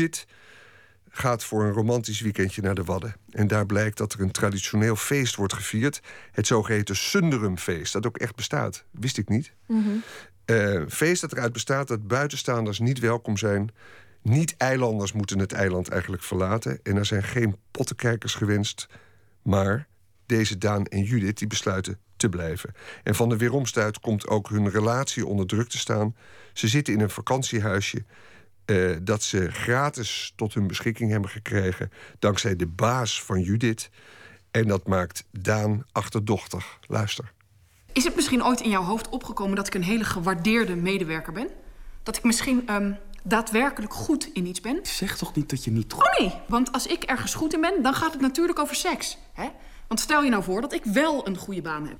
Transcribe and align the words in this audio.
Judith 0.00 0.26
gaat 1.08 1.44
voor 1.44 1.64
een 1.64 1.72
romantisch 1.72 2.20
weekendje 2.20 2.62
naar 2.62 2.74
de 2.74 2.84
Wadden. 2.84 3.16
En 3.30 3.46
daar 3.46 3.66
blijkt 3.66 3.96
dat 3.96 4.12
er 4.12 4.20
een 4.20 4.30
traditioneel 4.30 4.96
feest 4.96 5.36
wordt 5.36 5.52
gevierd. 5.52 6.00
Het 6.32 6.46
zogeheten 6.46 6.96
Sunderumfeest, 6.96 7.92
dat 7.92 8.06
ook 8.06 8.18
echt 8.18 8.34
bestaat. 8.34 8.84
Wist 8.90 9.18
ik 9.18 9.28
niet. 9.28 9.52
Uh, 10.46 10.82
feest 10.88 11.20
dat 11.20 11.32
eruit 11.32 11.52
bestaat 11.52 11.88
dat 11.88 12.06
buitenstaanders 12.06 12.78
niet 12.78 12.98
welkom 12.98 13.36
zijn. 13.36 13.70
Niet-eilanders 14.22 15.12
moeten 15.12 15.38
het 15.38 15.52
eiland 15.52 15.88
eigenlijk 15.88 16.22
verlaten. 16.22 16.80
En 16.82 16.96
er 16.96 17.06
zijn 17.06 17.22
geen 17.22 17.56
pottenkijkers 17.70 18.34
gewenst. 18.34 18.86
Maar 19.42 19.88
deze 20.26 20.58
Daan 20.58 20.84
en 20.84 21.02
Judith 21.02 21.38
die 21.38 21.46
besluiten 21.46 21.98
te 22.16 22.28
blijven. 22.28 22.74
En 23.02 23.14
van 23.14 23.28
de 23.28 23.36
weeromstuit 23.36 24.00
komt 24.00 24.28
ook 24.28 24.48
hun 24.48 24.70
relatie 24.70 25.26
onder 25.26 25.46
druk 25.46 25.68
te 25.68 25.78
staan. 25.78 26.16
Ze 26.52 26.68
zitten 26.68 26.94
in 26.94 27.00
een 27.00 27.10
vakantiehuisje 27.10 28.04
uh, 28.70 28.96
dat 29.02 29.22
ze 29.22 29.50
gratis 29.50 30.32
tot 30.36 30.54
hun 30.54 30.66
beschikking 30.66 31.10
hebben 31.10 31.30
gekregen 31.30 31.90
dankzij 32.18 32.56
de 32.56 32.66
baas 32.66 33.22
van 33.22 33.40
Judith. 33.40 33.90
En 34.50 34.66
dat 34.66 34.86
maakt 34.86 35.24
Daan 35.30 35.84
achterdochtig. 35.92 36.78
Luister. 36.86 37.32
Is 37.92 38.04
het 38.04 38.14
misschien 38.14 38.44
ooit 38.44 38.60
in 38.60 38.70
jouw 38.70 38.82
hoofd 38.82 39.08
opgekomen 39.08 39.56
dat 39.56 39.66
ik 39.66 39.74
een 39.74 39.82
hele 39.82 40.04
gewaardeerde 40.04 40.76
medewerker 40.76 41.32
ben? 41.32 41.48
Dat 42.02 42.16
ik 42.16 42.22
misschien 42.22 42.72
um, 42.72 42.96
daadwerkelijk 43.22 43.94
goed 43.94 44.30
in 44.32 44.46
iets 44.46 44.60
ben? 44.60 44.78
Zeg 44.82 45.16
toch 45.16 45.34
niet 45.34 45.50
dat 45.50 45.64
je 45.64 45.70
niet... 45.70 45.92
Oh 45.92 46.18
nee, 46.18 46.32
want 46.48 46.72
als 46.72 46.86
ik 46.86 47.02
ergens 47.02 47.34
goed 47.34 47.54
in 47.54 47.60
ben, 47.60 47.82
dan 47.82 47.94
gaat 47.94 48.12
het 48.12 48.20
natuurlijk 48.20 48.58
over 48.58 48.74
seks. 48.74 49.18
Hè? 49.32 49.48
Want 49.86 50.00
stel 50.00 50.22
je 50.22 50.30
nou 50.30 50.42
voor 50.42 50.60
dat 50.60 50.72
ik 50.72 50.84
wel 50.84 51.26
een 51.26 51.36
goede 51.36 51.62
baan 51.62 51.86
heb. 51.86 51.98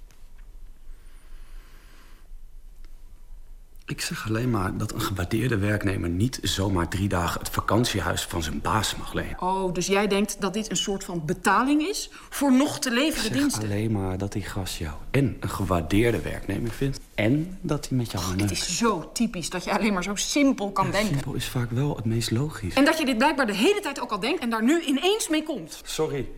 Ik 3.91 4.01
zeg 4.01 4.29
alleen 4.29 4.51
maar 4.51 4.77
dat 4.77 4.93
een 4.93 5.01
gewaardeerde 5.01 5.59
werknemer 5.59 6.09
niet 6.09 6.39
zomaar 6.43 6.89
drie 6.89 7.09
dagen 7.09 7.41
het 7.41 7.49
vakantiehuis 7.49 8.23
van 8.23 8.43
zijn 8.43 8.61
baas 8.61 8.97
mag 8.97 9.13
lenen. 9.13 9.43
Oh, 9.43 9.75
dus 9.75 9.87
jij 9.87 10.07
denkt 10.07 10.41
dat 10.41 10.55
dit 10.55 10.71
een 10.71 10.77
soort 10.77 11.05
van 11.05 11.23
betaling 11.27 11.83
is 11.83 12.11
voor 12.29 12.53
nog 12.53 12.79
te 12.79 12.91
leveren 12.91 13.33
diensten? 13.33 13.63
alleen 13.63 13.93
maar 13.93 14.19
dat 14.19 14.33
die 14.33 14.43
gast 14.43 14.77
jou 14.77 14.95
en 15.11 15.37
een 15.41 15.49
gewaardeerde 15.49 16.21
werknemer 16.21 16.71
vindt 16.71 17.01
en 17.15 17.59
dat 17.61 17.89
hij 17.89 17.99
met 17.99 18.11
jou 18.11 18.25
oh, 18.25 18.37
Het 18.37 18.51
is 18.51 18.77
zo 18.77 19.11
typisch 19.13 19.51
dat 19.51 19.65
je 19.65 19.79
alleen 19.79 19.93
maar 19.93 20.03
zo 20.03 20.15
simpel 20.15 20.71
kan 20.71 20.91
denken. 20.91 21.15
Simpel 21.15 21.35
is 21.35 21.49
vaak 21.49 21.71
wel 21.71 21.97
het 21.97 22.05
meest 22.05 22.31
logisch. 22.31 22.75
En 22.75 22.85
dat 22.85 22.99
je 22.99 23.05
dit 23.05 23.19
blijkbaar 23.19 23.47
de 23.47 23.55
hele 23.55 23.81
tijd 23.81 24.01
ook 24.01 24.11
al 24.11 24.21
denkt 24.21 24.43
en 24.43 24.51
daar 24.51 24.65
nu 24.65 24.81
ineens 24.81 25.29
mee 25.29 25.43
komt. 25.43 25.81
Sorry, 25.85 26.29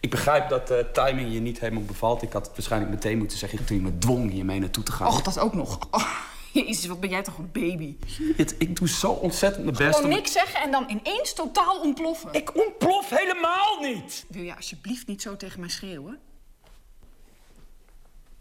ik 0.00 0.10
begrijp 0.10 0.48
dat 0.48 0.68
de 0.68 0.86
timing 0.92 1.32
je 1.32 1.40
niet 1.40 1.60
helemaal 1.60 1.84
bevalt. 1.84 2.22
Ik 2.22 2.32
had 2.32 2.46
het 2.46 2.54
waarschijnlijk 2.54 2.92
meteen 2.92 3.18
moeten 3.18 3.38
zeggen 3.38 3.64
toen 3.64 3.76
je 3.76 3.82
me 3.82 3.98
dwong 3.98 4.30
hiermee 4.30 4.58
naartoe 4.58 4.84
te 4.84 4.92
gaan. 4.92 5.06
Och, 5.06 5.22
dat 5.22 5.38
ook 5.38 5.54
nog. 5.54 5.78
Oh, 5.90 6.18
jezus, 6.52 6.86
wat 6.86 7.00
ben 7.00 7.10
jij 7.10 7.22
toch 7.22 7.38
een 7.38 7.52
baby. 7.52 7.96
Het, 8.36 8.54
ik 8.58 8.76
doe 8.76 8.88
zo 8.88 9.10
ontzettend 9.10 9.64
mijn 9.64 9.76
best. 9.76 9.96
Gewoon 9.96 10.10
niks 10.10 10.32
zeggen 10.32 10.60
en 10.60 10.70
dan 10.70 10.84
ineens 10.88 11.34
totaal 11.34 11.80
ontploffen. 11.80 12.32
Ik 12.32 12.56
ontplof 12.56 13.10
helemaal 13.10 13.80
niet! 13.80 14.26
Wil 14.28 14.42
je 14.42 14.56
alsjeblieft 14.56 15.06
niet 15.06 15.22
zo 15.22 15.36
tegen 15.36 15.60
mij 15.60 15.68
schreeuwen? 15.68 16.18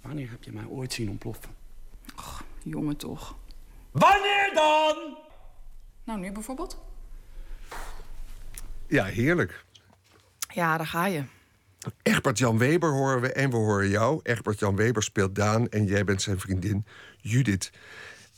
Wanneer 0.01 0.29
heb 0.29 0.43
je 0.43 0.51
mij 0.51 0.65
ooit 0.65 0.93
zien 0.93 1.09
ontploffen? 1.09 1.55
Och, 2.15 2.43
jongen 2.63 2.97
toch. 2.97 3.35
Wanneer 3.91 4.51
dan? 4.53 5.17
Nou, 6.03 6.19
nu 6.19 6.31
bijvoorbeeld? 6.31 6.77
Ja, 8.87 9.03
heerlijk. 9.03 9.65
Ja, 10.53 10.77
daar 10.77 10.87
ga 10.87 11.05
je. 11.05 11.23
Egbert 12.01 12.37
Jan 12.37 12.57
Weber 12.57 12.91
horen 12.91 13.21
we 13.21 13.31
en 13.31 13.49
we 13.49 13.55
horen 13.55 13.89
jou. 13.89 14.19
Egbert 14.23 14.59
Jan 14.59 14.75
Weber 14.75 15.03
speelt 15.03 15.35
Daan 15.35 15.69
en 15.69 15.85
jij 15.85 16.03
bent 16.03 16.21
zijn 16.21 16.39
vriendin 16.39 16.85
Judith. 17.17 17.71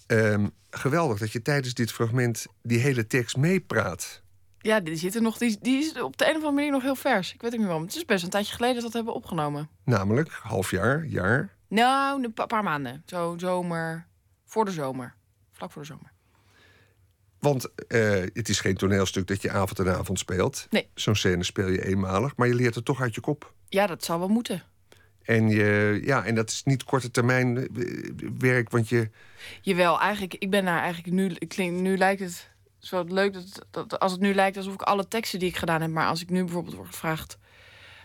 Ehm, 0.08 0.48
geweldig 0.70 1.20
dat 1.20 1.32
je 1.32 1.42
tijdens 1.42 1.74
dit 1.74 1.92
fragment 1.92 2.46
die 2.62 2.80
hele 2.80 3.08
tekst 3.08 3.38
meepraat. 3.38 4.22
Ja, 4.62 4.80
die, 4.80 4.96
zit 4.96 5.16
er 5.16 5.22
nog, 5.22 5.38
die, 5.38 5.58
die 5.62 5.78
is 5.78 6.02
op 6.02 6.18
de 6.18 6.24
een 6.24 6.30
of 6.30 6.36
andere 6.36 6.54
manier 6.54 6.72
nog 6.72 6.82
heel 6.82 6.96
vers. 6.96 7.34
Ik 7.34 7.42
weet 7.42 7.52
het 7.52 7.60
niet 7.60 7.70
waarom. 7.70 7.86
Het 7.86 7.96
is 7.96 8.06
best 8.06 8.24
een 8.24 8.30
tijdje 8.30 8.54
geleden 8.54 8.76
dat 8.76 8.84
we 8.84 8.90
dat 8.90 8.98
hebben 8.98 9.14
opgenomen. 9.14 9.70
Namelijk 9.84 10.30
half 10.30 10.72
jaar, 10.72 11.06
jaar? 11.06 11.56
Nou, 11.68 12.24
een 12.24 12.34
paar 12.48 12.64
maanden. 12.64 13.04
Zo 13.06 13.36
zomer, 13.38 14.08
voor 14.46 14.66
de 14.66 14.72
zomer. 14.72 15.16
Vlak 15.52 15.72
voor 15.72 15.82
de 15.82 15.88
zomer. 15.88 16.12
Want 17.40 17.68
uh, 17.88 18.24
het 18.34 18.50
is 18.50 18.60
geen 18.60 18.76
toneelstuk 18.76 19.28
dat 19.28 19.42
je 19.42 19.52
avond 19.52 19.80
en 19.80 19.96
avond 19.96 20.20
speelt. 20.20 20.68
Nee. 20.70 20.90
Zo'n 20.94 21.16
scène 21.16 21.44
speel 21.44 21.68
je 21.68 21.86
eenmalig, 21.86 22.36
maar 22.36 22.48
je 22.48 22.56
leert 22.56 22.76
het 22.76 22.86
toch 22.86 23.02
uit 23.02 23.16
je 23.16 23.22
kop. 23.22 23.54
Ja, 23.70 23.88
dat 23.88 24.04
zal 24.04 24.20
wel 24.20 24.28
moeten. 24.28 24.64
En, 25.24 25.50
je, 25.50 26.00
ja, 26.04 26.26
en 26.26 26.36
dat 26.36 26.50
is 26.50 26.64
niet 26.64 26.84
korte 26.84 27.12
termijn 27.12 27.58
eh, 27.58 28.10
werk, 28.38 28.70
want 28.70 28.90
je... 28.90 29.10
Jawel, 29.62 30.00
eigenlijk, 30.00 30.34
ik 30.34 30.50
ben 30.50 30.66
daar 30.66 30.82
eigenlijk 30.82 31.14
nu... 31.14 31.34
Klink, 31.48 31.80
nu 31.80 31.98
lijkt 31.98 32.22
het 32.22 32.50
zo 32.80 33.04
leuk 33.08 33.34
dat, 33.34 33.66
dat 33.72 34.00
als 34.00 34.12
het 34.12 34.22
nu 34.22 34.34
lijkt 34.34 34.58
alsof 34.58 34.74
ik 34.74 34.82
alle 34.82 35.08
teksten 35.08 35.40
die 35.40 35.50
ik 35.50 35.58
gedaan 35.58 35.82
heb... 35.82 35.90
maar 35.90 36.08
als 36.08 36.22
ik 36.22 36.30
nu 36.30 36.44
bijvoorbeeld 36.44 36.76
word 36.76 36.88
gevraagd... 36.88 37.38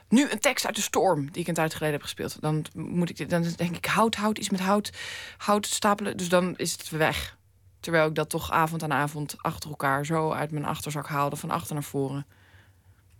Nu 0.08 0.30
een 0.30 0.38
tekst 0.38 0.66
uit 0.66 0.76
de 0.76 0.82
storm 0.82 1.30
die 1.30 1.42
ik 1.42 1.48
een 1.48 1.54
tijd 1.54 1.72
geleden 1.72 1.94
heb 1.94 2.02
gespeeld. 2.02 2.40
Dan 2.40 2.64
moet 2.74 3.20
ik 3.20 3.28
dan 3.28 3.46
denk 3.56 3.76
ik 3.76 3.86
hout, 3.86 4.14
hout, 4.14 4.38
iets 4.38 4.50
met 4.50 4.60
hout, 4.60 4.90
hout 5.36 5.66
stapelen. 5.66 6.16
Dus 6.16 6.28
dan 6.28 6.54
is 6.56 6.72
het 6.72 6.90
weg. 6.90 7.36
Terwijl 7.84 8.08
ik 8.08 8.14
dat 8.14 8.28
toch 8.30 8.50
avond 8.50 8.82
aan 8.82 8.92
avond 8.92 9.34
achter 9.38 9.70
elkaar 9.70 10.06
zo 10.06 10.32
uit 10.32 10.50
mijn 10.50 10.64
achterzak 10.64 11.06
haalde, 11.06 11.36
van 11.36 11.50
achter 11.50 11.74
naar 11.74 11.82
voren. 11.82 12.26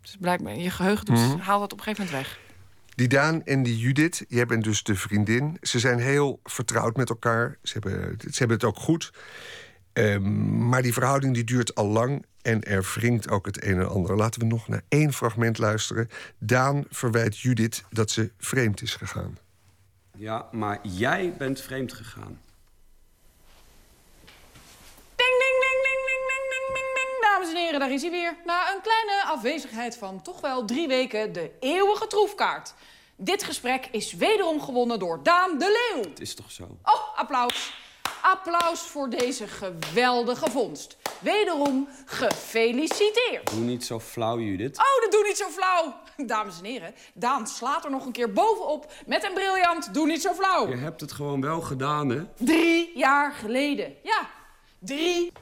Dus 0.01 0.17
blijkbaar, 0.21 0.57
je 0.57 0.71
geheugen 0.71 1.05
doet, 1.05 1.19
mm 1.19 1.39
haalt 1.39 1.61
dat 1.61 1.73
op 1.73 1.79
een 1.79 1.85
gegeven 1.85 2.05
moment 2.05 2.27
weg. 2.27 2.39
Die 2.95 3.09
Daan 3.09 3.45
en 3.45 3.63
die 3.63 3.79
Judith, 3.79 4.25
jij 4.29 4.47
bent 4.47 4.65
dus 4.65 4.83
de 4.83 4.95
vriendin. 4.95 5.57
Ze 5.61 5.79
zijn 5.79 5.99
heel 5.99 6.41
vertrouwd 6.45 6.97
met 6.97 7.09
elkaar. 7.09 7.59
Ze 7.63 7.73
hebben, 7.73 8.17
ze 8.19 8.39
hebben 8.39 8.57
het 8.57 8.67
ook 8.67 8.79
goed. 8.79 9.13
Um, 9.93 10.69
maar 10.69 10.83
die 10.83 10.93
verhouding 10.93 11.35
die 11.35 11.45
duurt 11.45 11.75
al 11.75 11.87
lang 11.87 12.25
en 12.43 12.63
er 12.63 12.93
wringt 12.95 13.29
ook 13.29 13.47
het 13.47 13.65
een 13.65 13.79
en 13.79 13.89
ander. 13.89 14.17
Laten 14.17 14.41
we 14.41 14.47
nog 14.47 14.69
naar 14.69 14.83
één 14.89 15.13
fragment 15.13 15.59
luisteren. 15.59 16.09
Daan 16.39 16.85
verwijt 16.91 17.39
Judith 17.39 17.85
dat 17.91 18.11
ze 18.11 18.33
vreemd 18.39 18.83
is 18.83 18.95
gegaan. 18.95 19.39
Ja, 20.17 20.49
maar 20.53 20.79
jij 20.83 21.35
bent 21.39 21.61
vreemd 21.61 21.93
gegaan. 21.93 22.39
Daar 27.79 27.93
is 27.93 28.03
hij 28.03 28.11
weer. 28.11 28.37
Na 28.45 28.75
een 28.75 28.81
kleine 28.81 29.25
afwezigheid 29.25 29.97
van 29.97 30.23
toch 30.23 30.41
wel 30.41 30.65
drie 30.65 30.89
weken 30.89 31.33
de 31.33 31.51
eeuwige 31.61 32.07
troefkaart. 32.07 32.75
Dit 33.17 33.43
gesprek 33.43 33.89
is 33.91 34.13
wederom 34.13 34.61
gewonnen 34.61 34.99
door 34.99 35.23
Daan 35.23 35.59
de 35.59 35.93
Leeuw. 35.93 36.11
Het 36.11 36.21
is 36.21 36.35
toch 36.35 36.51
zo? 36.51 36.63
Oh, 36.83 37.19
applaus. 37.19 37.73
Applaus 38.23 38.81
voor 38.81 39.11
deze 39.11 39.47
geweldige 39.47 40.51
vondst. 40.51 40.97
Wederom 41.21 41.89
gefeliciteerd. 42.05 43.51
Doe 43.51 43.61
niet 43.61 43.85
zo 43.85 44.01
flauw, 44.01 44.39
Judith. 44.39 44.79
Oh, 44.79 45.03
dat 45.03 45.13
doe 45.13 45.25
niet 45.27 45.37
zo 45.37 45.49
flauw. 45.49 45.95
Dames 46.17 46.59
en 46.59 46.65
heren, 46.65 46.95
Daan 47.15 47.47
slaat 47.47 47.85
er 47.85 47.91
nog 47.91 48.07
een 48.07 48.13
keer 48.13 48.33
bovenop 48.33 48.93
met 49.07 49.25
een 49.25 49.33
briljant 49.33 49.95
Doe 49.95 50.07
niet 50.07 50.23
zo 50.23 50.33
flauw. 50.33 50.69
Je 50.69 50.77
hebt 50.77 51.01
het 51.01 51.13
gewoon 51.13 51.41
wel 51.41 51.61
gedaan, 51.61 52.09
hè? 52.09 52.25
Drie 52.37 52.99
jaar 52.99 53.33
geleden. 53.33 53.95
Ja, 54.03 54.31
drie 54.79 55.33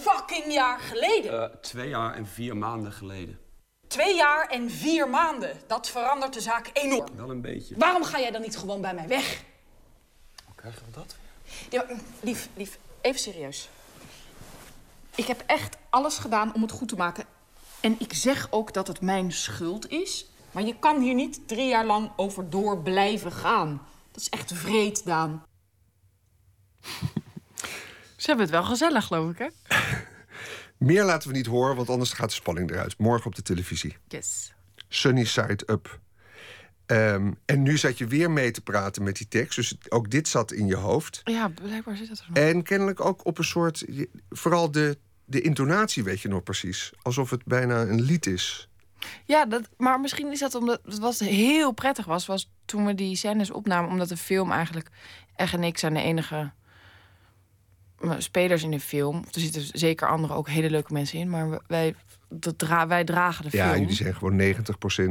fucking 0.00 0.52
jaar 0.52 0.78
geleden. 0.78 1.32
Uh, 1.34 1.44
twee 1.60 1.88
jaar 1.88 2.14
en 2.14 2.26
vier 2.26 2.56
maanden 2.56 2.92
geleden. 2.92 3.38
Twee 3.86 4.14
jaar 4.14 4.46
en 4.46 4.70
vier 4.70 5.08
maanden. 5.08 5.60
Dat 5.66 5.88
verandert 5.88 6.32
de 6.34 6.40
zaak 6.40 6.70
enorm. 6.72 7.16
Wel 7.16 7.30
een 7.30 7.40
beetje. 7.40 7.74
Waarom 7.78 8.04
ga 8.04 8.20
jij 8.20 8.30
dan 8.30 8.40
niet 8.40 8.56
gewoon 8.56 8.80
bij 8.80 8.94
mij 8.94 9.08
weg? 9.08 9.42
Hoe 10.44 10.54
krijgen 10.54 10.82
we 10.84 10.90
dat? 10.90 11.16
Ja, 11.70 11.86
lief, 12.20 12.48
lief, 12.54 12.78
even 13.00 13.20
serieus. 13.20 13.68
Ik 15.14 15.26
heb 15.26 15.42
echt 15.46 15.76
alles 15.90 16.18
gedaan 16.18 16.54
om 16.54 16.62
het 16.62 16.70
goed 16.70 16.88
te 16.88 16.96
maken. 16.96 17.24
En 17.80 17.96
ik 17.98 18.12
zeg 18.12 18.48
ook 18.50 18.72
dat 18.72 18.86
het 18.86 19.00
mijn 19.00 19.32
schuld 19.32 19.90
is. 19.90 20.26
Maar 20.50 20.62
je 20.62 20.78
kan 20.78 21.00
hier 21.00 21.14
niet 21.14 21.48
drie 21.48 21.68
jaar 21.68 21.84
lang 21.84 22.10
over 22.16 22.50
door 22.50 22.78
blijven 22.78 23.32
gaan. 23.32 23.86
Dat 24.10 24.20
is 24.20 24.28
echt 24.28 24.52
vreed, 24.52 25.04
Daan. 25.04 25.42
Ze 28.22 28.28
hebben 28.28 28.46
het 28.46 28.54
wel 28.54 28.64
gezellig, 28.64 29.04
geloof 29.04 29.30
ik, 29.30 29.38
hè? 29.38 29.46
Meer 30.88 31.04
laten 31.04 31.28
we 31.28 31.36
niet 31.36 31.46
horen, 31.46 31.76
want 31.76 31.88
anders 31.88 32.12
gaat 32.12 32.28
de 32.28 32.34
spanning 32.34 32.70
eruit. 32.70 32.98
Morgen 32.98 33.26
op 33.26 33.34
de 33.34 33.42
televisie. 33.42 33.96
Yes. 34.08 34.52
Sunny 34.88 35.24
Side 35.24 35.62
Up. 35.66 36.00
Um, 36.86 37.38
en 37.44 37.62
nu 37.62 37.78
zat 37.78 37.98
je 37.98 38.06
weer 38.06 38.30
mee 38.30 38.50
te 38.50 38.60
praten 38.60 39.02
met 39.02 39.16
die 39.16 39.28
tekst. 39.28 39.56
Dus 39.56 39.76
ook 39.88 40.10
dit 40.10 40.28
zat 40.28 40.52
in 40.52 40.66
je 40.66 40.76
hoofd. 40.76 41.20
Ja, 41.24 41.48
blijkbaar 41.48 41.96
zit 41.96 42.08
dat 42.08 42.18
er 42.18 42.24
nog. 42.28 42.36
En 42.36 42.62
kennelijk 42.62 43.04
ook 43.04 43.26
op 43.26 43.38
een 43.38 43.44
soort... 43.44 43.84
Vooral 44.30 44.70
de, 44.70 44.98
de 45.24 45.40
intonatie 45.40 46.04
weet 46.04 46.20
je 46.20 46.28
nog 46.28 46.42
precies. 46.42 46.92
Alsof 47.02 47.30
het 47.30 47.44
bijna 47.44 47.80
een 47.80 48.02
lied 48.02 48.26
is. 48.26 48.68
Ja, 49.24 49.46
dat, 49.46 49.68
maar 49.76 50.00
misschien 50.00 50.32
is 50.32 50.38
dat 50.38 50.54
omdat 50.54 50.80
het 50.84 50.98
was 50.98 51.18
heel 51.18 51.72
prettig 51.72 52.04
was, 52.04 52.26
was 52.26 52.50
toen 52.64 52.86
we 52.86 52.94
die 52.94 53.16
scènes 53.16 53.50
opnamen, 53.50 53.90
omdat 53.90 54.08
de 54.08 54.16
film 54.16 54.52
eigenlijk 54.52 54.88
echt 55.36 55.54
en 55.54 55.64
ik 55.64 55.78
zijn 55.78 55.94
de 55.94 56.02
enige 56.02 56.52
spelers 58.18 58.62
in 58.62 58.70
de 58.70 58.80
film. 58.80 59.16
Er 59.16 59.40
zitten 59.40 59.62
zeker 59.72 60.08
andere 60.08 60.34
ook 60.34 60.48
hele 60.48 60.70
leuke 60.70 60.92
mensen 60.92 61.18
in, 61.18 61.30
maar 61.30 61.60
wij, 61.66 61.94
dat 62.28 62.58
dra 62.58 62.86
wij 62.86 63.04
dragen 63.04 63.44
de 63.44 63.50
film. 63.50 63.64
Ja, 63.64 63.78
jullie 63.78 63.94
zijn 63.94 64.14
gewoon 64.14 64.54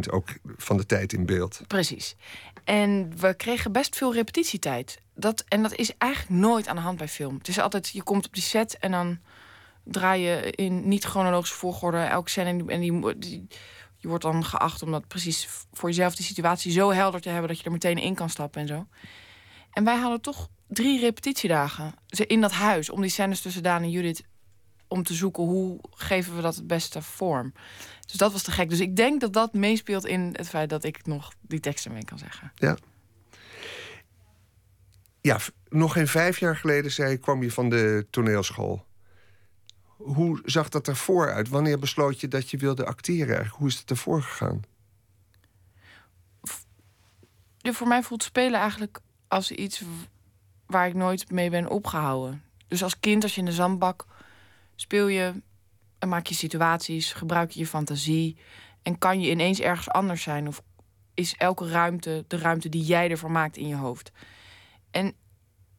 90% 0.08 0.10
ook 0.10 0.28
van 0.44 0.78
de 0.78 0.86
tijd 0.86 1.14
in 1.14 1.26
beeld. 1.26 1.62
Precies. 1.68 2.16
En 2.64 3.12
we 3.18 3.34
kregen 3.34 3.72
best 3.72 3.96
veel 3.96 4.14
repetitietijd. 4.14 5.00
Dat, 5.16 5.44
en 5.48 5.62
dat 5.62 5.76
is 5.76 5.98
eigenlijk 5.98 6.42
nooit 6.42 6.68
aan 6.68 6.76
de 6.76 6.82
hand 6.82 6.98
bij 6.98 7.08
film. 7.08 7.38
Het 7.38 7.48
is 7.48 7.60
altijd, 7.60 7.90
je 7.90 8.04
komt 8.04 8.26
op 8.26 8.34
die 8.34 8.44
set 8.44 8.78
en 8.80 8.92
dan 8.92 9.20
draaien 9.84 10.52
in 10.52 10.88
niet-chronologische 10.88 11.56
volgorde 11.56 11.98
elke 11.98 12.30
scène. 12.30 12.64
En 12.68 12.80
die, 12.80 13.18
die, 13.18 13.48
je 13.98 14.08
wordt 14.08 14.24
dan 14.24 14.46
geacht 14.46 14.84
om 14.84 14.92
dat 14.92 15.08
precies 15.08 15.48
voor 15.74 15.90
jezelf 15.90 16.16
die 16.16 16.26
situatie 16.26 16.72
zo 16.72 16.92
helder 16.92 17.22
te 17.22 17.30
hebben 17.30 17.48
dat 17.48 17.58
je 17.58 17.64
er 17.66 17.72
meteen 17.72 17.98
in 17.98 18.16
kan 18.16 18.30
stappen 18.30 18.62
en 18.62 18.68
zo. 18.68 18.88
En 19.72 19.84
wij 19.84 19.98
hadden 19.98 20.22
toch 20.22 20.50
drie 20.68 21.00
repetitiedagen 21.00 21.94
in 22.08 22.42
dat 22.42 22.52
huis 22.52 22.90
om 22.90 23.02
die 23.02 23.10
scènes 23.10 23.42
tussen 23.42 23.64
Daan 23.64 23.82
en 23.82 23.92
Judith 23.92 24.24
om 24.88 25.04
te 25.04 25.14
zoeken 25.14 25.44
hoe 25.44 25.80
geven 25.92 26.36
we 26.36 26.42
dat 26.42 26.56
het 26.56 26.68
beste 26.68 27.02
vorm. 27.02 27.54
Dus 28.06 28.16
dat 28.16 28.32
was 28.32 28.44
te 28.44 28.52
gek. 28.52 28.70
Dus 28.70 28.80
ik 28.80 28.96
denk 28.96 29.22
dat 29.22 29.34
dat 29.34 29.54
meespeelt 29.54 30.06
in 30.06 30.30
het 30.36 30.50
feit 30.50 30.70
dat 30.70 30.84
ik 30.84 31.06
nog 31.06 31.34
die 31.42 31.60
teksten 31.60 31.92
mee 31.94 32.06
kan 32.06 32.18
zeggen. 32.18 32.52
Ja. 32.56 32.78
Ja, 35.22 35.40
nog 35.70 35.94
geen 35.94 36.08
vijf 36.08 36.40
jaar 36.40 36.58
geleden 36.58 36.92
zei, 36.92 37.18
kwam 37.18 37.44
je 37.44 37.52
van 37.52 37.70
de 37.70 38.08
toneelschool. 38.10 38.86
Hoe 39.98 40.42
zag 40.46 40.70
dat 40.70 40.88
ervoor 40.88 41.34
uit? 41.34 41.50
Wanneer 41.50 41.80
besloot 41.80 42.20
je 42.20 42.28
dat 42.28 42.50
je 42.50 42.58
wilde 42.58 42.86
acteren? 42.86 43.48
Hoe 43.48 43.68
is 43.68 43.80
het 43.80 43.90
ervoor 43.90 44.22
gegaan? 44.22 44.62
Ja, 47.58 47.74
voor 47.74 47.88
mij 47.88 48.04
voelt 48.04 48.24
spelen 48.24 48.60
eigenlijk 48.60 49.00
als 49.32 49.52
iets 49.52 49.84
waar 50.66 50.88
ik 50.88 50.94
nooit 50.94 51.32
mee 51.32 51.50
ben 51.50 51.70
opgehouden. 51.70 52.44
Dus 52.68 52.84
als 52.84 53.00
kind, 53.00 53.24
als 53.24 53.34
je 53.34 53.40
in 53.40 53.46
de 53.46 53.52
zandbak 53.52 54.06
speel 54.76 55.08
je 55.08 55.34
en 56.00 56.10
maak 56.10 56.28
je 56.28 56.36
situaties, 56.36 57.14
gebruik 57.14 57.52
je 57.52 57.60
je 57.60 57.68
fantasie 57.68 58.38
en 58.82 58.98
kan 58.98 59.22
je 59.22 59.30
ineens 59.30 59.60
ergens 59.60 59.90
anders 59.90 60.22
zijn 60.22 60.48
of 60.48 60.62
is 61.14 61.36
elke 61.38 61.70
ruimte 61.70 62.26
de 62.28 62.38
ruimte 62.38 62.70
die 62.70 62.84
jij 62.84 63.10
ervan 63.10 63.32
maakt 63.32 63.58
in 63.58 63.68
je 63.68 63.76
hoofd. 63.76 64.12
En 64.92 65.14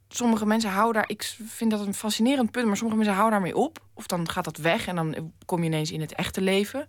sommige 0.09 0.47
mensen 0.47 0.71
houden 0.71 1.03
daar, 1.03 1.11
ik 1.11 1.23
vind 1.47 1.71
dat 1.71 1.87
een 1.87 1.95
fascinerend 1.95 2.51
punt, 2.51 2.67
maar 2.67 2.77
sommige 2.77 2.99
mensen 2.99 3.17
houden 3.17 3.41
daarmee 3.41 3.57
op 3.57 3.87
of 3.95 4.07
dan 4.07 4.29
gaat 4.29 4.45
dat 4.45 4.57
weg 4.57 4.87
en 4.87 4.97
dan 4.97 5.33
kom 5.45 5.59
je 5.59 5.67
ineens 5.67 5.91
in 5.91 6.01
het 6.01 6.15
echte 6.15 6.41
leven. 6.41 6.89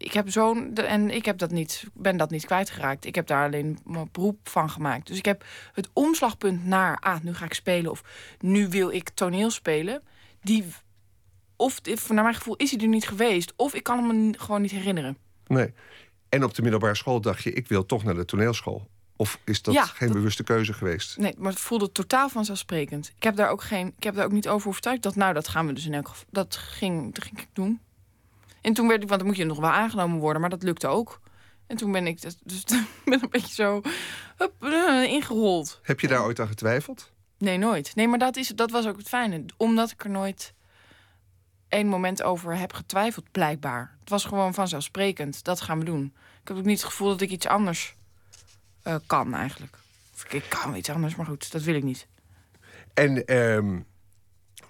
Ik 0.00 0.12
heb 0.12 0.30
zo'n. 0.30 0.74
En 0.74 1.10
ik 1.10 1.24
heb 1.24 1.38
dat 1.38 1.50
niet, 1.50 1.84
ben 1.94 2.16
dat 2.16 2.30
niet 2.30 2.46
kwijtgeraakt. 2.46 3.04
Ik 3.04 3.14
heb 3.14 3.26
daar 3.26 3.46
alleen 3.46 3.78
mijn 3.84 4.08
beroep 4.12 4.48
van 4.48 4.70
gemaakt. 4.70 5.06
Dus 5.06 5.18
ik 5.18 5.24
heb 5.24 5.44
het 5.72 5.88
omslagpunt 5.92 6.66
naar. 6.66 6.96
Ah, 6.96 7.20
nu 7.22 7.34
ga 7.34 7.44
ik 7.44 7.54
spelen. 7.54 7.90
Of 7.90 8.02
nu 8.38 8.68
wil 8.68 8.90
ik 8.90 9.08
toneel 9.08 9.50
spelen. 9.50 10.02
Die. 10.42 10.64
Of 11.56 11.80
naar 12.08 12.22
mijn 12.22 12.34
gevoel 12.34 12.56
is 12.56 12.70
hij 12.70 12.80
er 12.80 12.88
niet 12.88 13.08
geweest. 13.08 13.52
Of 13.56 13.74
ik 13.74 13.82
kan 13.82 14.08
hem 14.08 14.34
gewoon 14.38 14.62
niet 14.62 14.70
herinneren. 14.70 15.16
Nee. 15.46 15.72
En 16.28 16.44
op 16.44 16.54
de 16.54 16.62
middelbare 16.62 16.94
school 16.94 17.20
dacht 17.20 17.42
je, 17.42 17.52
ik 17.52 17.68
wil 17.68 17.86
toch 17.86 18.04
naar 18.04 18.14
de 18.14 18.24
toneelschool. 18.24 18.88
Of 19.16 19.40
is 19.44 19.62
dat 19.62 19.78
geen 19.78 20.12
bewuste 20.12 20.42
keuze 20.42 20.72
geweest? 20.72 21.18
Nee, 21.18 21.34
maar 21.38 21.52
het 21.52 21.60
voelde 21.60 21.92
totaal 21.92 22.28
vanzelfsprekend. 22.28 23.12
Ik 23.16 23.22
heb 23.22 23.36
daar 23.36 23.50
ook 23.50 23.62
geen, 23.62 23.92
ik 23.96 24.02
heb 24.02 24.14
daar 24.14 24.24
ook 24.24 24.32
niet 24.32 24.48
over 24.48 24.68
overtuigd 24.68 25.02
dat, 25.02 25.16
nou, 25.16 25.34
dat 25.34 25.48
gaan 25.48 25.66
we 25.66 25.72
dus 25.72 25.86
in 25.86 25.94
elk 25.94 26.08
geval. 26.08 26.24
Dat 26.30 26.56
ging, 26.56 27.14
dat 27.14 27.24
ging 27.24 27.38
ik 27.38 27.48
doen. 27.52 27.80
En 28.60 28.72
toen 28.72 28.88
werd 28.88 29.02
ik, 29.02 29.08
want 29.08 29.20
dan 29.20 29.28
moet 29.28 29.38
je 29.38 29.44
nog 29.44 29.58
wel 29.58 29.70
aangenomen 29.70 30.18
worden, 30.18 30.40
maar 30.40 30.50
dat 30.50 30.62
lukte 30.62 30.86
ook. 30.86 31.20
En 31.66 31.76
toen 31.76 31.92
ben 31.92 32.06
ik 32.06 32.20
dus, 32.20 32.36
dus 32.42 32.64
ben 33.04 33.22
een 33.22 33.30
beetje 33.30 33.54
zo 33.54 33.80
hup, 34.36 34.52
uh, 34.60 35.02
ingerold. 35.02 35.80
Heb 35.82 36.00
je 36.00 36.08
daar 36.08 36.24
ooit 36.24 36.40
aan 36.40 36.48
getwijfeld? 36.48 37.12
Nee, 37.38 37.58
nooit. 37.58 37.94
Nee, 37.94 38.08
maar 38.08 38.18
dat, 38.18 38.36
is, 38.36 38.48
dat 38.48 38.70
was 38.70 38.86
ook 38.86 38.96
het 38.96 39.08
fijne. 39.08 39.44
Omdat 39.56 39.90
ik 39.90 40.04
er 40.04 40.10
nooit 40.10 40.54
één 41.68 41.86
moment 41.86 42.22
over 42.22 42.56
heb 42.56 42.72
getwijfeld, 42.72 43.30
blijkbaar. 43.30 43.96
Het 44.00 44.08
was 44.08 44.24
gewoon 44.24 44.54
vanzelfsprekend. 44.54 45.44
Dat 45.44 45.60
gaan 45.60 45.78
we 45.78 45.84
doen. 45.84 46.12
Ik 46.42 46.48
heb 46.48 46.56
ook 46.56 46.64
niet 46.64 46.80
het 46.80 46.90
gevoel 46.90 47.08
dat 47.08 47.20
ik 47.20 47.30
iets 47.30 47.46
anders 47.46 47.96
uh, 48.84 48.94
kan, 49.06 49.34
eigenlijk. 49.34 49.76
Of 50.14 50.32
ik 50.32 50.44
kan 50.48 50.76
iets 50.76 50.90
anders, 50.90 51.14
maar 51.14 51.26
goed, 51.26 51.52
dat 51.52 51.62
wil 51.62 51.74
ik 51.74 51.82
niet. 51.82 52.06
En 52.94 53.36
um, 53.36 53.86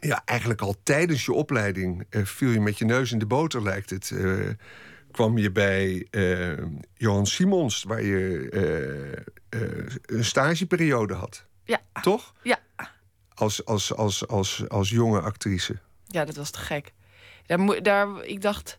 ja, 0.01 0.23
eigenlijk 0.25 0.61
al 0.61 0.77
tijdens 0.83 1.25
je 1.25 1.33
opleiding 1.33 2.07
uh, 2.11 2.25
viel 2.25 2.51
je 2.51 2.61
met 2.61 2.79
je 2.79 2.85
neus 2.85 3.13
in 3.13 3.19
de 3.19 3.27
boter, 3.27 3.63
lijkt 3.63 3.91
het. 3.91 4.11
Uh, 4.11 4.49
kwam 5.11 5.39
je 5.39 5.51
bij 5.51 6.07
uh, 6.11 6.59
Johan 6.95 7.27
Simons, 7.27 7.83
waar 7.83 8.03
je 8.03 9.35
een 10.07 10.25
stageperiode 10.25 11.15
had. 11.15 11.47
Ja. 11.65 11.81
Toch? 12.03 12.35
Ja. 12.43 12.59
Als, 13.35 13.65
als, 13.65 13.95
als, 13.95 14.27
als, 14.27 14.69
als 14.69 14.91
jonge 14.91 15.21
actrice. 15.21 15.79
Ja, 16.07 16.25
dat 16.25 16.37
was 16.37 16.51
te 16.51 16.59
gek. 16.59 16.93
Daar, 17.47 17.83
daar, 17.83 18.25
ik 18.25 18.41
dacht. 18.41 18.79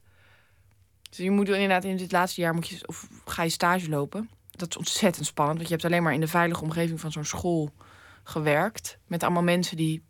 Dus 1.09 1.17
je 1.17 1.31
moet 1.31 1.47
inderdaad 1.47 1.83
in 1.83 1.97
dit 1.97 2.11
laatste 2.11 2.41
jaar 2.41 2.53
moet 2.53 2.67
je, 2.67 2.87
of 2.87 3.07
ga 3.25 3.43
je 3.43 3.49
stage 3.49 3.89
lopen. 3.89 4.29
Dat 4.51 4.69
is 4.69 4.77
ontzettend 4.77 5.25
spannend. 5.25 5.57
Want 5.57 5.69
je 5.69 5.75
hebt 5.75 5.85
alleen 5.87 6.03
maar 6.03 6.13
in 6.13 6.19
de 6.19 6.27
veilige 6.27 6.63
omgeving 6.63 6.99
van 6.99 7.11
zo'n 7.11 7.25
school 7.25 7.73
gewerkt. 8.23 8.97
Met 9.07 9.23
allemaal 9.23 9.43
mensen 9.43 9.77
die 9.77 10.03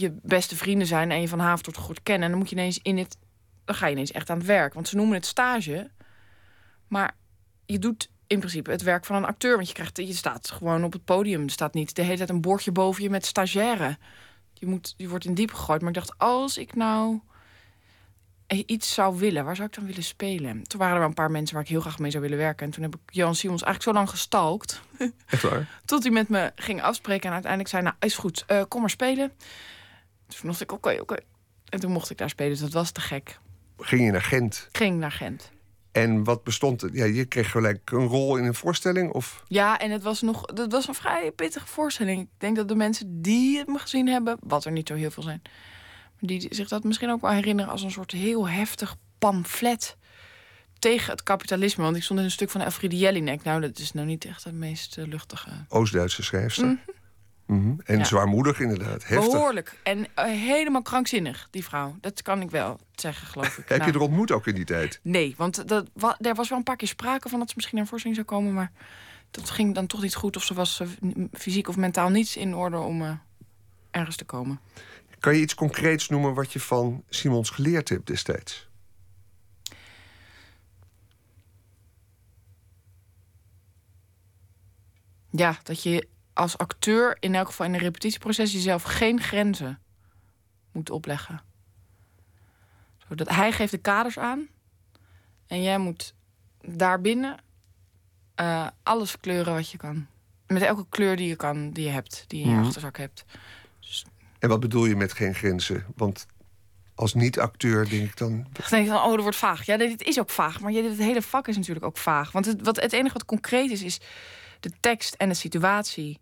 je 0.00 0.16
beste 0.22 0.56
vrienden 0.56 0.86
zijn 0.86 1.10
en 1.10 1.20
je 1.20 1.28
van 1.28 1.38
haven 1.38 1.64
tot 1.64 1.76
goed 1.76 2.02
kennen. 2.02 2.24
En 2.24 2.30
dan 2.30 2.38
moet 2.38 2.50
je 2.50 2.56
ineens 2.56 2.78
in 2.82 2.98
het. 2.98 3.16
Dan 3.64 3.74
ga 3.74 3.86
je 3.86 3.92
ineens 3.92 4.12
echt 4.12 4.30
aan 4.30 4.38
het 4.38 4.46
werk. 4.46 4.74
Want 4.74 4.88
ze 4.88 4.96
noemen 4.96 5.14
het 5.14 5.26
stage. 5.26 5.90
Maar 6.88 7.16
je 7.66 7.78
doet 7.78 8.10
in 8.26 8.38
principe 8.38 8.70
het 8.70 8.82
werk 8.82 9.04
van 9.04 9.16
een 9.16 9.24
acteur. 9.24 9.54
Want 9.54 9.68
je, 9.68 9.74
krijgt, 9.74 9.96
je 9.96 10.14
staat 10.14 10.50
gewoon 10.50 10.84
op 10.84 10.92
het 10.92 11.04
podium. 11.04 11.42
Er 11.42 11.50
staat 11.50 11.74
niet 11.74 11.94
de 11.94 12.02
hele 12.02 12.16
tijd 12.16 12.30
een 12.30 12.40
bordje 12.40 12.72
boven 12.72 13.02
je 13.02 13.10
met 13.10 13.26
stagiaire. 13.26 13.98
Je, 14.52 14.66
moet, 14.66 14.94
je 14.96 15.08
wordt 15.08 15.24
in 15.24 15.34
diep 15.34 15.52
gegooid. 15.52 15.80
Maar 15.80 15.90
ik 15.90 15.94
dacht, 15.94 16.18
als 16.18 16.58
ik 16.58 16.74
nou 16.74 17.20
iets 18.46 18.94
zou 18.94 19.18
willen, 19.18 19.44
waar 19.44 19.56
zou 19.56 19.68
ik 19.68 19.74
dan 19.74 19.86
willen 19.86 20.02
spelen? 20.02 20.62
Toen 20.62 20.78
waren 20.78 20.94
er 20.94 21.00
wel 21.00 21.08
een 21.08 21.14
paar 21.14 21.30
mensen 21.30 21.54
waar 21.54 21.64
ik 21.64 21.70
heel 21.70 21.80
graag 21.80 21.98
mee 21.98 22.10
zou 22.10 22.22
willen 22.22 22.38
werken. 22.38 22.66
En 22.66 22.72
toen 22.72 22.82
heb 22.82 22.94
ik 22.94 23.00
Jan 23.06 23.34
Simons 23.34 23.62
eigenlijk 23.62 23.96
zo 23.96 24.02
lang 24.02 24.10
gestalkt. 24.10 24.82
Echt 25.26 25.42
waar? 25.42 25.68
Tot 25.84 26.02
hij 26.02 26.12
met 26.12 26.28
me 26.28 26.52
ging 26.56 26.82
afspreken. 26.82 27.26
En 27.26 27.32
uiteindelijk 27.32 27.70
zei, 27.70 27.82
nou, 27.82 27.94
is 28.00 28.16
goed, 28.16 28.44
uh, 28.48 28.62
kom 28.68 28.80
maar 28.80 28.90
spelen. 28.90 29.32
Dus 30.26 30.36
toen 30.36 30.48
dacht 30.48 30.60
ik, 30.60 30.72
oké, 30.72 30.98
oké. 31.00 31.16
En 31.68 31.80
toen 31.80 31.92
mocht 31.92 32.10
ik 32.10 32.18
daar 32.18 32.30
spelen, 32.30 32.52
dus 32.52 32.60
dat 32.60 32.72
was 32.72 32.90
te 32.90 33.00
gek. 33.00 33.38
Ging 33.78 34.04
je 34.04 34.10
naar 34.10 34.22
Gent? 34.22 34.68
Ging 34.72 34.98
naar 34.98 35.12
Gent. 35.12 35.52
En 35.92 36.24
wat 36.24 36.44
bestond 36.44 36.80
het? 36.80 36.94
Ja, 36.94 37.04
je 37.04 37.24
kreeg 37.24 37.50
gelijk 37.50 37.90
een 37.90 38.06
rol 38.06 38.36
in 38.36 38.44
een 38.44 38.54
voorstelling? 38.54 39.12
Of? 39.12 39.44
Ja, 39.48 39.78
en 39.78 39.90
het 39.90 40.02
was 40.02 40.22
nog. 40.22 40.44
Dat 40.44 40.72
was 40.72 40.88
een 40.88 40.94
vrij 40.94 41.30
pittige 41.30 41.66
voorstelling. 41.66 42.20
Ik 42.20 42.28
denk 42.38 42.56
dat 42.56 42.68
de 42.68 42.74
mensen 42.74 43.22
die 43.22 43.58
het 43.58 43.66
me 43.66 43.78
gezien 43.78 44.08
hebben, 44.08 44.36
wat 44.40 44.64
er 44.64 44.72
niet 44.72 44.88
zo 44.88 44.94
heel 44.94 45.10
veel 45.10 45.22
zijn, 45.22 45.42
die 46.20 46.46
zich 46.50 46.68
dat 46.68 46.84
misschien 46.84 47.10
ook 47.10 47.20
wel 47.20 47.30
herinneren 47.30 47.70
als 47.70 47.82
een 47.82 47.90
soort 47.90 48.10
heel 48.10 48.48
heftig 48.48 48.96
pamflet 49.18 49.96
tegen 50.78 51.10
het 51.10 51.22
kapitalisme. 51.22 51.84
Want 51.84 51.96
ik 51.96 52.02
stond 52.02 52.18
in 52.18 52.24
een 52.24 52.30
stuk 52.30 52.50
van 52.50 52.60
Elfriede 52.60 52.98
Jelinek. 52.98 53.42
Nou, 53.42 53.60
dat 53.60 53.78
is 53.78 53.92
nou 53.92 54.06
niet 54.06 54.24
echt 54.24 54.44
het 54.44 54.54
meest 54.54 54.96
uh, 54.96 55.06
luchtige. 55.06 55.50
Oost-Duitse 55.68 56.22
schrijfster. 56.22 56.66
Mm 56.66 56.80
-hmm. 56.84 56.93
En 57.84 58.06
zwaarmoedig 58.06 58.60
inderdaad. 58.60 59.06
Heftig. 59.06 59.32
Behoorlijk. 59.32 59.78
En 59.82 59.98
uh, 59.98 60.24
helemaal 60.24 60.82
krankzinnig, 60.82 61.48
die 61.50 61.64
vrouw. 61.64 61.96
Dat 62.00 62.22
kan 62.22 62.40
ik 62.40 62.50
wel 62.50 62.80
zeggen, 62.94 63.26
geloof 63.26 63.58
ik. 63.58 63.68
Heb 63.68 63.78
nou. 63.78 63.90
je 63.90 63.96
er 63.96 64.02
ontmoet 64.04 64.32
ook 64.32 64.46
in 64.46 64.54
die 64.54 64.64
tijd? 64.64 65.00
Nee, 65.02 65.34
want 65.36 65.68
dat, 65.68 65.86
wa, 65.92 66.18
er 66.20 66.34
was 66.34 66.48
wel 66.48 66.58
een 66.58 66.64
paar 66.64 66.76
keer 66.76 66.88
sprake 66.88 67.28
van 67.28 67.38
dat 67.38 67.48
ze 67.48 67.54
misschien 67.56 67.78
naar 67.78 67.86
voorstelling 67.86 68.20
zou 68.20 68.36
komen. 68.36 68.54
Maar 68.54 68.72
dat 69.30 69.50
ging 69.50 69.74
dan 69.74 69.86
toch 69.86 70.02
niet 70.02 70.14
goed. 70.14 70.36
Of 70.36 70.42
ze 70.44 70.54
was 70.54 70.80
uh, 70.80 70.88
fysiek 71.32 71.68
of 71.68 71.76
mentaal 71.76 72.08
niet 72.08 72.34
in 72.34 72.54
orde 72.54 72.78
om 72.78 73.20
ergens 73.90 74.16
te 74.16 74.24
komen. 74.24 74.60
Kan 75.18 75.34
je 75.34 75.40
iets 75.40 75.54
concreets 75.54 76.08
noemen 76.08 76.34
wat 76.34 76.52
je 76.52 76.60
van 76.60 77.04
Simons 77.08 77.50
geleerd 77.50 77.88
hebt 77.88 78.06
destijds? 78.06 78.68
Ja, 85.30 85.58
dat 85.62 85.82
je 85.82 86.08
als 86.34 86.58
acteur 86.58 87.16
in 87.20 87.34
elk 87.34 87.46
geval 87.46 87.66
in 87.66 87.74
een 87.74 87.80
repetitieproces 87.80 88.52
jezelf 88.52 88.82
geen 88.82 89.20
grenzen 89.20 89.80
moet 90.72 90.90
opleggen. 90.90 91.42
Zodat 93.08 93.28
hij 93.28 93.52
geeft 93.52 93.70
de 93.70 93.78
kaders 93.78 94.18
aan 94.18 94.48
en 95.46 95.62
jij 95.62 95.78
moet 95.78 96.14
daarbinnen 96.60 97.38
uh, 98.40 98.66
alles 98.82 99.20
kleuren 99.20 99.54
wat 99.54 99.70
je 99.70 99.76
kan. 99.76 100.06
Met 100.46 100.62
elke 100.62 100.86
kleur 100.88 101.16
die 101.16 101.28
je 101.28 101.36
kan, 101.36 101.70
die 101.70 101.84
je 101.84 101.90
hebt, 101.90 102.24
die 102.26 102.38
je 102.38 102.44
in 102.44 102.50
je 102.50 102.56
mm. 102.56 102.64
achterzak 102.64 102.96
hebt. 102.96 103.24
Dus... 103.80 104.04
En 104.38 104.48
wat 104.48 104.60
bedoel 104.60 104.84
je 104.86 104.96
met 104.96 105.12
geen 105.12 105.34
grenzen? 105.34 105.84
Want 105.96 106.26
als 106.94 107.14
niet-acteur 107.14 107.88
denk 107.88 108.08
ik 108.08 108.16
dan. 108.16 108.30
Dan 108.30 108.66
denk 108.68 108.84
ik 108.84 108.90
dan, 108.90 109.02
oh, 109.02 109.10
dat 109.10 109.20
wordt 109.20 109.36
vaag. 109.36 109.66
Ja, 109.66 109.76
dit 109.76 110.02
is 110.02 110.18
ook 110.18 110.30
vaag. 110.30 110.60
Maar 110.60 110.72
het 110.72 110.98
hele 110.98 111.22
vak 111.22 111.48
is 111.48 111.56
natuurlijk 111.56 111.86
ook 111.86 111.96
vaag. 111.96 112.32
Want 112.32 112.46
het, 112.46 112.62
wat, 112.62 112.80
het 112.80 112.92
enige 112.92 113.12
wat 113.12 113.24
concreet 113.24 113.70
is, 113.70 113.82
is 113.82 114.00
de 114.60 114.70
tekst 114.80 115.14
en 115.14 115.28
de 115.28 115.34
situatie. 115.34 116.20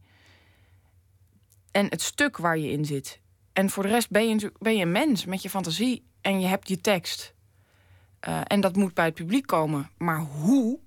En 1.72 1.86
het 1.86 2.02
stuk 2.02 2.36
waar 2.36 2.58
je 2.58 2.70
in 2.70 2.84
zit. 2.84 3.20
En 3.52 3.70
voor 3.70 3.82
de 3.82 3.88
rest 3.88 4.10
ben 4.10 4.28
je, 4.28 4.52
ben 4.58 4.76
je 4.76 4.82
een 4.82 4.92
mens 4.92 5.24
met 5.24 5.42
je 5.42 5.50
fantasie. 5.50 6.04
En 6.20 6.40
je 6.40 6.46
hebt 6.46 6.68
je 6.68 6.80
tekst. 6.80 7.34
Uh, 8.28 8.40
en 8.44 8.60
dat 8.60 8.76
moet 8.76 8.94
bij 8.94 9.04
het 9.04 9.14
publiek 9.14 9.46
komen. 9.46 9.90
Maar 9.98 10.20
hoe? 10.20 10.78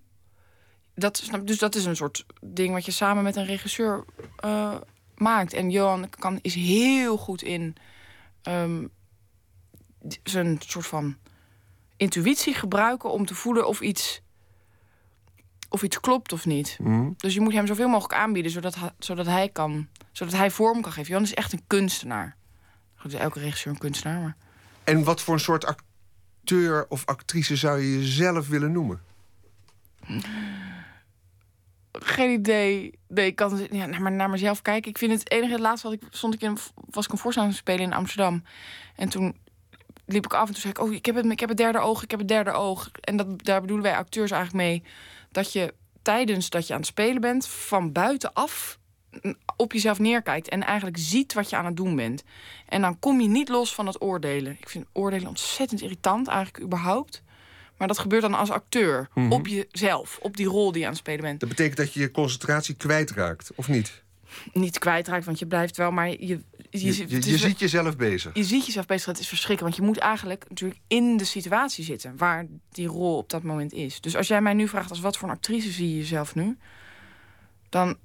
Dat 0.95 1.29
dus 1.43 1.59
dat 1.59 1.75
is 1.75 1.85
een 1.85 1.95
soort 1.95 2.25
ding 2.41 2.73
wat 2.73 2.85
je 2.85 2.91
samen 2.91 3.23
met 3.23 3.35
een 3.35 3.45
regisseur 3.45 4.05
uh, 4.45 4.75
maakt. 5.15 5.53
En 5.53 5.69
Johan 5.69 6.09
kan, 6.09 6.39
is 6.41 6.55
heel 6.55 7.17
goed 7.17 7.41
in 7.41 7.75
um, 8.43 8.91
zijn 10.23 10.57
soort 10.59 10.87
van 10.87 11.17
intuïtie 11.97 12.53
gebruiken 12.53 13.11
om 13.11 13.25
te 13.25 13.35
voelen 13.35 13.67
of 13.67 13.81
iets, 13.81 14.21
of 15.69 15.83
iets 15.83 15.99
klopt 15.99 16.33
of 16.33 16.45
niet. 16.45 16.77
Mhm. 16.81 17.09
Dus 17.17 17.33
je 17.33 17.41
moet 17.41 17.53
hem 17.53 17.67
zoveel 17.67 17.87
mogelijk 17.87 18.13
aanbieden 18.13 18.51
zodat, 18.51 18.77
zodat, 18.99 19.25
hij 19.25 19.49
kan, 19.49 19.87
zodat 20.11 20.33
hij 20.33 20.51
vorm 20.51 20.81
kan 20.81 20.91
geven. 20.91 21.09
Johan 21.09 21.23
is 21.23 21.33
echt 21.33 21.53
een 21.53 21.63
kunstenaar. 21.67 22.35
Goed, 22.95 23.13
is 23.13 23.19
elke 23.19 23.39
regisseur 23.39 23.73
een 23.73 23.79
kunstenaar, 23.79 24.19
maar... 24.19 24.35
En 24.83 25.03
wat 25.03 25.21
voor 25.21 25.33
een 25.33 25.39
soort 25.39 25.65
acteur 25.65 26.85
of 26.89 27.05
actrice 27.05 27.55
zou 27.55 27.81
je 27.81 27.99
jezelf 27.99 28.47
willen 28.47 28.71
noemen? 28.71 29.01
Geen 31.91 32.31
idee. 32.31 32.99
Nee, 33.07 33.25
ik 33.25 33.35
kan 33.35 33.67
ja, 33.71 33.85
naar, 33.85 34.11
naar 34.11 34.29
mezelf 34.29 34.61
kijken. 34.61 34.91
Ik 34.91 34.97
vind 34.97 35.11
het 35.11 35.31
enige, 35.31 35.51
het 35.51 35.61
laatste 35.61 35.87
wat 35.87 36.01
ik 36.01 36.07
stond 36.09 36.33
ik 36.33 36.41
in, 36.41 36.57
was 36.89 37.05
ik 37.05 37.11
een 37.11 37.17
voorstelling 37.17 37.53
spelen 37.53 37.81
in 37.81 37.93
Amsterdam. 37.93 38.43
En 38.95 39.09
toen 39.09 39.35
liep 40.05 40.25
ik 40.25 40.33
af 40.33 40.47
en 40.47 40.53
toen 40.53 40.61
zei 40.61 40.73
ik, 40.73 40.79
oh, 40.79 40.93
ik 40.93 41.05
heb 41.05 41.15
het, 41.15 41.25
ik 41.25 41.39
heb 41.39 41.49
het 41.49 41.57
derde 41.57 41.79
oog, 41.79 42.03
ik 42.03 42.11
heb 42.11 42.19
het 42.19 42.27
derde 42.27 42.51
oog. 42.51 42.89
En 43.01 43.17
dat, 43.17 43.43
daar 43.43 43.61
bedoelen 43.61 43.85
wij 43.85 43.95
acteurs 43.95 44.31
eigenlijk 44.31 44.63
mee 44.63 44.83
dat 45.35 45.53
je 45.53 45.73
tijdens 46.01 46.49
dat 46.49 46.67
je 46.67 46.73
aan 46.73 46.79
het 46.79 46.87
spelen 46.87 47.21
bent, 47.21 47.47
van 47.47 47.91
buitenaf 47.91 48.79
op 49.55 49.73
jezelf 49.73 49.99
neerkijkt 49.99 50.49
en 50.49 50.63
eigenlijk 50.63 50.97
ziet 50.97 51.33
wat 51.33 51.49
je 51.49 51.55
aan 51.55 51.65
het 51.65 51.75
doen 51.75 51.95
bent. 51.95 52.23
En 52.67 52.81
dan 52.81 52.99
kom 52.99 53.21
je 53.21 53.27
niet 53.27 53.49
los 53.49 53.73
van 53.73 53.87
het 53.87 54.01
oordelen. 54.01 54.57
Ik 54.59 54.69
vind 54.69 54.85
oordelen 54.93 55.27
ontzettend 55.27 55.81
irritant, 55.81 56.27
eigenlijk 56.27 56.65
überhaupt. 56.65 57.23
Maar 57.77 57.87
dat 57.87 57.99
gebeurt 57.99 58.21
dan 58.21 58.33
als 58.33 58.49
acteur, 58.49 59.09
mhm. 59.13 59.31
op 59.31 59.47
jezelf, 59.47 60.17
op 60.21 60.37
die 60.37 60.45
rol 60.45 60.71
die 60.71 60.79
je 60.79 60.85
aan 60.85 60.91
het 60.91 61.01
spelen 61.01 61.21
bent. 61.21 61.39
Dat 61.39 61.49
betekent 61.49 61.77
dat 61.77 61.93
je 61.93 61.99
je 61.99 62.11
concentratie 62.11 62.75
kwijtraakt, 62.75 63.51
of 63.55 63.67
niet? 63.67 64.03
Niet 64.53 64.79
kwijtraakt, 64.79 65.25
want 65.25 65.39
je 65.39 65.45
blijft 65.45 65.77
wel, 65.77 65.91
maar 65.91 66.09
je... 66.09 66.17
Je, 66.27 66.39
je, 66.69 67.05
je, 67.09 67.37
ziet 67.37 67.59
jezelf 67.59 67.97
bezig. 67.97 68.31
Je 68.33 68.43
ziet 68.43 68.65
jezelf 68.65 68.85
bezig, 68.85 69.05
het 69.05 69.19
is 69.19 69.27
verschrikkelijk. 69.27 69.75
Want 69.75 69.87
je 69.87 69.93
moet 69.93 70.03
eigenlijk 70.03 70.45
natuurlijk 70.49 70.79
in 70.87 71.17
de 71.17 71.25
situatie 71.25 71.83
zitten... 71.83 72.17
waar 72.17 72.45
die 72.71 72.87
rol 72.87 73.17
op 73.17 73.29
dat 73.29 73.43
moment 73.43 73.73
is. 73.73 74.01
Dus 74.01 74.15
als 74.15 74.27
jij 74.27 74.41
mij 74.41 74.53
nu 74.53 74.67
vraagt 74.67 74.89
als 74.89 74.99
wat 74.99 75.17
voor 75.17 75.29
een 75.29 75.35
actrice 75.35 75.71
zie 75.71 75.89
je 75.89 75.97
jezelf 75.97 76.35
nu... 76.35 76.57
dan 77.69 77.97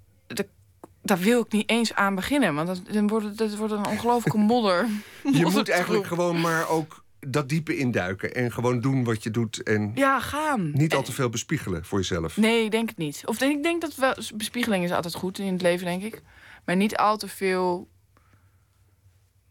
daar 1.03 1.19
wil 1.19 1.41
ik 1.41 1.53
niet 1.53 1.71
eens 1.71 1.95
aan 1.95 2.15
beginnen. 2.15 2.55
Want 2.55 2.93
dan 2.93 3.09
wordt 3.09 3.25
het, 3.27 3.37
dat 3.37 3.57
wordt 3.57 3.73
een 3.73 3.87
ongelooflijke 3.87 4.39
modder. 4.39 4.87
Je 5.33 5.47
moet 5.47 5.69
eigenlijk 5.69 6.07
gewoon 6.07 6.41
maar 6.41 6.69
ook 6.69 7.00
dat 7.21 7.49
diepe 7.49 7.77
induiken. 7.77 8.35
En 8.35 8.53
gewoon 8.53 8.81
doen 8.81 9.05
wat 9.05 9.23
je 9.23 9.31
doet. 9.31 9.63
En 9.63 9.93
ja, 9.95 10.21
gaan. 10.21 10.71
Niet 10.73 10.95
al 10.95 11.03
te 11.03 11.13
veel 11.13 11.29
bespiegelen 11.29 11.85
voor 11.85 11.99
jezelf. 11.99 12.37
Nee, 12.37 12.71
denk 12.71 12.89
het 12.89 12.99
niet. 12.99 13.23
Of 13.25 13.41
ik 13.41 13.63
denk 13.63 13.81
dat 13.81 13.95
wel, 13.95 14.15
bespiegeling 14.35 14.85
is 14.85 14.91
altijd 14.91 15.15
goed 15.15 15.39
in 15.39 15.53
het 15.53 15.63
leven, 15.63 15.87
denk 15.87 16.03
ik. 16.03 16.23
Maar 16.65 16.77
niet 16.77 16.97
al 16.97 17.17
te 17.17 17.29
veel. 17.29 17.89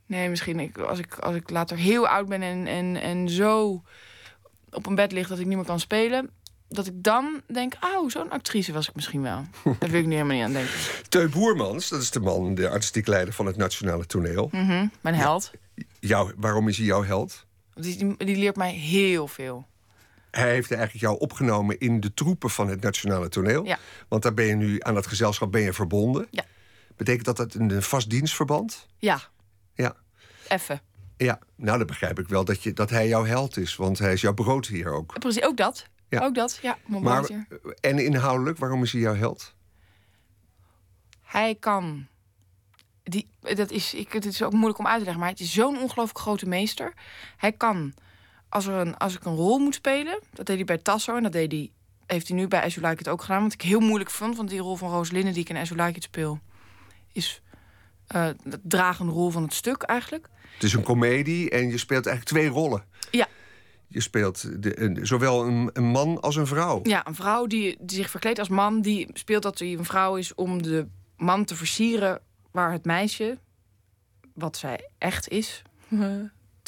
Nee, 0.05 0.29
misschien 0.29 0.59
ik, 0.59 0.77
als, 0.77 0.99
ik, 0.99 1.17
als 1.17 1.35
ik 1.35 1.49
later 1.49 1.77
heel 1.77 2.07
oud 2.07 2.27
ben 2.27 2.41
en, 2.41 2.67
en, 2.67 3.01
en 3.01 3.29
zo 3.29 3.83
op 4.71 4.85
een 4.85 4.95
bed 4.95 5.11
lig 5.11 5.27
dat 5.27 5.39
ik 5.39 5.45
niet 5.45 5.55
meer 5.55 5.65
kan 5.65 5.79
spelen 5.79 6.29
dat 6.69 6.87
ik 6.87 7.03
dan 7.03 7.41
denk, 7.47 7.73
oh, 7.81 8.09
zo'n 8.09 8.29
actrice 8.29 8.73
was 8.73 8.89
ik 8.89 8.95
misschien 8.95 9.21
wel. 9.21 9.45
Daar 9.79 9.89
wil 9.89 9.99
ik 9.99 10.05
nu 10.05 10.13
helemaal 10.13 10.35
niet 10.35 10.45
aan 10.45 10.53
denken. 10.53 10.73
Teu 11.09 11.29
Boermans, 11.29 11.89
dat 11.89 12.01
is 12.01 12.11
de 12.11 12.19
man, 12.19 12.55
de 12.55 12.69
artistiek 12.69 13.07
leider 13.07 13.33
van 13.33 13.45
het 13.45 13.57
Nationale 13.57 14.05
Toneel. 14.05 14.49
Mhm, 14.51 14.87
mijn 15.01 15.15
held. 15.15 15.51
jou, 15.99 16.33
waarom 16.37 16.67
is 16.67 16.77
hij 16.77 16.85
jouw 16.85 17.03
held? 17.03 17.47
Die, 17.79 18.15
die, 18.17 18.37
leert 18.37 18.55
mij 18.55 18.73
heel 18.73 19.27
veel. 19.27 19.67
Hij 20.31 20.51
heeft 20.51 20.71
eigenlijk 20.71 21.01
jou 21.01 21.19
opgenomen 21.19 21.79
in 21.79 21.99
de 21.99 22.13
troepen 22.13 22.49
van 22.49 22.67
het 22.67 22.81
Nationale 22.81 23.29
Toneel. 23.29 23.65
Ja. 23.65 23.77
Want 24.07 24.23
daar 24.23 24.33
ben 24.33 24.45
je 24.45 24.55
nu 24.55 24.77
aan 24.79 24.93
dat 24.93 25.07
gezelschap 25.07 25.51
ben 25.51 25.61
je 25.61 25.73
verbonden. 25.73 26.27
Ja. 26.29 26.43
Betekent 26.95 27.25
dat 27.25 27.37
dat 27.37 27.53
een 27.53 27.81
vast 27.81 28.09
dienstverband? 28.09 28.87
Ja. 28.97 29.21
Ja. 29.73 29.95
Even. 30.47 30.81
Ja, 31.17 31.39
nou 31.55 31.77
dan 31.77 31.87
begrijp 31.87 32.19
ik 32.19 32.27
wel 32.27 32.45
dat, 32.45 32.63
je, 32.63 32.73
dat 32.73 32.89
hij 32.89 33.07
jouw 33.07 33.25
held 33.25 33.57
is. 33.57 33.75
Want 33.75 33.99
hij 33.99 34.13
is 34.13 34.21
jouw 34.21 34.33
broodheer 34.33 34.93
ook. 34.93 35.19
Precies, 35.19 35.43
ook 35.43 35.57
dat. 35.57 35.87
Ja. 36.09 36.23
Ook 36.23 36.35
dat, 36.35 36.59
ja. 36.61 36.77
Maar, 36.85 37.29
en 37.79 37.99
inhoudelijk, 37.99 38.57
waarom 38.57 38.83
is 38.83 38.91
hij 38.91 39.01
jouw 39.01 39.15
held? 39.15 39.53
Hij 41.21 41.55
kan. 41.55 42.07
Die, 43.09 43.27
dat 43.39 43.71
is, 43.71 43.93
ik, 43.93 44.13
het 44.13 44.25
is 44.25 44.43
ook 44.43 44.51
moeilijk 44.51 44.79
om 44.79 44.87
uit 44.87 44.97
te 44.97 45.03
leggen, 45.03 45.21
maar 45.21 45.29
het 45.29 45.39
is 45.39 45.53
zo'n 45.53 45.81
ongelooflijk 45.81 46.19
grote 46.19 46.45
meester. 46.45 46.93
Hij 47.37 47.51
kan, 47.51 47.93
als, 48.49 48.65
er 48.65 48.73
een, 48.73 48.97
als 48.97 49.15
ik 49.15 49.25
een 49.25 49.35
rol 49.35 49.59
moet 49.59 49.75
spelen, 49.75 50.19
dat 50.33 50.45
deed 50.45 50.55
hij 50.55 50.65
bij 50.65 50.77
Tasso 50.77 51.15
en 51.15 51.23
dat 51.23 51.31
deed 51.31 51.51
hij, 51.51 51.71
heeft 52.05 52.27
hij 52.27 52.37
nu 52.37 52.47
bij 52.47 52.63
As 52.63 52.73
You 52.73 52.87
Like 52.87 53.01
It 53.01 53.07
ook 53.07 53.21
gedaan. 53.21 53.41
Want 53.41 53.53
ik 53.53 53.61
heel 53.61 53.79
moeilijk 53.79 54.09
vond, 54.09 54.37
want 54.37 54.49
die 54.49 54.59
rol 54.59 54.75
van 54.75 54.91
Rosalinde 54.91 55.31
die 55.31 55.41
ik 55.41 55.49
in 55.49 55.57
As 55.57 55.69
You 55.69 55.81
Like 55.81 55.97
It 55.97 56.03
speel, 56.03 56.39
is 57.11 57.41
uh, 58.15 58.27
de 58.43 58.59
dragende 58.63 59.11
rol 59.11 59.29
van 59.29 59.43
het 59.43 59.53
stuk 59.53 59.81
eigenlijk. 59.81 60.27
Het 60.53 60.63
is 60.63 60.73
een 60.73 60.83
komedie 60.83 61.49
en 61.49 61.69
je 61.69 61.77
speelt 61.77 62.05
eigenlijk 62.05 62.37
twee 62.37 62.61
rollen. 62.61 62.85
Ja, 63.11 63.27
je 63.89 64.01
speelt 64.01 64.63
de, 64.63 64.99
zowel 65.01 65.45
een, 65.45 65.69
een, 65.73 65.83
man 65.83 66.21
als 66.21 66.35
een 66.35 66.47
vrouw. 66.47 66.79
Ja, 66.83 67.07
een 67.07 67.15
vrouw 67.15 67.45
die, 67.45 67.77
die 67.79 67.97
zich 67.97 68.09
verkleedt 68.09 68.39
als 68.39 68.49
man. 68.49 68.81
Die 68.81 69.09
speelt 69.13 69.43
dat 69.43 69.59
hij 69.59 69.73
een 69.73 69.85
vrouw 69.85 70.15
is 70.15 70.35
om 70.35 70.61
de 70.61 70.87
man 71.17 71.45
te 71.45 71.55
versieren... 71.55 72.21
waar 72.51 72.71
het 72.71 72.85
meisje, 72.85 73.37
wat 74.33 74.57
zij 74.57 74.89
echt 74.97 75.27
is... 75.27 75.61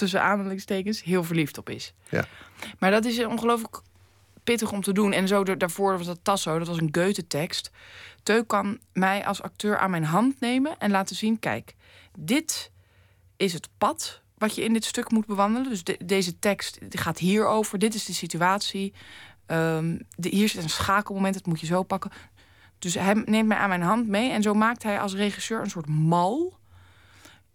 tussen 0.01 0.21
aanhalingstekens, 0.21 1.03
heel 1.03 1.23
verliefd 1.23 1.57
op 1.57 1.69
is. 1.69 1.93
Ja. 2.09 2.25
Maar 2.79 2.91
dat 2.91 3.05
is 3.05 3.25
ongelooflijk 3.25 3.81
pittig 4.43 4.71
om 4.71 4.81
te 4.81 4.93
doen. 4.93 5.13
En 5.13 5.27
zo 5.27 5.43
daarvoor 5.43 5.97
was 5.97 6.05
dat 6.05 6.19
Tasso, 6.21 6.57
dat 6.57 6.67
was 6.67 6.77
een 6.77 6.89
Goethe-tekst. 6.91 7.71
Teuk 8.23 8.47
kan 8.47 8.79
mij 8.93 9.25
als 9.25 9.41
acteur 9.41 9.77
aan 9.77 9.91
mijn 9.91 10.03
hand 10.03 10.39
nemen 10.39 10.77
en 10.77 10.91
laten 10.91 11.15
zien... 11.15 11.39
kijk, 11.39 11.75
dit 12.17 12.71
is 13.37 13.53
het 13.53 13.69
pad 13.77 14.21
wat 14.37 14.55
je 14.55 14.63
in 14.63 14.73
dit 14.73 14.85
stuk 14.85 15.11
moet 15.11 15.25
bewandelen. 15.25 15.69
Dus 15.69 15.83
deze 16.05 16.39
tekst 16.39 16.77
gaat 16.89 17.17
hierover. 17.17 17.79
Dit 17.79 17.93
is 17.93 18.05
de 18.05 18.13
situatie. 18.13 18.93
Um, 19.47 19.99
de, 20.15 20.29
hier 20.29 20.49
zit 20.49 20.63
een 20.63 20.69
schakelmoment, 20.69 21.33
dat 21.33 21.45
moet 21.45 21.59
je 21.59 21.65
zo 21.65 21.83
pakken. 21.83 22.11
Dus 22.81 22.93
hij 22.93 23.13
neemt 23.13 23.47
mij 23.47 23.57
aan 23.57 23.69
mijn 23.69 23.81
hand 23.81 24.07
mee. 24.07 24.31
En 24.31 24.41
zo 24.41 24.53
maakt 24.53 24.83
hij 24.83 24.99
als 24.99 25.13
regisseur 25.13 25.61
een 25.61 25.69
soort 25.69 25.87
mal. 25.87 26.57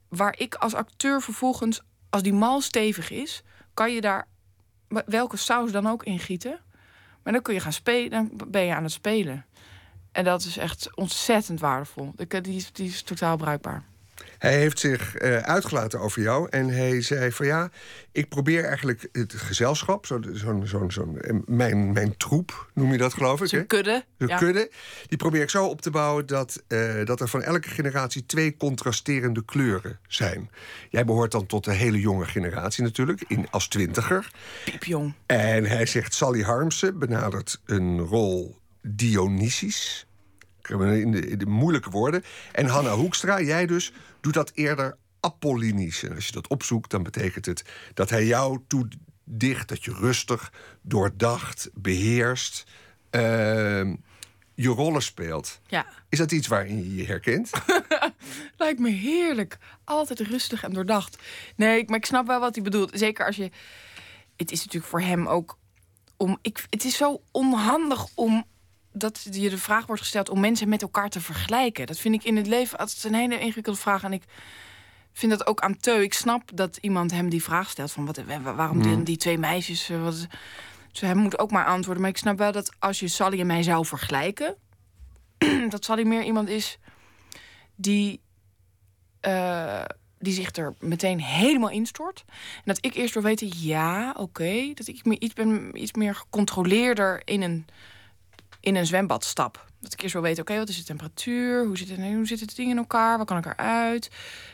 Waar 0.08 0.34
ik 0.38 0.54
als 0.54 0.74
acteur 0.74 1.22
vervolgens, 1.22 1.82
als 2.10 2.22
die 2.22 2.32
mal 2.32 2.60
stevig 2.60 3.10
is, 3.10 3.42
kan 3.74 3.92
je 3.92 4.00
daar 4.00 4.28
welke 5.06 5.36
saus 5.36 5.72
dan 5.72 5.86
ook 5.86 6.04
in 6.04 6.18
gieten. 6.18 6.60
Maar 7.22 7.32
dan 7.32 7.42
kun 7.42 7.54
je 7.54 7.60
gaan 7.60 7.72
spelen, 7.72 8.10
dan 8.10 8.50
ben 8.50 8.62
je 8.62 8.74
aan 8.74 8.82
het 8.82 8.92
spelen. 8.92 9.46
En 10.12 10.24
dat 10.24 10.44
is 10.44 10.56
echt 10.56 10.96
ontzettend 10.96 11.60
waardevol. 11.60 12.12
Die 12.16 12.56
is, 12.56 12.72
die 12.72 12.88
is 12.88 13.02
totaal 13.02 13.36
bruikbaar. 13.36 13.84
Hij 14.38 14.58
heeft 14.58 14.78
zich 14.78 15.20
uh, 15.20 15.36
uitgelaten 15.36 16.00
over 16.00 16.22
jou 16.22 16.48
en 16.50 16.68
hij 16.68 17.02
zei 17.02 17.32
van 17.32 17.46
ja, 17.46 17.70
ik 18.12 18.28
probeer 18.28 18.64
eigenlijk 18.64 19.08
het 19.12 19.32
gezelschap, 19.32 20.06
zo'n 20.06 20.30
zo, 20.34 20.62
zo, 20.64 20.88
zo, 20.88 21.14
eh, 21.16 21.36
mijn, 21.44 21.92
mijn 21.92 22.16
troep 22.16 22.70
noem 22.74 22.92
je 22.92 22.98
dat 22.98 23.14
geloof 23.14 23.40
ik. 23.40 23.48
Zo'n 23.48 23.66
kudde. 23.66 24.04
Zo'n 24.18 24.36
kudde. 24.36 24.70
Die 25.06 25.18
probeer 25.18 25.42
ik 25.42 25.50
zo 25.50 25.66
op 25.66 25.80
te 25.80 25.90
bouwen 25.90 26.26
dat, 26.26 26.62
uh, 26.68 27.04
dat 27.04 27.20
er 27.20 27.28
van 27.28 27.42
elke 27.42 27.68
generatie 27.68 28.26
twee 28.26 28.56
contrasterende 28.56 29.44
kleuren 29.44 29.98
zijn. 30.06 30.50
Jij 30.90 31.04
behoort 31.04 31.32
dan 31.32 31.46
tot 31.46 31.64
de 31.64 31.72
hele 31.72 32.00
jonge 32.00 32.26
generatie 32.26 32.82
natuurlijk, 32.82 33.24
in, 33.28 33.46
als 33.50 33.68
twintiger. 33.68 34.30
Piepjong. 34.64 35.14
En 35.26 35.64
hij 35.64 35.86
zegt 35.86 36.14
Sally 36.14 36.42
Harmsen 36.42 36.98
benadert 36.98 37.60
een 37.64 38.00
rol 38.00 38.58
Dionysisch 38.82 40.05
in 40.70 41.10
de, 41.10 41.28
in 41.28 41.38
de 41.38 41.46
moeilijke 41.46 41.90
woorden. 41.90 42.24
En 42.52 42.66
Hanna 42.66 42.94
Hoekstra, 42.94 43.40
jij 43.40 43.66
dus, 43.66 43.92
doet 44.20 44.34
dat 44.34 44.50
eerder 44.54 44.96
apollinisch. 45.20 46.02
En 46.02 46.14
als 46.14 46.26
je 46.26 46.32
dat 46.32 46.48
opzoekt, 46.48 46.90
dan 46.90 47.02
betekent 47.02 47.46
het 47.46 47.64
dat 47.94 48.10
hij 48.10 48.26
jou 48.26 48.60
toedicht, 48.66 49.68
dat 49.68 49.84
je 49.84 49.92
rustig, 49.92 50.52
doordacht, 50.82 51.70
beheerst. 51.74 52.64
Uh, 53.10 53.92
je 54.54 54.68
rollen 54.68 55.02
speelt. 55.02 55.60
Ja. 55.66 55.86
Is 56.08 56.18
dat 56.18 56.32
iets 56.32 56.46
waarin 56.46 56.76
je 56.76 56.94
je 56.94 57.06
herkent? 57.06 57.50
Lijkt 58.56 58.80
me 58.80 58.90
heerlijk. 58.90 59.58
Altijd 59.84 60.20
rustig 60.20 60.62
en 60.62 60.72
doordacht. 60.72 61.18
Nee, 61.56 61.84
maar 61.86 61.98
ik 61.98 62.06
snap 62.06 62.26
wel 62.26 62.40
wat 62.40 62.54
hij 62.54 62.64
bedoelt. 62.64 62.90
Zeker 62.94 63.26
als 63.26 63.36
je. 63.36 63.50
Het 64.36 64.50
is 64.50 64.58
natuurlijk 64.58 64.90
voor 64.90 65.00
hem 65.00 65.26
ook 65.26 65.58
om. 66.16 66.38
Ik, 66.42 66.66
het 66.70 66.84
is 66.84 66.96
zo 66.96 67.22
onhandig 67.30 68.06
om 68.14 68.44
dat 68.98 69.26
je 69.30 69.50
de 69.50 69.58
vraag 69.58 69.86
wordt 69.86 70.02
gesteld 70.02 70.28
om 70.28 70.40
mensen 70.40 70.68
met 70.68 70.82
elkaar 70.82 71.08
te 71.08 71.20
vergelijken. 71.20 71.86
Dat 71.86 71.98
vind 71.98 72.14
ik 72.14 72.24
in 72.24 72.36
het 72.36 72.46
leven 72.46 72.78
altijd 72.78 73.04
een 73.04 73.14
hele 73.14 73.38
ingewikkelde 73.38 73.78
vraag. 73.78 74.02
En 74.02 74.12
ik 74.12 74.22
vind 75.12 75.32
dat 75.32 75.46
ook 75.46 75.60
aan 75.60 75.76
Teu. 75.76 76.02
Ik 76.02 76.14
snap 76.14 76.50
dat 76.54 76.76
iemand 76.76 77.10
hem 77.10 77.28
die 77.28 77.42
vraag 77.42 77.70
stelt: 77.70 77.92
van 77.92 78.06
wat, 78.06 78.20
waarom 78.42 78.82
die, 78.82 78.96
mm. 78.96 79.04
die 79.04 79.16
twee 79.16 79.38
meisjes. 79.38 79.90
Eh, 79.90 80.02
wat, 80.02 80.26
dus 80.92 81.00
hij 81.00 81.14
moet 81.14 81.38
ook 81.38 81.50
maar 81.50 81.66
antwoorden. 81.66 82.02
Maar 82.02 82.10
ik 82.10 82.16
snap 82.16 82.38
wel 82.38 82.52
dat 82.52 82.72
als 82.78 83.00
je 83.00 83.08
Sally 83.08 83.40
en 83.40 83.46
mij 83.46 83.62
zou 83.62 83.86
vergelijken, 83.86 84.56
dat 85.68 85.84
Sally 85.84 86.06
meer 86.06 86.22
iemand 86.22 86.48
is 86.48 86.78
die. 87.74 88.20
Uh, 89.26 89.84
die 90.18 90.32
zich 90.32 90.56
er 90.56 90.74
meteen 90.78 91.20
helemaal 91.20 91.70
instort. 91.70 92.24
En 92.56 92.62
dat 92.64 92.78
ik 92.80 92.94
eerst 92.94 93.14
wil 93.14 93.22
weten, 93.22 93.48
ja, 93.54 94.14
oké. 94.18 94.72
dat 94.74 94.86
ik 94.86 95.04
me 95.04 95.18
iets 95.18 95.34
ben 95.34 95.82
iets 95.82 95.92
meer 95.92 96.14
gecontroleerder 96.14 97.22
in 97.24 97.42
een 97.42 97.66
in 98.66 98.76
een 98.76 98.86
zwembad 98.86 99.24
stap. 99.24 99.64
Dat 99.80 99.92
ik 99.92 100.00
eerst 100.00 100.12
wil 100.12 100.22
weten, 100.22 100.42
oké, 100.42 100.56
wat 100.56 100.68
is 100.68 100.76
de 100.76 100.84
temperatuur? 100.84 101.66
Hoe 101.66 101.78
zit 101.78 101.88
het, 101.88 101.98
hoe 101.98 102.26
zit 102.26 102.40
het 102.40 102.56
ding 102.56 102.70
in 102.70 102.76
elkaar? 102.76 103.16
Waar 103.16 103.26
kan 103.26 103.36
ik 103.36 103.46
eruit? 103.46 104.10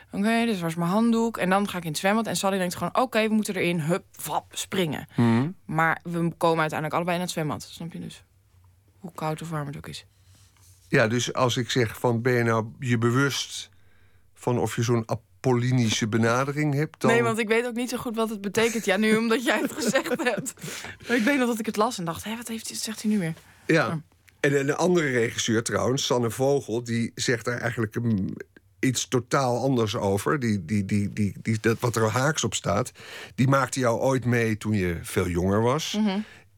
Oké, 0.07 0.17
okay, 0.17 0.47
dus 0.47 0.61
waar 0.61 0.69
is 0.69 0.75
mijn 0.75 0.91
handdoek? 0.91 1.37
En 1.37 1.51
dan 1.51 1.69
ga 1.69 1.77
ik 1.79 1.85
in 1.85 1.91
het 1.91 1.99
zwembad 1.99 2.27
en 2.27 2.37
Sally 2.37 2.59
denkt 2.59 2.75
gewoon, 2.75 2.97
oké, 2.97 3.29
we 3.29 3.35
moeten 3.35 3.57
erin, 3.57 3.81
hup, 3.81 4.05
vap, 4.13 4.45
springen. 4.51 5.07
Mhm. 5.17 5.51
Maar 5.65 6.01
we 6.03 6.33
komen 6.37 6.61
uiteindelijk 6.61 6.95
allebei 6.95 7.17
in 7.17 7.23
het 7.23 7.31
zwembad, 7.31 7.63
snap 7.63 7.93
je 7.93 8.01
dus? 8.01 8.25
Hoe 8.99 9.13
koud 9.15 9.43
of 9.43 9.51
warm 9.51 9.67
het 9.67 9.77
ook 9.77 9.89
is. 9.89 10.07
Ja, 10.89 11.09
dus 11.09 11.33
als 11.33 11.57
ik 11.57 11.71
zeg 11.71 11.99
van 11.99 12.23
ben 12.23 12.33
je 12.33 12.43
nou 12.43 12.67
je 12.79 12.99
bewust 12.99 13.71
van 14.35 14.59
of 14.59 14.77
je 14.77 14.83
zo'n 14.83 15.05
apollinische 15.07 16.09
benadering 16.09 16.75
hebt, 16.75 17.01
dan... 17.01 17.11
Nee, 17.11 17.23
want 17.23 17.39
ik 17.39 17.49
weet 17.49 17.67
ook 17.67 17.75
niet 17.75 17.91
zo 17.91 17.97
goed 17.97 18.17
wat 18.17 18.31
het 18.31 18.41
betekent. 18.41 18.85
Ja, 18.85 18.97
nu 18.97 19.17
omdat 19.17 19.45
jij 19.45 19.61
het 19.61 19.73
gezegd 19.73 20.23
hebt. 20.23 20.55
Maar 21.09 21.17
ik 21.21 21.25
weet 21.25 21.39
nog 21.39 21.49
dat 21.49 21.59
ik 21.59 21.67
het 21.67 21.77
las 21.77 21.99
en 21.99 22.05
dacht, 22.05 22.25
hé, 22.25 22.37
wat 22.37 22.49
heeft, 22.49 22.67
zegt 22.67 23.03
hij 23.03 23.11
nu 23.11 23.19
weer? 23.19 23.35
Ja. 23.67 24.03
En 24.41 24.59
een 24.59 24.75
andere 24.75 25.11
regisseur 25.11 25.63
trouwens, 25.63 26.07
Sanne 26.07 26.31
Vogel, 26.31 26.85
die 26.85 27.13
zegt 27.15 27.45
daar 27.45 27.59
eigenlijk 27.59 27.95
een, 27.95 28.37
iets 28.81 29.09
totaal 29.09 29.63
anders 29.63 29.97
over. 29.97 30.39
Die, 30.39 30.65
die, 30.65 30.85
die, 30.85 31.13
die, 31.13 31.35
die, 31.43 31.59
dat, 31.61 31.81
wat 31.81 31.97
er 31.97 32.09
haaks 32.09 32.45
op 32.45 32.55
staat. 32.55 32.93
Die 33.35 33.49
maakte 33.49 33.81
jou 33.81 34.01
ooit 34.01 34.25
mee 34.25 34.57
toen 34.57 34.73
je 34.73 34.99
veel 35.03 35.29
jonger 35.29 35.63
was. 35.63 35.99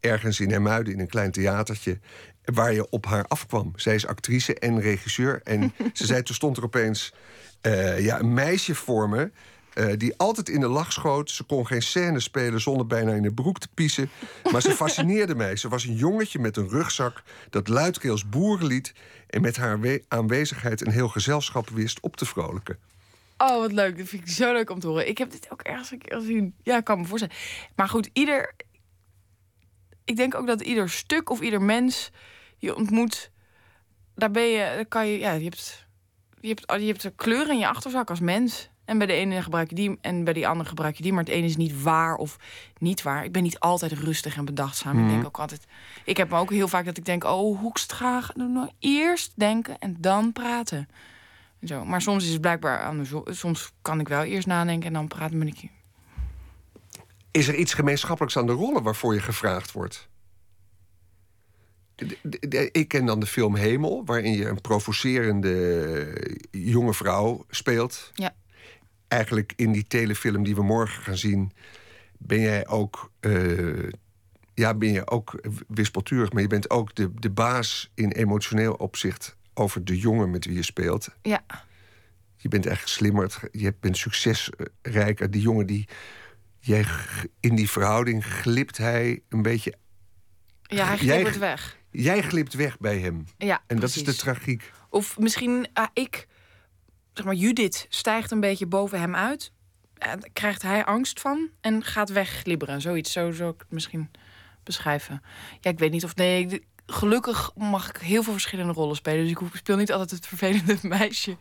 Ergens 0.00 0.40
in 0.40 0.50
Hermuiden 0.50 0.92
in 0.92 1.00
een 1.00 1.08
klein 1.08 1.30
theatertje. 1.30 1.98
Waar 2.44 2.72
je 2.72 2.90
op 2.90 3.06
haar 3.06 3.26
afkwam. 3.26 3.72
Zij 3.76 3.94
is 3.94 4.06
actrice 4.06 4.58
en 4.58 4.80
regisseur. 4.80 5.40
En 5.42 5.72
ze 5.92 6.06
zei, 6.06 6.22
toen 6.22 6.34
stond 6.34 6.56
er 6.56 6.64
opeens 6.64 7.14
eh, 7.60 8.00
ja, 8.04 8.20
een 8.20 8.34
meisje 8.34 8.74
voor 8.74 9.08
me. 9.08 9.30
Eh, 9.74 9.92
die 9.96 10.16
altijd 10.16 10.48
in 10.48 10.60
de 10.60 10.68
lach 10.68 10.92
schoot. 10.92 11.30
Ze 11.30 11.44
kon 11.44 11.66
geen 11.66 11.82
scène 11.82 12.20
spelen 12.20 12.60
zonder 12.60 12.86
bijna 12.86 13.12
in 13.12 13.22
de 13.22 13.34
broek 13.34 13.58
te 13.58 13.68
piezen. 13.74 14.10
Maar 14.52 14.62
ze 14.62 14.70
fascineerde 14.84 15.34
mij. 15.34 15.56
Ze 15.56 15.68
was 15.68 15.84
een 15.84 15.94
jongetje 15.94 16.38
met 16.38 16.56
een 16.56 16.68
rugzak 16.68 17.22
dat 17.50 17.68
luidkeels 17.68 18.28
boeren 18.28 18.66
liet... 18.66 18.94
en 19.26 19.40
met 19.40 19.56
haar 19.56 19.80
we- 19.80 20.04
aanwezigheid 20.08 20.86
een 20.86 20.92
heel 20.92 21.08
gezelschap 21.08 21.68
wist 21.68 22.00
op 22.00 22.16
te 22.16 22.26
vrolijken. 22.26 22.78
Oh, 23.38 23.58
wat 23.58 23.72
leuk. 23.72 23.98
Dat 23.98 24.08
vind 24.08 24.22
ik 24.22 24.28
zo 24.28 24.52
leuk 24.52 24.70
om 24.70 24.80
te 24.80 24.86
horen. 24.86 25.08
Ik 25.08 25.18
heb 25.18 25.30
dit 25.30 25.50
ook 25.50 25.62
ergens 25.62 25.90
een 25.90 25.98
keer 25.98 26.18
gezien. 26.18 26.54
Ja, 26.62 26.76
ik 26.76 26.84
kan 26.84 27.00
me 27.00 27.06
voorstellen. 27.06 27.36
Maar 27.76 27.88
goed, 27.88 28.10
ieder... 28.12 28.54
Ik 30.04 30.16
denk 30.16 30.34
ook 30.34 30.46
dat 30.46 30.60
ieder 30.60 30.90
stuk 30.90 31.30
of 31.30 31.40
ieder 31.40 31.62
mens 31.62 32.10
je 32.58 32.76
ontmoet... 32.76 33.30
Daar 34.14 34.30
ben 34.30 34.42
je... 34.42 34.58
Daar 34.58 34.86
kan 34.86 35.06
je... 35.06 35.18
Ja, 35.18 35.32
je 35.32 35.44
hebt, 35.44 35.86
je 36.40 36.48
hebt, 36.48 36.80
je 36.80 36.86
hebt 36.86 37.04
een 37.04 37.14
kleur 37.14 37.50
in 37.50 37.58
je 37.58 37.68
achterzak 37.68 38.10
als 38.10 38.20
mens. 38.20 38.70
En 38.84 38.98
bij 38.98 39.06
de 39.06 39.12
ene 39.12 39.42
gebruik 39.42 39.68
je 39.68 39.74
die 39.74 39.98
en 40.00 40.24
bij 40.24 40.32
die 40.32 40.48
andere 40.48 40.68
gebruik 40.68 40.96
je 40.96 41.02
die. 41.02 41.12
Maar 41.12 41.24
het 41.24 41.32
ene 41.32 41.46
is 41.46 41.56
niet 41.56 41.82
waar 41.82 42.16
of 42.16 42.36
niet 42.78 43.02
waar. 43.02 43.24
Ik 43.24 43.32
ben 43.32 43.42
niet 43.42 43.58
altijd 43.60 43.92
rustig 43.92 44.36
en 44.36 44.44
bedachtzaam. 44.44 45.02
Ik 45.04 45.08
denk 45.10 45.24
ook 45.26 45.38
altijd... 45.38 45.64
Ik 46.04 46.16
heb 46.16 46.30
me 46.30 46.36
ook 46.38 46.50
heel 46.50 46.68
vaak 46.68 46.84
dat 46.84 46.96
ik 46.96 47.04
denk... 47.04 47.24
Oh, 47.24 47.60
Hoekstra, 47.60 48.22
nou 48.34 48.68
eerst 48.78 49.32
denken 49.36 49.78
en 49.78 49.96
dan 50.00 50.32
praten. 50.32 50.88
En 51.60 51.68
Zo. 51.68 51.84
Maar 51.84 52.02
soms 52.02 52.24
is 52.24 52.30
het 52.32 52.40
blijkbaar 52.40 52.86
andersom. 52.86 53.22
Soms 53.30 53.72
kan 53.82 54.00
ik 54.00 54.08
wel 54.08 54.22
eerst 54.22 54.46
nadenken 54.46 54.86
en 54.86 54.92
dan 54.92 55.08
praten 55.08 55.38
ben 55.38 55.48
ik. 55.48 55.68
Is 57.30 57.48
er 57.48 57.54
iets 57.54 57.74
gemeenschappelijks 57.74 58.36
aan 58.36 58.46
de 58.46 58.52
rollen 58.52 58.82
waarvoor 58.82 59.14
je 59.14 59.20
gevraagd 59.20 59.72
wordt? 59.72 60.08
De- 61.94 62.18
de- 62.22 62.48
de- 62.48 62.68
Ik 62.72 62.88
ken 62.88 63.06
dan 63.06 63.20
de 63.20 63.26
film 63.26 63.54
Hemel, 63.56 64.02
waarin 64.04 64.32
je 64.32 64.48
een 64.48 64.60
provocerende 64.60 66.36
jonge 66.50 66.94
vrouw 66.94 67.44
speelt. 67.50 68.10
Ja. 68.14 68.34
Eigenlijk 69.14 69.52
in 69.56 69.72
die 69.72 69.86
telefilm 69.86 70.44
die 70.44 70.54
we 70.54 70.62
morgen 70.62 71.02
gaan 71.02 71.16
zien, 71.16 71.52
ben 72.18 72.40
jij 72.40 72.66
ook, 72.66 73.10
eh, 73.20 73.88
ja, 74.54 74.74
ben 74.74 74.92
je 74.92 75.10
ook 75.10 75.40
wispelturig, 75.68 76.32
maar 76.32 76.42
je 76.42 76.48
bent 76.48 76.70
ook 76.70 76.94
de, 76.94 77.10
de 77.14 77.30
baas 77.30 77.90
in 77.94 78.10
emotioneel 78.12 78.72
opzicht 78.74 79.36
over 79.54 79.84
de 79.84 79.98
jongen 79.98 80.30
met 80.30 80.44
wie 80.44 80.54
je 80.54 80.62
speelt. 80.62 81.08
Ja. 81.22 81.42
Je 82.36 82.48
bent 82.48 82.66
echt 82.66 82.88
slimmer, 82.88 83.38
je 83.52 83.74
bent 83.80 83.96
succesrijker. 83.96 85.30
Die 85.30 85.40
jongen 85.42 85.66
die. 85.66 85.88
Jij, 86.58 86.84
in 87.40 87.54
die 87.54 87.70
verhouding 87.70 88.24
glipt 88.26 88.76
hij 88.76 89.22
een 89.28 89.42
beetje. 89.42 89.74
Ja, 90.62 90.86
hij 90.86 90.96
Jij- 90.96 91.20
glipt 91.20 91.38
weg. 91.38 91.78
Jij 91.90 92.22
glipt 92.22 92.54
weg 92.54 92.78
bij 92.78 92.98
hem. 92.98 93.24
Ja, 93.38 93.62
En 93.66 93.78
dat 93.80 93.94
is 93.94 94.04
de 94.04 94.14
tragiek. 94.14 94.72
Of 94.90 95.18
misschien, 95.18 95.66
ah, 95.72 95.86
ik, 95.92 96.26
zeg 97.14 97.24
maar, 97.24 97.34
Judith 97.34 97.86
stijgt 97.88 98.30
een 98.30 98.40
beetje 98.40 98.66
boven 98.66 99.00
hem 99.00 99.14
uit. 99.14 99.52
En 99.98 100.32
krijgt 100.32 100.62
hij 100.62 100.84
angst 100.84 101.20
van 101.20 101.48
en 101.60 101.84
gaat 101.84 102.10
wegglibberen. 102.10 102.80
Zoiets, 102.80 103.12
zo 103.12 103.30
zou 103.30 103.52
ik 103.52 103.58
het 103.58 103.70
misschien 103.70 104.10
beschrijven. 104.62 105.22
Ja, 105.60 105.70
ik 105.70 105.78
weet 105.78 105.90
niet 105.90 106.04
of 106.04 106.16
nee. 106.16 106.66
Gelukkig 106.86 107.50
mag 107.54 107.88
ik 107.88 107.96
heel 107.96 108.22
veel 108.22 108.32
verschillende 108.32 108.72
rollen 108.72 108.96
spelen. 108.96 109.22
Dus 109.22 109.30
ik 109.30 109.38
speel 109.52 109.76
niet 109.76 109.92
altijd 109.92 110.10
het 110.10 110.26
vervelende 110.26 110.78
meisje. 110.98 111.36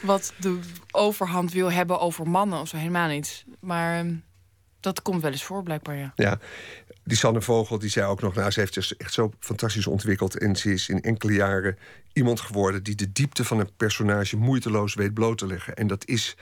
wat 0.00 0.34
de 0.38 0.60
overhand 0.90 1.52
wil 1.52 1.72
hebben 1.72 2.00
over 2.00 2.28
mannen 2.28 2.60
of 2.60 2.68
zo. 2.68 2.76
Helemaal 2.76 3.08
niet. 3.08 3.44
Maar 3.60 3.98
ehm, 3.98 4.14
dat 4.80 5.02
komt 5.02 5.22
wel 5.22 5.30
eens 5.30 5.44
voor, 5.44 5.62
blijkbaar, 5.62 5.96
ja. 5.96 6.12
Ja. 6.16 6.38
Die 7.08 7.16
Sanne 7.16 7.42
Vogel 7.42 7.78
die 7.78 7.90
zei 7.90 8.06
ook 8.06 8.20
nog, 8.20 8.34
nou, 8.34 8.50
ze 8.50 8.60
heeft 8.60 8.74
zich 8.74 8.92
echt 8.94 9.12
zo 9.12 9.32
fantastisch 9.40 9.86
ontwikkeld. 9.86 10.38
En 10.38 10.56
ze 10.56 10.72
is 10.72 10.88
in 10.88 11.02
enkele 11.02 11.32
jaren 11.32 11.78
iemand 12.12 12.40
geworden 12.40 12.82
die 12.82 12.94
de 12.94 13.12
diepte 13.12 13.44
van 13.44 13.58
een 13.60 13.70
personage 13.76 14.36
moeiteloos 14.36 14.94
weet 14.94 15.14
bloot 15.14 15.38
te 15.38 15.46
leggen. 15.46 15.74
En 15.74 15.86
dat 15.86 16.06
is. 16.06 16.36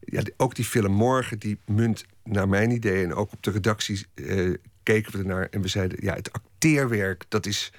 Ja, 0.00 0.22
ook 0.36 0.54
die 0.54 0.64
film 0.64 0.92
Morgen, 0.92 1.38
die 1.38 1.58
munt 1.66 2.04
naar 2.24 2.48
mijn 2.48 2.70
idee. 2.70 3.04
En 3.04 3.14
ook 3.14 3.32
op 3.32 3.42
de 3.42 3.50
redactie 3.50 4.06
eh, 4.14 4.50
keken 4.82 5.12
we 5.12 5.18
ernaar. 5.18 5.48
En 5.50 5.60
we 5.62 5.68
zeiden, 5.68 5.98
ja, 6.00 6.14
het 6.14 6.32
acteerwerk, 6.32 7.24
dat 7.28 7.46
is, 7.46 7.72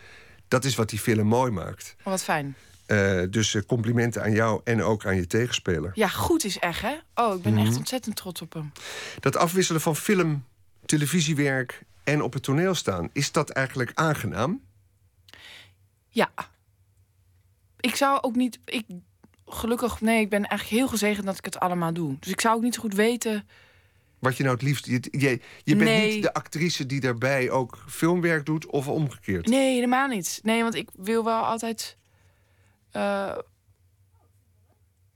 dat 0.48 0.66
is 0.66 0.76
wat 0.76 0.90
die 0.90 1.00
film 1.00 1.28
mooi 1.28 1.52
maakt. 1.52 1.96
Oh, 2.00 2.06
wat 2.06 2.24
fijn. 2.24 2.56
Eh, 2.86 3.22
dus 3.30 3.56
eh, 3.56 3.62
complimenten 3.68 4.24
aan 4.24 4.32
jou 4.32 4.62
en 4.64 4.84
ook 4.84 5.06
aan 5.06 5.16
je 5.16 5.28
tegenspeler. 5.28 5.92
Ja, 5.94 6.08
goed 6.08 6.44
is 6.44 6.60
echt, 6.60 6.82
hè? 6.82 6.96
Oh, 7.16 7.36
ik 7.36 7.42
ben 7.42 7.54
Mhm. 7.54 7.66
echt 7.66 7.78
ontzettend 7.78 8.16
trots 8.16 8.42
op 8.42 8.54
hem. 8.54 8.72
Dat 9.20 9.36
afwisselen 9.36 9.82
van 9.82 9.96
film, 9.96 10.44
televisiewerk 10.86 11.82
en 12.08 12.22
op 12.22 12.34
het 12.34 12.44
toneel 12.44 12.74
staan, 12.76 13.10
is 13.14 13.32
dat 13.32 13.50
eigenlijk 13.50 13.92
aangenaam? 13.94 14.62
Ja. 16.10 16.30
Ik 17.80 17.96
zou 17.96 18.22
ook 18.22 18.36
niet... 18.36 18.60
Ik, 18.66 18.86
gelukkig, 19.46 20.02
nee, 20.02 20.22
ik 20.22 20.30
ben 20.30 20.46
eigenlijk 20.46 20.80
heel 20.80 20.88
gezegend 20.88 21.26
dat 21.26 21.38
ik 21.38 21.46
het 21.46 21.60
allemaal 21.60 21.94
doe. 21.94 22.16
Dus 22.20 22.32
ik 22.32 22.42
zou 22.42 22.56
ook 22.56 22.62
niet 22.62 22.76
zo 22.76 22.82
goed 22.82 22.94
weten... 22.94 23.48
Wat 24.20 24.38
je 24.38 24.44
nou 24.44 24.56
het 24.56 24.64
liefst. 24.64 24.86
Je, 24.86 25.04
je, 25.12 25.40
je 25.64 25.76
bent 25.76 25.90
Nee. 25.90 26.14
niet 26.14 26.24
de 26.24 26.34
actrice 26.34 26.86
die 26.86 27.00
daarbij 27.00 27.50
ook 27.50 27.84
filmwerk 27.88 28.46
doet 28.46 28.66
of 28.66 28.88
omgekeerd. 28.88 29.46
Nee, 29.48 29.74
helemaal 29.74 30.08
niet. 30.08 30.40
Nee, 30.44 30.62
want 30.62 30.76
ik 30.76 30.90
wil 30.96 31.24
wel 31.24 31.44
altijd... 31.46 31.98
eh, 32.92 33.38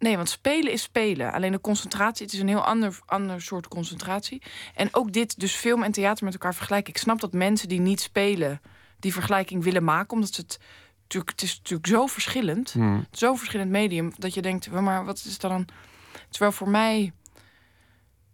Nee, 0.01 0.15
want 0.15 0.29
spelen 0.29 0.71
is 0.71 0.81
spelen. 0.81 1.33
Alleen 1.33 1.51
de 1.51 1.61
concentratie, 1.61 2.25
het 2.25 2.33
is 2.33 2.39
een 2.39 2.47
heel 2.47 2.65
ander, 2.65 2.99
ander 3.05 3.41
soort 3.41 3.67
concentratie. 3.67 4.41
En 4.75 4.87
ook 4.91 5.13
dit, 5.13 5.39
dus 5.39 5.53
film 5.53 5.83
en 5.83 5.91
theater 5.91 6.25
met 6.25 6.33
elkaar 6.33 6.55
vergelijken. 6.55 6.93
Ik 6.93 6.99
snap 6.99 7.19
dat 7.19 7.33
mensen 7.33 7.67
die 7.67 7.79
niet 7.79 8.01
spelen 8.01 8.61
die 8.99 9.13
vergelijking 9.13 9.63
willen 9.63 9.83
maken, 9.83 10.13
omdat 10.13 10.33
ze 10.33 10.41
het 10.41 10.59
natuurlijk, 11.01 11.31
het 11.31 11.41
is 11.41 11.57
natuurlijk 11.57 11.87
zo 11.87 12.05
verschillend, 12.05 12.71
Hmm. 12.71 13.07
zo'n 13.11 13.37
verschillend 13.37 13.71
medium, 13.71 14.13
dat 14.17 14.33
je 14.33 14.41
denkt, 14.41 14.71
maar 14.71 15.05
wat 15.05 15.23
is 15.25 15.37
dan? 15.37 15.67
Terwijl 16.29 16.51
voor 16.51 16.69
mij, 16.69 17.11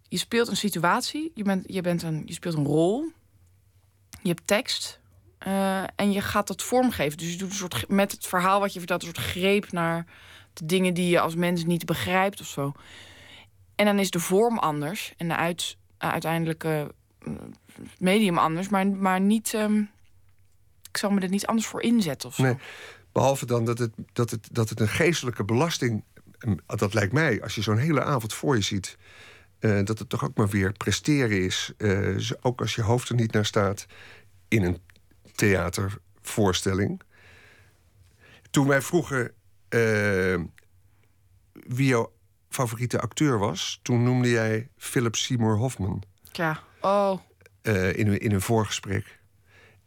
je 0.10 0.18
speelt 0.18 0.48
een 0.48 0.58
situatie, 0.58 1.32
je, 1.34 1.44
bent, 1.44 1.64
je, 1.68 1.82
bent 1.82 2.04
een, 2.04 2.22
je 2.26 2.34
speelt 2.34 2.56
een 2.56 2.66
rol, 2.66 3.12
je 4.22 4.30
hebt 4.30 4.48
tekst 4.48 5.00
eh, 5.38 5.84
en 5.96 6.12
je 6.12 6.22
gaat 6.22 6.48
dat 6.48 6.64
vormgeven. 6.64 7.18
Dus 7.18 7.32
je 7.32 7.38
doet 7.38 7.50
een 7.50 7.56
soort 7.56 7.90
met 7.90 8.12
het 8.12 8.28
verhaal 8.28 8.60
wat 8.60 8.74
je 8.74 8.80
vertelt, 8.80 9.02
een 9.04 9.14
soort 9.16 9.28
greep 9.28 9.72
naar 9.72 10.06
dingen 10.64 10.94
die 10.94 11.10
je 11.10 11.20
als 11.20 11.36
mens 11.36 11.66
niet 11.66 11.86
begrijpt 11.86 12.40
of 12.42 12.48
zo. 12.48 12.72
En 13.76 13.86
dan 13.86 14.00
is 14.00 14.10
de 14.12 14.20
vorm 14.20 14.58
anders 14.58 15.14
en 15.18 15.28
de 15.28 15.36
uit, 15.36 15.78
uiteindelijke 15.98 16.94
eh, 17.20 17.32
medium 18.00 18.38
anders, 18.38 18.70
maar, 18.70 18.88
maar 18.88 19.22
niet. 19.22 19.54
ehm, 19.54 19.82
ik 20.90 20.98
zal 20.98 21.10
me 21.12 21.20
er 21.22 21.30
niet 21.30 21.46
anders 21.48 21.68
voor 21.68 21.82
inzetten 21.82 22.30
of 22.30 22.36
zo. 22.36 22.44
Nee. 22.44 22.58
Behalve 23.12 23.46
dan 23.46 23.66
dat 23.66 23.78
het, 23.78 23.92
dat, 24.14 24.32
het, 24.32 24.48
dat 24.52 24.70
het 24.70 24.80
een 24.80 24.88
geestelijke 24.88 25.44
belasting. 25.46 26.04
en 26.40 26.60
Dat 26.66 26.94
lijkt 26.94 27.14
mij, 27.14 27.42
als 27.42 27.56
je 27.56 27.62
zo'n 27.62 27.78
hele 27.78 28.04
avond 28.04 28.34
voor 28.34 28.56
je 28.56 28.62
ziet. 28.62 28.98
eh, 29.60 29.84
dat 29.84 30.00
het 30.00 30.10
toch 30.10 30.24
ook 30.24 30.38
maar 30.38 30.48
weer 30.50 30.72
presteren 30.72 31.42
is. 31.44 31.72
eh, 31.78 32.18
ook 32.42 32.62
als 32.62 32.76
je 32.76 32.82
hoofd 32.82 33.10
er 33.10 33.16
niet 33.16 33.32
naar 33.32 33.46
staat. 33.46 33.86
in 34.48 34.64
een 34.64 34.78
theatervoorstelling. 35.36 37.02
Toen 38.52 38.68
wij 38.68 38.82
vroegen 38.82 39.32
eh, 39.70 40.40
wie 41.52 41.88
jouw 41.88 42.12
favoriete 42.50 43.00
acteur 43.00 43.38
was. 43.40 43.80
toen 43.84 44.04
noemde 44.04 44.30
jij 44.30 44.70
Philip 44.78 45.16
Seymour 45.16 45.56
Hoffman. 45.58 46.04
Ja. 46.32 46.60
Oh, 46.82 47.20
eh, 47.62 47.98
in, 47.98 48.08
een- 48.08 48.20
in 48.20 48.32
een 48.32 48.42
voorgesprek. 48.42 49.20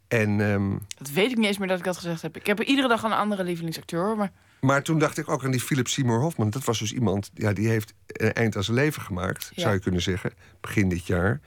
En. 0.07 0.41
ehm, 0.41 0.77
dat 0.97 1.09
weet 1.09 1.31
ik 1.31 1.37
niet 1.37 1.45
eens 1.45 1.57
meer 1.57 1.67
dat 1.67 1.77
ik 1.79 1.83
dat 1.85 1.97
gezegd 1.97 2.21
heb. 2.21 2.35
Ik 2.37 2.45
heb 2.45 2.61
iedere 2.61 2.87
dag 2.87 3.03
een 3.03 3.11
andere 3.11 3.43
lievelingsacteur, 3.43 4.15
maar 4.17 4.31
Maar 4.61 4.83
toen 4.83 4.99
dacht 4.99 5.17
ik 5.17 5.29
ook 5.29 5.43
aan 5.43 5.51
die 5.51 5.59
Philip 5.59 5.87
Seymour 5.87 6.19
Hoffman. 6.21 6.49
Dat 6.49 6.63
was 6.63 6.79
dus 6.79 6.93
iemand, 6.93 7.31
ja, 7.33 7.53
die 7.53 7.67
heeft 7.67 7.93
een 8.07 8.33
eind 8.33 8.55
aan 8.55 8.63
zijn 8.63 8.77
leven 8.77 9.01
gemaakt, 9.01 9.51
Ja. 9.55 9.61
zou 9.61 9.73
je 9.73 9.79
kunnen 9.79 10.01
zeggen, 10.01 10.33
begin 10.59 10.89
dit 10.89 11.05
jaar. 11.05 11.39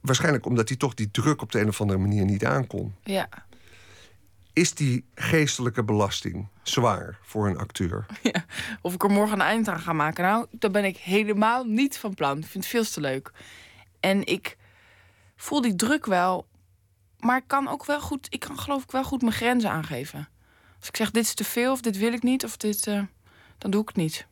Waarschijnlijk 0.00 0.46
omdat 0.46 0.68
hij 0.68 0.76
toch 0.76 0.94
die 0.94 1.10
druk 1.10 1.42
op 1.42 1.52
de 1.52 1.60
een 1.60 1.68
of 1.68 1.80
andere 1.80 1.98
manier 1.98 2.24
niet 2.24 2.44
aankon. 2.44 2.94
ja. 3.04 3.28
Is 4.60 4.74
die 4.74 5.04
geestelijke 5.14 5.84
belasting 5.84 6.48
zwaar 6.62 7.18
voor 7.22 7.48
een 7.48 7.58
acteur? 7.58 8.06
Of 8.82 8.94
ik 8.94 9.02
er 9.02 9.10
morgen 9.10 9.34
een 9.40 9.46
eind 9.46 9.68
aan 9.68 9.80
ga 9.80 9.92
maken. 9.92 10.24
Nou, 10.24 10.46
daar 10.50 10.70
ben 10.70 10.84
ik 10.84 10.96
helemaal 10.96 11.64
niet 11.64 11.98
van 11.98 12.14
plan. 12.14 12.38
Ik 12.38 12.46
vind 12.46 12.64
het 12.64 12.72
veel 12.72 12.84
te 12.84 13.00
leuk. 13.00 13.32
En 14.00 14.26
ik 14.26 14.56
voel 15.36 15.60
die 15.60 15.74
druk 15.74 16.06
wel. 16.06 16.46
Maar 17.18 17.36
ik 17.36 17.44
kan 17.46 17.68
ook 17.68 17.84
wel 17.84 18.00
goed, 18.00 18.26
ik 18.30 18.40
kan 18.40 18.58
geloof 18.58 18.82
ik 18.82 18.90
wel 18.90 19.04
goed 19.04 19.22
mijn 19.22 19.32
grenzen 19.32 19.70
aangeven. 19.70 20.28
Als 20.78 20.88
ik 20.88 20.96
zeg 20.96 21.10
dit 21.10 21.24
is 21.24 21.34
te 21.34 21.44
veel 21.44 21.72
of 21.72 21.80
dit 21.80 21.98
wil 21.98 22.12
ik 22.12 22.22
niet 22.22 22.44
of 22.44 22.56
dit, 22.56 22.86
eh, 22.86 23.02
dan 23.58 23.70
doe 23.70 23.82
ik 23.82 23.88
het 23.88 23.96
niet. 23.96 24.26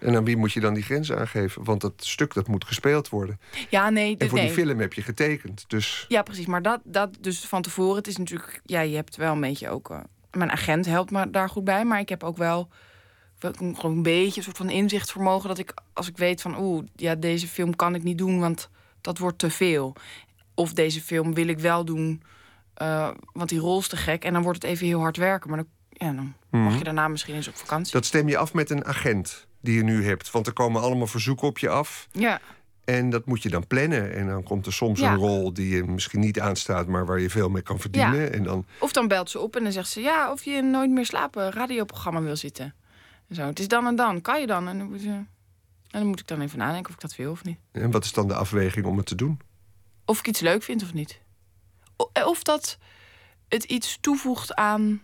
En 0.00 0.16
aan 0.16 0.24
wie 0.24 0.36
moet 0.36 0.52
je 0.52 0.60
dan 0.60 0.74
die 0.74 0.82
grens 0.82 1.12
aangeven? 1.12 1.64
Want 1.64 1.80
dat 1.80 1.92
stuk 1.96 2.34
dat 2.34 2.48
moet 2.48 2.64
gespeeld 2.64 3.08
worden. 3.08 3.40
Ja, 3.70 3.90
nee. 3.90 4.16
En 4.18 4.28
voor 4.28 4.38
nee. 4.38 4.46
die 4.46 4.56
film 4.56 4.78
heb 4.78 4.92
je 4.92 5.02
getekend. 5.02 5.64
Dus 5.68 6.04
Ja, 6.08 6.22
precies. 6.22 6.46
Maar 6.46 6.62
dat, 6.62 6.80
dat 6.84 7.16
dus 7.20 7.40
van 7.46 7.62
tevoren. 7.62 7.96
Het 7.96 8.06
is 8.06 8.16
natuurlijk. 8.16 8.60
Ja, 8.64 8.80
je 8.80 8.94
hebt 8.96 9.16
wel 9.16 9.32
een 9.32 9.40
beetje 9.40 9.68
ook. 9.70 9.90
eh, 9.90 9.98
mijn 10.30 10.50
agent 10.50 10.86
helpt 10.86 11.10
me 11.10 11.30
daar 11.30 11.48
goed 11.48 11.64
bij. 11.64 11.84
Maar 11.84 12.00
ik 12.00 12.08
heb 12.08 12.22
ook 12.24 12.36
wel. 12.36 12.68
wel 13.38 13.52
Gewoon 13.52 13.96
een 13.96 14.02
beetje 14.02 14.36
een 14.36 14.42
soort 14.42 14.56
van 14.56 14.70
inzichtvermogen. 14.70 15.48
Dat 15.48 15.58
ik 15.58 15.74
als 15.92 16.08
ik 16.08 16.16
weet 16.16 16.42
van. 16.42 16.58
Oeh, 16.60 16.84
ja, 16.96 17.14
deze 17.14 17.48
film 17.48 17.76
kan 17.76 17.94
ik 17.94 18.02
niet 18.02 18.18
doen. 18.18 18.40
Want 18.40 18.70
dat 19.00 19.18
wordt 19.18 19.38
te 19.38 19.50
veel. 19.50 19.94
Of 20.54 20.72
deze 20.72 21.00
film 21.00 21.34
wil 21.34 21.48
ik 21.48 21.58
wel 21.58 21.84
doen. 21.84 22.22
eh, 22.74 23.10
want 23.32 23.48
die 23.48 23.58
rol 23.58 23.78
is 23.78 23.88
te 23.88 23.96
gek. 23.96 24.24
En 24.24 24.32
dan 24.32 24.42
wordt 24.42 24.62
het 24.62 24.70
even 24.72 24.86
heel 24.86 25.00
hard 25.00 25.16
werken. 25.16 25.50
Maar 25.50 25.58
dan, 25.58 25.68
ja, 25.90 26.12
dan 26.12 26.34
mag 26.62 26.78
je 26.78 26.84
daarna 26.84 27.08
misschien 27.08 27.34
eens 27.34 27.48
op 27.48 27.56
vakantie. 27.56 27.92
dat 27.92 28.04
stem 28.04 28.28
je 28.28 28.36
af 28.36 28.54
met 28.54 28.70
een 28.70 28.84
agent 28.84 29.46
die 29.60 29.74
je 29.74 29.82
nu 29.82 30.04
hebt. 30.04 30.30
Want 30.30 30.46
er 30.46 30.52
komen 30.52 30.82
allemaal 30.82 31.06
verzoeken 31.06 31.48
op 31.48 31.58
je 31.58 31.68
af. 31.68 32.08
Ja. 32.12 32.40
En 32.84 33.10
dat 33.10 33.26
moet 33.26 33.42
je 33.42 33.48
dan 33.48 33.66
plannen. 33.66 34.14
En 34.14 34.26
dan 34.26 34.42
komt 34.42 34.66
er 34.66 34.72
soms 34.72 35.00
Ja. 35.00 35.10
een 35.12 35.16
rol 35.18 35.52
die 35.52 35.68
je 35.76 35.84
misschien 35.84 36.20
niet 36.20 36.40
aanstaat, 36.40 36.86
maar 36.86 37.06
waar 37.06 37.20
je 37.20 37.30
veel 37.30 37.48
mee 37.48 37.62
kan 37.62 37.80
verdienen. 37.80 38.20
Ja. 38.20 38.26
En 38.28 38.42
dan, 38.42 38.66
Of 38.80 38.92
dan 38.92 39.08
belt 39.08 39.30
ze 39.30 39.38
op 39.40 39.56
en 39.56 39.62
dan 39.62 39.72
zegt 39.72 39.88
ze... 39.88 40.00
ja, 40.00 40.32
of 40.32 40.44
je 40.44 40.62
nooit 40.62 40.90
meer 40.90 41.06
slapen 41.06 41.50
radioprogramma 41.52 42.20
wil 42.22 42.36
zitten. 42.36 42.74
En 43.28 43.34
zo. 43.34 43.42
Het 43.46 43.58
is 43.58 43.68
dan 43.68 43.86
en 43.86 43.96
dan. 43.96 44.20
Kan 44.20 44.40
je 44.40 44.46
dan? 44.46 44.68
En 44.68 44.78
dan, 44.78 44.88
moet 44.90 45.02
je, 45.02 45.08
en 45.08 45.26
dan 45.90 46.06
moet 46.06 46.20
ik 46.20 46.26
dan 46.26 46.40
even 46.40 46.58
nadenken 46.58 46.88
of 46.88 46.94
ik 46.94 47.00
dat 47.00 47.16
wil 47.16 47.30
of 47.30 47.44
niet. 47.44 47.58
en 47.72 47.90
wat 47.90 48.04
is 48.04 48.12
dan 48.12 48.28
de 48.28 48.34
afweging 48.34 48.86
om 48.86 48.96
het 48.96 49.06
te 49.06 49.14
doen? 49.14 49.40
Of 50.04 50.18
ik 50.18 50.26
iets 50.28 50.40
leuk 50.40 50.62
vind 50.62 50.82
of 50.82 50.92
niet. 50.94 51.20
Eh, 52.12 52.26
Of 52.26 52.42
dat 52.42 52.78
het 53.48 53.64
iets 53.64 53.98
toevoegt 54.00 54.54
aan... 54.54 55.02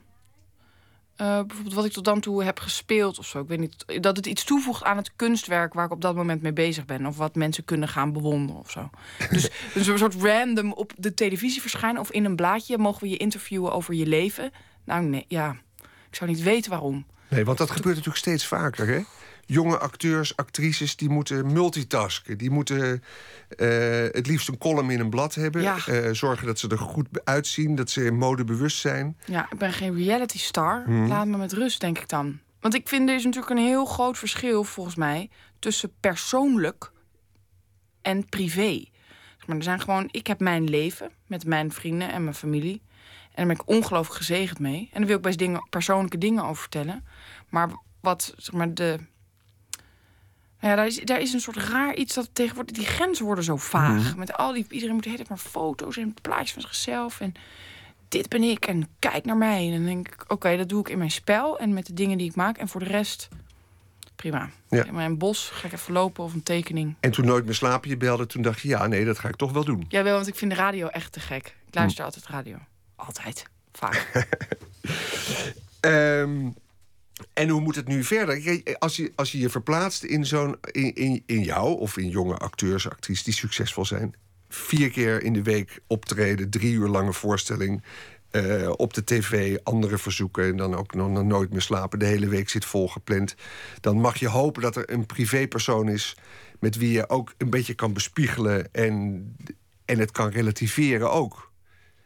eh, 1.16 1.40
bijvoorbeeld 1.40 1.74
wat 1.74 1.84
ik 1.84 1.92
tot 1.92 2.04
dan 2.04 2.20
toe 2.20 2.44
heb 2.44 2.58
gespeeld 2.60 3.18
of 3.18 3.26
zo. 3.26 3.40
Ik 3.40 3.48
weet 3.48 3.58
niet. 3.58 4.02
Dat 4.02 4.16
het 4.16 4.26
iets 4.26 4.44
toevoegt 4.44 4.82
aan 4.82 4.96
het 4.96 5.12
kunstwerk 5.16 5.74
waar 5.74 5.84
ik 5.84 5.90
op 5.90 6.00
dat 6.00 6.14
moment 6.14 6.42
mee 6.42 6.52
bezig 6.52 6.84
ben. 6.84 7.06
Of 7.06 7.16
wat 7.16 7.34
mensen 7.34 7.64
kunnen 7.64 7.88
gaan 7.88 8.12
bewonderen 8.12 8.60
of 8.60 8.70
zo. 8.70 8.90
Dus, 9.30 9.50
dus 9.74 9.86
een 9.86 9.98
soort 9.98 10.14
random 10.14 10.72
op 10.72 10.92
de 10.96 11.14
televisie 11.14 11.60
verschijnen. 11.60 12.00
Of 12.00 12.10
in 12.10 12.24
een 12.24 12.36
blaadje 12.36 12.78
mogen 12.78 13.02
we 13.02 13.08
je 13.08 13.16
interviewen 13.16 13.72
over 13.72 13.94
je 13.94 14.06
leven. 14.06 14.50
Nou 14.84 15.04
nee, 15.04 15.24
ja. 15.28 15.56
Ik 16.08 16.20
zou 16.20 16.30
niet 16.30 16.42
weten 16.42 16.70
waarom. 16.70 17.06
Nee, 17.28 17.44
want 17.44 17.58
dat 17.58 17.70
gebeurt 17.70 17.94
natuurlijk 17.94 18.16
steeds 18.16 18.46
vaker, 18.46 18.86
hè? 18.86 19.02
Jonge 19.46 19.78
acteurs, 19.78 20.36
actrices, 20.36 20.96
die 20.96 21.08
moeten 21.08 21.52
multitasken. 21.52 22.38
Die 22.38 22.50
moeten 22.50 23.02
eh, 23.48 23.68
het 24.10 24.26
liefst 24.26 24.48
een 24.48 24.58
column 24.58 24.90
in 24.90 25.00
een 25.00 25.10
blad 25.10 25.34
hebben. 25.34 25.62
Ja. 25.62 25.76
Eh, 25.86 26.12
zorgen 26.12 26.46
dat 26.46 26.58
ze 26.58 26.68
er 26.68 26.78
goed 26.78 27.08
uitzien, 27.24 27.74
dat 27.74 27.90
ze 27.90 28.10
modebewust 28.10 28.78
zijn. 28.78 29.18
Ja, 29.24 29.46
ik 29.50 29.58
ben 29.58 29.72
geen 29.72 29.96
reality 29.96 30.38
star. 30.38 30.82
Mhm. 30.86 31.06
Laat 31.06 31.26
me 31.26 31.36
met 31.36 31.52
rust, 31.52 31.80
denk 31.80 31.98
ik 31.98 32.08
dan. 32.08 32.38
Want 32.60 32.74
ik 32.74 32.88
vind 32.88 33.08
er 33.08 33.14
is 33.14 33.24
natuurlijk 33.24 33.52
een 33.52 33.66
heel 33.66 33.84
groot 33.84 34.18
verschil, 34.18 34.64
volgens 34.64 34.96
mij, 34.96 35.30
tussen 35.58 35.92
persoonlijk 36.00 36.92
en 38.02 38.28
privé. 38.28 38.84
Zeg 39.36 39.46
Maar 39.46 39.56
er 39.56 39.62
zijn 39.62 39.80
gewoon, 39.80 40.08
ik 40.10 40.26
heb 40.26 40.40
mijn 40.40 40.64
leven 40.64 41.10
met 41.26 41.46
mijn 41.46 41.72
vrienden 41.72 42.12
en 42.12 42.22
mijn 42.22 42.36
familie. 42.36 42.82
En 43.34 43.46
daar 43.46 43.56
ben 43.56 43.56
ik 43.56 43.76
ongelooflijk 43.76 44.18
gezegend 44.18 44.58
mee. 44.58 44.88
En 44.92 44.98
daar 44.98 45.06
wil 45.06 45.16
ik 45.16 45.22
best 45.22 45.38
dingen, 45.38 45.66
persoonlijke 45.70 46.18
dingen 46.18 46.42
over 46.44 46.56
vertellen. 46.56 47.04
Maar 47.48 47.70
wat, 48.00 48.34
zeg 48.36 48.54
maar, 48.54 48.74
de. 48.74 48.98
Ja, 50.64 50.74
daar 50.74 50.86
is, 50.86 51.00
daar 51.00 51.20
is 51.20 51.32
een 51.32 51.40
soort 51.40 51.56
raar 51.56 51.94
iets 51.94 52.14
dat 52.14 52.28
tegenwoordig. 52.32 52.76
Die 52.76 52.86
grenzen 52.86 53.24
worden 53.24 53.44
zo 53.44 53.56
vaag. 53.56 54.16
Met 54.16 54.32
al 54.32 54.52
die. 54.52 54.66
Iedereen 54.68 54.94
moet 54.94 55.28
maar 55.28 55.38
foto's 55.38 55.96
en 55.96 56.14
plaatjes 56.22 56.52
van 56.52 56.62
zichzelf. 56.62 57.20
En 57.20 57.34
dit 58.08 58.28
ben 58.28 58.42
ik 58.42 58.66
en 58.66 58.88
kijk 58.98 59.24
naar 59.24 59.36
mij. 59.36 59.66
En 59.66 59.72
dan 59.72 59.84
denk 59.84 60.08
ik, 60.08 60.24
oké, 60.28 60.56
dat 60.56 60.68
doe 60.68 60.80
ik 60.80 60.88
in 60.88 60.98
mijn 60.98 61.10
spel 61.10 61.58
en 61.58 61.72
met 61.72 61.86
de 61.86 61.94
dingen 61.94 62.18
die 62.18 62.28
ik 62.28 62.34
maak. 62.34 62.58
En 62.58 62.68
voor 62.68 62.80
de 62.80 62.86
rest, 62.86 63.28
prima. 64.16 64.50
Ja. 64.68 64.84
In 64.84 64.94
mijn 64.94 65.18
bos 65.18 65.48
ga 65.52 65.66
ik 65.66 65.72
even 65.72 65.92
lopen 65.92 66.24
of 66.24 66.34
een 66.34 66.42
tekening. 66.42 66.94
En 67.00 67.10
toen 67.10 67.24
Nooit 67.24 67.44
meer 67.44 67.54
slapen 67.54 67.88
je 67.88 67.96
belde, 67.96 68.26
toen 68.26 68.42
dacht 68.42 68.60
je... 68.60 68.68
ja, 68.68 68.86
nee, 68.86 69.04
dat 69.04 69.18
ga 69.18 69.28
ik 69.28 69.36
toch 69.36 69.52
wel 69.52 69.64
doen. 69.64 69.84
Ja, 69.88 70.02
wel, 70.02 70.14
want 70.14 70.26
ik 70.26 70.34
vind 70.34 70.50
de 70.50 70.56
radio 70.56 70.86
echt 70.86 71.12
te 71.12 71.20
gek. 71.20 71.56
Ik 71.66 71.74
luister 71.74 72.04
altijd 72.04 72.26
radio. 72.26 72.56
Altijd. 72.96 73.44
Vaak. 73.72 74.06
Ehm, 75.80 76.48
en 77.32 77.48
hoe 77.48 77.60
moet 77.60 77.76
het 77.76 77.88
nu 77.88 78.04
verder? 78.04 78.62
Als 78.78 78.96
je 78.96 79.12
als 79.14 79.32
je, 79.32 79.38
je 79.38 79.50
verplaatst 79.50 80.02
in, 80.02 80.26
zo'n, 80.26 80.56
in, 80.70 80.94
in, 80.94 81.22
in 81.26 81.42
jou 81.42 81.78
of 81.78 81.96
in 81.96 82.08
jonge 82.08 82.36
acteurs, 82.36 82.88
actrices 82.90 83.24
die 83.24 83.34
succesvol 83.34 83.84
zijn... 83.84 84.14
vier 84.48 84.90
keer 84.90 85.22
in 85.22 85.32
de 85.32 85.42
week 85.42 85.80
optreden, 85.86 86.50
drie 86.50 86.72
uur 86.72 86.88
lange 86.88 87.12
voorstelling... 87.12 87.82
eh, 88.30 88.70
op 88.76 88.94
de 88.94 89.04
tv, 89.04 89.56
andere 89.62 89.98
verzoeken 89.98 90.44
en 90.44 90.56
dan 90.56 90.74
ook 90.74 90.94
nog 90.94 91.22
nooit 91.24 91.50
meer 91.50 91.62
slapen. 91.62 91.98
De 91.98 92.04
hele 92.04 92.28
week 92.28 92.48
zit 92.48 92.64
volgepland. 92.64 93.34
Dan 93.80 94.00
mag 94.00 94.16
je 94.16 94.28
hopen 94.28 94.62
dat 94.62 94.76
er 94.76 94.90
een 94.90 95.06
privépersoon 95.06 95.88
is... 95.88 96.16
met 96.60 96.76
wie 96.76 96.92
je 96.92 97.08
ook 97.08 97.34
een 97.38 97.50
beetje 97.50 97.74
kan 97.74 97.92
bespiegelen 97.92 98.72
en, 98.72 99.36
en 99.84 99.98
het 99.98 100.10
kan 100.10 100.30
relativeren 100.30 101.12
ook. 101.12 101.52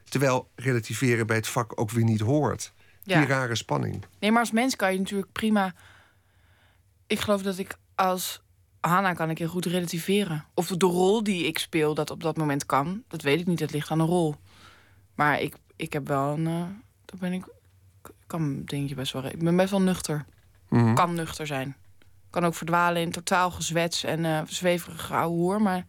Terwijl 0.09 0.51
relativeren 0.55 1.27
bij 1.27 1.37
het 1.37 1.49
vak 1.49 1.81
ook 1.81 1.91
weer 1.91 2.05
niet 2.05 2.21
hoort. 2.21 2.73
Ja. 3.09 3.19
Die 3.19 3.29
rare 3.29 3.55
spanning. 3.55 4.05
Nee, 4.19 4.31
maar 4.31 4.41
als 4.41 4.51
mens 4.51 4.77
kan 4.77 4.93
je 4.93 4.99
natuurlijk 4.99 5.33
prima... 5.33 5.73
Ik 7.07 7.21
geloof 7.21 7.43
dat 7.43 7.59
ik 7.59 7.77
als 7.95 8.43
Hanna 8.81 9.13
kan 9.13 9.31
ik 9.31 9.39
heel 9.39 9.49
goed 9.49 9.67
relativeren. 9.67 10.45
Of 10.55 10.67
de 10.67 10.87
rol 10.87 11.23
die 11.23 11.47
ik 11.47 11.59
speel 11.59 11.95
dat 11.95 12.11
op 12.11 12.23
dat 12.23 12.37
moment 12.37 12.67
kan. 12.67 13.03
Dat 13.09 13.23
weet 13.23 13.41
ik 13.41 13.47
niet, 13.47 13.59
dat 13.59 13.71
ligt 13.73 13.91
aan 13.91 14.01
een 14.01 14.07
rol. 14.07 14.35
Maar 15.15 15.41
ik, 15.41 15.55
ik 15.77 15.93
heb 15.93 16.09
wel 16.09 16.33
een... 16.33 16.47
eh 16.47 16.63
daar 17.05 17.19
ben 17.19 17.33
ik... 17.33 17.45
Ik 18.03 18.15
kan 18.27 18.65
denk 18.65 18.89
je 18.89 18.95
best 18.95 19.13
wel... 19.13 19.25
Ik 19.25 19.39
ben 19.39 19.57
best 19.57 19.71
wel 19.71 19.83
nuchter. 19.83 20.25
Mhm. 20.69 20.95
Kan 20.95 21.15
nuchter 21.15 21.47
zijn. 21.47 21.77
Kan 22.31 22.45
ook 22.45 22.55
verdwalen 22.55 23.03
in 23.03 23.11
totaal 23.13 23.51
gezwets 23.51 24.05
en 24.05 24.25
eh 24.25 24.43
zweverige 24.47 25.15
ouwe 25.15 25.37
hoer. 25.37 25.63
Maar 25.63 25.87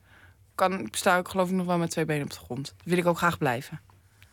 kan, 0.56 0.80
ik 0.80 0.96
sta 0.96 1.18
ook 1.18 1.30
geloof 1.30 1.50
ik 1.50 1.56
nog 1.56 1.66
wel 1.66 1.78
met 1.78 1.90
twee 1.92 2.06
benen 2.06 2.24
op 2.24 2.30
de 2.30 2.40
grond. 2.40 2.74
Dat 2.78 2.86
wil 2.86 2.98
ik 2.98 3.06
ook 3.06 3.18
graag 3.18 3.38
blijven. 3.38 3.82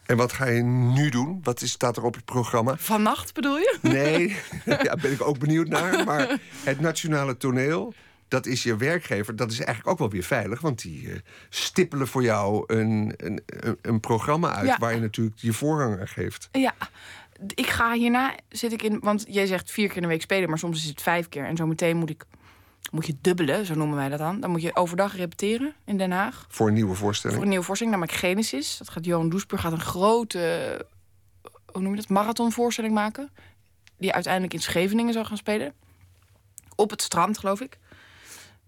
En 0.07 0.17
wat 0.17 0.33
ga 0.33 0.47
je 0.47 0.63
nu 0.63 1.09
doen? 1.09 1.41
Wat 1.43 1.63
is, 1.63 1.71
staat 1.71 1.97
er 1.97 2.03
op 2.05 2.15
het 2.15 2.25
programma? 2.25 2.77
Vannacht 2.77 3.35
bedoel 3.35 3.57
je? 3.57 3.79
Nee, 3.83 4.37
ja, 4.83 4.97
ben 5.03 5.13
ik 5.13 5.23
ook 5.23 5.39
benieuwd 5.39 5.69
naar. 5.69 6.05
Maar 6.05 6.39
het 6.65 6.81
Nationale 6.81 7.37
Toneel, 7.37 7.95
dat 8.29 8.47
is 8.47 8.63
je 8.63 8.77
werkgever. 8.77 9.37
Dat 9.37 9.51
is 9.51 9.59
eigenlijk 9.59 9.89
ook 9.89 9.99
wel 9.99 10.11
weer 10.11 10.23
veilig. 10.23 10.61
Want 10.61 10.83
die 10.83 11.11
eh, 11.11 11.17
stippelen 11.49 12.09
voor 12.09 12.23
jou 12.23 12.65
een, 12.67 13.15
een, 13.17 13.43
een, 13.47 13.79
een 13.83 14.01
programma 14.01 14.55
uit... 14.55 14.67
Ja. 14.67 14.79
waar 14.79 14.95
je 14.95 15.01
natuurlijk 15.01 15.37
je 15.39 15.53
voorrang 15.53 16.01
aan 16.01 16.09
geeft. 16.09 16.49
Ja, 16.53 16.75
ik 17.55 17.67
ga 17.67 17.93
hierna 17.93 18.35
zit 18.49 18.73
ik 18.73 18.83
in, 18.83 18.99
want 19.01 19.25
jij 19.29 19.47
zegt 19.47 19.71
vier 19.71 19.87
keer 19.87 19.97
in 19.97 20.03
de 20.03 20.09
week 20.09 20.23
spelen, 20.23 20.49
maar 20.49 20.59
soms 20.59 20.83
is 20.83 20.89
het 20.89 21.03
vijf 21.03 21.29
keer. 21.29 21.45
En 21.45 21.57
zo 21.57 21.67
meteen 21.67 21.97
moet 21.97 22.11
ik, 22.11 22.25
moet 22.91 23.07
je 23.07 23.17
dubbelen, 23.21 23.67
zo 23.67 23.75
noemen 23.75 23.97
wij 23.97 24.09
dat 24.09 24.19
dan. 24.19 24.41
Dan 24.41 24.51
moet 24.51 24.63
je 24.63 24.77
overdag 24.77 25.17
repeteren 25.17 25.75
in 25.85 25.97
Den 25.97 26.11
Haag 26.11 26.47
Voor 26.49 26.69
een 26.69 26.75
nieuwe 26.75 26.89
voor 26.89 26.99
voorstelling. 26.99 27.43
een 27.43 27.49
nieuwe 27.49 27.65
voorstelling. 27.65 27.97
Namelijk 27.97 28.19
Genesis. 28.21 28.77
Dat 28.79 28.91
gaat 28.91 29.05
Johan 29.05 29.29
Doesburg 29.29 29.61
gaat 29.61 29.73
een 29.73 29.81
grote, 29.81 30.87
hoe 31.73 31.83
noem 31.83 31.91
je 31.91 31.97
dat, 31.97 32.09
marathonvoorstelling 32.09 32.95
maken. 32.95 33.31
Die 33.99 34.13
uiteindelijk 34.13 34.55
in 34.55 34.61
Scheveningen 34.61 35.13
zou 35.13 35.27
gaan 35.27 35.37
spelen. 35.37 35.73
Op 36.75 36.91
het 36.91 37.03
strand, 37.03 37.39
geloof 37.39 37.61
ik. 37.61 37.79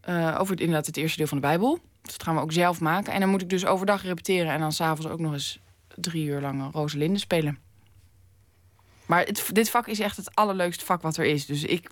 Eh, 0.01 0.37
over 0.39 0.51
het, 0.51 0.61
inderdaad 0.61 0.87
het 0.87 0.97
eerste 0.97 1.17
deel 1.19 1.27
van 1.27 1.37
de 1.37 1.47
Bijbel. 1.47 1.79
Dus 2.03 2.13
dat 2.13 2.23
gaan 2.23 2.35
we 2.35 2.41
ook 2.41 2.53
zelf 2.53 2.81
maken. 2.81 3.13
En 3.13 3.21
dan 3.21 3.29
moet 3.29 3.43
ik 3.43 3.51
dus 3.51 3.67
overdag 3.67 4.03
repeteren 4.03 4.53
en 4.53 4.61
dan 4.61 4.73
s'avonds 4.73 5.07
ook 5.07 5.19
nog 5.19 5.33
eens 5.33 5.61
drie 5.95 6.25
uur 6.25 6.41
lang 6.41 6.73
Rosalinde 6.73 7.19
spelen. 7.19 7.59
Maar 9.07 9.25
het, 9.25 9.51
dit 9.53 9.71
vak 9.71 9.87
is 9.87 10.01
echt 10.01 10.17
het 10.17 10.35
allerleukste 10.35 10.85
vak 10.85 11.03
wat 11.03 11.17
er 11.17 11.25
is. 11.25 11.47
Dus 11.47 11.65
ik, 11.65 11.91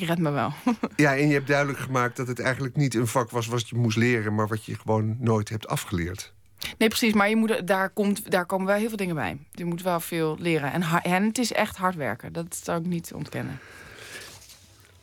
ik 0.00 0.08
red 0.08 0.18
me 0.18 0.30
wel. 0.30 0.52
Ja, 0.96 1.16
en 1.16 1.28
je 1.28 1.32
hebt 1.32 1.46
duidelijk 1.46 1.78
gemaakt 1.78 2.16
dat 2.16 2.26
het 2.26 2.40
eigenlijk 2.40 2.76
niet 2.76 2.94
een 2.94 3.06
vak 3.06 3.30
was... 3.30 3.46
wat 3.46 3.68
je 3.68 3.76
moest 3.76 3.96
leren, 3.96 4.34
maar 4.34 4.48
wat 4.48 4.64
je 4.64 4.74
gewoon 4.74 5.16
nooit 5.18 5.48
hebt 5.48 5.68
afgeleerd. 5.68 6.32
Nee, 6.78 6.88
precies. 6.88 7.12
Maar 7.12 7.28
je 7.28 7.36
moet, 7.36 7.66
daar, 7.66 7.90
komt, 7.90 8.30
daar 8.30 8.46
komen 8.46 8.66
wel 8.66 8.76
heel 8.76 8.88
veel 8.88 8.96
dingen 8.96 9.14
bij. 9.14 9.38
Je 9.52 9.64
moet 9.64 9.82
wel 9.82 10.00
veel 10.00 10.36
leren. 10.38 10.72
En, 10.72 10.82
en 11.02 11.24
het 11.24 11.38
is 11.38 11.52
echt 11.52 11.76
hard 11.76 11.94
werken. 11.94 12.32
Dat 12.32 12.60
zou 12.62 12.80
ik 12.80 12.86
niet 12.86 13.12
ontkennen. 13.14 13.58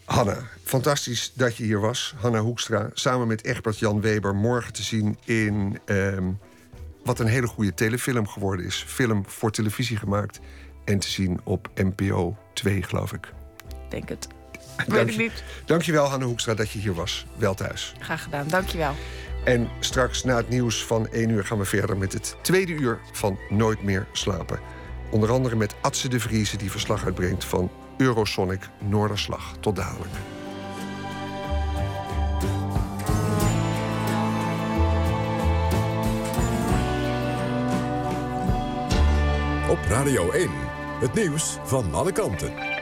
Hanna, 0.06 0.38
fantastisch 0.64 1.32
dat 1.34 1.58
je 1.58 1.64
hier 1.64 1.80
was. 1.80 2.14
Hanna 2.18 2.40
Hoekstra, 2.40 2.90
samen 2.94 3.28
met 3.28 3.44
Egbert 3.44 3.80
Jan 3.80 4.02
Weber... 4.02 4.36
morgen 4.36 4.74
te 4.74 4.84
zien 4.84 5.18
in 5.26 5.80
ehm, 5.86 6.32
wat 7.04 7.20
een 7.20 7.28
hele 7.28 7.48
goede 7.48 7.74
telefilm 7.74 8.28
geworden 8.28 8.66
is. 8.66 8.84
Film 8.88 9.24
voor 9.28 9.52
televisie 9.52 9.98
gemaakt 9.98 10.40
en 10.86 11.00
te 11.00 11.10
zien 11.10 11.40
op 11.44 11.70
NPO 11.76 12.38
2, 12.54 12.84
geloof. 12.84 13.14
Ik 13.14 13.34
Denk 13.90 14.10
het. 14.10 14.28
Dank 14.88 15.08
ik 15.08 15.10
je- 15.16 15.22
niet. 15.22 15.44
Dankjewel, 15.66 16.06
Hanna 16.06 16.26
Hoekstra, 16.26 16.54
dat 16.54 16.72
je 16.72 16.80
hier 16.80 16.94
was. 16.94 17.26
Wel 17.36 17.54
thuis. 17.54 17.94
Graag 18.00 18.24
gedaan. 18.24 18.48
Dankjewel. 18.48 18.94
En 19.46 19.70
straks 19.80 20.24
na 20.24 20.36
het 20.36 20.50
nieuws 20.50 20.84
van 20.86 21.08
1 21.12 21.30
uur 21.30 21.46
gaan 21.46 21.58
we 21.58 21.66
verder 21.66 21.98
met 21.98 22.14
het 22.14 22.36
tweede 22.42 22.72
uur 22.72 23.00
van 23.12 23.40
Nooit 23.50 23.84
meer 23.84 24.08
slapen. 24.12 24.60
Onder 25.10 25.32
andere 25.32 25.56
met 25.56 25.76
Atse 25.82 26.08
de 26.10 26.20
Vrieze 26.20 26.58
die 26.58 26.72
verslag 26.72 27.06
uitbrengt 27.06 27.46
van 27.46 27.72
Eurosonic 27.98 28.70
Noorderslag. 28.80 29.54
Tot 29.60 29.76
dadelijk. 29.76 30.12
Op 39.70 39.80
Radio 39.90 40.32
1. 40.32 40.50
Het 41.00 41.14
nieuws 41.14 41.58
van 41.64 41.94
alle 41.94 42.12
kanten. 42.12 42.73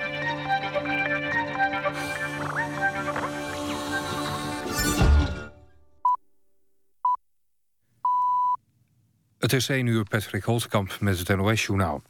Het 9.41 9.53
is 9.53 9.69
1 9.69 9.85
uur 9.85 10.03
Patrick 10.03 10.43
Holtkamp 10.43 10.97
met 10.99 11.19
het 11.19 11.37
NOS-journaal. 11.37 12.01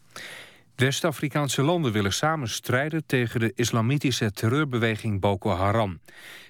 West-Afrikaanse 0.75 1.61
landen 1.61 1.91
willen 1.91 2.13
samen 2.13 2.49
strijden 2.49 3.05
tegen 3.05 3.39
de 3.39 3.51
islamitische 3.55 4.31
terreurbeweging 4.31 5.19
Boko 5.19 5.49
Haram. 5.49 5.99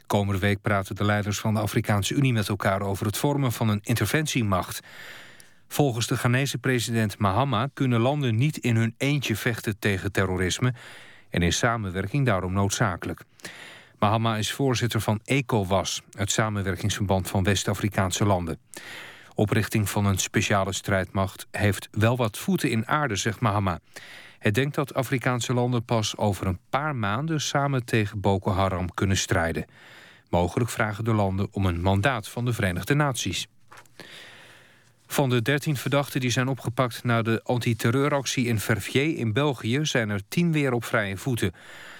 Komende 0.08 0.40
week 0.40 0.62
praten 0.62 0.96
de 0.96 1.06
leiders 1.06 1.40
van 1.40 1.54
de 1.54 1.60
Afrikaanse 1.60 2.14
Unie 2.14 2.34
met 2.34 2.48
elkaar 2.48 2.82
over 2.82 3.06
het 3.06 3.18
vormen 3.18 3.52
van 3.52 3.70
een 3.70 3.80
interventiemacht. 3.84 4.80
Volgens 5.68 6.08
de 6.08 6.18
Ghanese 6.18 6.58
president 6.58 7.18
Mahama 7.18 7.70
kunnen 7.74 8.00
landen 8.00 8.36
niet 8.36 8.58
in 8.58 8.76
hun 8.76 8.96
eentje 8.98 9.36
vechten 9.36 9.80
tegen 9.80 10.12
terrorisme 10.12 10.74
en 11.30 11.42
is 11.42 11.58
samenwerking 11.58 12.26
daarom 12.26 12.54
noodzakelijk. 12.54 13.24
Mahama 14.00 14.38
is 14.38 14.52
voorzitter 14.52 15.02
van 15.02 15.20
ECOWAS, 15.24 16.02
het 16.12 16.32
samenwerkingsverband 16.32 17.28
van 17.28 17.44
West-Afrikaanse 17.44 18.26
landen. 18.26 18.60
Oprichting 19.42 19.90
van 19.90 20.06
een 20.06 20.18
speciale 20.18 20.74
strijdmacht 20.74 21.48
heeft 21.52 21.88
wel 21.92 22.18
wat 22.18 22.38
voeten 22.38 22.70
in 22.70 22.88
aarde, 22.88 23.16
zegt 23.16 23.40
Mahama. 23.40 23.80
Hij 24.40 24.52
denkt 24.52 24.76
dat 24.76 24.94
Afrikaanse 24.94 25.54
landen 25.54 25.86
pas 25.86 26.18
over 26.18 26.48
een 26.48 26.60
paar 26.70 26.96
maanden 26.96 27.42
samen 27.42 27.86
tegen 27.86 28.20
Boko 28.20 28.52
Haram 28.52 28.94
kunnen 28.94 29.18
strijden. 29.18 29.66
Mogelijk 30.30 30.70
vragen 30.70 31.04
de 31.04 31.14
landen 31.14 31.48
om 31.52 31.66
een 31.66 31.82
mandaat 31.82 32.28
van 32.28 32.46
de 32.46 32.54
Verenigde 32.54 32.94
Naties. 32.94 33.48
Van 35.08 35.30
de 35.30 35.42
13 35.42 35.78
verdachten 35.78 36.20
die 36.20 36.32
zijn 36.32 36.48
opgepakt 36.48 37.04
na 37.04 37.22
de 37.22 37.42
antiterreuractie 37.44 38.46
in 38.46 38.60
Verviers 38.60 39.14
in 39.14 39.34
België 39.34 39.86
zijn 39.86 40.10
er 40.10 40.22
10 40.28 40.52
weer 40.52 40.74
op 40.74 40.86
vrije 40.86 41.18
voeten. 41.18 41.52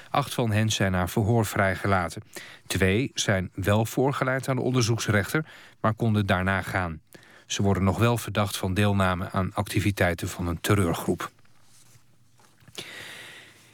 Acht 0.10 0.34
van 0.34 0.52
hen 0.52 0.70
zijn 0.70 0.92
naar 0.92 1.10
verhoor 1.10 1.46
vrijgelaten. 1.46 2.24
Twee 2.68 3.12
zijn 3.14 3.50
wel 3.54 3.86
voorgeleid 3.86 4.48
aan 4.48 4.56
de 4.56 4.62
onderzoeksrechter, 4.62 5.46
maar 5.80 5.94
konden 5.94 6.26
daarna 6.26 6.62
gaan. 6.62 7.02
Ze 7.52 7.62
worden 7.62 7.84
nog 7.84 7.98
wel 7.98 8.18
verdacht 8.18 8.58
van 8.58 8.74
deelname 8.74 9.32
aan 9.32 9.52
activiteiten 9.54 10.28
van 10.28 10.48
een 10.48 10.62
terreurgroep. 10.62 11.32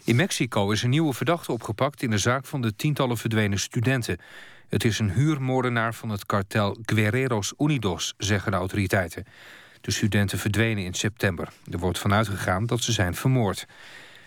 In 0.03 0.15
Mexico 0.15 0.71
is 0.71 0.83
een 0.83 0.89
nieuwe 0.89 1.13
verdachte 1.13 1.51
opgepakt 1.51 2.01
in 2.01 2.09
de 2.09 2.17
zaak 2.17 2.45
van 2.45 2.61
de 2.61 2.75
tientallen 2.75 3.17
verdwenen 3.17 3.59
studenten. 3.59 4.17
Het 4.67 4.83
is 4.83 4.99
een 4.99 5.11
huurmoordenaar 5.11 5.93
van 5.93 6.09
het 6.09 6.25
kartel 6.25 6.77
Guerreros 6.85 7.53
Unidos, 7.57 8.13
zeggen 8.17 8.51
de 8.51 8.57
autoriteiten. 8.57 9.25
De 9.81 9.91
studenten 9.91 10.39
verdwenen 10.39 10.83
in 10.83 10.93
september. 10.93 11.49
Er 11.71 11.79
wordt 11.79 11.99
vanuit 11.99 12.27
gegaan 12.27 12.65
dat 12.65 12.81
ze 12.81 12.91
zijn 12.91 13.15
vermoord. 13.15 13.65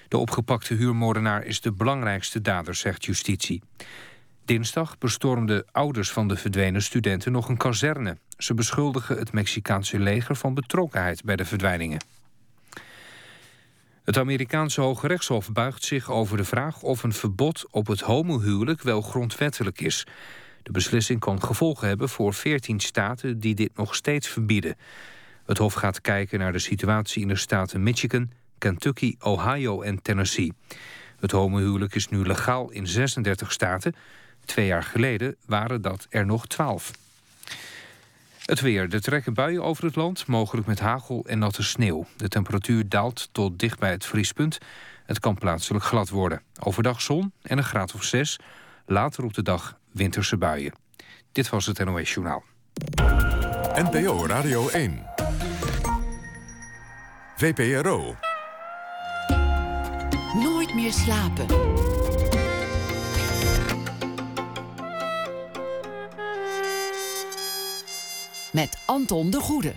De 0.09 0.19
opgepakte 0.19 0.75
huurmoordenaar 0.75 1.45
is 1.45 1.61
de 1.61 1.73
belangrijkste 1.73 2.41
dader, 2.41 2.75
zegt 2.75 3.05
justitie. 3.05 3.63
Dinsdag 4.51 4.99
bestormden 4.99 5.65
ouders 5.73 6.11
van 6.11 6.29
de 6.29 6.37
verdwenen 6.37 6.83
studenten 6.83 7.33
nog 7.33 7.49
een 7.49 7.57
kazerne. 7.57 8.17
Ze 8.39 8.55
beschuldigen 8.55 9.19
het 9.19 9.33
Mexicaanse 9.33 9.99
leger 9.99 10.37
van 10.37 10.55
betrokkenheid 10.55 11.25
bij 11.25 11.37
de 11.37 11.45
verdwijningen. 11.45 12.05
Het 14.05 14.19
Amerikaanse 14.19 14.81
Hoge 14.81 15.07
Rechtshof 15.07 15.53
buigt 15.53 15.85
zich 15.85 16.11
over 16.11 16.37
de 16.37 16.45
vraag 16.45 16.83
of 16.83 17.03
een 17.03 17.13
verbod 17.13 17.67
op 17.71 17.87
het 17.87 18.01
homohuwelijk 18.01 18.83
wel 18.83 19.01
grondwettelijk 19.01 19.81
is. 19.81 20.07
De 20.63 20.73
beslissing 20.73 21.21
kan 21.21 21.43
gevolgen 21.43 21.89
hebben 21.89 22.09
voor 22.09 22.35
14 22.35 22.81
staten 22.81 23.41
die 23.41 23.55
dit 23.55 23.77
nog 23.77 23.95
steeds 23.95 24.29
verbieden. 24.29 24.77
Het 25.47 25.59
Hof 25.59 25.75
gaat 25.75 26.01
kijken 26.01 26.39
naar 26.39 26.53
de 26.53 26.59
situatie 26.59 27.23
in 27.23 27.29
de 27.29 27.37
staten 27.37 27.83
Michigan, 27.83 28.31
Kentucky, 28.59 29.15
Ohio 29.19 29.83
en 29.83 30.03
Tennessee. 30.03 30.53
Het 31.21 31.31
homohuwelijk 31.31 31.95
is 31.95 32.09
nu 32.09 32.27
legaal 32.27 32.71
in 32.71 32.87
36 32.87 33.53
staten. 33.53 33.95
Twee 34.45 34.67
jaar 34.67 34.83
geleden 34.83 35.37
waren 35.47 35.83
dat 35.83 36.07
er 36.11 36.27
nog 36.27 36.47
12. 36.47 36.91
Het 38.45 38.61
weer. 38.61 38.95
Er 38.95 39.01
trekken 39.01 39.35
buien 39.35 39.63
over 39.63 39.85
het 39.85 39.97
land, 39.97 40.27
mogelijk 40.27 40.67
met 40.67 40.81
hagel 40.81 41.25
en 41.27 41.39
natte 41.39 41.63
sneeuw. 41.63 42.07
De 42.17 42.29
temperatuur 42.29 42.89
daalt 42.89 43.29
tot 43.33 43.59
dicht 43.59 43.79
bij 43.79 43.91
het 43.91 44.07
vriespunt. 44.07 44.59
Het 45.05 45.21
kan 45.21 45.35
plaatselijk 45.35 45.85
glad 45.85 46.09
worden. 46.09 46.43
Overdag 46.61 47.01
zon 47.01 47.33
en 47.43 47.59
een 47.59 47.65
graad 47.65 47.95
of 47.95 48.03
6. 48.05 48.39
Later 48.87 49.25
op 49.25 49.35
de 49.35 49.43
dag 49.43 49.79
winterse 49.93 50.37
buien. 50.37 50.73
Dit 51.33 51.49
was 51.49 51.67
het 51.67 51.85
NOS 51.85 52.15
Journaal. 52.15 52.45
NPO 53.75 54.27
Radio 54.27 54.69
1. 54.69 55.07
VPRO. 57.37 58.17
Nooit 60.35 60.75
meer 60.75 60.93
slapen. 60.93 61.47
Met 68.53 68.79
Anton 68.87 69.31
de 69.31 69.41
Goede. 69.41 69.75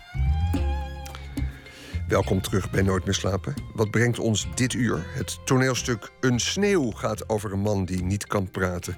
Welkom 2.08 2.42
terug 2.42 2.72
bij 2.72 2.82
Nooit 2.82 3.06
meer 3.06 3.14
slapen. 3.14 3.54
Wat 3.74 3.92
brengt 3.92 4.20
ons 4.20 4.48
dit 4.56 4.74
uur? 4.74 5.06
Het 5.08 5.46
toneelstuk 5.46 6.12
Een 6.20 6.40
sneeuw 6.40 6.92
gaat 6.92 7.30
over 7.30 7.52
een 7.52 7.60
man 7.60 7.86
die 7.86 8.04
niet 8.04 8.28
kan 8.28 8.52
praten. 8.52 8.96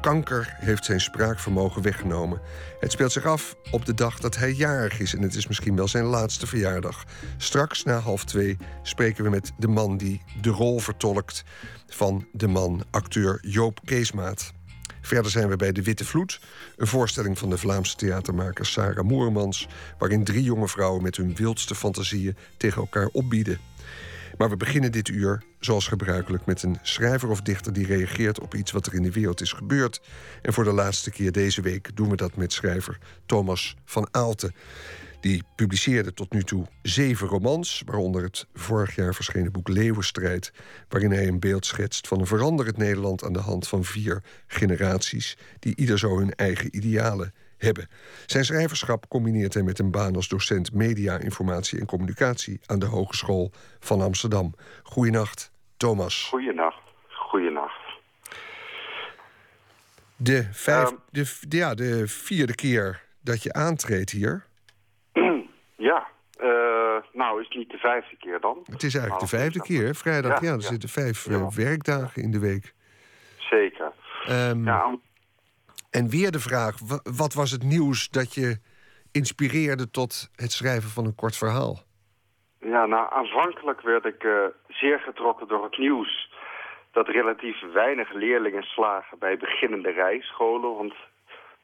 Kanker 0.00 0.56
heeft 0.58 0.84
zijn 0.84 1.00
spraakvermogen 1.00 1.82
weggenomen. 1.82 2.40
Het 2.80 2.92
speelt 2.92 3.12
zich 3.12 3.24
af 3.24 3.56
op 3.70 3.84
de 3.84 3.94
dag 3.94 4.18
dat 4.18 4.36
hij 4.36 4.52
jarig 4.52 5.00
is 5.00 5.14
en 5.14 5.22
het 5.22 5.34
is 5.34 5.46
misschien 5.46 5.76
wel 5.76 5.88
zijn 5.88 6.04
laatste 6.04 6.46
verjaardag. 6.46 7.04
Straks 7.36 7.84
na 7.84 7.98
half 7.98 8.24
twee 8.24 8.56
spreken 8.82 9.24
we 9.24 9.30
met 9.30 9.52
de 9.56 9.68
man 9.68 9.96
die 9.96 10.22
de 10.40 10.50
rol 10.50 10.78
vertolkt 10.78 11.44
van 11.86 12.26
de 12.32 12.48
man 12.48 12.84
acteur 12.90 13.38
Joop 13.42 13.80
Keesmaat. 13.84 14.56
Verder 15.08 15.30
zijn 15.30 15.48
we 15.48 15.56
bij 15.56 15.72
De 15.72 15.82
Witte 15.82 16.04
Vloed, 16.04 16.40
een 16.76 16.86
voorstelling 16.86 17.38
van 17.38 17.50
de 17.50 17.58
Vlaamse 17.58 17.96
theatermaker 17.96 18.66
Sarah 18.66 19.04
Moermans, 19.04 19.68
waarin 19.98 20.24
drie 20.24 20.42
jonge 20.42 20.68
vrouwen 20.68 21.02
met 21.02 21.16
hun 21.16 21.34
wildste 21.34 21.74
fantasieën 21.74 22.36
tegen 22.56 22.80
elkaar 22.80 23.08
opbieden. 23.12 23.58
Maar 24.38 24.50
we 24.50 24.56
beginnen 24.56 24.92
dit 24.92 25.08
uur, 25.08 25.42
zoals 25.60 25.86
gebruikelijk, 25.86 26.46
met 26.46 26.62
een 26.62 26.78
schrijver 26.82 27.28
of 27.28 27.40
dichter 27.40 27.72
die 27.72 27.86
reageert 27.86 28.40
op 28.40 28.54
iets 28.54 28.72
wat 28.72 28.86
er 28.86 28.94
in 28.94 29.02
de 29.02 29.12
wereld 29.12 29.40
is 29.40 29.52
gebeurd. 29.52 30.00
En 30.42 30.52
voor 30.52 30.64
de 30.64 30.72
laatste 30.72 31.10
keer 31.10 31.32
deze 31.32 31.60
week 31.60 31.96
doen 31.96 32.10
we 32.10 32.16
dat 32.16 32.36
met 32.36 32.52
schrijver 32.52 32.98
Thomas 33.26 33.76
van 33.84 34.08
Aalten. 34.10 34.54
Die 35.20 35.42
publiceerde 35.56 36.14
tot 36.14 36.32
nu 36.32 36.42
toe 36.42 36.66
zeven 36.82 37.28
romans, 37.28 37.82
waaronder 37.86 38.22
het 38.22 38.46
vorig 38.54 38.94
jaar 38.94 39.14
verschenen 39.14 39.52
boek 39.52 39.68
Leeuwenstrijd, 39.68 40.52
waarin 40.88 41.10
hij 41.10 41.28
een 41.28 41.40
beeld 41.40 41.66
schetst 41.66 42.08
van 42.08 42.20
een 42.20 42.26
veranderend 42.26 42.76
Nederland 42.76 43.24
aan 43.24 43.32
de 43.32 43.38
hand 43.38 43.68
van 43.68 43.84
vier 43.84 44.22
generaties, 44.46 45.36
die 45.58 45.76
ieder 45.76 45.98
zo 45.98 46.18
hun 46.18 46.34
eigen 46.34 46.76
idealen 46.76 47.34
hebben. 47.56 47.88
Zijn 48.26 48.44
schrijverschap 48.44 49.08
combineert 49.08 49.54
hij 49.54 49.62
met 49.62 49.78
een 49.78 49.90
baan 49.90 50.14
als 50.14 50.28
docent 50.28 50.72
media, 50.72 51.18
informatie 51.18 51.80
en 51.80 51.86
communicatie 51.86 52.60
aan 52.66 52.78
de 52.78 52.86
Hogeschool 52.86 53.52
van 53.80 54.00
Amsterdam. 54.00 54.54
Goeienacht, 54.82 55.52
Thomas. 55.76 56.26
Goeienacht. 56.28 56.82
Goeienacht. 57.08 57.86
De, 60.16 60.48
vijf, 60.52 60.90
um, 60.90 60.98
de, 61.10 61.36
ja, 61.48 61.74
de 61.74 62.08
vierde 62.08 62.54
keer 62.54 63.02
dat 63.20 63.42
je 63.42 63.52
aantreedt 63.52 64.10
hier. 64.10 64.46
Ja, 65.78 66.06
uh, 66.40 66.96
nou 67.12 67.40
is 67.40 67.48
het 67.48 67.56
niet 67.56 67.70
de 67.70 67.78
vijfde 67.78 68.16
keer 68.16 68.40
dan. 68.40 68.58
Het 68.64 68.82
is 68.82 68.94
eigenlijk 68.94 69.30
de 69.30 69.36
vijfde 69.36 69.62
keer. 69.62 69.94
Vrijdag, 69.94 70.40
ja, 70.40 70.46
ja 70.46 70.52
er 70.52 70.60
ja. 70.60 70.66
zitten 70.66 70.88
vijf 70.88 71.26
uh, 71.26 71.48
werkdagen 71.48 72.22
in 72.22 72.30
de 72.30 72.38
week. 72.40 72.74
Zeker. 73.36 73.92
Um, 74.30 74.64
ja, 74.64 74.98
en 75.90 76.08
weer 76.08 76.30
de 76.30 76.40
vraag, 76.40 76.74
wat 77.16 77.34
was 77.34 77.50
het 77.50 77.62
nieuws 77.62 78.08
dat 78.08 78.34
je 78.34 78.58
inspireerde 79.12 79.90
tot 79.90 80.30
het 80.34 80.52
schrijven 80.52 80.90
van 80.90 81.04
een 81.04 81.14
kort 81.14 81.36
verhaal? 81.36 81.78
Ja, 82.60 82.86
nou, 82.86 83.12
aanvankelijk 83.12 83.80
werd 83.80 84.04
ik 84.04 84.24
uh, 84.24 84.44
zeer 84.68 84.98
getrokken 84.98 85.48
door 85.48 85.64
het 85.64 85.78
nieuws... 85.78 86.30
dat 86.92 87.08
relatief 87.08 87.72
weinig 87.72 88.12
leerlingen 88.12 88.62
slagen 88.62 89.18
bij 89.18 89.36
beginnende 89.36 89.90
rijscholen. 89.90 90.76
Want 90.76 90.94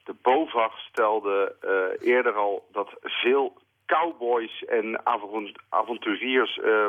de 0.04 0.14
BOVAG 0.22 0.78
stelde 0.78 1.56
uh, 1.64 2.08
eerder 2.08 2.34
al 2.34 2.68
dat 2.72 2.90
veel 3.00 3.62
cowboys 3.86 4.64
en 4.64 5.06
avont 5.06 5.52
avonturiers 5.68 6.56
uh, 6.56 6.86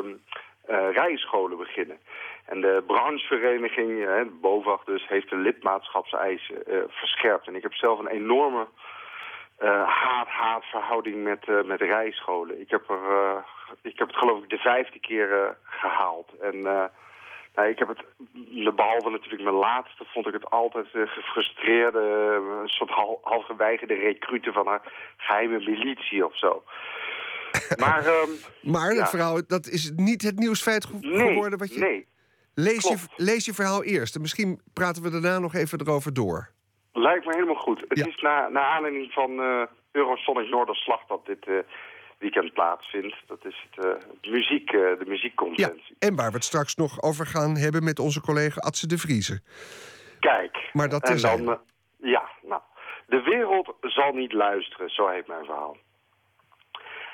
rijscholen 0.92 1.58
beginnen. 1.58 1.98
En 2.44 2.60
de 2.60 2.82
branchevereniging, 2.86 4.04
hè, 4.04 4.24
BOVAG 4.24 4.84
dus, 4.84 5.08
heeft 5.08 5.30
de 5.30 5.36
lidmaatschapseisen 5.36 6.62
uh, 6.66 6.82
verscherpt. 6.88 7.46
En 7.46 7.54
ik 7.54 7.62
heb 7.62 7.74
zelf 7.74 7.98
een 7.98 8.06
enorme 8.06 8.66
haat-haat-verhouding 9.86 11.24
met, 11.24 11.46
uh, 11.46 11.62
met 11.62 11.80
rijscholen. 11.80 12.60
Ik 12.60 12.70
heb, 12.70 12.90
er, 12.90 13.44
ik 13.82 13.98
heb 13.98 14.08
het 14.08 14.16
geloof 14.16 14.42
ik 14.42 14.48
de 14.48 14.58
vijfde 14.58 14.98
keer 14.98 15.56
gehaald. 15.62 16.32
En 16.40 16.90
ik 17.64 17.78
heb 17.78 17.88
het, 17.88 18.04
behalve 18.76 19.10
natuurlijk 19.10 19.42
mijn 19.42 19.54
laatste, 19.54 20.04
vond 20.06 20.26
ik 20.26 20.32
het 20.32 20.50
altijd 20.50 20.86
gefrustreerde, 20.92 22.00
een 22.62 22.68
soort 22.68 22.90
hal, 22.90 23.20
half 23.22 23.44
geweigerde 23.44 23.94
recruten 23.94 24.52
van 24.52 24.68
een 24.68 24.80
geheime 25.16 25.58
militie 25.58 26.26
of 26.26 26.38
zo. 26.38 26.62
Maar, 27.76 28.06
um, 28.06 28.30
maar 28.72 28.94
ja. 28.94 29.06
verhaal, 29.06 29.40
dat 29.46 29.66
is 29.66 29.92
niet 29.96 30.22
het 30.22 30.38
nieuwsfeit 30.38 30.84
ge 30.84 30.96
nee, 31.00 31.28
geworden 31.28 31.58
wat 31.58 31.74
je... 31.74 31.80
Nee, 31.80 32.06
Lees 32.58 32.88
je, 32.88 32.96
lees 33.16 33.44
je 33.44 33.54
verhaal 33.54 33.84
eerst 33.84 34.14
en 34.14 34.20
misschien 34.20 34.60
praten 34.72 35.02
we 35.02 35.10
daarna 35.10 35.38
nog 35.38 35.54
even 35.54 35.80
erover 35.80 36.14
door. 36.14 36.50
Lijkt 36.92 37.24
me 37.26 37.32
helemaal 37.34 37.54
goed. 37.54 37.84
Het 37.88 37.98
Ja. 37.98 38.06
is 38.06 38.20
na, 38.20 38.48
naar 38.48 38.64
aanleiding 38.64 39.12
van 39.12 39.30
uh, 39.30 39.62
Eurosonic 39.92 40.48
Noorderslag 40.50 41.06
dat 41.06 41.26
dit, 41.26 41.46
uh, 41.46 41.58
weekend 42.18 42.52
plaatsvindt. 42.52 43.16
Dat 43.26 43.44
is 43.44 43.66
het, 43.70 43.84
uh, 43.84 43.92
muziek, 44.32 44.70
de 44.70 45.04
muziekconventie. 45.06 45.96
Ja, 45.98 46.08
en 46.08 46.16
waar 46.16 46.28
we 46.28 46.34
het 46.34 46.44
straks 46.44 46.74
nog 46.74 47.02
over 47.02 47.26
gaan 47.26 47.56
hebben 47.56 47.84
met 47.84 47.98
onze 47.98 48.20
collega 48.20 48.60
Atse 48.60 48.86
de 48.86 48.98
Vriezen. 48.98 49.44
Kijk. 50.20 50.70
Maar 50.72 50.88
dat 50.88 51.08
is 51.08 51.22
dan, 51.22 51.58
Ja, 51.96 52.28
nou. 52.42 52.62
De 53.06 53.22
wereld 53.22 53.74
zal 53.80 54.12
niet 54.12 54.32
luisteren, 54.32 54.90
zo 54.90 55.08
heet 55.08 55.26
mijn 55.26 55.44
verhaal. 55.44 55.76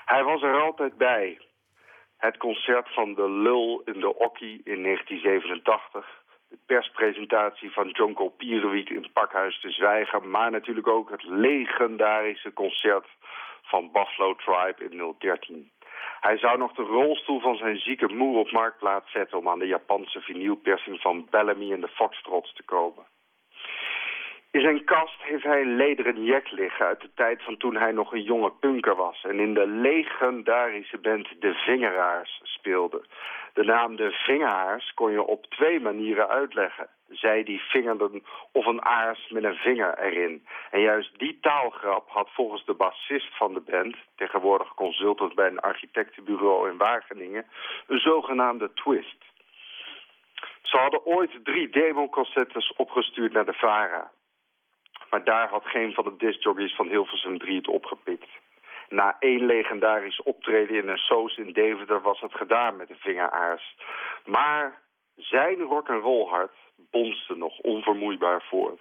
Hij 0.05 0.23
was 0.25 0.43
er 0.43 0.61
altijd 0.61 0.97
bij. 0.97 1.39
Het 2.17 2.37
concert 2.37 2.95
van 2.95 3.15
de 3.15 3.31
Lul 3.31 3.83
in 3.85 4.01
de 4.01 4.15
Okkie 4.15 4.61
in 4.65 4.83
1987 4.83 6.23
de 6.49 6.59
perspresentatie 6.67 7.71
van 7.71 7.89
John 7.89 8.13
Kopierenwiek 8.13 8.91
in 8.91 9.13
Pakhuis 9.13 9.61
te 9.61 9.71
Zwijgen... 9.71 10.31
maar 10.31 10.51
natuurlijk 10.51 10.87
ook 10.87 11.11
het 11.11 11.23
legendarische 11.23 12.53
concert 12.53 13.07
van 13.73 13.91
Buffalo 13.93 14.35
Tribe 14.35 14.85
in 14.89 15.15
013. 15.19 15.71
Hij 16.21 16.39
zou 16.39 16.59
nog 16.59 16.73
de 16.73 16.83
rolstoel 16.83 17.41
van 17.41 17.57
zijn 17.57 17.79
zieke 17.79 18.13
moer 18.15 18.39
op 18.39 18.51
marktplaats 18.51 19.13
zetten... 19.13 19.39
om 19.39 19.49
aan 19.49 19.59
de 19.59 19.67
Japanse 19.67 20.21
vinylpersing 20.21 21.01
van 21.01 21.27
Bellamy 21.31 21.73
en 21.73 21.81
de 21.81 21.89
Foxtrots 21.89 22.55
te 22.55 22.63
komen. 22.63 23.05
In 24.51 24.61
zijn 24.61 24.85
kast 24.85 25.23
heeft 25.23 25.45
hij 25.45 25.61
een 25.61 25.77
lederen 25.77 26.25
jack 26.25 26.51
liggen 26.51 26.87
uit 26.87 27.01
de 27.01 27.11
tijd 27.15 27.43
van 27.43 27.57
toen 27.57 27.77
hij 27.77 27.93
nog 27.93 28.13
een 28.13 28.23
jonge 28.23 28.51
punker 28.51 28.97
was... 28.97 29.25
en 29.25 29.39
in 29.41 29.55
de 29.55 29.67
legendarische 29.67 30.99
band 30.99 31.29
De 31.41 31.55
Vingeraars 31.55 32.41
speelde. 32.43 33.05
De 33.55 33.65
naam 33.65 33.97
De 33.97 34.11
Vingeraars 34.11 34.95
kon 34.95 35.13
je 35.13 35.23
op 35.23 35.47
twee 35.47 35.81
manieren 35.81 36.29
uitleggen. 36.29 36.89
Zij 37.13 37.43
die 37.43 37.61
vingerden 37.61 38.25
of 38.53 38.67
een 38.67 38.85
aars 38.85 39.29
met 39.31 39.45
een 39.45 39.55
vinger 39.55 39.99
erin. 39.99 40.47
En 40.71 40.81
juist 40.81 41.19
die 41.19 41.39
taalgrap 41.41 42.09
had 42.09 42.29
volgens 42.31 42.65
de 42.65 42.75
bassist 42.75 43.37
van 43.37 43.55
de 43.55 43.61
band... 43.61 43.97
tegenwoordig 44.17 44.75
consultant 44.75 45.35
bij 45.35 45.47
een 45.47 45.61
architectenbureau 45.61 46.71
in 46.71 46.77
Wageningen... 46.77 47.47
een 47.87 47.99
zogenaamde 47.99 48.73
twist. 48.73 49.25
Ze 50.63 50.77
hadden 50.77 51.07
ooit 51.07 51.45
drie 51.45 51.69
democassettes 51.69 52.73
opgestuurd 52.77 53.33
naar 53.33 53.47
de 53.47 53.53
VARA... 53.53 54.11
Maar 55.13 55.25
daar 55.25 55.49
had 55.49 55.65
geen 55.65 55.93
van 55.93 56.05
de 56.05 56.17
discjockeys 56.17 56.75
van 56.75 56.89
Hilversum 56.89 57.39
3 57.39 57.57
het 57.57 57.69
opgepikt. 57.69 58.29
Na 58.89 59.17
één 59.19 59.47
legendarisch 59.47 60.23
optreden 60.23 60.77
in 60.77 60.89
een 60.89 60.97
soos 60.97 61.37
in 61.37 61.53
Deventer 61.53 62.01
was 62.01 62.21
het 62.21 62.35
gedaan 62.35 62.77
met 62.77 62.89
de 62.89 62.97
vingeraars. 62.97 63.77
Maar 64.25 64.83
zijn 65.17 65.61
rock'n'roll 65.61 66.29
hart 66.29 66.57
bonste 66.91 67.37
nog 67.37 67.59
onvermoeibaar 67.59 68.43
voort. 68.43 68.81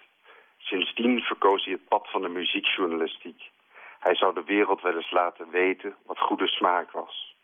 Sindsdien 0.58 1.22
verkoos 1.22 1.64
hij 1.64 1.74
het 1.74 1.88
pad 1.88 2.10
van 2.10 2.22
de 2.22 2.30
muziekjournalistiek. 2.30 3.50
Hij 4.00 4.16
zou 4.16 4.34
de 4.34 4.44
wereld 4.44 4.82
wel 4.82 4.96
eens 4.96 5.12
laten 5.12 5.50
weten 5.50 5.96
wat 6.06 6.20
goede 6.20 6.48
smaak 6.48 6.92
was. 6.92 7.36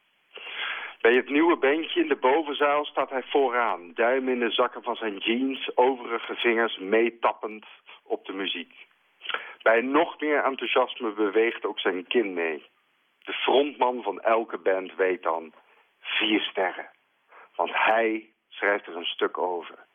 Bij 1.01 1.15
het 1.15 1.29
nieuwe 1.29 1.55
bandje 1.55 1.99
in 1.99 2.07
de 2.07 2.15
bovenzaal 2.15 2.85
staat 2.85 3.09
hij 3.09 3.23
vooraan, 3.23 3.93
duim 3.93 4.29
in 4.29 4.39
de 4.39 4.51
zakken 4.51 4.83
van 4.83 4.95
zijn 4.95 5.17
jeans, 5.17 5.77
overige 5.77 6.35
vingers 6.35 6.77
meetappend 6.77 7.65
op 8.03 8.25
de 8.25 8.33
muziek. 8.33 8.73
Bij 9.61 9.81
nog 9.81 10.19
meer 10.19 10.43
enthousiasme 10.43 11.11
beweegt 11.11 11.65
ook 11.65 11.79
zijn 11.79 12.07
kin 12.07 12.33
mee. 12.33 12.65
De 13.19 13.33
frontman 13.33 14.03
van 14.03 14.21
elke 14.21 14.57
band 14.57 14.95
weet 14.95 15.23
dan 15.23 15.53
vier 15.99 16.41
sterren. 16.41 16.89
Want 17.55 17.71
hij 17.73 18.29
schrijft 18.49 18.87
er 18.87 18.95
een 18.95 19.05
stuk 19.05 19.37
over. 19.37 19.86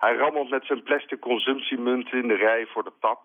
Hij 0.00 0.16
rammelt 0.16 0.50
met 0.50 0.64
zijn 0.64 0.82
plastic 0.82 1.20
consumptiemunten 1.20 2.18
in 2.18 2.28
de 2.28 2.34
rij 2.34 2.66
voor 2.66 2.84
de 2.84 2.92
tap... 3.00 3.20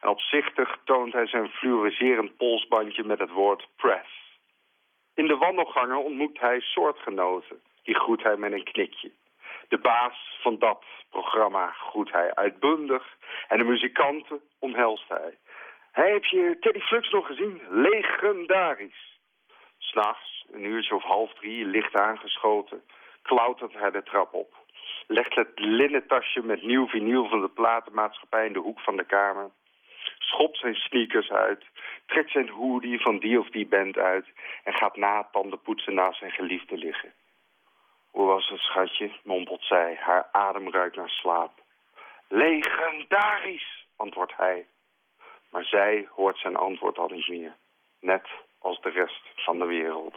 en 0.00 0.08
opzichtig 0.08 0.78
toont 0.84 1.12
hij 1.12 1.26
zijn 1.26 1.48
fluoriserend 1.48 2.36
polsbandje 2.36 3.04
met 3.04 3.18
het 3.18 3.30
woord 3.30 3.68
press. 3.76 4.38
In 5.14 5.26
de 5.26 5.36
wandelgangen 5.36 6.04
ontmoet 6.04 6.40
hij 6.40 6.60
soortgenoten. 6.60 7.60
Die 7.82 7.94
groet 7.94 8.22
hij 8.22 8.36
met 8.36 8.52
een 8.52 8.64
knikje. 8.64 9.12
De 9.68 9.78
baas 9.78 10.38
van 10.40 10.58
dat 10.58 10.84
programma 11.10 11.70
groet 11.70 12.12
hij 12.12 12.34
uitbundig 12.34 13.16
en 13.48 13.58
de 13.58 13.64
muzikanten 13.64 14.40
omhelst 14.58 15.08
hij. 15.08 15.38
Hij 15.92 16.12
heb 16.12 16.24
je 16.24 16.56
Teddy 16.60 16.80
Flux 16.80 17.10
nog 17.10 17.26
gezien? 17.26 17.60
Legendarisch. 17.70 19.18
S'nachts, 19.78 20.46
een 20.52 20.64
uurtje 20.64 20.94
of 20.94 21.02
half 21.02 21.34
drie, 21.34 21.64
licht 21.64 21.94
aangeschoten, 21.94 22.82
klautert 23.22 23.72
hij 23.72 23.90
de 23.90 24.02
trap 24.02 24.34
op. 24.34 24.63
Legt 25.06 25.34
het 25.34 25.50
linnen 25.54 26.06
tasje 26.06 26.42
met 26.42 26.62
nieuw 26.62 26.86
vinyl 26.86 27.28
van 27.28 27.40
de 27.40 27.48
platenmaatschappij 27.48 28.46
in 28.46 28.52
de 28.52 28.58
hoek 28.58 28.80
van 28.80 28.96
de 28.96 29.04
kamer. 29.04 29.50
Schopt 30.18 30.58
zijn 30.58 30.74
sneakers 30.74 31.30
uit, 31.30 31.64
trekt 32.06 32.30
zijn 32.30 32.48
hoodie 32.48 33.00
van 33.00 33.18
die 33.18 33.38
of 33.38 33.48
die 33.50 33.66
band 33.66 33.96
uit... 33.96 34.26
en 34.64 34.72
gaat 34.72 34.96
na 34.96 35.28
tanden 35.32 35.60
poetsen 35.62 35.94
naast 35.94 36.18
zijn 36.18 36.30
geliefde 36.30 36.76
liggen. 36.76 37.12
Hoe 38.10 38.26
was 38.26 38.48
het, 38.48 38.60
schatje? 38.60 39.10
mompelt 39.22 39.62
zij. 39.62 39.96
Haar 40.00 40.28
adem 40.32 40.70
ruikt 40.70 40.96
naar 40.96 41.08
slaap. 41.08 41.52
Legendarisch, 42.28 43.86
antwoordt 43.96 44.36
hij. 44.36 44.66
Maar 45.50 45.64
zij 45.64 46.08
hoort 46.10 46.38
zijn 46.38 46.56
antwoord 46.56 46.98
al 46.98 47.08
niet 47.08 47.28
meer. 47.28 47.56
Net 48.00 48.28
als 48.58 48.80
de 48.80 48.90
rest 48.90 49.22
van 49.36 49.58
de 49.58 49.64
wereld. 49.64 50.16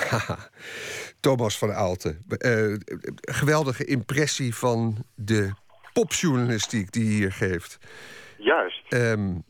Thomas 1.20 1.58
van 1.58 1.72
Aalten. 1.72 2.24
Uh, 2.38 2.76
geweldige 3.20 3.84
impressie 3.84 4.54
van 4.54 5.04
de 5.14 5.52
popjournalistiek 5.92 6.92
die 6.92 7.04
hij 7.04 7.12
hier 7.12 7.32
geeft. 7.32 7.78
Juist. 8.36 8.92
Um, 8.92 9.44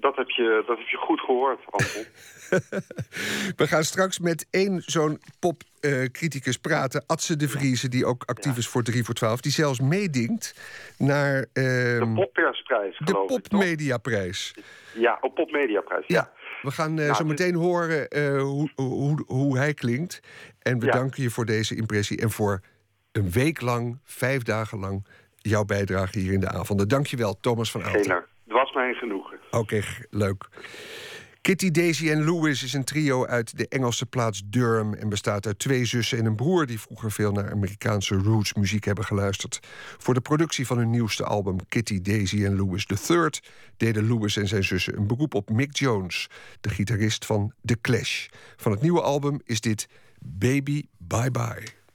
dat 0.00 0.16
heb 0.16 0.28
je, 0.30 0.62
dat 0.66 0.78
heb 0.78 0.86
je 0.86 0.96
goed 0.96 1.20
gehoord, 1.20 1.60
Anton. 1.70 2.04
We 3.60 3.66
gaan 3.66 3.84
straks 3.84 4.18
met 4.18 4.46
één 4.50 4.82
zo'n 4.84 5.20
popcriticus 5.40 6.54
uh, 6.54 6.60
praten. 6.62 7.04
Atse 7.06 7.36
de 7.36 7.48
Vrieze, 7.48 7.88
die 7.88 8.06
ook 8.06 8.22
actief 8.24 8.56
is 8.56 8.68
voor 8.68 8.82
3 8.82 9.04
voor 9.04 9.14
12. 9.14 9.40
Die 9.40 9.52
zelfs 9.52 9.80
meedingt 9.80 10.54
naar... 10.98 11.36
Uh, 11.36 11.44
de 11.54 12.12
Poppersprijs, 12.14 12.98
De 12.98 13.24
Popmediaprijs. 13.26 14.54
Ja, 14.94 15.18
op 15.20 15.34
Popmediaprijs, 15.34 16.04
ja. 16.06 16.14
ja. 16.16 16.35
We 16.66 16.72
gaan 16.72 16.98
uh, 16.98 17.14
zo 17.14 17.24
meteen 17.24 17.54
horen 17.54 18.06
uh, 18.16 18.40
hoe, 18.42 18.70
hoe, 18.74 19.22
hoe 19.26 19.58
hij 19.58 19.74
klinkt. 19.74 20.20
En 20.62 20.78
we 20.78 20.86
danken 20.86 21.22
je 21.22 21.30
voor 21.30 21.44
deze 21.44 21.76
impressie 21.76 22.20
en 22.20 22.30
voor 22.30 22.60
een 23.12 23.30
week 23.30 23.60
lang, 23.60 23.98
vijf 24.04 24.42
dagen 24.42 24.78
lang... 24.78 25.06
jouw 25.36 25.64
bijdrage 25.64 26.18
hier 26.18 26.32
in 26.32 26.40
de 26.40 26.48
avonden. 26.48 26.88
Dank 26.88 27.06
je 27.06 27.16
wel, 27.16 27.40
Thomas 27.40 27.70
van 27.70 27.82
Aalten. 27.82 28.14
Het 28.14 28.24
was 28.46 28.72
mij 28.72 28.94
genoegen. 28.94 29.38
Oké, 29.50 29.82
leuk. 30.10 30.48
Kitty, 31.46 31.70
Daisy 31.70 32.10
en 32.10 32.24
Louis 32.24 32.62
is 32.62 32.72
een 32.72 32.84
trio 32.84 33.26
uit 33.26 33.56
de 33.56 33.68
Engelse 33.68 34.06
plaats 34.06 34.42
Durham... 34.46 34.94
en 34.94 35.08
bestaat 35.08 35.46
uit 35.46 35.58
twee 35.58 35.84
zussen 35.84 36.18
en 36.18 36.24
een 36.24 36.36
broer... 36.36 36.66
die 36.66 36.80
vroeger 36.80 37.12
veel 37.12 37.32
naar 37.32 37.50
Amerikaanse 37.50 38.14
roots 38.14 38.54
muziek 38.54 38.84
hebben 38.84 39.04
geluisterd. 39.04 39.58
Voor 39.98 40.14
de 40.14 40.20
productie 40.20 40.66
van 40.66 40.78
hun 40.78 40.90
nieuwste 40.90 41.24
album 41.24 41.56
Kitty, 41.68 42.00
Daisy 42.00 42.44
en 42.44 42.56
Louis 42.56 42.86
III... 43.08 43.28
deden 43.76 44.08
Louis 44.08 44.36
en 44.36 44.48
zijn 44.48 44.64
zussen 44.64 44.96
een 44.96 45.06
beroep 45.06 45.34
op 45.34 45.50
Mick 45.50 45.76
Jones... 45.76 46.28
de 46.60 46.68
gitarist 46.68 47.26
van 47.26 47.52
The 47.64 47.80
Clash. 47.80 48.26
Van 48.56 48.72
het 48.72 48.80
nieuwe 48.80 49.02
album 49.02 49.40
is 49.44 49.60
dit 49.60 49.88
Baby 50.20 50.82
Bye 50.98 51.30
Bye. 51.30 51.85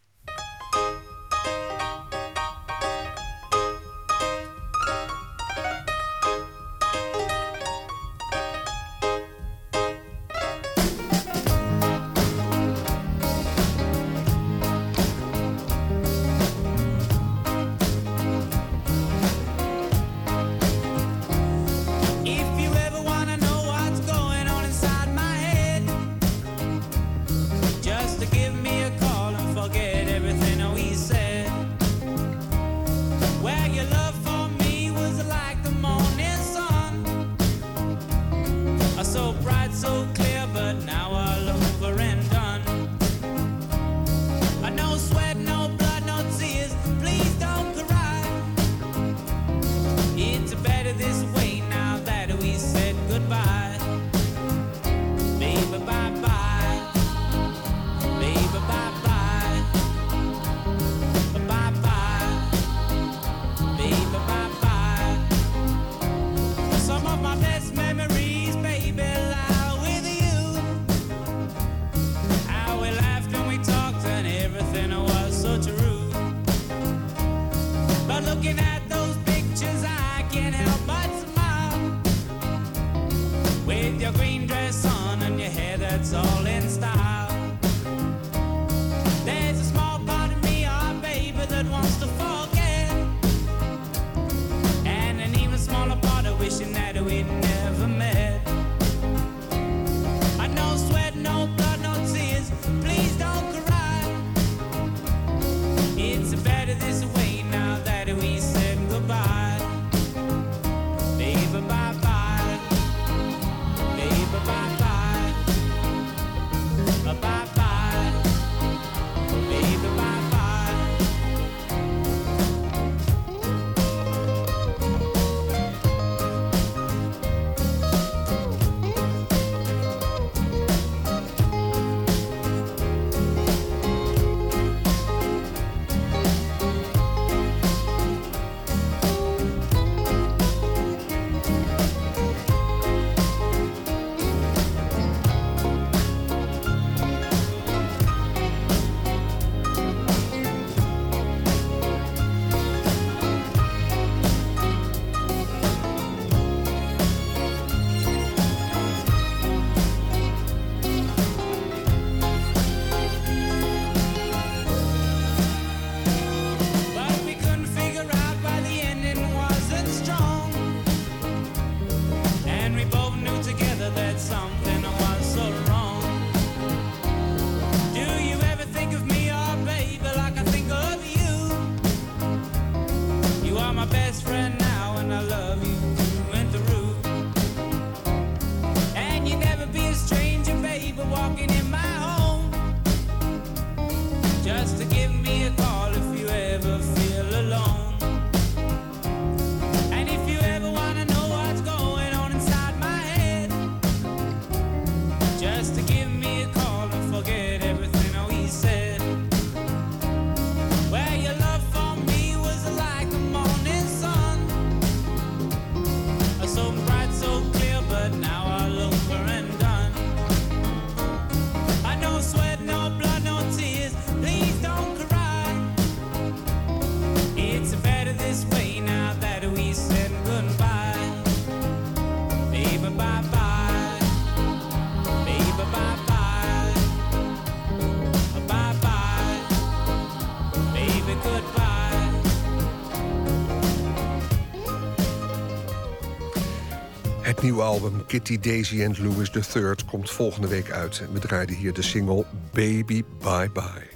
Kitty, 248.11 248.39
Daisy 248.39 248.83
and 248.83 248.97
Louis 248.97 249.29
III 249.33 249.75
komt 249.89 250.09
volgende 250.09 250.47
week 250.47 250.71
uit. 250.71 250.99
En 250.99 251.13
we 251.13 251.19
draaiden 251.19 251.55
hier 251.55 251.73
de 251.73 251.81
single 251.81 252.25
Baby 252.53 253.03
Bye 253.19 253.49
Bye. 253.53 253.90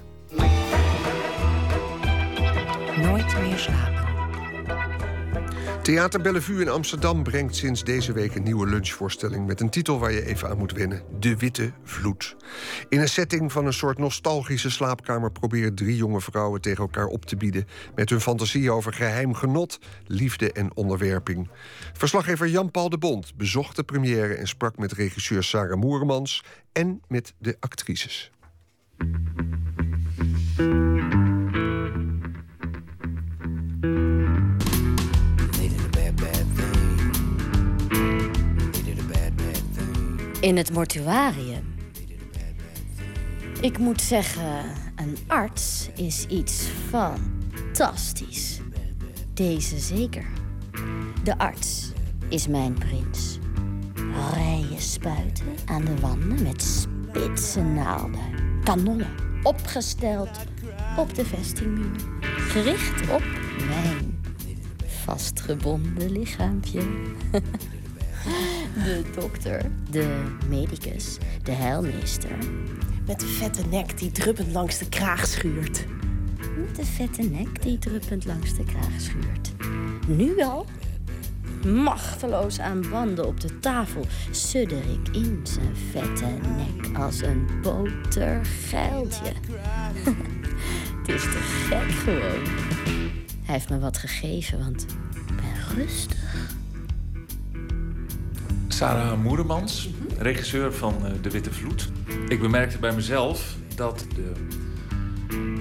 Theater 5.85 6.21
Bellevue 6.21 6.61
in 6.61 6.69
Amsterdam 6.69 7.23
brengt 7.23 7.55
sinds 7.55 7.83
deze 7.83 8.13
week 8.13 8.35
een 8.35 8.43
nieuwe 8.43 8.67
lunchvoorstelling 8.67 9.47
met 9.47 9.61
een 9.61 9.69
titel 9.69 9.99
waar 9.99 10.11
je 10.11 10.25
even 10.25 10.49
aan 10.49 10.57
moet 10.57 10.71
wennen: 10.71 11.03
De 11.19 11.37
Witte 11.37 11.71
Vloed. 11.83 12.35
In 12.89 12.99
een 12.99 13.09
setting 13.09 13.51
van 13.51 13.65
een 13.65 13.73
soort 13.73 13.97
nostalgische 13.97 14.69
slaapkamer 14.69 15.31
proberen 15.31 15.75
drie 15.75 15.95
jonge 15.95 16.21
vrouwen 16.21 16.61
tegen 16.61 16.81
elkaar 16.81 17.05
op 17.05 17.25
te 17.25 17.35
bieden 17.35 17.67
met 17.95 18.09
hun 18.09 18.21
fantasie 18.21 18.71
over 18.71 18.93
geheim 18.93 19.33
genot, 19.33 19.79
liefde 20.05 20.51
en 20.51 20.75
onderwerping. 20.75 21.49
Verslaggever 21.93 22.47
Jan-Paul 22.47 22.89
de 22.89 22.97
Bond 22.97 23.35
bezocht 23.35 23.75
de 23.75 23.83
première 23.83 24.33
en 24.33 24.47
sprak 24.47 24.77
met 24.77 24.91
regisseur 24.91 25.43
Sarah 25.43 25.79
Moermans 25.79 26.43
en 26.71 27.01
met 27.07 27.33
de 27.37 27.57
actrices. 27.59 28.31
In 40.45 40.57
het 40.57 40.73
mortuarium. 40.73 41.75
Ik 43.61 43.77
moet 43.77 44.01
zeggen, 44.01 44.65
een 44.95 45.17
arts 45.27 45.89
is 45.95 46.25
iets 46.25 46.67
fantastisch. 46.89 48.59
Deze 49.33 49.79
zeker. 49.79 50.25
De 51.23 51.37
arts 51.37 51.91
is 52.29 52.47
mijn 52.47 52.73
prins. 52.73 53.39
Rijen 54.33 54.81
spuiten 54.81 55.55
aan 55.65 55.85
de 55.85 55.99
wanden 55.99 56.43
met 56.43 56.61
spitse 56.61 57.61
naalden. 57.61 58.61
Kanonnen 58.63 59.15
opgesteld 59.43 60.39
op 60.97 61.15
de 61.15 61.25
vestingmuur. 61.25 61.99
Gericht 62.21 63.01
op 63.09 63.23
mijn 63.67 64.23
vastgebonden 65.05 66.11
lichaampje. 66.11 66.81
De 68.83 69.03
dokter, 69.15 69.61
de 69.89 70.35
medicus, 70.49 71.17
de 71.43 71.51
heilmeester. 71.51 72.37
Met 73.05 73.19
de 73.19 73.25
vette 73.25 73.67
nek 73.69 73.97
die 73.97 74.11
druppend 74.11 74.51
langs 74.51 74.77
de 74.77 74.89
kraag 74.89 75.27
schuurt. 75.27 75.85
Met 76.57 76.75
de 76.75 76.85
vette 76.85 77.21
nek 77.21 77.61
die 77.61 77.79
druppend 77.79 78.25
langs 78.25 78.55
de 78.55 78.63
kraag 78.63 79.01
schuurt. 79.01 79.51
Nu 80.07 80.41
al? 80.41 80.65
Machteloos 81.65 82.59
aan 82.59 82.89
banden 82.89 83.27
op 83.27 83.41
de 83.41 83.59
tafel 83.59 84.05
sudder 84.31 84.77
ik 84.77 85.15
in 85.15 85.39
zijn 85.43 85.75
vette 85.91 86.25
nek 86.25 86.97
als 86.97 87.21
een 87.21 87.47
botergeiltje. 87.61 89.31
Het 90.97 91.15
is 91.15 91.21
te 91.21 91.65
gek 91.67 91.91
gewoon. 91.91 92.43
Hij 93.43 93.53
heeft 93.53 93.69
me 93.69 93.79
wat 93.79 93.97
gegeven, 93.97 94.59
want 94.59 94.85
ik 95.15 95.35
ben 95.35 95.77
rustig. 95.77 96.24
Sarah 98.75 99.21
Moeremans, 99.21 99.89
regisseur 100.17 100.73
van 100.73 101.05
eh, 101.05 101.11
De 101.21 101.29
Witte 101.29 101.53
Vloed. 101.53 101.89
Ik 102.27 102.39
bemerkte 102.39 102.77
bij 102.77 102.93
mezelf 102.93 103.55
dat 103.75 104.05
de 104.15 104.31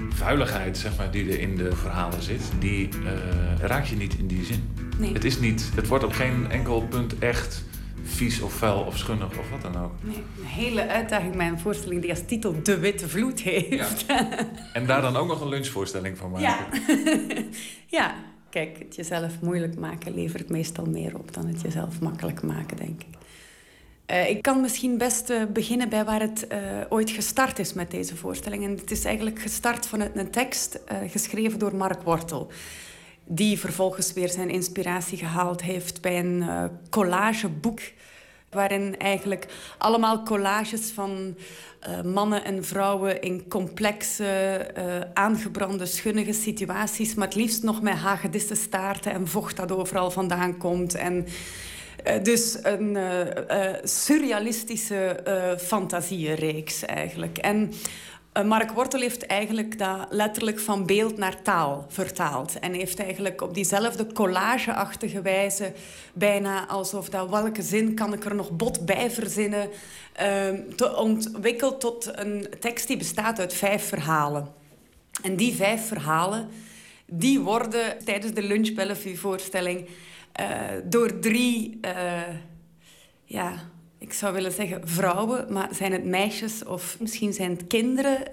vuiligheid 0.09 0.77
zeg 0.77 0.97
maar, 0.97 1.11
die 1.11 1.31
er 1.31 1.39
in 1.39 1.55
de 1.55 1.75
verhalen 1.75 2.21
zit, 2.21 2.41
die 2.59 2.89
eh, 2.89 3.59
raakt 3.59 3.87
je 3.87 3.95
niet 3.95 4.17
in 4.17 4.27
die 4.27 4.45
zin. 4.45 4.69
Nee. 4.97 5.13
Het, 5.13 5.23
is 5.23 5.39
niet, 5.39 5.71
het 5.75 5.87
wordt 5.87 6.03
op 6.03 6.11
geen 6.11 6.51
enkel 6.51 6.81
punt 6.81 7.19
echt 7.19 7.63
vies 8.03 8.41
of 8.41 8.53
vuil 8.53 8.79
of 8.79 8.97
schunnig 8.97 9.37
of 9.37 9.49
wat 9.49 9.61
dan 9.61 9.83
ook. 9.83 9.91
Nee, 10.01 10.23
een 10.39 10.45
hele 10.45 10.87
uitdaging 10.87 11.35
bij 11.35 11.47
een 11.47 11.59
voorstelling 11.59 12.01
die 12.01 12.09
als 12.09 12.25
titel 12.25 12.63
De 12.63 12.79
Witte 12.79 13.09
Vloed 13.09 13.41
heeft. 13.41 14.05
En 14.73 14.85
daar 14.85 15.01
dan 15.01 15.15
ook 15.15 15.27
nog 15.27 15.41
een 15.41 15.49
lunchvoorstelling 15.49 16.17
van 16.17 16.31
maken. 16.31 16.45
Ja. 17.87 18.15
ja, 18.15 18.15
kijk, 18.55 18.79
het 18.79 18.95
jezelf 18.95 19.41
moeilijk 19.41 19.75
maken 19.75 20.13
levert 20.13 20.49
meestal 20.49 20.85
meer 20.85 21.17
op 21.17 21.33
dan 21.33 21.47
het 21.47 21.61
jezelf 21.61 21.99
makkelijk 22.01 22.41
maken, 22.41 22.77
denk 22.77 23.01
ik. 23.01 23.17
Uh, 24.11 24.29
ik 24.29 24.41
kan 24.41 24.61
misschien 24.61 24.97
best 24.97 25.29
uh, 25.29 25.43
beginnen 25.53 25.89
bij 25.89 26.05
waar 26.05 26.21
het 26.21 26.47
uh, 26.51 26.57
ooit 26.89 27.09
gestart 27.09 27.59
is 27.59 27.73
met 27.73 27.91
deze 27.91 28.15
voorstelling. 28.15 28.63
En 28.63 28.71
het 28.71 28.91
is 28.91 29.05
eigenlijk 29.05 29.39
gestart 29.39 29.87
vanuit 29.87 30.17
een 30.17 30.31
tekst 30.31 30.79
geschreven 31.07 31.59
door 31.59 31.75
Mark 31.75 32.01
Wortel. 32.01 32.51
Die 33.25 33.59
vervolgens 33.59 34.13
weer 34.13 34.29
zijn 34.29 34.49
inspiratie 34.49 35.17
gehaald 35.17 35.61
heeft 35.61 36.01
bij 36.01 36.19
een 36.19 36.69
collageboek. 36.89 37.79
Waarin 38.55 38.97
eigenlijk 38.97 39.47
allemaal 39.77 40.23
collages 40.23 40.91
van 40.91 41.37
mannen 42.03 42.43
en 42.43 42.65
vrouwen 42.65 43.21
in 43.21 43.47
complexe, 43.47 44.67
aangebrande, 45.13 45.85
schunnige 45.85 46.33
situaties. 46.33 47.13
Maar 47.13 47.27
het 47.27 47.35
liefst 47.35 47.63
nog 47.63 47.81
met 47.81 47.93
hagedissenstaarten 47.93 49.11
en 49.11 49.27
vocht 49.27 49.55
dat 49.55 49.71
overal 49.71 50.11
vandaan 50.11 50.57
komt. 50.57 50.95
En 50.95 51.25
uh, 52.07 52.23
dus 52.23 52.57
een 52.61 52.97
surrealistische 53.83 55.19
fantasiereeks 55.59 56.85
eigenlijk. 56.85 57.37
En 57.37 57.73
Mark 58.43 58.71
Wortel 58.71 58.99
heeft 58.99 59.25
eigenlijk 59.25 59.77
dat 59.77 60.07
letterlijk 60.09 60.59
van 60.59 60.85
beeld 60.85 61.17
naar 61.17 61.41
taal 61.41 61.85
vertaald. 61.89 62.59
En 62.59 62.73
heeft 62.73 62.99
eigenlijk 62.99 63.41
op 63.41 63.53
diezelfde 63.53 64.13
collageachtige 64.13 65.21
wijze... 65.21 65.73
bijna 66.13 66.67
alsof 66.67 67.09
dat 67.09 67.29
welke 67.29 67.61
zin 67.61 67.95
kan 67.95 68.13
ik 68.13 68.25
er 68.25 68.35
nog 68.35 68.51
bot 68.51 68.85
bij 68.85 69.11
verzinnen... 69.11 69.69
te 70.75 70.95
ontwikkeld 70.95 71.79
tot 71.79 72.11
een 72.15 72.47
tekst 72.59 72.87
die 72.87 72.97
bestaat 72.97 73.39
uit 73.39 73.53
vijf 73.53 73.87
verhalen. 73.87 74.47
En 75.21 75.35
die 75.35 75.55
vijf 75.55 75.87
verhalen 75.87 76.49
die 77.05 77.39
worden 77.39 78.05
tijdens 78.05 78.33
de 78.33 78.41
Lunch 78.41 78.73
Bellevue-voorstelling 78.73 79.87
uh, 80.39 80.45
door 80.83 81.19
drie, 81.19 81.79
uh, 81.81 82.21
ja, 83.23 83.69
ik 84.05 84.13
zou 84.13 84.33
willen 84.33 84.51
zeggen 84.51 84.87
vrouwen, 84.87 85.53
maar 85.53 85.69
zijn 85.71 85.91
het 85.91 86.05
meisjes 86.05 86.63
of 86.63 86.97
misschien 86.99 87.33
zijn 87.33 87.51
het 87.51 87.67
kinderen, 87.67 88.23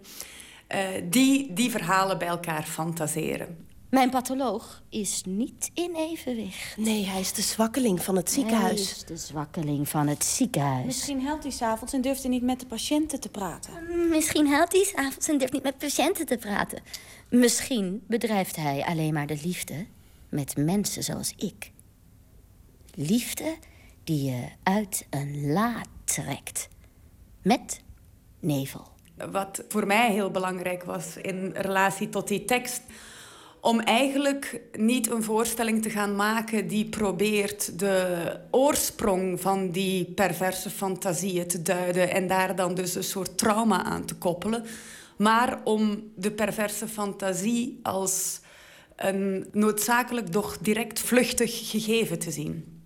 uh, 0.74 0.78
die 1.04 1.52
die 1.52 1.70
verhalen 1.70 2.18
bij 2.18 2.28
elkaar 2.28 2.62
fantaseren. 2.62 3.66
Mijn 3.90 4.10
patholoog 4.10 4.82
is 4.88 5.22
niet 5.26 5.70
in 5.74 5.94
evenwicht. 5.94 6.76
Nee, 6.76 7.06
hij 7.06 7.20
is 7.20 7.32
de 7.32 7.42
zwakkeling 7.42 8.02
van 8.02 8.16
het 8.16 8.30
ziekenhuis. 8.30 8.70
Hij 8.70 8.96
is 8.96 9.04
de 9.04 9.16
zwakkeling 9.16 9.88
van 9.88 10.06
het 10.08 10.24
ziekenhuis. 10.24 10.86
Misschien 10.86 11.20
helpt 11.20 11.42
hij 11.42 11.52
s'avonds 11.52 11.92
en 11.92 12.00
durft 12.00 12.22
hij 12.22 12.30
niet 12.30 12.42
met 12.42 12.60
de 12.60 12.66
patiënten 12.66 13.20
te 13.20 13.28
praten. 13.28 13.72
Misschien 14.08 14.46
helpt 14.46 14.72
hij 14.72 14.84
s'avonds 14.84 15.28
en 15.28 15.38
durft 15.38 15.52
niet 15.52 15.62
met 15.62 15.78
patiënten 15.78 16.26
te 16.26 16.36
praten. 16.36 16.82
Misschien 17.28 18.02
bedrijft 18.06 18.56
hij 18.56 18.84
alleen 18.84 19.12
maar 19.12 19.26
de 19.26 19.38
liefde 19.42 19.86
met 20.28 20.56
mensen 20.56 21.02
zoals 21.02 21.32
ik. 21.36 21.70
Liefde 22.94 23.56
die 24.04 24.30
je 24.30 24.48
uit 24.62 25.06
een 25.10 25.52
la 25.52 25.82
trekt. 26.04 26.68
Met 27.42 27.80
nevel. 28.40 28.86
Wat 29.30 29.64
voor 29.68 29.86
mij 29.86 30.12
heel 30.12 30.30
belangrijk 30.30 30.84
was 30.84 31.16
in 31.16 31.50
relatie 31.54 32.08
tot 32.08 32.28
die 32.28 32.44
tekst 32.44 32.82
om 33.62 33.80
eigenlijk 33.80 34.60
niet 34.72 35.10
een 35.10 35.22
voorstelling 35.22 35.82
te 35.82 35.90
gaan 35.90 36.16
maken 36.16 36.68
die 36.68 36.84
probeert 36.84 37.78
de 37.78 38.36
oorsprong 38.50 39.40
van 39.40 39.70
die 39.70 40.04
perverse 40.04 40.70
fantasieën 40.70 41.46
te 41.46 41.62
duiden 41.62 42.10
en 42.10 42.26
daar 42.26 42.56
dan 42.56 42.74
dus 42.74 42.94
een 42.94 43.04
soort 43.04 43.38
trauma 43.38 43.84
aan 43.84 44.04
te 44.04 44.14
koppelen, 44.14 44.64
maar 45.16 45.60
om 45.64 46.12
de 46.16 46.30
perverse 46.30 46.88
fantasie 46.88 47.80
als 47.82 48.40
een 48.96 49.48
noodzakelijk 49.52 50.32
doch 50.32 50.58
direct 50.58 51.00
vluchtig 51.00 51.70
gegeven 51.70 52.18
te 52.18 52.30
zien. 52.30 52.81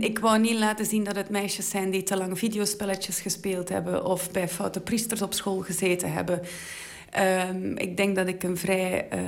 Ik 0.00 0.18
wou 0.18 0.38
niet 0.38 0.58
laten 0.58 0.86
zien 0.86 1.04
dat 1.04 1.16
het 1.16 1.28
meisjes 1.28 1.70
zijn 1.70 1.90
die 1.90 2.02
te 2.02 2.16
lang 2.16 2.38
videospelletjes 2.38 3.20
gespeeld 3.20 3.68
hebben 3.68 4.04
of 4.04 4.30
bij 4.30 4.48
foute 4.48 4.80
priesters 4.80 5.22
op 5.22 5.34
school 5.34 5.60
gezeten 5.60 6.12
hebben. 6.12 6.40
Um, 7.50 7.76
ik 7.76 7.96
denk 7.96 8.16
dat 8.16 8.26
ik 8.26 8.42
een 8.42 8.56
vrij 8.56 9.08
uh, 9.12 9.20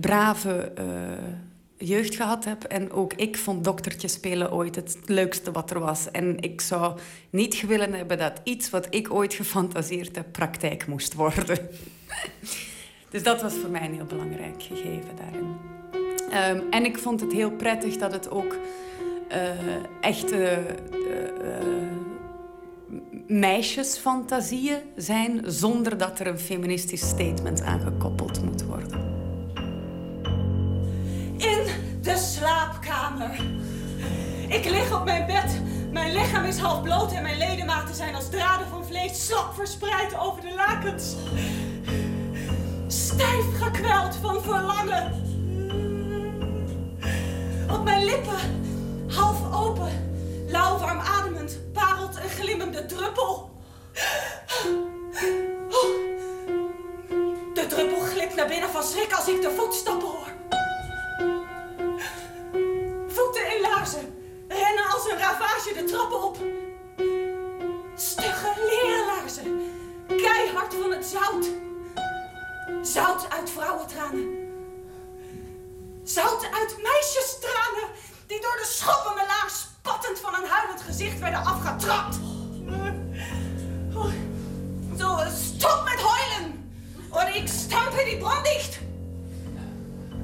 brave 0.00 0.72
uh, 0.78 1.88
jeugd 1.88 2.14
gehad 2.14 2.44
heb. 2.44 2.64
En 2.64 2.90
ook 2.90 3.14
ik 3.14 3.36
vond 3.36 3.64
doktertje 3.64 4.08
spelen 4.08 4.52
ooit 4.52 4.76
het 4.76 4.96
leukste 5.04 5.52
wat 5.52 5.70
er 5.70 5.80
was. 5.80 6.10
En 6.10 6.40
ik 6.40 6.60
zou 6.60 6.98
niet 7.30 7.66
willen 7.66 7.92
hebben 7.92 8.18
dat 8.18 8.40
iets 8.44 8.70
wat 8.70 8.86
ik 8.90 9.12
ooit 9.12 9.34
gefantaseerd 9.34 10.16
heb 10.16 10.26
praktijk 10.32 10.86
moest 10.86 11.14
worden. 11.14 11.58
dus 13.10 13.22
dat 13.22 13.42
was 13.42 13.54
voor 13.54 13.70
mij 13.70 13.84
een 13.84 13.94
heel 13.94 14.04
belangrijk 14.04 14.62
gegeven 14.62 15.16
daarin. 15.16 15.80
Um, 16.60 16.70
en 16.70 16.84
ik 16.84 16.98
vond 16.98 17.20
het 17.20 17.32
heel 17.32 17.50
prettig 17.50 17.96
dat 17.96 18.12
het 18.12 18.30
ook 18.30 18.56
echte 20.00 20.58
uh, 20.92 21.82
meisjesfantasieën 23.26 24.78
zijn 24.96 25.40
zonder 25.44 25.98
dat 25.98 26.20
er 26.20 26.26
een 26.26 26.38
feministisch 26.38 27.08
statement 27.08 27.62
aan 27.62 27.80
gekoppeld 27.80 28.42
moet 28.44 28.64
worden. 28.64 29.00
In 31.36 31.66
de 32.00 32.16
slaapkamer. 32.16 33.40
Ik 34.48 34.64
lig 34.64 34.98
op 35.00 35.04
mijn 35.04 35.26
bed. 35.26 35.60
Mijn 35.92 36.12
lichaam 36.12 36.44
is 36.44 36.58
half 36.58 36.82
bloot 36.82 37.12
en 37.12 37.22
mijn 37.22 37.38
ledematen 37.38 37.94
zijn 37.94 38.14
als 38.14 38.30
draden 38.30 38.66
van 38.66 38.84
vlees 38.84 39.26
slap 39.26 39.54
verspreid 39.54 40.18
over 40.18 40.40
de 40.42 40.54
lakens. 40.54 41.16
Stijf 42.86 43.44
gekweld 43.60 44.16
van 44.16 44.42
verlangen. 44.42 45.12
Op 47.70 47.84
mijn 47.84 48.04
lippen 48.04 48.61
half 49.14 49.54
open, 49.54 49.92
lauw 50.48 50.78
warm 50.78 50.98
ademend, 50.98 51.58
parelt 51.72 52.16
een 52.16 52.28
glimmende 52.28 52.86
druppel. 52.86 53.50
De 57.54 57.66
druppel 57.68 58.00
glipt 58.00 58.34
naar 58.34 58.48
binnen 58.48 58.70
van 58.70 58.82
schrik 58.82 59.12
als 59.12 59.28
ik 59.28 59.42
de 59.42 59.54
voetstappen 59.56 60.08
hoor. 60.08 60.30
Voeten 63.08 63.54
in 63.54 63.60
laarzen 63.60 64.14
rennen 64.48 64.84
als 64.92 65.10
een 65.10 65.18
ravage 65.18 65.74
de 65.74 65.84
trappen 65.84 66.22
op. 66.22 66.36
Stugge 67.94 68.52
leerlaarzen, 68.56 69.72
keihard 70.06 70.74
van 70.74 70.92
het 70.92 71.04
zout. 71.04 71.46
Zout 72.82 73.30
uit 73.30 73.50
vrouwentranen. 73.50 74.40
Zout 76.02 76.46
uit 76.52 76.76
meisjestranen 76.82 77.88
die 78.32 78.40
door 78.40 78.58
de 78.62 78.68
schoppende 78.68 79.24
laag 79.26 79.50
spattend 79.50 80.18
van 80.18 80.34
een 80.34 80.48
huilend 80.48 80.80
gezicht 80.80 81.18
werden 81.18 81.44
afgetrapt. 81.44 82.18
Zo, 84.98 85.18
stop 85.34 85.82
met 85.84 86.00
huilen! 86.00 86.70
Of 87.10 87.34
ik 87.34 87.48
stamp 87.48 88.02
die 88.04 88.16
brand 88.16 88.44
dicht! 88.44 88.80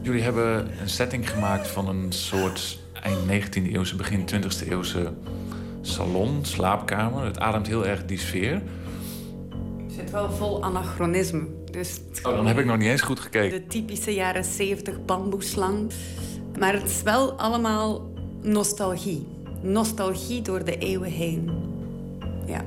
Jullie 0.02 0.22
hebben 0.22 0.80
een 0.80 0.88
setting 0.88 1.30
gemaakt 1.30 1.66
van 1.66 1.88
een 1.88 2.12
soort 2.12 2.78
eind 2.92 3.18
19e 3.46 3.72
eeuwse, 3.72 3.96
begin 3.96 4.28
20e 4.34 4.68
eeuwse 4.68 5.12
salon, 5.80 6.44
slaapkamer. 6.44 7.24
Het 7.24 7.38
ademt 7.38 7.66
heel 7.66 7.86
erg 7.86 8.04
die 8.04 8.18
sfeer. 8.18 8.62
Het 9.86 9.92
zit 9.92 10.10
wel 10.10 10.30
vol 10.30 10.62
anachronisme. 10.62 11.46
Dus 11.70 12.00
oh, 12.22 12.36
dan 12.36 12.46
heb 12.46 12.58
ik 12.58 12.64
nog 12.64 12.76
niet 12.76 12.88
eens 12.88 13.00
goed 13.00 13.20
gekeken. 13.20 13.60
De 13.60 13.66
typische 13.66 14.14
jaren 14.14 14.44
70 14.44 15.04
bamboeslang. 15.04 15.92
Maar 16.58 16.72
het 16.72 16.88
is 16.90 17.02
wel 17.02 17.32
allemaal 17.32 18.12
nostalgie. 18.42 19.26
Nostalgie 19.62 20.42
door 20.42 20.64
de 20.64 20.78
eeuwen 20.78 21.10
heen. 21.10 21.50
Ja, 22.46 22.64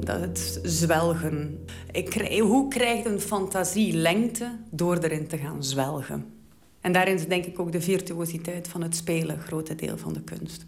dat 0.00 0.58
zwelgen. 0.62 1.64
Ik, 1.92 2.38
hoe 2.40 2.68
krijgt 2.68 3.06
een 3.06 3.20
fantasie 3.20 3.92
lengte 3.92 4.58
door 4.70 4.96
erin 4.96 5.26
te 5.26 5.38
gaan 5.38 5.64
zwelgen? 5.64 6.26
En 6.80 6.92
daarin 6.92 7.14
is 7.14 7.26
denk 7.26 7.44
ik 7.44 7.58
ook 7.58 7.72
de 7.72 7.80
virtuositeit 7.80 8.68
van 8.68 8.82
het 8.82 8.96
spelen 8.96 9.40
grote 9.40 9.74
deel 9.74 9.98
van 9.98 10.12
de 10.12 10.22
kunst. 10.22 10.64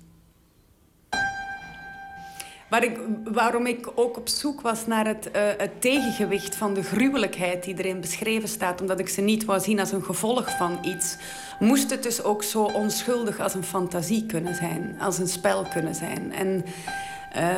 Waarom 3.24 3.66
ik 3.66 3.88
ook 3.94 4.16
op 4.16 4.28
zoek 4.28 4.60
was 4.60 4.86
naar 4.86 5.06
het, 5.06 5.26
uh, 5.26 5.42
het, 5.56 5.80
tegengewicht 5.80 6.56
van 6.56 6.74
de 6.74 6.82
gruwelijkheid 6.82 7.64
die 7.64 7.74
erin 7.78 8.00
beschreven 8.00 8.48
staat, 8.48 8.80
omdat 8.80 8.98
ik 8.98 9.08
ze 9.08 9.20
niet 9.20 9.44
wou 9.44 9.60
zien 9.60 9.80
als 9.80 9.92
een 9.92 10.04
gevolg 10.04 10.56
van 10.56 10.78
iets, 10.82 11.16
moest 11.58 11.90
het 11.90 12.02
dus 12.02 12.22
ook 12.22 12.42
zo 12.42 12.62
onschuldig 12.64 13.40
als 13.40 13.54
een 13.54 13.64
fantasie 13.64 14.26
kunnen 14.26 14.54
zijn, 14.54 14.96
als 15.00 15.18
een 15.18 15.28
spel 15.28 15.66
kunnen 15.72 15.94
zijn. 15.94 16.32
En 16.32 16.64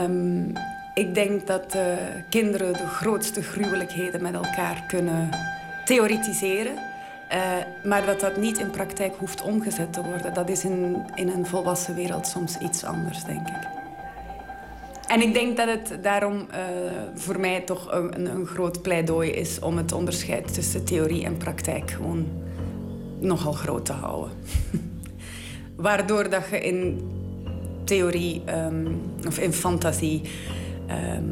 um, 0.03 0.53
ik 0.95 1.15
denk 1.15 1.47
dat 1.47 1.77
kinderen 2.29 2.73
de 2.73 2.87
grootste 2.87 3.43
gruwelijkheden 3.43 4.23
met 4.23 4.35
elkaar 4.35 4.85
kunnen 4.87 5.31
theoretiseren. 5.85 6.75
Uh, 7.33 7.41
maar 7.85 8.07
dat 8.07 8.21
dat 8.21 8.37
niet 8.37 8.59
in 8.59 8.71
praktijk 8.71 9.15
hoeft 9.19 9.43
omgezet 9.43 9.93
te 9.93 10.03
worden. 10.03 10.35
Dat 10.35 10.49
is 10.49 10.65
in, 10.65 11.03
in 11.15 11.29
een 11.29 11.47
volwassen 11.47 11.95
wereld 11.95 12.27
soms 12.27 12.59
iets 12.59 12.85
anders, 12.85 13.25
denk 13.25 13.49
ik. 13.49 13.78
En 15.09 15.21
ik 15.21 15.35
denk 15.35 15.57
dat 15.57 15.69
het 15.69 16.03
daarom 16.03 16.35
uh, 16.35 16.59
voor 17.15 17.41
mij 17.41 17.61
toch 17.61 17.93
een, 17.93 18.27
een, 18.35 18.47
groot 18.47 18.83
pleidooi 18.83 19.31
is 19.31 19.59
om 19.59 19.77
het 19.77 19.93
onderscheid 19.93 20.55
tussen 20.55 20.85
theorie 20.85 21.25
en 21.25 21.37
praktijk 21.37 21.91
gewoon 21.91 22.27
nogal 23.21 23.53
groot 23.53 23.85
te 23.85 23.93
houden. 23.93 24.33
Waardoor 25.77 26.31
dat 26.31 26.49
je 26.51 26.61
in 26.61 27.01
theorie 27.85 28.43
ehm, 28.45 28.87
of 29.27 29.39
in 29.39 29.53
fantasie 29.53 30.23
ehm, 30.87 31.25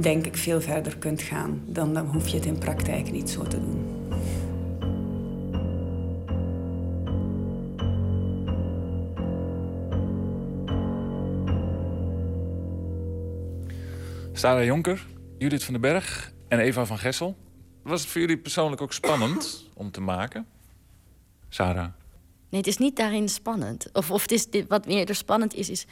denk 0.00 0.26
ik 0.26 0.36
veel 0.36 0.60
verder 0.60 0.96
kunt 0.96 1.22
gaan. 1.22 1.62
Dan, 1.66 1.94
dan 1.94 2.06
hoef 2.06 2.28
je 2.28 2.36
het 2.36 2.46
in 2.46 2.58
praktijk 2.58 3.12
niet 3.12 3.30
zo 3.30 3.42
te 3.42 3.56
doen. 3.60 3.95
Sarah 14.46 14.64
Jonker, 14.64 15.06
Judith 15.38 15.64
van 15.64 15.72
den 15.72 15.82
Berg 15.82 16.32
en 16.48 16.58
Eva 16.58 16.84
van 16.86 16.98
Gessel. 16.98 17.36
Was 17.82 18.00
het 18.00 18.10
voor 18.10 18.20
jullie 18.20 18.38
persoonlijk 18.38 18.82
ook 18.82 18.92
spannend 18.92 19.64
om 19.74 19.90
te 19.90 20.00
maken? 20.00 20.46
Sarah? 21.48 21.88
Nee, 22.48 22.60
het 22.60 22.66
is 22.66 22.78
niet 22.78 22.96
daarin 22.96 23.28
spannend. 23.28 23.88
Of, 23.92 24.10
of 24.10 24.22
het 24.22 24.32
is, 24.32 24.50
dit- 24.50 24.68
wat 24.68 24.86
meer 24.86 25.08
er 25.08 25.14
spannend 25.14 25.54
is, 25.54 25.70
is, 25.70 25.86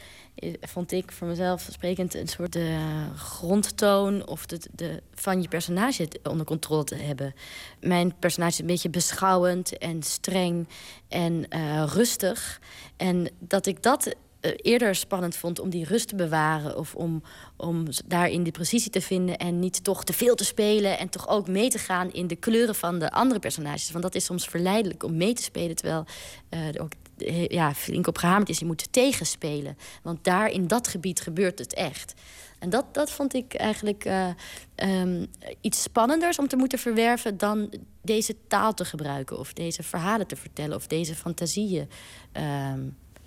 vond 0.61 0.91
ik 0.91 1.11
voor 1.11 1.27
mezelf 1.27 1.67
sprekend 1.71 2.13
een 2.13 2.27
soort 2.27 2.53
de 2.53 2.77
grondtoon 3.15 4.27
of 4.27 4.45
de, 4.45 4.59
de, 4.71 5.01
van 5.13 5.41
je 5.41 5.47
personage 5.47 6.07
onder 6.23 6.45
controle 6.45 6.83
te 6.83 6.95
hebben. 6.95 7.33
Mijn 7.81 8.13
personage 8.19 8.51
is 8.51 8.59
een 8.59 8.65
beetje 8.65 8.89
beschouwend 8.89 9.77
en 9.77 10.03
streng 10.03 10.67
en 11.07 11.49
eh, 11.49 11.83
rustig. 11.87 12.61
En 12.97 13.29
dat 13.39 13.65
ik 13.65 13.83
dat 13.83 14.05
eh, 14.05 14.13
eerder 14.55 14.95
spannend 14.95 15.35
vond 15.35 15.59
om 15.59 15.69
die 15.69 15.85
rust 15.85 16.07
te 16.07 16.15
bewaren 16.15 16.77
of 16.77 16.95
om, 16.95 17.23
om 17.55 17.85
daarin 18.05 18.43
die 18.43 18.51
precisie 18.51 18.91
te 18.91 19.01
vinden 19.01 19.37
en 19.37 19.59
niet 19.59 19.83
toch 19.83 20.03
te 20.03 20.13
veel 20.13 20.35
te 20.35 20.45
spelen 20.45 20.97
en 20.97 21.09
toch 21.09 21.27
ook 21.27 21.47
mee 21.47 21.69
te 21.69 21.79
gaan 21.79 22.11
in 22.11 22.27
de 22.27 22.35
kleuren 22.35 22.75
van 22.75 22.99
de 22.99 23.11
andere 23.11 23.39
personages. 23.39 23.91
Want 23.91 24.03
dat 24.03 24.15
is 24.15 24.25
soms 24.25 24.45
verleidelijk 24.45 25.03
om 25.03 25.17
mee 25.17 25.33
te 25.33 25.43
spelen 25.43 25.75
terwijl 25.75 26.05
eh, 26.49 26.75
er 26.75 26.81
ook 26.81 26.91
eh, 27.17 27.47
ja, 27.47 27.73
flink 27.73 28.07
op 28.07 28.17
gehamerd 28.17 28.49
is. 28.49 28.59
Je 28.59 28.65
moet 28.65 28.93
tegenspelen, 28.93 29.77
want 30.03 30.23
daar 30.23 30.49
in 30.49 30.67
dat 30.67 30.87
gebied 30.87 31.19
gebeurt 31.19 31.59
het 31.59 31.73
echt. 31.73 32.13
En 32.59 32.69
dat, 32.69 32.93
dat 32.93 33.11
vond 33.11 33.33
ik 33.33 33.53
eigenlijk 33.53 34.05
eh, 34.05 34.29
ehm, 34.75 35.25
iets 35.61 35.81
spannenders 35.81 36.39
om 36.39 36.47
te 36.47 36.55
moeten 36.55 36.79
verwerven 36.79 37.37
dan 37.37 37.73
deze 38.01 38.35
taal 38.47 38.73
te 38.73 38.85
gebruiken 38.85 39.39
of 39.39 39.53
deze 39.53 39.83
verhalen 39.83 40.27
te 40.27 40.35
vertellen 40.35 40.75
of 40.75 40.87
deze 40.87 41.15
fantasieën 41.15 41.89
ehm, 42.31 42.81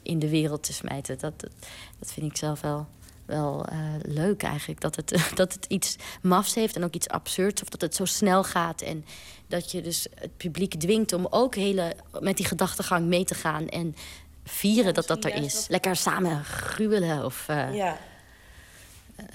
in 0.08 0.18
de 0.18 0.28
wereld 0.28 0.62
te 0.62 0.72
smijten. 0.72 1.18
Dat, 1.18 1.40
dat, 1.40 1.50
dat 1.98 2.12
vind 2.12 2.30
ik 2.30 2.36
zelf 2.36 2.60
wel, 2.60 2.86
wel 3.24 3.64
eh, 3.66 3.78
leuk 4.02 4.42
eigenlijk. 4.42 4.80
Dat 4.80 4.96
het, 4.96 5.22
dat 5.34 5.52
het 5.52 5.64
iets 5.68 5.96
mafs 6.22 6.54
heeft 6.54 6.76
en 6.76 6.84
ook 6.84 6.94
iets 6.94 7.08
absurds. 7.08 7.62
Of 7.62 7.68
dat 7.68 7.80
het 7.80 7.94
zo 7.94 8.04
snel 8.04 8.44
gaat. 8.44 8.80
En 8.80 9.04
dat 9.46 9.70
je 9.70 9.80
dus 9.82 10.06
het 10.14 10.36
publiek 10.36 10.74
dwingt 10.80 11.12
om 11.12 11.26
ook 11.30 11.54
hele, 11.54 11.94
met 12.20 12.36
die 12.36 12.46
gedachtegang 12.46 13.06
mee 13.06 13.24
te 13.24 13.34
gaan. 13.34 13.68
En 13.68 13.96
vieren 14.44 14.94
dat 14.94 15.06
dat 15.06 15.24
er 15.24 15.34
is. 15.34 15.66
Lekker 15.68 15.96
samen 15.96 16.44
gruwelen 16.44 17.24
of 17.24 17.44
eh, 17.48 17.74
Ja. 17.74 17.98
eh, 19.16 19.26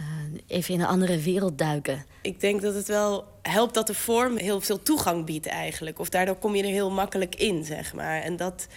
even 0.47 0.73
in 0.73 0.79
een 0.79 0.87
andere 0.87 1.17
wereld 1.19 1.57
duiken. 1.57 2.05
Ik 2.21 2.39
denk 2.39 2.61
dat 2.61 2.73
het 2.73 2.87
wel 2.87 3.25
helpt 3.41 3.73
dat 3.73 3.87
de 3.87 3.93
vorm 3.93 4.37
heel 4.37 4.61
veel 4.61 4.81
toegang 4.81 5.25
biedt 5.25 5.47
eigenlijk. 5.47 5.99
Of 5.99 6.09
daardoor 6.09 6.35
kom 6.35 6.55
je 6.55 6.63
er 6.63 6.69
heel 6.69 6.91
makkelijk 6.91 7.35
in, 7.35 7.65
zeg 7.65 7.93
maar. 7.93 8.21
En 8.21 8.35
dat... 8.35 8.67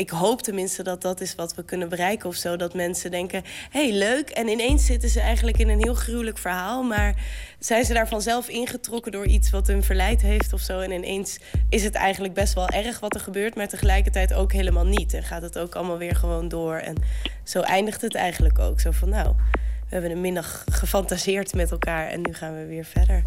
Ik 0.00 0.10
hoop 0.10 0.42
tenminste 0.42 0.82
dat 0.82 1.02
dat 1.02 1.20
is 1.20 1.34
wat 1.34 1.54
we 1.54 1.64
kunnen 1.64 1.88
bereiken 1.88 2.28
of 2.28 2.34
zo. 2.34 2.56
Dat 2.56 2.74
mensen 2.74 3.10
denken, 3.10 3.42
hey, 3.70 3.92
leuk. 3.92 4.30
En 4.30 4.48
ineens 4.48 4.86
zitten 4.86 5.08
ze 5.08 5.20
eigenlijk 5.20 5.58
in 5.58 5.68
een 5.68 5.82
heel 5.82 5.94
gruwelijk 5.94 6.38
verhaal. 6.38 6.82
Maar 6.82 7.14
zijn 7.58 7.84
ze 7.84 7.94
daar 7.94 8.08
vanzelf 8.08 8.48
ingetrokken 8.48 9.12
door 9.12 9.26
iets 9.26 9.50
wat 9.50 9.66
hun 9.66 9.82
verleid 9.82 10.22
heeft 10.22 10.52
of 10.52 10.60
zo. 10.60 10.80
En 10.80 10.90
ineens 10.90 11.38
is 11.68 11.84
het 11.84 11.94
eigenlijk 11.94 12.34
best 12.34 12.54
wel 12.54 12.68
erg 12.68 13.00
wat 13.00 13.14
er 13.14 13.20
gebeurt. 13.20 13.54
Maar 13.54 13.68
tegelijkertijd 13.68 14.34
ook 14.34 14.52
helemaal 14.52 14.86
niet. 14.86 15.14
En 15.14 15.22
gaat 15.22 15.42
het 15.42 15.58
ook 15.58 15.74
allemaal 15.74 15.98
weer 15.98 16.16
gewoon 16.16 16.48
door. 16.48 16.76
En 16.76 16.96
zo 17.44 17.60
eindigt 17.60 18.00
het 18.00 18.14
eigenlijk 18.14 18.58
ook. 18.58 18.80
Zo 18.80 18.90
van, 18.90 19.08
nou, 19.08 19.34
we 19.52 19.88
hebben 19.88 20.10
een 20.10 20.20
middag 20.20 20.64
gefantaseerd 20.72 21.54
met 21.54 21.70
elkaar. 21.70 22.08
En 22.08 22.22
nu 22.22 22.34
gaan 22.34 22.54
we 22.54 22.66
weer 22.66 22.84
verder. 22.84 23.22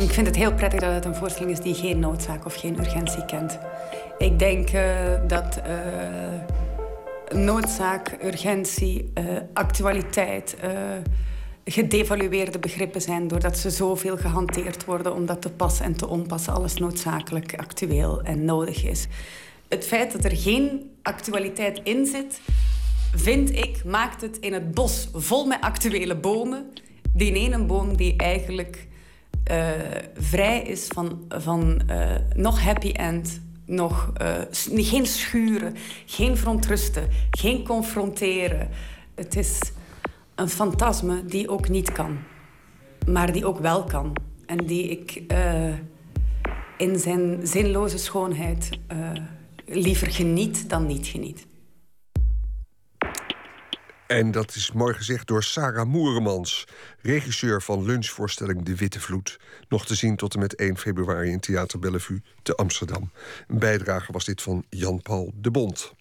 Ik 0.00 0.10
vind 0.10 0.26
het 0.26 0.36
heel 0.36 0.54
prettig 0.54 0.80
dat 0.80 0.92
het 0.92 1.04
een 1.04 1.14
voorstelling 1.14 1.52
is 1.52 1.60
die 1.60 1.74
geen 1.74 1.98
noodzaak 1.98 2.44
of 2.44 2.54
geen 2.54 2.78
urgentie 2.78 3.24
kent. 3.24 3.58
Ik 4.18 4.38
denk 4.38 4.68
eh, 4.68 4.84
dat 5.26 5.56
eh, 5.56 7.38
noodzaak, 7.38 8.18
urgentie, 8.24 9.10
eh, 9.14 9.24
actualiteit 9.52 10.56
gedevalueerde 11.64 12.58
begrippen 12.58 13.00
zijn 13.00 13.28
doordat 13.28 13.58
ze 13.58 13.70
zoveel 13.70 14.16
gehanteerd 14.16 14.84
worden 14.84 15.14
omdat 15.14 15.42
te 15.42 15.50
pas 15.50 15.80
en 15.80 15.96
te 15.96 16.08
onpas 16.08 16.48
alles 16.48 16.74
noodzakelijk 16.74 17.54
actueel 17.56 18.22
en 18.22 18.44
nodig 18.44 18.84
is. 18.84 19.06
Het 19.68 19.86
feit 19.86 20.12
dat 20.12 20.24
er 20.24 20.36
geen 20.36 20.90
actualiteit 21.02 21.80
in 21.82 22.06
zit, 22.06 22.40
vind 23.14 23.50
ik, 23.50 23.84
maakt 23.84 24.20
het 24.20 24.38
in 24.38 24.52
het 24.52 24.70
bos 24.70 25.08
vol 25.12 25.46
met 25.46 25.60
actuele 25.60 26.16
bomen. 26.16 26.72
Die 27.12 27.32
ene 27.32 27.64
boom 27.64 27.96
die 27.96 28.16
eigenlijk 28.16 28.86
eh, 29.44 29.68
vrij 30.16 30.62
is 30.62 30.86
van, 30.86 31.24
van 31.28 31.82
eh, 31.86 32.14
nog 32.36 32.62
happy 32.62 32.90
end, 32.92 33.40
nog 33.66 34.12
s- 34.50 34.68
geen 34.72 35.06
schuren, 35.06 35.74
geen 36.06 36.36
verontrusten, 36.36 37.08
geen 37.30 37.64
confronteren. 37.64 38.68
Het 39.14 39.36
is 39.36 39.58
een 40.34 40.48
fantasme 40.48 41.24
die 41.24 41.48
ook 41.48 41.68
niet 41.68 41.92
kan, 41.92 42.18
maar 43.06 43.32
die 43.32 43.46
ook 43.46 43.58
wel 43.58 43.84
kan. 43.84 44.16
En 44.46 44.56
die 44.66 44.88
ik 44.88 45.22
in 46.78 46.98
zijn 46.98 47.46
zinloze 47.46 47.98
schoonheid 47.98 48.68
liever 49.66 50.10
geniet 50.10 50.68
dan 50.70 50.86
niet 50.86 51.06
geniet. 51.06 51.46
En 54.06 54.30
dat 54.30 54.54
is 54.54 54.72
mooi 54.72 54.94
gezegd 54.94 55.26
door 55.26 55.42
Sarah 55.42 55.86
Moeremans, 55.86 56.64
regisseur 57.02 57.62
van 57.62 57.84
lunchvoorstelling 57.84 58.62
De 58.62 58.76
Witte 58.76 59.00
Vloed. 59.00 59.38
Nog 59.68 59.86
te 59.86 59.94
zien 59.94 60.16
tot 60.16 60.34
en 60.34 60.40
met 60.40 60.54
1 60.54 60.78
februari 60.78 61.30
in 61.30 61.40
Theater 61.40 61.78
Bellevue 61.78 62.22
te 62.42 62.54
Amsterdam. 62.54 63.10
Een 63.46 63.58
bijdrage 63.58 64.12
was 64.12 64.24
dit 64.24 64.42
van 64.42 64.64
Jan-Paul 64.68 65.32
de 65.34 65.50
Bond. 65.50 65.92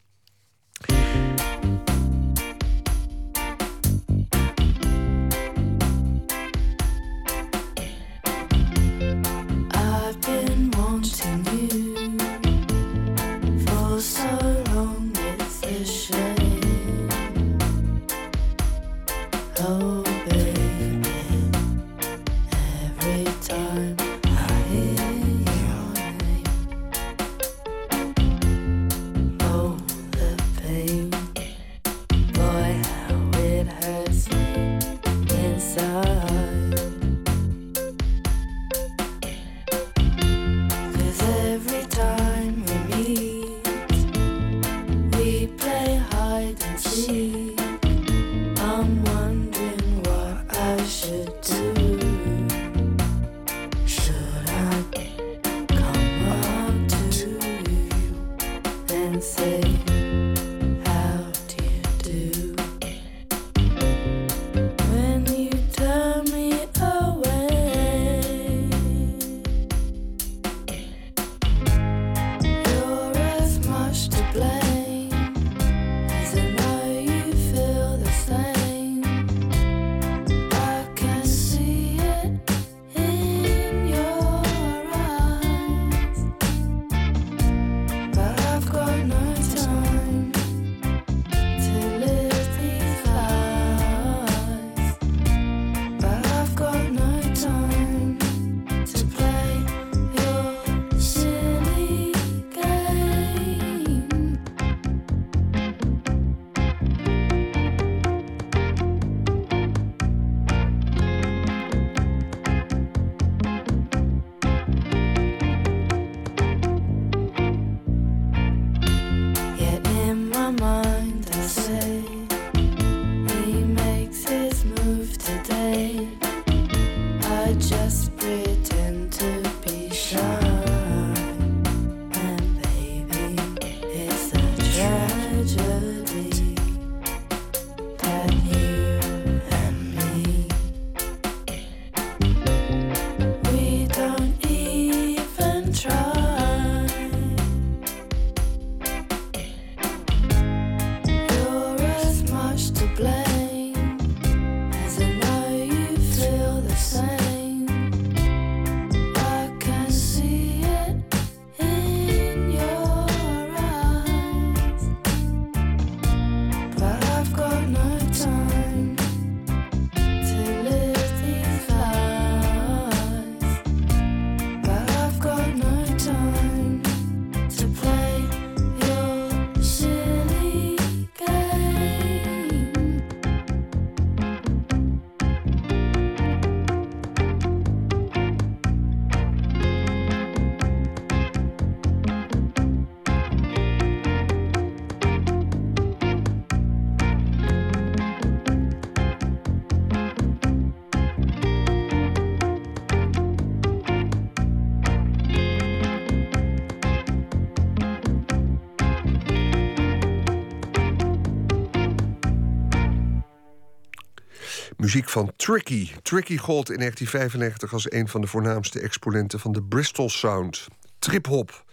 Muziek 214.94 215.10
van 215.10 215.32
Tricky. 215.36 215.92
Tricky 216.02 216.38
gold 216.38 216.70
in 216.70 216.78
1995 216.78 217.74
als 217.74 217.92
een 217.92 218.08
van 218.08 218.22
de 218.22 218.28
voornaamste 218.28 218.80
exponenten 218.80 219.40
van 219.40 219.52
de 219.52 219.64
Bristol 219.64 220.10
Sound. 220.10 220.68
Trip-hop. 221.00 221.64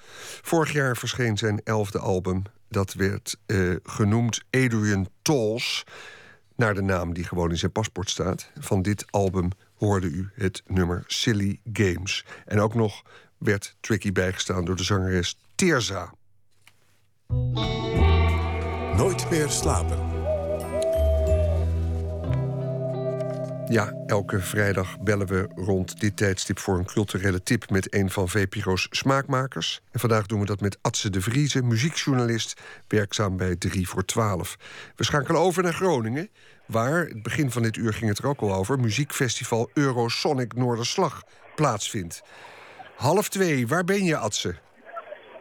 Vorig 0.42 0.72
jaar 0.72 0.96
verscheen 0.96 1.38
zijn 1.38 1.60
elfde 1.64 1.98
album. 1.98 2.42
Dat 2.68 2.92
werd 2.92 3.36
eh, 3.46 3.74
genoemd 3.82 4.40
Adrian 4.50 5.08
Tolls. 5.22 5.84
Naar 6.56 6.74
de 6.74 6.82
naam 6.82 7.14
die 7.14 7.24
gewoon 7.24 7.50
in 7.50 7.58
zijn 7.58 7.72
paspoort 7.72 8.10
staat. 8.10 8.50
Van 8.58 8.82
dit 8.82 9.04
album 9.10 9.50
hoorde 9.74 10.06
u 10.06 10.30
het 10.34 10.62
nummer 10.66 11.04
Silly 11.06 11.60
Games. 11.72 12.24
En 12.44 12.60
ook 12.60 12.74
nog 12.74 13.02
werd 13.38 13.76
Tricky 13.80 14.12
bijgestaan 14.12 14.64
door 14.64 14.76
de 14.76 14.84
zangeres 14.84 15.38
Teerza. 15.54 16.14
Nooit 18.96 19.30
meer 19.30 19.48
slapen. 19.48 20.09
Ja, 23.70 23.92
elke 24.06 24.40
vrijdag 24.40 25.00
bellen 25.00 25.26
we 25.26 25.48
rond 25.54 26.00
dit 26.00 26.16
tijdstip 26.16 26.58
voor 26.58 26.78
een 26.78 26.86
culturele 26.86 27.42
tip 27.42 27.70
met 27.70 27.94
een 27.94 28.10
van 28.10 28.28
VPRO's 28.28 28.86
smaakmakers. 28.90 29.80
En 29.92 30.00
vandaag 30.00 30.26
doen 30.26 30.40
we 30.40 30.46
dat 30.46 30.60
met 30.60 30.78
Atse 30.82 31.10
de 31.10 31.20
Vrieze, 31.20 31.62
muziekjournalist, 31.62 32.82
werkzaam 32.88 33.36
bij 33.36 33.56
3 33.56 33.88
voor 33.88 34.04
12. 34.04 34.56
We 34.96 35.04
schakelen 35.04 35.40
over 35.40 35.62
naar 35.62 35.72
Groningen, 35.72 36.28
waar, 36.66 37.04
het 37.04 37.22
begin 37.22 37.50
van 37.50 37.62
dit 37.62 37.76
uur 37.76 37.92
ging 37.92 38.10
het 38.10 38.18
er 38.18 38.28
ook 38.28 38.40
al 38.40 38.54
over, 38.54 38.78
muziekfestival 38.78 39.70
Eurosonic 39.74 40.54
Noorderslag 40.54 41.22
plaatsvindt. 41.54 42.22
Half 42.96 43.28
twee, 43.28 43.66
waar 43.66 43.84
ben 43.84 44.04
je, 44.04 44.16
Atse? 44.16 44.54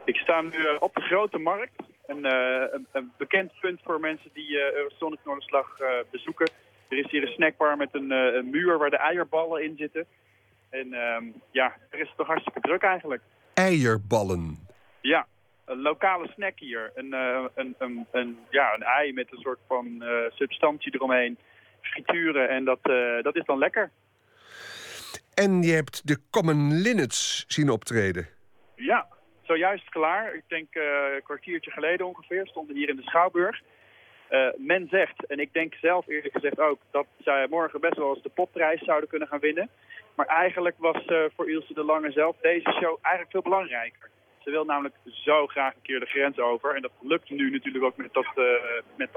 Ik 0.06 0.16
sta 0.16 0.42
nu 0.42 0.50
eh, 0.50 0.76
op 0.80 0.96
de 0.96 1.02
Grote 1.02 1.38
Markt. 1.38 1.76
Een, 2.08 2.26
eh, 2.26 2.74
een, 2.74 2.88
een 2.92 3.12
bekend 3.18 3.52
punt 3.60 3.80
voor 3.84 4.00
mensen 4.00 4.30
die 4.34 4.60
eh, 4.60 4.74
Eurosonic 4.74 5.20
Noorderslag 5.24 5.78
bezoeken. 6.12 6.52
Er 6.90 6.98
is 6.98 7.12
hier 7.12 7.22
een 7.22 7.34
snackbar 7.34 7.78
met 7.78 7.90
een, 7.92 8.12
eh, 8.12 8.34
een 8.34 8.50
muur 8.50 8.78
waar 8.78 8.90
de 8.90 8.98
eierballen 8.98 9.64
in 9.64 9.76
zitten. 9.78 10.06
En 10.70 10.94
ehm, 10.94 11.24
ja, 11.52 11.76
er 11.90 12.00
is 12.00 12.14
toch 12.18 12.28
hartstikke 12.28 12.60
druk 12.60 12.82
eigenlijk. 12.82 13.22
Eierballen. 13.54 14.68
Ja, 15.02 15.28
een 15.66 15.82
lokale 15.82 16.28
snack 16.28 16.60
hier. 16.60 16.92
Een, 16.96 17.14
eh, 17.14 17.46
een, 17.56 17.76
een, 17.78 18.08
een, 18.12 18.38
ja, 18.50 18.74
een 18.74 18.84
ei 18.84 19.14
met 19.14 19.32
een 19.32 19.38
soort 19.38 19.60
van 19.68 20.04
eh, 20.04 20.32
substantie 20.32 20.94
eromheen. 20.96 21.38
Frituren 21.82 22.50
en 22.50 22.66
dat, 22.66 22.80
dat 23.22 23.36
is 23.36 23.46
dan 23.46 23.58
lekker. 23.58 23.92
En 25.34 25.62
je 25.62 25.72
hebt 25.72 26.08
de 26.08 26.18
Common 26.30 26.74
Linnets 26.74 27.46
zien 27.48 27.70
optreden. 27.70 28.28
Ja, 28.76 29.08
zojuist 29.42 29.90
klaar. 29.90 30.34
Ik 30.34 30.44
denk 30.48 30.68
een 30.76 31.24
kwartiertje 31.24 31.72
geleden 31.72 32.08
ongeveer. 32.08 32.48
Stonden 32.48 32.76
hier 32.76 32.90
in 32.90 32.96
de 32.96 33.02
Schouwburg. 33.02 33.62
Eh, 34.30 34.48
men 34.58 34.88
zegt, 34.90 35.26
en 35.26 35.40
ik 35.40 35.54
denk 35.54 35.74
zelf 35.74 36.08
eerlijk 36.08 36.34
gezegd 36.34 36.60
ook... 36.60 36.80
dat 36.92 37.06
zij 37.20 37.48
morgen 37.50 37.80
best 37.80 37.98
wel 37.98 38.14
eens 38.14 38.24
de 38.24 38.30
popprijs 38.30 38.84
zouden 38.84 39.10
kunnen 39.10 39.28
gaan 39.28 39.40
winnen. 39.40 39.70
Maar 40.16 40.26
eigenlijk 40.26 40.76
was 40.78 41.06
eh, 41.06 41.24
voor 41.36 41.50
Ilse 41.50 41.74
de 41.74 41.84
Lange 41.84 42.12
zelf 42.12 42.36
deze 42.42 42.72
show 42.72 42.98
eigenlijk 43.02 43.32
veel 43.32 43.42
belangrijker. 43.42 44.10
Ze 44.44 44.50
wil 44.50 44.66
namelijk 44.66 44.96
zo 45.06 45.48
graag 45.48 45.74
een 45.74 45.82
keer 45.82 46.00
de 46.00 46.06
grens 46.06 46.40
over. 46.40 46.76
En 46.76 46.82
dat 46.82 46.92
lukt 47.02 47.30
nu 47.30 47.52
natuurlijk 47.52 47.86
ook 47.86 47.98
met 47.98 48.14
dat, 48.14 48.26
eh, 48.36 48.44
met 48.96 49.10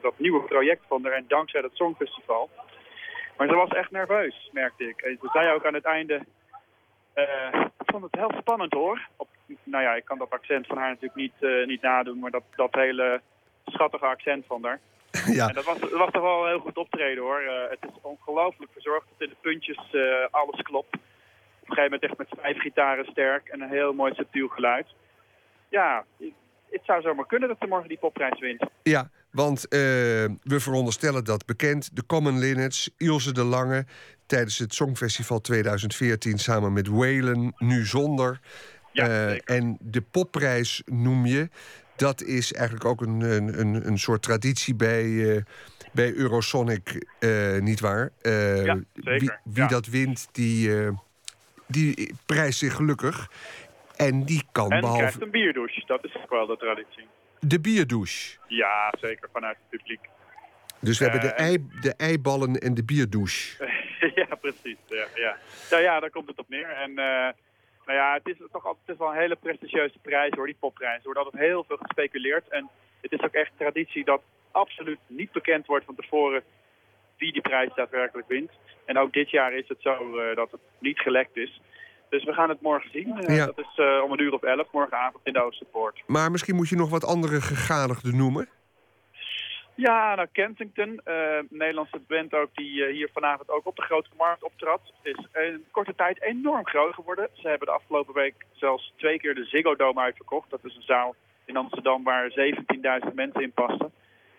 dat, 0.00 0.12
nieuwe 0.16 0.42
project 0.42 0.82
van 0.86 1.04
haar. 1.04 1.12
En 1.12 1.24
dankzij 1.28 1.60
dat 1.60 1.74
Songfestival. 1.74 2.50
Maar 3.36 3.48
ze 3.48 3.54
was 3.54 3.68
echt 3.68 3.90
nerveus, 3.90 4.50
merkte 4.52 4.88
ik. 4.88 5.00
En 5.00 5.18
ze 5.20 5.28
zei 5.32 5.52
ook 5.52 5.66
aan 5.66 5.74
het 5.74 5.84
einde... 5.84 6.20
ik 7.78 7.86
vond 7.86 8.04
het 8.04 8.14
heel 8.14 8.32
spannend 8.38 8.72
hoor. 8.72 9.08
Op, 9.16 9.28
nou 9.62 9.82
ja, 9.82 9.94
ik 9.94 10.04
kan 10.04 10.18
dat 10.18 10.30
accent 10.30 10.66
van 10.66 10.76
haar 10.76 10.88
natuurlijk 10.88 11.14
niet, 11.14 11.66
niet 11.66 11.82
nadoen. 11.82 12.18
Maar 12.18 12.30
dat, 12.30 12.44
dat 12.56 12.74
hele 12.74 13.20
schattige 13.66 14.06
accent 14.06 14.44
van 14.46 14.64
haar. 14.64 14.80
Ja. 15.38 15.48
En 15.48 15.54
dat 15.54 15.64
was, 15.64 15.80
dat 15.80 15.90
was 15.90 16.10
toch 16.10 16.22
wel 16.22 16.42
een 16.42 16.48
heel 16.48 16.58
goed 16.58 16.76
optreden 16.76 17.22
hoor. 17.22 17.40
Eh, 17.40 17.70
het 17.70 17.78
is 17.82 18.00
ongelooflijk 18.02 18.72
verzorgd 18.72 19.06
dat 19.08 19.28
in 19.28 19.34
de 19.34 19.40
puntjes 19.40 19.90
eh, 19.92 20.02
alles 20.30 20.62
klopt. 20.62 20.94
Op 20.94 21.72
een 21.72 21.74
gegeven 21.74 21.82
moment 21.82 22.02
echt 22.02 22.18
met 22.18 22.40
vijf 22.40 22.60
gitaren 22.60 23.04
sterk 23.04 23.48
en 23.48 23.60
een 23.60 23.68
heel 23.68 23.92
mooi 23.92 24.14
subtiel 24.14 24.48
geluid. 24.48 24.86
Ja, 25.68 26.04
het 26.70 26.80
zou 26.84 27.02
zomaar 27.02 27.26
kunnen 27.26 27.48
dat 27.48 27.56
ze 27.60 27.66
morgen 27.66 27.88
die 27.88 27.98
popprijs 27.98 28.40
wint. 28.40 28.66
Ja, 28.82 29.10
want 29.30 29.68
eh, 29.68 29.78
we 30.42 30.60
veronderstellen 30.60 31.24
dat 31.24 31.46
bekend 31.46 31.96
de 31.96 32.06
Common 32.06 32.38
Linnets, 32.38 32.90
Ilse 32.96 33.32
de 33.32 33.44
Lange, 33.44 33.84
tijdens 34.26 34.58
het 34.58 34.74
Songfestival 34.74 35.40
2014 35.40 36.38
samen 36.38 36.72
met 36.72 36.88
Whalen, 36.88 37.54
nu 37.58 37.84
zonder. 37.84 38.40
En 39.44 39.76
de 39.80 40.00
popprijs 40.10 40.82
noem 40.84 41.26
je. 41.26 41.48
Dat 41.96 42.22
is 42.22 42.52
eigenlijk 42.52 42.84
ook 42.84 43.00
een, 43.00 43.20
een, 43.20 43.60
een, 43.60 43.86
een 43.86 43.98
soort 43.98 44.22
traditie 44.22 44.74
bij, 44.74 45.36
eh, 45.36 45.42
bij 45.92 46.12
Eurosonic, 46.14 47.06
eh 47.18 47.58
niet 47.58 47.80
waar? 47.80 48.10
Eh, 48.22 48.64
Ja, 48.64 48.74
Wie, 48.74 48.84
zeker, 48.94 49.40
wie 49.44 49.62
ja. 49.62 49.68
dat 49.68 49.86
wint, 49.86 50.28
die, 50.32 50.82
eh, 50.84 50.88
die 51.66 52.14
prijst 52.26 52.58
zich 52.58 52.74
gelukkig. 52.74 53.30
En 53.96 54.24
die 54.24 54.42
kan 54.52 54.70
en 54.70 54.80
behalve 54.80 55.00
krijgt 55.02 55.22
een 55.22 55.30
bierdouche, 55.30 55.82
dat 55.86 56.04
is 56.04 56.16
ook 56.16 56.30
wel 56.30 56.46
de 56.46 56.56
traditie. 56.56 57.06
de 57.40 57.60
bierdouche. 57.60 58.36
Ja, 58.48 58.94
zeker, 59.00 59.28
vanuit 59.32 59.56
het 59.56 59.68
publiek. 59.78 60.00
Dus 60.80 60.98
we 60.98 61.04
hebben 61.04 61.22
de, 61.22 61.32
Eh, 61.34 61.46
ei, 61.46 61.66
de 61.80 61.94
eiballen 61.96 62.54
en 62.58 62.74
de 62.74 62.84
bierdouche. 62.84 63.64
ja, 64.28 64.34
precies. 64.40 64.76
Ja, 64.88 65.06
ja. 65.14 65.36
Nou 65.70 65.82
ja, 65.82 66.00
daar 66.00 66.10
komt 66.10 66.28
het 66.28 66.38
op 66.38 66.48
neer. 66.48 66.68
En 66.68 66.98
eh, 66.98 67.32
nou 67.86 67.98
ja, 67.98 68.14
het 68.14 68.28
is 68.28 68.36
toch 68.52 68.64
altijd 68.66 68.86
het 68.86 68.94
is 68.94 69.00
wel 69.00 69.10
een 69.10 69.20
hele 69.24 69.36
prestigieuze 69.36 69.98
prijs 69.98 70.32
hoor, 70.36 70.46
die 70.46 70.56
popprijs. 70.60 70.98
Er 70.98 71.04
wordt 71.04 71.18
altijd 71.18 71.42
heel 71.42 71.64
veel 71.64 71.76
gespeculeerd. 71.76 72.48
En 72.48 72.68
het 73.00 73.12
is 73.12 73.20
ook 73.20 73.32
echt 73.32 73.50
traditie 73.56 74.04
dat 74.04 74.22
absoluut 74.50 74.98
niet 75.06 75.32
bekend 75.32 75.66
wordt 75.66 75.84
van 75.84 75.94
tevoren 75.94 76.42
wie 77.18 77.32
die 77.32 77.42
prijs 77.42 77.74
daadwerkelijk 77.74 78.28
wint. 78.28 78.50
En 78.84 78.98
ook 78.98 79.12
dit 79.12 79.30
jaar 79.30 79.52
is 79.52 79.68
het 79.68 79.78
zo 79.80 80.18
eh, 80.18 80.36
dat 80.36 80.50
het 80.50 80.60
niet 80.78 80.98
gelekt 80.98 81.36
is. 81.36 81.60
Dus 82.08 82.24
we 82.24 82.32
gaan 82.32 82.48
het 82.48 82.60
morgen 82.60 82.90
zien. 82.90 83.18
Eh, 83.18 83.36
Ja. 83.36 83.46
Dat 83.46 83.58
is 83.58 83.72
eh, 83.76 84.02
om 84.04 84.12
een 84.12 84.20
uur 84.20 84.32
of 84.32 84.42
elf, 84.42 84.68
morgenavond 84.72 85.26
in 85.26 85.32
de 85.32 85.42
Oosterpoort. 85.42 86.02
Maar 86.06 86.30
misschien 86.30 86.56
moet 86.56 86.68
je 86.68 86.76
nog 86.76 86.90
wat 86.90 87.04
andere 87.04 87.40
gegadigden 87.40 88.16
noemen. 88.16 88.48
Ja, 89.76 90.14
nou 90.14 90.28
Kensington, 90.32 91.00
een 91.04 91.46
Nederlandse 91.50 92.00
band 92.06 92.34
ook 92.34 92.50
die 92.54 92.84
eh, 92.84 92.92
hier 92.92 93.10
vanavond 93.12 93.50
ook 93.50 93.66
op 93.66 93.76
de 93.76 93.82
Grote 93.82 94.10
Markt 94.16 94.42
optrad, 94.42 94.80
is 95.02 95.26
in 95.32 95.64
korte 95.70 95.94
tijd 95.94 96.22
enorm 96.22 96.66
groot 96.66 96.94
geworden. 96.94 97.28
Ze 97.32 97.48
hebben 97.48 97.66
de 97.66 97.74
afgelopen 97.74 98.14
week 98.14 98.34
zelfs 98.52 98.92
twee 98.96 99.18
keer 99.18 99.34
de 99.34 99.44
Ziggo 99.44 99.76
Dome 99.76 100.00
uitverkocht. 100.00 100.50
Dat 100.50 100.64
is 100.64 100.76
een 100.76 100.82
zaal 100.82 101.14
in 101.44 101.56
Amsterdam 101.56 102.04
waar 102.04 102.30
17.000 103.08 103.14
mensen 103.14 103.42
in 103.42 103.52
passen. 103.52 103.92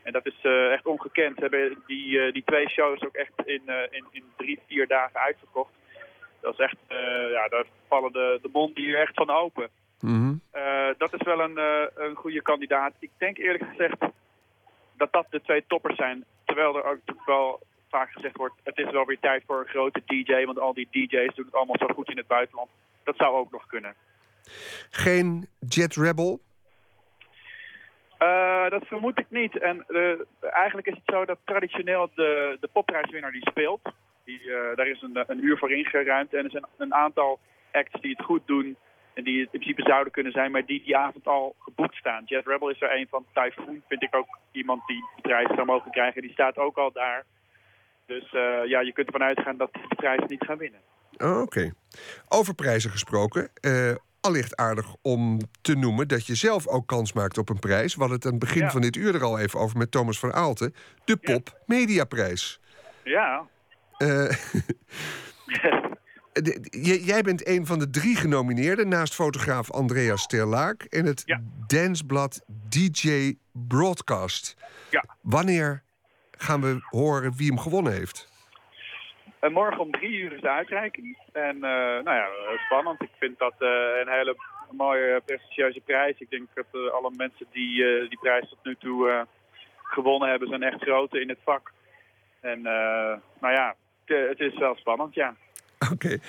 En 0.03 0.11
dat 0.11 0.25
is 0.25 0.39
eh, 0.41 0.71
echt 0.71 0.85
ongekend. 0.85 1.35
Ze 1.35 1.41
hebben 1.41 1.83
die, 1.87 2.31
die 2.31 2.43
twee 2.43 2.69
shows 2.69 3.01
ook 3.05 3.15
echt 3.15 3.45
in, 3.45 3.61
in, 3.89 4.05
in 4.11 4.23
drie, 4.37 4.59
vier 4.67 4.87
dagen 4.87 5.19
uitverkocht. 5.19 5.73
Dat 6.41 6.53
is 6.53 6.59
echt, 6.59 6.77
ja, 7.31 7.47
daar 7.47 7.65
vallen 7.87 8.11
de, 8.11 8.39
de 8.41 8.49
monden 8.51 8.83
hier 8.83 8.99
echt 8.99 9.13
van 9.13 9.29
open. 9.29 9.69
Eh, 10.51 10.89
dat 10.97 11.13
is 11.13 11.21
wel 11.21 11.39
een, 11.41 11.59
een 11.95 12.15
goede 12.15 12.41
kandidaat. 12.41 12.93
Ik 12.99 13.11
denk 13.17 13.37
eerlijk 13.37 13.63
gezegd 13.69 13.97
dat 14.97 15.11
dat 15.11 15.25
de 15.29 15.41
twee 15.41 15.63
toppers 15.67 15.95
zijn. 15.95 16.25
Terwijl 16.45 16.77
er 16.77 16.83
ook 16.83 17.25
wel 17.25 17.59
vaak 17.89 18.11
gezegd 18.11 18.37
wordt... 18.37 18.55
het 18.63 18.77
is 18.77 18.91
wel 18.91 19.05
weer 19.05 19.19
tijd 19.19 19.43
voor 19.45 19.59
een 19.59 19.67
grote 19.67 20.01
DJ... 20.05 20.45
want 20.45 20.59
al 20.59 20.73
die 20.73 20.87
DJ's 20.91 21.35
doen 21.35 21.45
het 21.45 21.55
allemaal 21.55 21.77
zo 21.79 21.87
goed 21.93 22.09
in 22.09 22.17
het 22.17 22.27
buitenland. 22.27 22.69
Dat 23.03 23.15
zou 23.17 23.35
ook 23.35 23.51
nog 23.51 23.67
kunnen. 23.67 23.93
Geen 24.89 25.47
Jet 25.59 25.95
Rebel. 25.95 26.39
Eh, 28.17 28.69
dat 28.69 28.85
vermoed 28.87 29.19
ik 29.19 29.25
niet. 29.29 29.57
En 29.57 29.85
eh, 29.87 30.19
eigenlijk 30.39 30.87
is 30.87 30.93
het 30.93 31.13
zo 31.15 31.25
dat 31.25 31.37
traditioneel 31.43 32.09
de, 32.15 32.57
de 32.59 32.69
popprijswinnaar 32.71 33.31
die 33.31 33.49
speelt... 33.49 33.81
Die, 34.23 34.53
eh, 34.53 34.75
daar 34.75 34.87
is 34.87 35.01
een, 35.01 35.23
een 35.27 35.43
uur 35.43 35.57
voor 35.57 35.71
ingeruimd. 35.71 36.33
En 36.33 36.43
er 36.43 36.51
zijn 36.51 36.65
een 36.77 36.93
aantal 36.93 37.39
acts 37.71 38.01
die 38.01 38.11
het 38.17 38.25
goed 38.25 38.41
doen... 38.45 38.77
en 39.17 39.23
die 39.23 39.39
het 39.41 39.53
in 39.53 39.59
principe 39.59 39.89
zouden 39.89 40.13
kunnen 40.13 40.31
zijn... 40.31 40.51
maar 40.51 40.65
die 40.65 40.83
die 40.83 40.97
avond 40.97 41.27
al 41.27 41.55
geboekt 41.59 41.95
staan. 41.95 42.23
Jet 42.25 42.45
Rebel 42.47 42.69
is 42.69 42.81
er 42.81 42.95
een 42.97 43.07
van. 43.09 43.25
Typhoon 43.33 43.81
vind 43.87 44.03
ik 44.03 44.15
ook 44.15 44.39
iemand 44.51 44.81
die 44.87 45.03
de 45.15 45.21
prijs 45.21 45.47
zou 45.55 45.65
mogen 45.65 45.91
krijgen. 45.91 46.21
Die 46.21 46.31
staat 46.31 46.57
ook 46.57 46.77
al 46.77 46.91
daar. 46.91 47.25
Dus 48.05 48.33
eh, 48.33 48.65
ja, 48.69 48.79
je 48.81 48.93
kunt 48.93 49.07
ervan 49.07 49.27
uitgaan 49.27 49.57
dat 49.57 49.73
die 49.73 49.87
de 49.87 49.95
prijs 49.95 50.21
niet 50.27 50.43
gaan 50.45 50.57
winnen. 50.57 50.79
Oh, 51.17 51.41
Oké. 51.41 51.73
Over 52.27 52.53
prijzen 52.55 52.91
gesproken. 52.91 53.49
eh 53.61 53.95
allicht 54.21 54.55
aardig 54.55 54.95
om 55.01 55.39
te 55.61 55.75
noemen 55.75 56.07
dat 56.07 56.25
je 56.25 56.35
zelf 56.35 56.67
ook 56.67 56.87
kans 56.87 57.13
maakt 57.13 57.37
op 57.37 57.49
een 57.49 57.59
prijs. 57.59 57.93
We 57.93 57.99
hadden 57.99 58.17
het 58.17 58.25
aan 58.25 58.31
het 58.31 58.39
begin 58.43 58.61
Ja. 58.61 58.69
van 58.69 58.81
dit 58.81 58.95
uur 58.95 59.15
er 59.15 59.23
al 59.23 59.39
even 59.39 59.59
over 59.59 59.77
met 59.77 59.91
Thomas 59.91 60.19
van 60.19 60.33
Aalten. 60.33 60.73
De 61.05 61.17
Pop 61.17 61.61
Mediaprijs. 61.65 62.59
Ja, 63.03 63.43
j- 63.97 64.03
jij 67.05 67.21
bent 67.21 67.47
een 67.47 67.65
van 67.65 67.79
de 67.79 67.89
drie 67.89 68.15
genomineerden 68.15 68.87
naast 68.87 69.15
fotograaf 69.15 69.71
Andreas 69.71 70.27
Terlaak 70.27 70.83
en 70.83 71.05
het 71.05 71.39
dansblad 71.67 72.45
DJ 72.69 73.35
Broadcast. 73.67 74.55
Ja. 74.89 75.03
Wanneer 75.21 75.83
gaan 76.31 76.61
we 76.61 76.79
horen 76.89 77.33
wie 77.37 77.47
hem 77.47 77.59
gewonnen 77.59 77.93
heeft? 77.93 78.35
En 79.39 79.53
morgen 79.53 79.79
om 79.79 79.91
drie 79.91 80.17
uur 80.17 80.33
is 80.33 80.41
de 80.41 80.49
uitreiking. 80.49 81.17
En 81.31 81.55
eh, 81.55 82.03
nou 82.03 82.11
ja, 82.15 82.27
eh, 82.27 82.59
spannend. 82.65 83.01
Ik 83.01 83.11
vind 83.19 83.39
dat 83.39 83.53
eh, 83.59 83.67
een 84.01 84.09
hele 84.09 84.35
mooie 84.71 85.21
prestigieuze 85.25 85.79
prijs. 85.79 86.19
Ik 86.19 86.29
denk 86.29 86.47
dat 86.53 86.65
eh, 86.71 86.93
alle 86.93 87.11
mensen 87.17 87.45
die 87.51 87.85
eh, 87.85 88.09
die 88.09 88.19
prijs 88.19 88.49
tot 88.49 88.59
nu 88.63 88.75
toe 88.75 89.09
eh, 89.09 89.21
gewonnen 89.83 90.29
hebben, 90.29 90.47
zijn 90.47 90.63
echt 90.63 90.81
grote 90.81 91.21
in 91.21 91.29
het 91.29 91.39
vak. 91.43 91.71
En 92.39 92.57
eh, 92.65 93.17
nou 93.39 93.53
ja, 93.53 93.75
het, 94.05 94.27
het 94.29 94.39
is 94.39 94.57
wel 94.57 94.75
spannend, 94.75 95.13
ja. 95.13 95.35
Oké. 95.93 96.19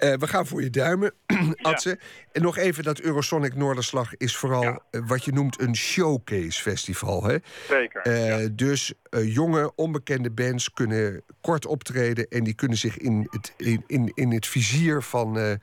Eh, 0.00 0.12
we 0.12 0.26
gaan 0.26 0.46
voor 0.46 0.62
je 0.62 0.70
duimen, 0.70 1.12
Adse. 1.62 1.98
En 2.32 2.42
nog 2.42 2.56
even, 2.56 2.84
dat 2.84 3.00
Eurosonic 3.00 3.54
Noorderslag 3.54 4.16
is 4.16 4.36
vooral 4.36 4.64
eh, 4.64 5.00
wat 5.06 5.24
je 5.24 5.32
noemt 5.32 5.60
een 5.60 5.76
showcase 5.76 6.62
festival. 6.62 7.24
Hè? 7.24 7.36
Zeker. 7.68 8.02
Eh, 8.02 8.46
Dus 8.52 8.92
jonge, 9.10 9.72
onbekende 9.76 10.30
bands 10.30 10.72
kunnen 10.72 11.22
kort 11.40 11.66
optreden... 11.66 12.28
en 12.28 12.44
die 12.44 12.54
kunnen 12.54 12.76
zich 12.76 12.98
in 12.98 13.26
het, 13.30 13.54
in, 13.56 13.84
in, 13.86 14.12
in 14.14 14.32
het 14.32 14.46
vizier 14.46 15.02
van, 15.02 15.58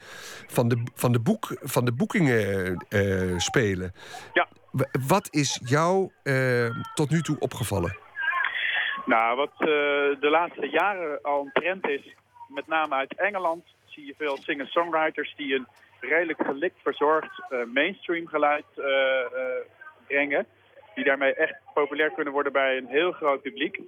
van, 0.47 0.68
de, 0.68 0.84
van, 0.93 1.11
de 1.11 1.20
boek, 1.20 1.57
van 1.61 1.86
de 1.86 1.93
boekingen 1.93 2.78
spelen. 3.38 3.93
Ja. 4.34 4.47
Wat 5.07 5.28
is 5.32 5.59
jou 5.63 6.11
tot 6.93 7.09
nu 7.09 7.22
toe 7.22 7.39
opgevallen? 7.39 7.97
Nou, 9.05 9.36
wat 9.36 9.51
de 10.20 10.28
laatste 10.32 10.68
jaren 10.70 11.22
al 11.22 11.41
een 11.41 11.61
trend 11.61 11.88
is, 11.88 12.15
met 12.48 12.68
name 12.68 12.95
uit 12.95 13.16
Engeland, 13.16 13.64
zie 13.86 14.06
je 14.06 14.14
veel 14.18 14.38
singer-songwriters 14.38 15.36
die 15.36 15.56
een 15.56 15.68
redelijk 16.00 16.41
gelikt 16.45 16.82
verzorgd 16.82 17.43
eh, 17.50 17.64
mainstream 17.74 18.28
geluid 18.28 18.66
eh, 18.76 19.22
eh, 19.22 19.66
brengen. 20.08 20.45
Die 20.95 21.04
daarmee 21.04 21.34
echt 21.34 21.56
populair 21.74 22.12
kunnen 22.12 22.34
worden 22.34 22.52
bij 22.52 22.78
een 22.78 22.88
heel 22.88 23.12
groot 23.12 23.41
publiek. 23.41 23.80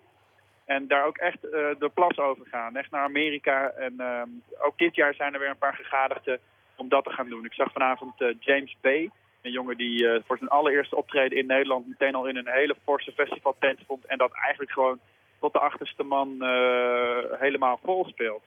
En 0.65 0.87
daar 0.87 1.05
ook 1.05 1.17
echt 1.17 1.41
de 1.41 1.91
plas 1.93 2.17
over 2.17 2.45
gaan. 2.45 2.75
Echt 2.75 2.91
naar 2.91 3.03
Amerika. 3.03 3.69
En 3.69 3.95
ook 4.61 4.77
dit 4.77 4.95
jaar 4.95 5.13
zijn 5.13 5.33
er 5.33 5.39
weer 5.39 5.49
een 5.49 5.57
paar 5.57 5.75
gegadigden 5.75 6.39
om 6.75 6.89
dat 6.89 7.03
te 7.03 7.09
gaan 7.09 7.29
doen. 7.29 7.45
Ik 7.45 7.53
zag 7.53 7.71
vanavond 7.71 8.13
James 8.39 8.75
Bay. 8.81 9.09
Een 9.41 9.51
jongen 9.51 9.77
die 9.77 10.21
voor 10.25 10.37
zijn 10.37 10.49
allereerste 10.49 10.95
optreden 10.95 11.37
in 11.37 11.45
Nederland 11.45 11.87
meteen 11.87 12.15
al 12.15 12.27
in 12.27 12.35
een 12.35 12.49
hele 12.49 12.75
forse 12.83 13.11
festivaltent 13.11 13.79
stond. 13.79 14.05
En 14.05 14.17
dat 14.17 14.31
eigenlijk 14.33 14.71
gewoon 14.71 14.99
tot 15.39 15.53
de 15.53 15.59
achterste 15.59 16.03
man 16.03 16.41
eh, 16.41 17.39
helemaal 17.39 17.79
vol 17.83 18.05
speelt. 18.05 18.43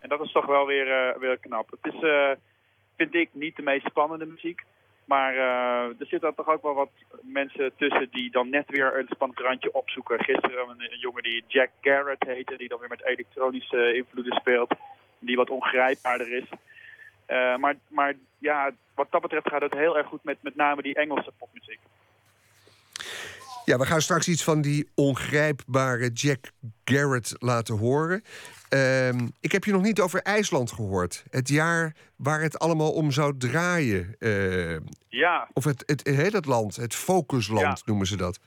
En 0.00 0.08
dat 0.08 0.20
is 0.20 0.32
toch 0.32 0.46
wel 0.46 0.66
weer, 0.66 0.92
eh, 0.92 1.18
weer 1.18 1.38
knap. 1.38 1.70
Het 1.70 1.94
is, 1.94 2.02
eh, 2.02 2.30
vind 2.96 3.14
ik, 3.14 3.28
niet 3.32 3.56
de 3.56 3.62
meest 3.62 3.86
spannende 3.86 4.26
muziek. 4.26 4.62
Maar 5.04 5.34
eh, 5.34 6.00
er 6.00 6.06
zitten 6.06 6.34
toch 6.34 6.48
ook 6.48 6.62
wel 6.62 6.74
wat 6.74 6.90
mensen 7.22 7.72
tussen 7.76 8.08
die 8.10 8.30
dan 8.30 8.50
net 8.50 8.70
weer 8.70 8.98
een 8.98 9.06
spannend 9.08 9.40
randje 9.40 9.74
opzoeken. 9.74 10.24
Gisteren 10.24 10.68
een, 10.68 10.80
een 10.80 10.98
jongen 10.98 11.22
die 11.22 11.44
Jack 11.46 11.70
Garrett 11.80 12.26
heette, 12.26 12.56
die 12.56 12.68
dan 12.68 12.78
weer 12.78 12.88
met 12.88 13.04
elektronische 13.04 13.94
invloeden 13.94 14.36
speelt. 14.36 14.74
Die 15.18 15.36
wat 15.36 15.50
ongrijpbaarder 15.50 16.32
is. 16.32 16.48
Maar, 17.58 17.74
maar 17.88 18.14
ja, 18.38 18.70
wat 18.94 19.10
dat 19.10 19.22
betreft 19.22 19.48
gaat 19.48 19.60
het 19.60 19.74
heel 19.74 19.96
erg 19.96 20.06
goed 20.06 20.24
met 20.24 20.42
met 20.42 20.56
name 20.56 20.82
die 20.82 20.94
Engelse 20.94 21.32
popmuziek. 21.38 21.80
Ja, 23.68 23.78
we 23.78 23.86
gaan 23.86 24.00
straks 24.00 24.28
iets 24.28 24.44
van 24.44 24.60
die 24.60 24.88
ongrijpbare 24.94 26.10
Jack 26.12 26.50
Garrett 26.84 27.34
laten 27.38 27.78
horen. 27.78 28.22
Ehm, 28.68 29.18
ik 29.40 29.52
heb 29.52 29.64
je 29.64 29.72
nog 29.72 29.82
niet 29.82 30.00
over 30.00 30.22
IJsland 30.22 30.72
gehoord. 30.72 31.24
Het 31.30 31.48
jaar 31.48 31.94
waar 32.16 32.40
het 32.40 32.58
allemaal 32.58 32.92
om 32.92 33.10
zou 33.10 33.36
draaien. 33.38 34.16
Eh, 34.18 34.76
Ja, 35.08 35.48
of 35.52 35.64
het, 35.64 35.82
het, 36.04 36.32
dat 36.32 36.46
land, 36.46 36.76
het 36.76 36.94
focusland 36.94 37.78
Ja. 37.78 37.82
noemen 37.84 38.06
ze 38.06 38.16
dat. 38.16 38.40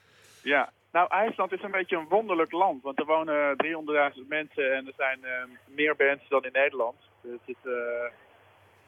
Ja, 0.43 0.71
nou 0.91 1.07
IJsland 1.09 1.51
is 1.51 1.63
een 1.63 1.71
beetje 1.71 1.97
een 1.97 2.07
wonderlijk 2.09 2.51
land. 2.51 2.83
Want 2.83 2.99
er 2.99 3.05
wonen 3.05 3.55
300.000 3.57 4.27
mensen 4.27 4.75
en 4.75 4.87
er 4.87 4.93
zijn 4.97 5.19
eh, 5.23 5.31
meer 5.75 5.95
bands 5.95 6.29
dan 6.29 6.43
in 6.43 6.51
Nederland. 6.53 6.95
Dus 7.21 7.31
het 7.45 7.55
is 7.55 7.71
eh, 7.71 8.11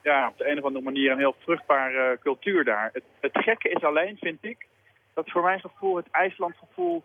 ja, 0.04 0.28
op 0.28 0.38
de 0.38 0.50
een 0.50 0.58
of 0.58 0.64
andere 0.64 0.84
manier 0.86 1.12
een 1.12 1.18
heel 1.18 1.36
vruchtbare 1.40 2.18
cultuur 2.22 2.64
daar. 2.64 2.90
Het, 2.94 3.04
het 3.22 3.44
gekke 3.44 3.70
is 3.70 3.84
alleen, 3.84 4.18
vind 4.20 4.38
ik, 4.42 4.66
dat 5.14 5.32
voor 5.32 5.44
mijn 5.44 5.60
gevoel 5.60 5.96
het 5.96 6.10
IJslandgevoel 6.12 7.04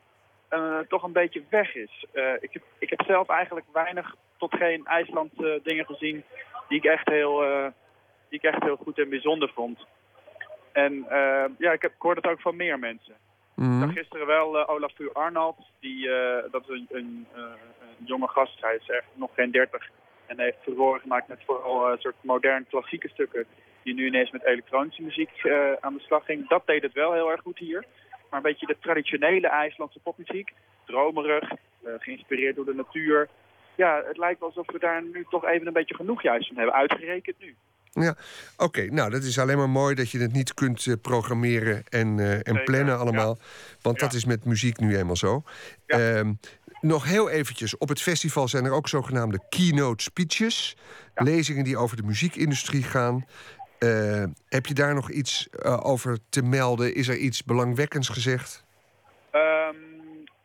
eh, 0.48 0.78
toch 0.78 1.02
een 1.02 1.12
beetje 1.12 1.42
weg 1.48 1.74
is. 1.74 2.06
Eh, 2.12 2.32
ik, 2.40 2.52
heb, 2.52 2.62
ik 2.78 2.90
heb 2.90 3.02
zelf 3.06 3.28
eigenlijk 3.28 3.66
weinig 3.72 4.14
tot 4.36 4.54
geen 4.54 4.86
IJsland 4.86 5.32
eh, 5.42 5.50
dingen 5.62 5.86
gezien 5.86 6.24
die 6.68 6.78
ik 6.78 6.84
echt 6.84 7.08
heel, 7.08 7.38
die 8.28 8.38
ik 8.38 8.42
echt 8.42 8.62
heel 8.62 8.76
goed 8.76 8.98
en 8.98 9.08
bijzonder 9.08 9.50
vond. 9.54 9.86
En 10.72 11.06
ja, 11.58 11.72
ik, 11.72 11.82
heb, 11.82 11.92
ik 11.92 12.02
hoorde 12.02 12.20
het 12.20 12.30
ook 12.30 12.40
van 12.40 12.56
meer 12.56 12.78
mensen. 12.78 13.14
Zag 13.80 13.92
gisteren 13.92 14.26
wel 14.26 14.68
Olafur 14.68 15.12
Arnold, 15.12 15.56
die, 15.80 16.08
dat 16.50 16.62
is 16.62 16.68
een, 16.68 16.86
een, 16.90 17.26
een 17.34 18.04
jonge 18.04 18.28
gast, 18.28 18.60
hij 18.60 18.74
is 18.74 18.88
echt 18.88 19.06
nog 19.14 19.30
geen 19.34 19.50
dertig. 19.50 19.88
En 20.26 20.40
heeft 20.40 20.62
furoren 20.62 21.00
gemaakt 21.00 21.28
met 21.28 21.44
vooral 21.44 21.90
een 21.90 21.98
soort 21.98 22.14
modern 22.20 22.66
klassieke 22.68 23.08
stukken, 23.08 23.46
die 23.82 23.94
nu 23.94 24.06
ineens 24.06 24.30
met 24.30 24.44
elektronische 24.44 25.02
muziek 25.02 25.30
eh, 25.42 25.52
aan 25.80 25.94
de 25.94 26.00
slag 26.00 26.24
ging. 26.24 26.48
Dat 26.48 26.66
deed 26.66 26.82
het 26.82 26.92
wel 26.92 27.12
heel 27.12 27.30
erg 27.30 27.40
goed 27.40 27.58
hier. 27.58 27.84
Maar 28.30 28.38
een 28.38 28.50
beetje 28.50 28.66
de 28.66 28.76
traditionele 28.80 29.48
IJslandse 29.48 29.98
popmuziek, 29.98 30.52
dromerig, 30.84 31.50
eh, 31.50 31.92
geïnspireerd 31.98 32.56
door 32.56 32.64
de 32.64 32.74
natuur. 32.74 33.28
Ja, 33.74 34.02
het 34.06 34.16
lijkt 34.16 34.40
wel 34.40 34.48
alsof 34.48 34.72
we 34.72 34.78
daar 34.78 35.02
nu 35.02 35.26
toch 35.30 35.44
even 35.44 35.66
een 35.66 35.72
beetje 35.72 35.94
genoeg 35.94 36.22
juist 36.22 36.46
van 36.48 36.56
hebben, 36.56 36.74
uitgerekend 36.74 37.36
nu. 37.38 37.54
Ja, 37.92 38.16
oké. 38.56 38.86
nou, 38.90 39.10
dat 39.10 39.22
is 39.22 39.38
alleen 39.38 39.56
maar 39.56 39.70
mooi 39.70 39.94
dat 39.94 40.10
je 40.10 40.18
het 40.18 40.32
niet 40.32 40.54
kunt 40.54 40.86
eh, 40.86 40.94
programmeren 41.02 41.84
en, 41.88 42.42
en 42.42 42.64
plannen 42.64 42.98
allemaal. 42.98 43.38
Want 43.82 43.98
dat 43.98 44.12
is 44.12 44.24
met 44.24 44.44
muziek 44.44 44.78
nu 44.78 44.96
eenmaal 44.96 45.16
zo. 45.16 45.42
Ehm, 45.86 46.32
nog 46.80 47.04
heel 47.04 47.30
eventjes. 47.30 47.76
Op 47.78 47.88
het 47.88 48.02
festival 48.02 48.48
zijn 48.48 48.64
er 48.64 48.72
ook 48.72 48.88
zogenaamde 48.88 49.40
keynote 49.48 50.02
speeches. 50.02 50.76
Lezingen 51.14 51.64
die 51.64 51.76
over 51.76 51.96
de 51.96 52.02
muziekindustrie 52.02 52.82
gaan. 52.82 53.24
Eh, 53.78 54.24
heb 54.48 54.66
je 54.66 54.74
daar 54.74 54.94
nog 54.94 55.10
iets 55.10 55.48
eh, 55.50 55.86
over 55.86 56.18
te 56.28 56.42
melden? 56.42 56.94
Is 56.94 57.08
er 57.08 57.16
iets 57.16 57.44
belangwekkends 57.44 58.08
gezegd? 58.08 58.64
Ehm, 59.30 59.76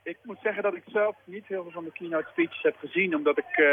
ik 0.03 0.17
moet 0.23 0.37
zeggen 0.43 0.63
dat 0.63 0.75
ik 0.75 0.83
zelf 0.85 1.15
niet 1.23 1.45
heel 1.47 1.63
veel 1.63 1.71
van 1.71 1.83
de 1.83 1.91
keynote 1.91 2.27
speeches 2.31 2.61
heb 2.61 2.75
gezien, 2.79 3.15
omdat 3.15 3.37
ik 3.37 3.57
eh, 3.57 3.65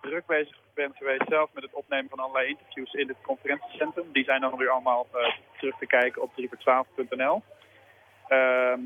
druk 0.00 0.26
bezig 0.26 0.56
ben 0.74 0.92
geweest 0.94 1.28
zelf 1.28 1.50
met 1.54 1.62
het 1.62 1.74
opnemen 1.74 2.08
van 2.10 2.18
allerlei 2.18 2.48
interviews 2.48 2.92
in 2.92 3.08
het 3.08 3.16
conferentiecentrum. 3.22 4.12
Die 4.12 4.24
zijn 4.24 4.40
dan 4.40 4.56
weer 4.56 4.68
allemaal 4.70 5.06
terug 5.58 5.78
te 5.78 5.86
kijken 5.86 6.22
op 6.22 6.30
3voor12.nl. 6.40 7.42
Ehm 8.28 8.80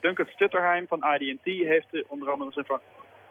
Duncan 0.00 0.26
Stutterheim 0.26 0.86
van 0.88 1.04
IDT 1.18 1.44
heeft 1.44 2.08
onder 2.08 2.30
andere 2.30 2.52
zijn 2.52 2.64
ver- 2.64 2.80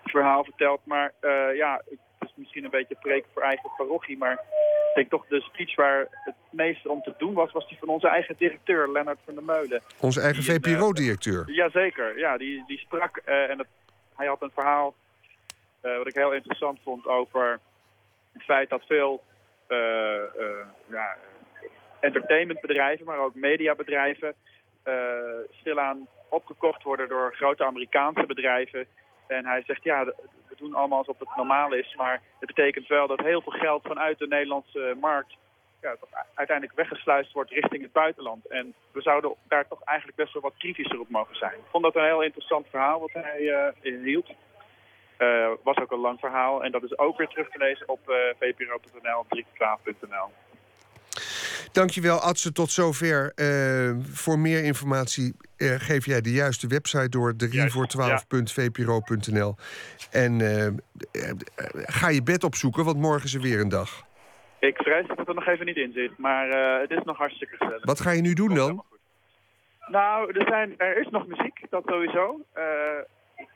verhaal 0.04 0.44
verteld. 0.44 0.82
Maar 0.84 1.14
ja, 1.56 1.82
het 2.20 2.30
is 2.30 2.36
misschien 2.36 2.64
een 2.64 2.70
beetje 2.70 2.96
preken 3.00 3.30
voor 3.34 3.42
eigen 3.42 3.72
parochie. 3.78 4.18
Maar 4.18 4.34
ik 4.90 4.96
denk 4.96 5.10
toch 5.10 5.26
de 5.28 5.42
speech 5.42 5.76
waar 5.76 6.08
het 6.10 6.36
meeste 6.50 6.90
om 6.90 7.02
te 7.02 7.14
doen 7.18 7.34
was, 7.34 7.52
was 7.52 7.68
die 7.68 7.78
van 7.78 7.88
onze 7.88 8.08
eigen 8.08 8.36
directeur, 8.38 8.92
Lennart 8.92 9.20
van 9.26 9.34
der 9.34 9.44
Meulen. 9.44 9.82
Onze 10.00 10.22
eigen 10.22 10.44
eh, 10.44 10.50
VPRO-directeur. 10.50 11.52
Jazeker, 11.52 12.18
ja, 12.18 12.38
die, 12.38 12.64
die 12.68 12.78
sprak 12.78 13.18
eh, 13.18 13.50
en 13.50 13.58
het, 13.58 13.68
hij 14.16 14.28
had 14.28 14.42
een 14.42 14.52
verhaal 14.54 14.96
eh, 15.82 15.98
wat 15.98 16.08
ik 16.08 16.16
heel 16.16 16.34
interessant 16.34 16.80
vond 16.84 17.08
over 17.08 17.60
het 18.34 18.44
feit 18.44 18.70
dat 18.70 18.84
veel 18.86 19.24
ja, 20.90 21.16
entertainmentbedrijven, 22.00 23.06
maar 23.06 23.20
ook 23.20 23.36
mediabedrijven, 23.36 24.34
stilaan 25.52 26.08
opgekocht 26.30 26.84
worden 26.84 27.10
door 27.10 27.36
grote 27.36 27.66
Amerikaanse 27.66 28.26
bedrijven. 28.26 28.86
En 29.28 29.46
hij 29.46 29.64
zegt, 29.66 29.84
ja, 29.84 30.14
doen 30.60 30.74
allemaal 30.74 30.98
alsof 30.98 31.20
het 31.20 31.36
normaal 31.36 31.74
is, 31.74 31.96
maar 31.96 32.22
het 32.40 32.54
betekent 32.56 32.88
wel 32.88 33.08
dat 33.08 33.20
heel 33.20 33.42
veel 33.42 33.60
geld 33.60 33.82
vanuit 33.84 34.18
de 34.20 34.28
Nederlandse 34.28 34.96
markt 35.00 35.38
ja, 35.82 35.96
uiteindelijk 36.34 36.78
weggesluist 36.78 37.32
wordt 37.32 37.52
richting 37.52 37.82
het 37.82 37.92
buitenland. 37.92 38.48
En 38.48 38.74
we 38.92 39.02
zouden 39.02 39.36
daar 39.48 39.68
toch 39.68 39.84
eigenlijk 39.84 40.18
best 40.18 40.34
wel 40.34 40.42
wat 40.42 40.58
kritischer 40.58 41.00
op 41.00 41.10
mogen 41.10 41.36
zijn. 41.36 41.54
Ik 41.54 41.72
vond 41.72 41.84
dat 41.84 41.96
een 41.96 42.04
heel 42.04 42.24
interessant 42.24 42.68
verhaal 42.70 43.00
wat 43.00 43.14
hij 43.14 43.72
eh, 43.82 44.04
hield. 44.04 44.30
Eh, 45.18 45.52
was 45.64 45.78
ook 45.78 45.92
een 45.92 46.00
lang 46.00 46.20
verhaal 46.20 46.64
en 46.64 46.72
dat 46.72 46.84
is 46.84 46.98
ook 46.98 47.18
weer 47.18 47.28
terug 47.28 47.50
te 47.50 47.58
lezen 47.58 47.90
op 47.90 48.10
eh 48.10 48.16
vpro.nl, 48.40 49.26
312.nl. 49.30 50.30
Dankjewel, 51.72 52.20
Adse. 52.20 52.52
Tot 52.52 52.72
zover. 52.72 53.32
Eh, 53.36 53.92
voor 54.14 54.40
meer 54.40 54.64
informatie 54.64 55.36
eh, 55.58 55.76
geef 55.78 56.06
jij 56.06 56.22
de 56.22 56.32
juiste 56.32 56.68
website 56.68 57.10
door 57.10 57.34
3voor12.vpro.nl. 57.34 59.56
En 60.12 60.42
eh, 60.42 60.68
ga 61.74 62.10
je 62.10 62.24
bed 62.24 62.44
opzoeken, 62.44 62.86
want 62.86 62.98
morgen 62.98 63.24
is 63.24 63.34
er 63.34 63.42
weer 63.42 63.60
een 63.60 63.70
dag. 63.70 64.08
Ik 64.60 64.78
vrees 64.78 65.08
dat 65.08 65.18
het 65.18 65.28
er 65.28 65.34
nog 65.34 65.48
even 65.48 65.66
niet 65.66 65.78
in 65.78 65.92
zit, 65.92 66.18
maar 66.18 66.50
eh, 66.50 66.80
het 66.82 66.92
is 66.92 67.04
nog 67.04 67.18
hartstikke 67.18 67.56
gezellig. 67.58 67.86
Wat 67.86 68.02
ga 68.02 68.12
je 68.12 68.22
nu 68.22 68.34
doen 68.34 68.54
dan? 68.54 68.84
Nou, 69.88 70.40
er, 70.40 70.48
zijn, 70.48 70.74
er 70.78 70.98
is 70.98 71.10
nog 71.10 71.28
muziek, 71.28 71.62
dat 71.70 71.84
sowieso. 71.86 72.42
Eh, 72.54 72.64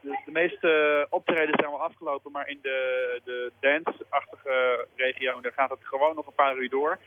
de, 0.02 0.22
de 0.26 0.32
meeste 0.32 1.08
optredens 1.10 1.60
zijn 1.60 1.72
wel 1.72 1.82
afgelopen, 1.82 2.32
maar 2.32 2.50
in 2.50 2.60
de, 2.62 3.22
de 3.24 3.52
dance-achtige 3.60 4.88
regio 4.96 5.42
daar 5.42 5.54
gaat 5.54 5.70
het 5.70 5.80
gewoon 5.84 6.16
nog 6.16 6.28
een 6.28 6.36
paar 6.36 6.58
uur 6.58 6.70
door. 6.70 7.00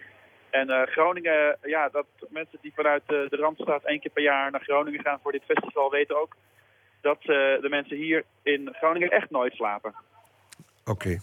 En 0.60 0.70
eh, 0.70 0.86
Groningen, 0.86 1.58
ja, 1.62 1.88
dat 1.88 2.06
mensen 2.28 2.58
die 2.62 2.72
vanuit 2.74 3.02
eh, 3.02 3.28
de 3.28 3.36
Randstad 3.36 3.84
één 3.84 4.00
keer 4.00 4.10
per 4.10 4.22
jaar 4.22 4.50
naar 4.50 4.60
Groningen 4.60 5.02
gaan 5.02 5.18
voor 5.22 5.32
dit 5.32 5.44
festival 5.44 5.90
weten 5.90 6.20
ook 6.20 6.36
dat 7.00 7.18
eh, 7.20 7.26
de 7.26 7.66
mensen 7.70 7.96
hier 7.96 8.24
in 8.42 8.68
Groningen 8.72 9.10
echt 9.10 9.30
nooit 9.30 9.52
slapen. 9.52 9.94
Oké. 10.84 11.18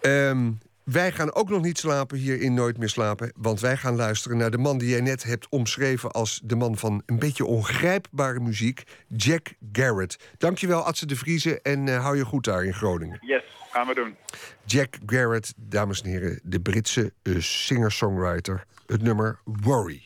Ehm, 0.00 0.50
Wij 0.92 1.12
gaan 1.12 1.34
ook 1.34 1.48
nog 1.48 1.62
niet 1.62 1.78
slapen 1.78 2.18
hier 2.18 2.40
in 2.40 2.54
Nooit 2.54 2.78
meer 2.78 2.88
slapen. 2.88 3.32
Want 3.36 3.60
wij 3.60 3.76
gaan 3.76 3.96
luisteren 3.96 4.36
naar 4.36 4.50
de 4.50 4.58
man 4.58 4.78
die 4.78 4.88
jij 4.88 5.00
net 5.00 5.22
hebt 5.22 5.46
omschreven 5.48 6.10
als 6.10 6.40
de 6.44 6.56
man 6.56 6.76
van 6.76 7.02
een 7.06 7.18
beetje 7.18 7.44
ongrijpbare 7.44 8.40
muziek, 8.40 8.82
Jack 9.08 9.52
Garrett. 9.72 10.16
Dankjewel, 10.38 10.82
Atze 10.82 11.06
de 11.06 11.16
Vriezen, 11.16 11.62
en 11.62 11.88
eh, 11.88 12.02
hou 12.02 12.16
je 12.16 12.24
goed 12.24 12.44
daar 12.44 12.64
in 12.64 12.74
Groningen. 12.74 13.18
Yes, 13.20 13.42
gaan 13.70 13.86
we 13.86 13.94
doen. 13.94 14.16
Jack 14.64 14.96
Garrett, 15.06 15.52
dames 15.56 16.02
en 16.02 16.10
heren, 16.10 16.40
de 16.42 16.60
Britse 16.60 17.12
eh, 17.22 17.34
singer-songwriter. 17.38 18.64
Het 18.86 19.02
nummer 19.02 19.38
Worry. 19.44 20.02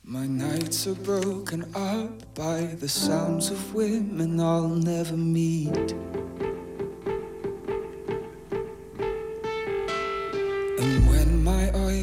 My 0.00 0.26
nights 0.26 0.86
are 0.86 0.96
broken 0.96 1.60
up 1.60 2.24
by 2.34 2.76
the 2.78 2.88
sounds 2.88 3.50
of 3.50 3.72
women 3.72 4.38
I'll 4.38 4.82
never 4.82 5.18
meet. 5.18 5.94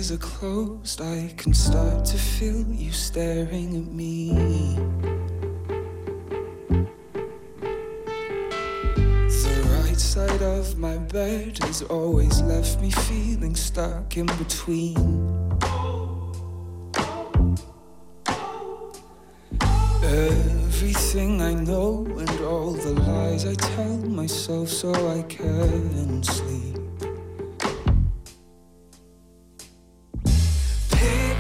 Eyes 0.02 0.12
are 0.12 0.18
closed, 0.18 1.00
I 1.00 1.32
can 1.38 1.54
start 1.54 2.06
to 2.06 2.18
feel 2.18 2.66
you 2.74 2.92
staring 2.92 3.78
at 3.78 3.94
me. 3.94 4.34
The 9.44 9.62
right 9.78 10.00
side 10.00 10.42
of 10.42 10.76
my 10.80 10.98
bed 10.98 11.60
has 11.60 11.84
always 11.84 12.42
left 12.42 12.82
me 12.82 12.90
feeling 12.90 13.56
stuck 13.56 14.18
in 14.18 14.26
between. 14.26 14.98
Everything 20.02 21.44
I 21.44 21.54
know 21.54 22.08
and 22.18 22.42
all 22.42 22.72
the 22.72 22.94
lies 23.02 23.46
I 23.46 23.54
tell 23.54 23.98
myself 23.98 24.70
so 24.70 24.90
I 25.18 25.22
can 25.22 26.24
sleep. 26.24 26.91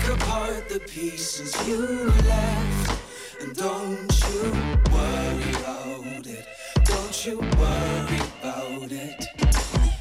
Pick 0.02 0.14
apart 0.16 0.68
the 0.68 0.80
pieces 0.80 1.56
you 1.68 1.78
left 1.78 3.02
and 3.40 3.56
don't 3.56 4.12
you 4.30 4.42
worry 4.92 5.52
about 5.62 6.26
it. 6.26 6.46
Don't 6.86 7.26
you 7.26 7.38
worry 7.38 8.22
about 8.40 8.92
it. 8.92 9.28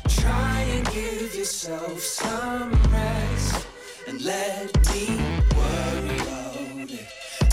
Try 0.08 0.60
and 0.60 0.86
give 0.86 1.34
yourself 1.34 2.00
some 2.00 2.72
rest 2.90 3.66
and 4.08 4.22
let 4.22 4.74
me 4.90 5.06
worry 5.54 6.16
about 6.16 6.90
it. 6.90 7.06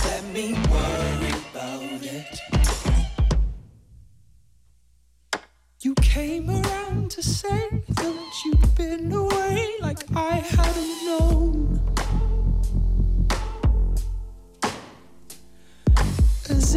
Let 0.06 0.24
me 0.32 0.54
worry 0.72 1.34
about 1.52 2.02
it. 2.02 2.40
You 5.82 5.94
came 5.96 6.50
around 6.50 7.12
to 7.12 7.22
say 7.22 7.68
that 7.90 8.42
you'd 8.46 8.76
been 8.76 9.12
away 9.12 9.76
like 9.82 10.00
I 10.16 10.36
hadn't 10.38 11.06
known. 11.06 11.97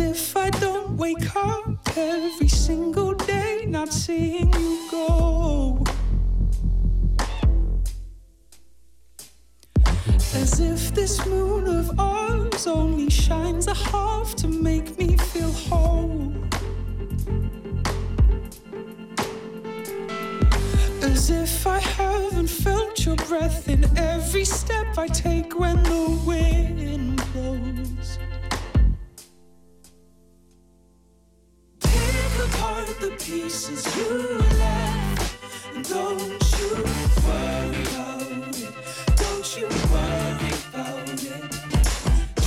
If 0.01 0.37
I 0.37 0.51
don't 0.51 0.97
wake 0.97 1.37
up 1.37 1.79
every 1.97 2.49
single 2.49 3.13
day 3.15 3.65
not 3.67 3.93
seeing 3.93 4.53
you 4.55 4.89
go. 4.91 5.85
As 10.35 10.61
if 10.61 10.95
this 10.95 11.25
moon 11.27 11.67
of 11.67 11.99
ours 12.01 12.67
only 12.67 13.11
shines 13.11 13.67
a 13.67 13.75
half 13.75 14.35
to 14.37 14.49
make 14.49 14.99
me 14.99 15.17
feel 15.17 15.53
whole. 15.53 16.33
As 21.03 21.31
if 21.31 21.67
I 21.67 21.79
haven't 21.79 22.49
felt 22.49 23.05
your 23.05 23.17
breath 23.17 23.69
in 23.69 23.85
every 23.99 24.45
step 24.45 24.97
I 24.97 25.07
take 25.09 25.59
when 25.59 25.83
the 25.83 26.23
wind 26.27 27.20
pieces 33.31 33.87
you 33.97 34.39
left, 34.59 35.89
don't 35.89 36.43
you 36.59 36.71
worry 37.25 37.83
about 37.95 38.57
it. 38.59 38.75
Don't 39.23 39.49
you 39.57 39.69
worry 39.95 40.53
about 40.69 41.09
it. 41.09 41.45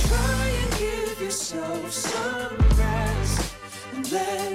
Try 0.08 0.46
and 0.60 0.70
give 0.78 1.20
yourself 1.22 1.90
some 1.90 2.56
rest, 2.76 3.54
and 3.94 4.12
let 4.12 4.53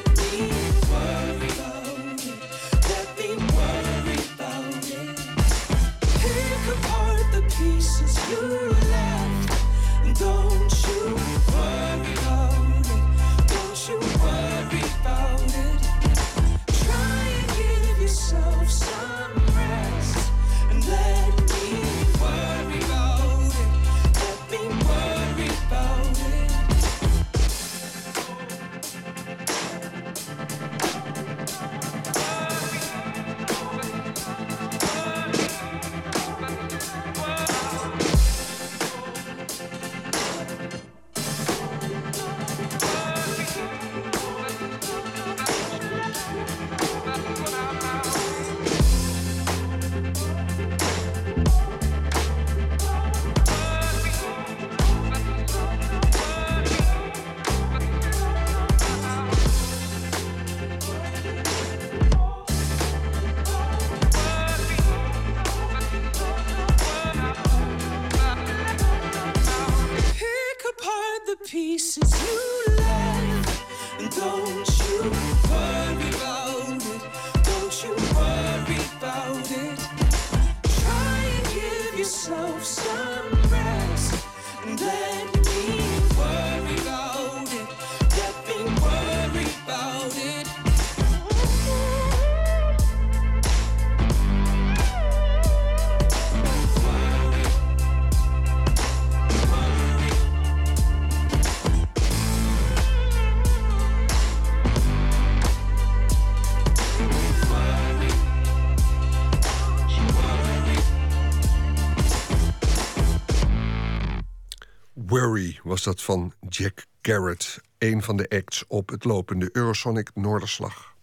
was 115.86 115.96
dat 115.96 116.06
van 116.06 116.34
Jack 116.50 116.86
Garrett, 117.02 117.62
een 117.78 118.04
van 118.04 118.18
de 118.18 118.30
acts 118.30 118.64
op 118.68 118.90
het 118.90 119.04
lopende 119.04 119.50
Eurosonic 119.52 120.10
Noorderslag. 120.14 120.96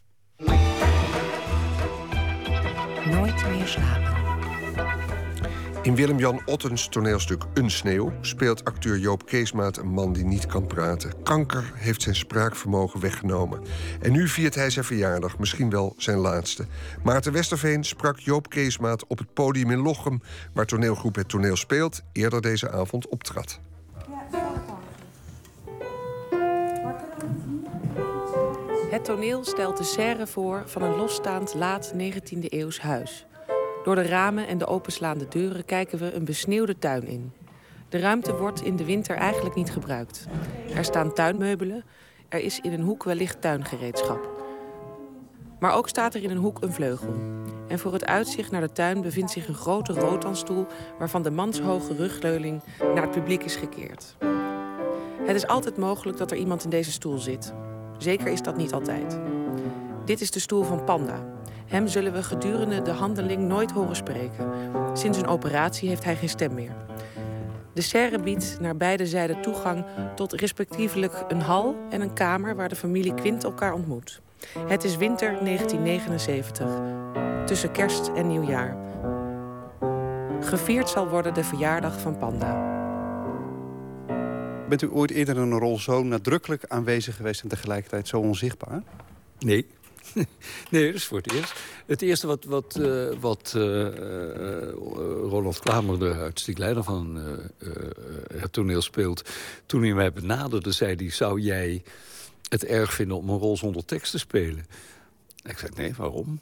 Nooit 3.05 3.49
meer 3.49 3.66
slapen. 3.66 4.14
In 5.83 5.95
Willem-Jan 5.95 6.41
Ottens 6.47 6.89
toneelstuk 6.89 7.43
Een 7.55 7.70
Sneeuw 7.70 8.12
speelt 8.20 8.64
acteur 8.64 8.99
Joop 8.99 9.27
Keesmaat 9.27 9.77
een 9.77 9.89
man 9.89 10.12
die 10.12 10.24
niet 10.24 10.47
kan 10.47 10.66
praten. 10.66 11.22
Kanker 11.22 11.72
heeft 11.74 12.03
zijn 12.03 12.16
spraakvermogen 12.16 13.01
weggenomen. 13.01 13.62
En 14.01 14.12
nu 14.12 14.29
viert 14.29 14.55
hij 14.55 14.70
zijn 14.70 14.85
verjaardag, 14.85 15.39
misschien 15.39 15.70
wel 15.70 15.95
zijn 15.97 16.18
laatste. 16.18 16.66
Maarten 17.03 17.33
Westerveen 17.33 17.85
sprak 17.85 18.18
Joop 18.18 18.49
Keesmaat 18.51 19.07
op 19.07 19.18
het 19.18 19.35
podium 19.35 19.70
in 19.70 19.79
Lochem, 19.79 20.22
waar 20.55 20.66
toneelgroep 20.66 21.14
Het 21.14 21.29
Toneel 21.29 21.57
speelt, 21.57 22.03
eerder 22.12 22.41
deze 22.41 22.70
avond 22.70 23.09
optrad. 23.09 23.61
Het 28.91 29.05
toneel 29.05 29.45
stelt 29.45 29.76
de 29.76 29.84
serre 29.84 30.26
voor 30.26 30.62
van 30.66 30.82
een 30.82 30.97
losstaand 30.97 31.55
laat 31.55 31.95
19e 31.95 32.39
eeuws 32.49 32.80
huis. 32.80 33.26
Door 33.84 33.95
de 33.95 34.03
ramen 34.03 34.47
en 34.47 34.59
de 34.59 34.66
openslaande 34.66 35.28
deuren 35.28 35.64
kijken 35.64 35.99
we 35.99 36.12
een 36.12 36.24
besneeuwde 36.24 36.78
tuin 36.78 37.07
in. 37.07 37.32
De 37.89 37.99
ruimte 37.99 38.37
wordt 38.37 38.62
in 38.62 38.76
de 38.76 38.84
winter 38.84 39.16
eigenlijk 39.16 39.55
niet 39.55 39.70
gebruikt. 39.70 40.26
Er 40.74 40.84
staan 40.84 41.12
tuinmeubelen, 41.12 41.84
er 42.28 42.41
is 42.41 42.61
in 42.61 42.72
een 42.72 42.80
hoek 42.80 43.05
wellicht 43.05 43.41
tuingereedschap. 43.41 44.45
Maar 45.59 45.74
ook 45.74 45.89
staat 45.89 46.14
er 46.14 46.22
in 46.22 46.30
een 46.30 46.37
hoek 46.37 46.62
een 46.62 46.72
vleugel. 46.72 47.14
En 47.68 47.78
voor 47.78 47.93
het 47.93 48.07
uitzicht 48.07 48.51
naar 48.51 48.61
de 48.61 48.72
tuin 48.72 49.01
bevindt 49.01 49.30
zich 49.30 49.49
een 49.49 49.55
grote 49.55 49.93
rotanstoel... 49.93 50.66
waarvan 50.99 51.22
de 51.22 51.30
manshoge 51.30 51.95
rugleuning 51.95 52.62
naar 52.95 53.03
het 53.03 53.11
publiek 53.11 53.43
is 53.43 53.57
gekeerd. 53.57 54.16
Het 55.22 55.37
is 55.37 55.47
altijd 55.47 55.76
mogelijk 55.76 56.18
dat 56.18 56.30
er 56.30 56.37
iemand 56.37 56.64
in 56.64 56.70
deze 56.70 56.93
stoel 56.93 57.18
zit. 57.18 57.55
Zeker 57.99 58.26
is 58.26 58.42
dat 58.42 58.57
niet 58.57 58.72
altijd. 58.72 59.18
Dit 60.05 60.20
is 60.20 60.30
de 60.30 60.40
stoel 60.40 60.62
van 60.62 60.84
Panda. 60.84 61.24
Hem 61.66 61.86
zullen 61.86 62.12
we 62.12 62.22
gedurende 62.22 62.82
de 62.82 62.90
handeling 62.90 63.42
nooit 63.42 63.70
horen 63.70 63.97
spreken. 63.97 64.51
Sinds 64.92 65.18
een 65.18 65.26
operatie 65.26 65.88
heeft 65.88 66.05
hij 66.05 66.16
geen 66.16 66.28
stem 66.28 66.55
meer. 66.55 66.72
De 67.72 67.82
serre 67.82 68.18
biedt 68.18 68.57
naar 68.61 68.76
beide 68.76 69.07
zijden 69.07 69.40
toegang 69.40 69.84
tot 70.14 70.32
respectievelijk 70.32 71.24
een 71.28 71.40
hal 71.40 71.76
en 71.90 72.01
een 72.01 72.12
kamer 72.12 72.57
waar 72.57 72.68
de 72.68 72.76
familie 72.76 73.14
Quint 73.14 73.44
elkaar 73.44 73.72
ontmoet. 73.72 74.20
Het 74.68 74.84
is 74.84 74.97
winter 74.97 75.38
1979, 75.44 76.66
tussen 77.47 77.72
kerst 77.72 78.11
en 78.14 78.26
nieuwjaar. 78.26 78.76
Gevierd 80.40 80.88
zal 80.88 81.09
worden 81.09 81.34
de 81.34 81.44
verjaardag 81.44 82.01
van 82.01 82.18
Panda. 82.18 82.76
Bent 84.69 84.83
u 84.83 84.91
ooit 84.91 85.11
eerder 85.11 85.37
een 85.37 85.59
rol 85.59 85.79
zo 85.79 86.03
nadrukkelijk 86.03 86.64
aanwezig 86.69 87.17
geweest 87.17 87.43
en 87.43 87.49
tegelijkertijd 87.49 88.09
zo 88.09 88.21
onzichtbaar? 88.21 88.83
Nee. 89.39 89.67
nee, 90.71 90.87
dat 90.87 90.95
is 90.95 91.05
voor 91.05 91.19
het 91.19 91.33
eerst. 91.33 91.55
Het 91.87 92.03
eerste 92.03 92.27
wat, 92.27 92.45
wat, 92.45 92.77
eh, 92.77 93.09
wat 93.21 93.53
eh, 93.57 93.87
eh, 93.87 94.73
Ronald 95.23 95.59
Klamer, 95.59 95.99
de 95.99 96.14
artistiek 96.14 96.59
leider 96.59 96.85
van 96.85 97.21
het 98.35 98.53
toneel, 98.53 98.83
speelt... 98.83 99.31
toen 99.67 99.83
hij 99.83 99.95
mij 99.95 100.12
benaderde, 100.12 100.73
zei 100.73 100.95
hij... 100.95 101.11
zou 101.11 101.41
jij 101.41 101.83
het 102.49 102.64
erg 102.64 102.93
vinden 102.93 103.17
om 103.17 103.29
een 103.29 103.39
rol 103.39 103.57
zonder 103.57 103.85
tekst 103.85 104.11
te 104.11 104.19
spelen? 104.19 104.67
Ik 105.43 105.59
zei, 105.59 105.73
nee, 105.77 105.95
waarom? 105.97 106.39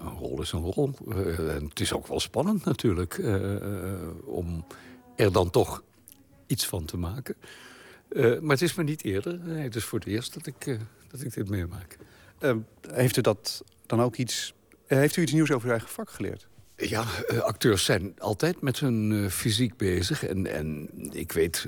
Een 0.00 0.18
rol 0.18 0.42
is 0.42 0.52
een 0.52 0.72
rol. 0.72 0.94
En 1.36 1.64
het 1.68 1.80
is 1.80 1.92
ook 1.92 2.06
wel 2.06 2.20
spannend 2.20 2.64
natuurlijk... 2.64 3.20
om 4.24 4.64
er 5.16 5.32
dan 5.32 5.50
toch 5.50 5.82
iets 6.48 6.66
van 6.66 6.84
te 6.84 6.96
maken. 6.96 7.34
Eh, 8.08 8.38
maar 8.38 8.50
het 8.50 8.62
is 8.62 8.74
me 8.74 8.82
niet 8.82 9.04
eerder. 9.04 9.38
Nee, 9.38 9.62
het 9.62 9.76
is 9.76 9.84
voor 9.84 9.98
het 9.98 10.08
eerst 10.08 10.34
dat 10.34 10.46
ik, 10.46 10.66
eh, 10.66 10.78
dat 11.08 11.20
ik 11.20 11.34
dit 11.34 11.48
meemaak. 11.48 11.96
Eh, 12.38 12.56
heeft 12.92 13.16
u 13.16 13.20
dat 13.20 13.64
dan 13.86 14.00
ook 14.00 14.16
iets... 14.16 14.54
eh, 14.86 14.98
heeft 14.98 15.16
u 15.16 15.22
iets 15.22 15.32
nieuws 15.32 15.50
over 15.50 15.66
uw 15.66 15.72
eigen 15.72 15.88
vak 15.90 16.10
geleerd? 16.10 16.46
Ja, 16.76 17.04
acteurs 17.40 17.84
zijn 17.84 18.14
altijd 18.18 18.60
met 18.60 18.78
hun 18.78 19.30
fysiek 19.30 19.76
bezig. 19.76 20.26
En, 20.26 20.46
en 20.46 20.88
ik 21.12 21.32
weet, 21.32 21.66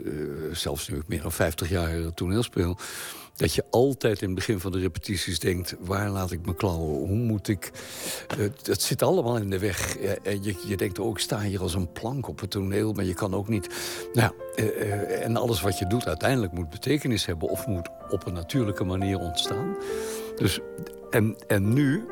zelfs 0.52 0.88
nu 0.88 0.96
ik 0.96 1.08
meer 1.08 1.22
dan 1.22 1.32
50 1.32 1.68
jaar 1.68 2.14
toneel 2.14 2.42
speel... 2.42 2.78
dat 3.40 3.54
je 3.54 3.64
altijd 3.70 4.20
in 4.20 4.26
het 4.26 4.36
begin 4.36 4.60
van 4.60 4.72
de 4.72 4.78
repetities 4.78 5.38
denkt... 5.38 5.76
waar 5.80 6.10
laat 6.10 6.30
ik 6.30 6.46
me 6.46 6.54
klauwen? 6.54 7.08
Hoe 7.08 7.16
moet 7.16 7.48
ik... 7.48 7.72
Eh, 8.28 8.38
dat 8.62 8.82
zit 8.82 9.02
allemaal 9.02 9.36
in 9.36 9.50
de 9.50 9.58
weg. 9.58 9.96
Je, 10.22 10.54
je 10.66 10.76
denkt 10.76 10.98
ook, 10.98 11.14
ik 11.14 11.22
sta 11.22 11.40
hier 11.40 11.60
als 11.60 11.74
een 11.74 11.92
plank 11.92 12.28
op 12.28 12.40
het 12.40 12.50
toneel... 12.50 12.92
maar 12.92 13.04
je 13.04 13.14
kan 13.14 13.34
ook 13.34 13.48
niet... 13.48 13.68
Nou, 14.12 14.32
eh, 14.54 14.66
eh, 14.66 15.24
en 15.24 15.36
alles 15.36 15.60
wat 15.60 15.78
je 15.78 15.86
doet 15.86 16.06
uiteindelijk 16.06 16.52
moet 16.52 16.70
betekenis 16.70 17.26
hebben... 17.26 17.48
of 17.48 17.66
moet 17.66 17.88
op 18.10 18.26
een 18.26 18.34
natuurlijke 18.34 18.84
manier 18.84 19.18
ontstaan. 19.18 19.76
Dus, 20.36 20.60
en, 21.10 21.36
en 21.46 21.72
nu 21.72 22.04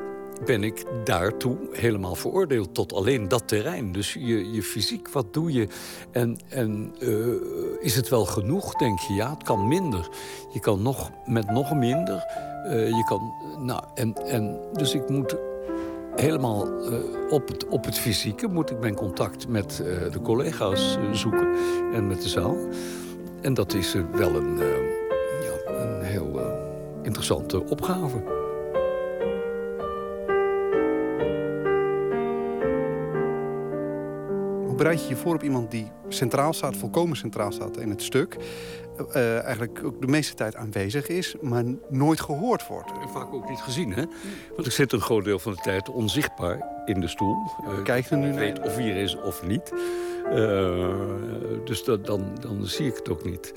ben 0.45 0.65
ik 0.65 0.85
daartoe 1.05 1.57
helemaal 1.73 2.15
veroordeeld 2.15 2.75
tot 2.75 2.93
alleen 2.93 3.29
dat 3.29 3.49
terrein. 3.49 3.93
Dus 3.93 4.13
je, 4.13 4.53
je 4.53 4.63
fysiek, 4.63 5.09
wat 5.09 5.35
doe 5.35 5.53
je? 5.53 5.69
En, 6.11 6.39
en 6.49 6.95
eh, 7.01 7.09
is 7.81 7.97
het 7.97 8.09
wel 8.09 8.25
genoeg, 8.25 8.75
denk 8.75 8.99
je? 8.99 9.15
Ja, 9.15 9.31
het 9.31 9.43
kan 9.43 9.69
minder. 9.69 10.09
Je 10.53 10.61
kan 10.61 10.83
nog 10.83 11.11
met 11.27 11.51
nog 11.51 11.75
minder. 11.75 12.25
Eh, 12.65 12.89
je 12.89 13.05
kan, 13.05 13.33
nou, 13.59 13.83
en, 13.95 14.15
en, 14.15 14.61
dus 14.73 14.95
ik 14.95 15.09
moet 15.09 15.37
helemaal 16.17 16.83
eh, 16.83 16.99
op, 17.31 17.49
het, 17.49 17.67
op 17.67 17.85
het 17.85 17.99
fysieke... 17.99 18.49
moet 18.49 18.71
ik 18.71 18.81
mijn 18.81 18.95
contact 18.95 19.49
met 19.49 19.77
de 20.11 20.21
collega's 20.23 20.99
zoeken 21.13 21.49
en 21.93 22.07
met 22.07 22.23
de 22.23 22.29
zaal. 22.29 22.57
En 23.41 23.55
dat 23.55 23.75
is 23.75 23.93
wel 23.93 24.35
een, 24.35 24.59
ja, 25.43 25.73
een 25.73 26.03
heel 26.03 26.41
interessante 27.03 27.65
opgave. 27.65 28.38
Bereid 34.79 35.03
je 35.03 35.09
je 35.09 35.17
voor 35.17 35.35
op 35.35 35.43
iemand 35.43 35.71
die 35.71 35.91
centraal 36.09 36.53
staat, 36.53 36.77
volkomen 36.77 37.17
centraal 37.17 37.53
staat 37.53 37.77
in 37.77 37.91
het 37.91 38.03
stuk... 38.03 38.37
eh, 39.13 39.43
eigenlijk 39.43 39.81
ook 39.85 40.01
de 40.01 40.07
meeste 40.07 40.35
tijd 40.35 40.57
aanwezig 40.57 41.09
is, 41.09 41.35
maar 41.41 41.65
nooit 41.89 42.21
gehoord 42.21 42.67
wordt? 42.67 42.91
En 43.03 43.09
vaak 43.09 43.33
ook 43.35 43.49
niet 43.49 43.61
gezien, 43.61 43.93
hè? 43.93 44.05
Want 44.55 44.67
ik 44.67 44.73
zit 44.73 44.93
een 44.93 45.01
groot 45.01 45.25
deel 45.25 45.39
van 45.39 45.53
de 45.53 45.61
tijd 45.63 45.89
onzichtbaar 45.91 46.83
in 46.85 47.01
de 47.01 47.09
stoel. 47.09 47.37
Kijk 47.85 48.11
er 48.11 48.17
nu 48.17 48.27
ik 48.27 48.35
naar? 48.35 48.41
weet 48.41 48.61
of 48.61 48.75
hij 48.75 48.91
er 48.91 48.97
is 48.97 49.17
of 49.17 49.47
niet. 49.47 49.73
Eh, 50.31 50.95
dus 51.65 51.85
dat, 51.85 52.07
dan, 52.07 52.37
dan 52.41 52.67
zie 52.67 52.87
ik 52.87 52.97
het 52.97 53.09
ook 53.09 53.25
niet. 53.25 53.53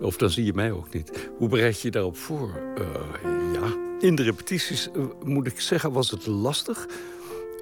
Of 0.00 0.16
dan 0.16 0.30
zie 0.30 0.44
je 0.44 0.54
mij 0.54 0.72
ook 0.72 0.94
niet. 0.94 1.30
Hoe 1.38 1.48
bereid 1.48 1.80
je 1.80 1.86
je 1.86 1.90
daarop 1.90 2.16
voor? 2.16 2.60
Eh, 2.76 2.84
ja, 3.52 3.76
in 3.98 4.14
de 4.14 4.22
repetities, 4.22 4.90
eh, 4.90 5.04
moet 5.24 5.46
ik 5.46 5.60
zeggen, 5.60 5.92
was 5.92 6.10
het 6.10 6.26
lastig. 6.26 6.88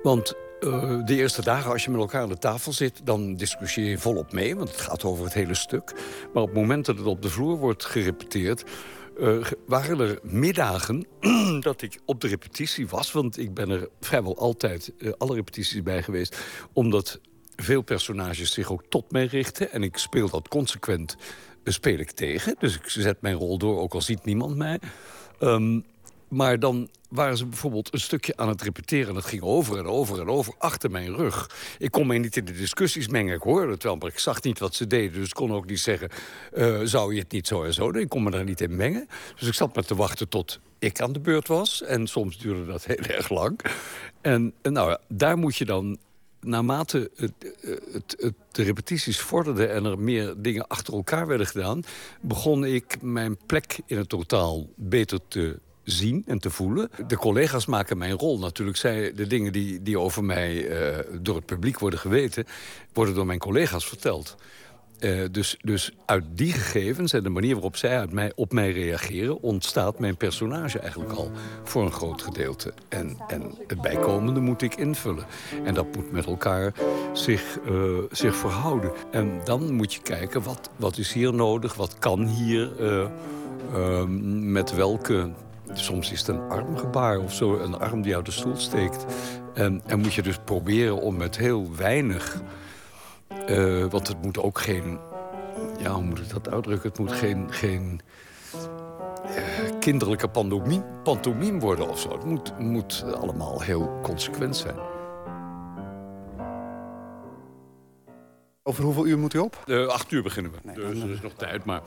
Want 0.03 0.35
eh, 0.63 1.05
de 1.05 1.15
eerste 1.15 1.43
dagen, 1.43 1.73
als 1.73 1.85
je 1.85 1.91
met 1.91 2.01
elkaar 2.01 2.23
aan 2.23 2.29
de 2.29 2.39
tafel 2.39 2.73
zit... 2.73 3.01
dan 3.05 3.35
discussieer 3.35 3.89
je 3.89 3.99
volop 3.99 4.33
mee, 4.33 4.57
want 4.57 4.69
het 4.69 4.81
gaat 4.81 5.05
over 5.05 5.25
het 5.25 5.35
hele 5.35 5.55
stuk. 5.55 5.93
Maar 6.33 6.43
op 6.43 6.49
het 6.49 6.59
moment 6.59 6.87
dat 6.87 6.99
het 6.99 7.07
op 7.07 7.23
de 7.23 7.31
vloer 7.31 7.57
wordt 7.57 7.85
gerepeteerd... 7.85 8.65
eh, 9.19 9.47
waren 9.67 10.01
er 10.01 10.19
middagen 10.23 11.07
dat 11.61 11.83
ik 11.83 12.01
op 12.05 12.21
de 12.21 12.29
repetitie 12.29 12.89
was. 12.89 13.13
Want 13.13 13.39
ik 13.39 13.55
ben 13.55 13.71
er 13.71 13.89
vrijwel 14.01 14.39
altijd 14.39 14.93
eh, 14.99 15.13
alle 15.19 15.35
repetities 15.35 15.83
bij 15.83 16.03
geweest. 16.03 16.39
Omdat 16.73 17.21
veel 17.57 17.83
personages 17.83 18.53
zich 18.53 18.73
ook 18.73 18.85
tot 18.89 19.11
mij 19.11 19.25
richten. 19.25 19.73
En 19.73 19.83
ik 19.83 19.97
speel 19.97 20.29
dat 20.29 20.49
consequent 20.49 21.17
speel 21.65 21.99
ik 21.99 22.11
tegen. 22.11 22.57
Dus 22.59 22.75
ik 22.75 22.89
zet 22.89 23.21
mijn 23.21 23.37
rol 23.37 23.59
door, 23.59 23.81
ook 23.81 23.95
al 23.95 24.03
ziet 24.03 24.25
niemand 24.25 24.57
mij. 24.57 24.81
Ehm, 25.39 25.81
maar 26.33 26.59
dan 26.59 26.89
waren 27.09 27.37
ze 27.37 27.47
bijvoorbeeld 27.47 27.93
een 27.93 28.01
stukje 28.01 28.37
aan 28.37 28.49
het 28.49 28.63
repeteren. 28.63 29.15
Dat 29.15 29.25
ging 29.25 29.43
over 29.43 29.79
en 29.79 29.87
over 29.87 30.21
en 30.21 30.29
over 30.29 30.55
achter 30.59 30.91
mijn 30.91 31.17
rug. 31.17 31.51
Ik 31.79 31.91
kon 31.91 32.07
mij 32.07 32.19
niet 32.19 32.37
in 32.37 32.45
de 32.45 32.53
discussies 32.53 33.09
mengen. 33.09 33.35
Ik 33.35 33.43
hoorde 33.43 33.73
het 33.73 33.83
wel, 33.83 33.97
maar 33.97 34.09
ik 34.09 34.19
zag 34.19 34.43
niet 34.43 34.59
wat 34.59 34.75
ze 34.75 34.87
deden. 34.87 35.13
Dus 35.13 35.29
ik 35.29 35.35
kon 35.35 35.53
ook 35.53 35.67
niet 35.67 35.81
zeggen, 35.81 36.09
eh, 36.53 36.81
zou 36.83 37.15
je 37.15 37.21
het 37.21 37.33
niet 37.33 37.47
zo 37.47 37.63
en 37.63 37.75
zo 37.75 37.93
doen? 37.93 38.03
Ik 38.03 38.09
kon 38.09 38.23
me 38.23 38.31
daar 38.31 38.45
niet 38.45 38.61
in 38.61 38.77
mengen. 38.77 39.09
Dus 39.39 39.49
ik 39.49 39.55
zat 39.55 39.75
maar 39.75 39.85
te 39.85 39.95
wachten 39.95 40.29
tot 40.29 40.61
ik 40.79 41.01
aan 41.01 41.13
de 41.13 41.21
beurt 41.21 41.49
was. 41.49 41.83
En 41.83 42.07
soms 42.07 42.39
duurde 42.39 42.67
dat 42.67 42.85
heel 42.93 42.97
erg 42.97 43.29
lang. 43.29 43.61
En, 44.21 44.53
en 44.63 44.73
nou, 44.73 44.97
daar 45.09 45.39
moet 45.39 45.57
je 45.57 45.65
dan 45.65 45.99
naarmate 46.41 47.11
het, 47.17 47.33
het, 47.93 48.17
het, 48.19 48.35
de 48.51 48.63
repetities 48.63 49.21
vorderden 49.21 49.73
en 49.73 49.85
er 49.85 49.99
meer 49.99 50.35
dingen 50.37 50.67
achter 50.67 50.95
elkaar 50.95 51.27
werden 51.27 51.47
gedaan... 51.47 51.83
begon 52.21 52.65
ik 52.65 53.03
mijn 53.03 53.37
plek 53.47 53.79
in 53.87 53.97
het 53.97 54.09
totaal 54.09 54.67
beter 54.77 55.19
te 55.29 55.59
zien 55.85 56.23
en 56.27 56.39
te 56.39 56.51
voelen. 56.51 56.91
De 57.07 57.17
collega's 57.17 57.67
maken 57.67 57.99
mijn 57.99 58.13
rol 58.13 58.39
natuurlijk. 58.39 58.77
Zij, 58.77 59.13
de 59.15 59.27
dingen 59.27 59.53
die, 59.53 59.83
die 59.83 59.99
over 59.99 60.25
mij 60.25 60.69
eh, 60.69 60.99
door 61.21 61.37
het 61.37 61.47
publiek 61.47 61.79
worden 61.79 61.99
geweten... 61.99 62.45
worden 62.93 63.15
door 63.15 63.27
mijn 63.27 63.39
collega's 63.39 63.87
verteld. 63.87 64.37
Eh, 64.99 65.21
dus, 65.31 65.57
dus 65.61 65.93
uit 66.07 66.25
die 66.35 66.53
gegevens 66.53 67.13
en 67.13 67.23
de 67.23 67.29
manier 67.29 67.53
waarop 67.53 67.77
zij 67.77 67.99
uit 67.99 68.13
mij, 68.13 68.33
op 68.35 68.53
mij 68.53 68.73
reageren... 68.73 69.43
ontstaat 69.43 69.99
mijn 69.99 70.17
personage 70.17 70.79
eigenlijk 70.79 71.13
al 71.13 71.31
voor 71.65 71.83
een 71.83 71.93
groot 71.93 72.23
gedeelte. 72.23 72.75
En, 72.89 73.17
en 73.29 73.55
het 73.67 73.81
bijkomende 73.81 74.41
moet 74.41 74.63
ik 74.63 74.75
invullen. 74.75 75.27
En 75.65 75.75
dat 75.75 75.97
moet 75.97 76.13
met 76.13 76.27
elkaar 76.27 76.73
zich, 77.13 77.59
eh, 77.67 77.75
zich 78.11 78.37
verhouden. 78.37 78.93
En 79.11 79.41
dan 79.45 79.73
moet 79.73 79.95
je 79.95 80.03
kijken, 80.03 80.43
wat, 80.43 80.71
wat 80.77 80.99
is 80.99 81.13
hier 81.13 81.35
nodig? 81.35 81.75
Wat 81.75 81.99
kan 81.99 82.27
hier? 82.27 82.71
eh, 82.79 83.05
eh, 83.75 84.05
met 84.41 84.75
welke... 84.75 85.31
Soms 85.73 86.13
is 86.13 86.19
het 86.19 86.29
een 86.29 86.49
armgebaar 86.49 87.19
of 87.19 87.33
zo, 87.33 87.59
een 87.59 87.79
arm 87.79 88.03
die 88.03 88.17
uit 88.17 88.25
de 88.25 88.31
stoel 88.31 88.57
steekt. 88.57 89.07
En, 89.55 89.83
en 89.87 90.01
moet 90.01 90.15
je 90.15 90.23
dus 90.23 90.39
proberen 90.45 91.01
om 91.01 91.17
met 91.17 91.37
heel 91.37 91.69
weinig... 91.77 92.43
Eh, 93.47 93.85
want 93.85 94.09
het 94.09 94.23
moet 94.23 94.39
ook 94.39 94.59
geen... 94.59 94.99
Ja, 95.79 95.91
hoe 95.91 96.05
moet 96.05 96.19
ik 96.19 96.31
dat 96.31 96.51
uitdrukken? 96.51 96.89
Het 96.89 96.99
moet 96.99 97.13
geen, 97.13 97.47
geen 97.53 98.01
eh, 99.25 99.79
kinderlijke 99.81 100.29
pantomime 101.03 101.59
worden 101.59 101.89
of 101.89 102.01
zo. 102.01 102.13
Het 102.13 102.25
moet, 102.25 102.59
moet 102.59 103.05
allemaal 103.21 103.61
heel 103.61 103.99
consequent 104.03 104.57
zijn. 104.57 104.92
Over 108.63 108.85
hoeveel 108.85 109.07
uur 109.07 109.19
moet 109.19 109.35
u 109.35 109.39
op? 109.39 109.65
Uh, 109.67 109.87
acht 109.87 110.13
uur 110.13 110.23
beginnen 110.23 110.53
we. 110.53 110.73
dus 110.73 111.01
er 111.03 111.11
is 111.11 111.21
nog 111.21 111.33
tijd, 111.37 111.65
maar 111.65 111.83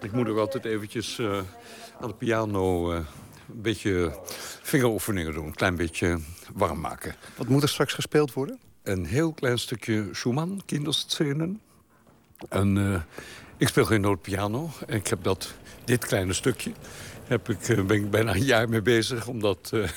ik 0.00 0.12
moet 0.12 0.28
ook 0.28 0.38
altijd 0.38 0.64
eventjes 0.64 1.18
eh, 1.18 1.40
aan 2.00 2.08
de 2.08 2.14
piano 2.14 2.92
eh, 2.92 2.96
een 2.96 3.62
beetje 3.62 4.18
vingeroefeningen 4.62 5.32
doen. 5.32 5.46
Een 5.46 5.54
klein 5.54 5.76
beetje 5.76 6.18
warm 6.54 6.80
maken. 6.80 7.14
Wat 7.36 7.48
moet 7.48 7.62
er 7.62 7.68
straks 7.68 7.92
gespeeld 7.92 8.32
worden? 8.32 8.58
Een 8.82 9.04
heel 9.06 9.32
klein 9.32 9.58
stukje 9.58 10.08
Schumann, 10.12 10.62
kinderscenen. 10.66 11.60
En 12.48 12.78
eh, 12.78 13.02
ik 13.56 13.68
speel 13.68 13.84
geen 13.84 14.00
nootpiano. 14.00 14.70
En 14.86 14.96
ik 14.96 15.06
heb 15.06 15.22
dat, 15.22 15.54
dit 15.84 16.06
kleine 16.06 16.32
stukje... 16.32 16.72
Heb 17.24 17.48
ik, 17.48 17.68
eh, 17.68 17.84
ben 17.84 17.96
ik 17.96 18.10
bijna 18.10 18.34
een 18.34 18.44
jaar 18.44 18.68
mee 18.68 18.82
bezig 18.82 19.26
om 19.26 19.40
dat 19.40 19.70
eh, 19.72 19.88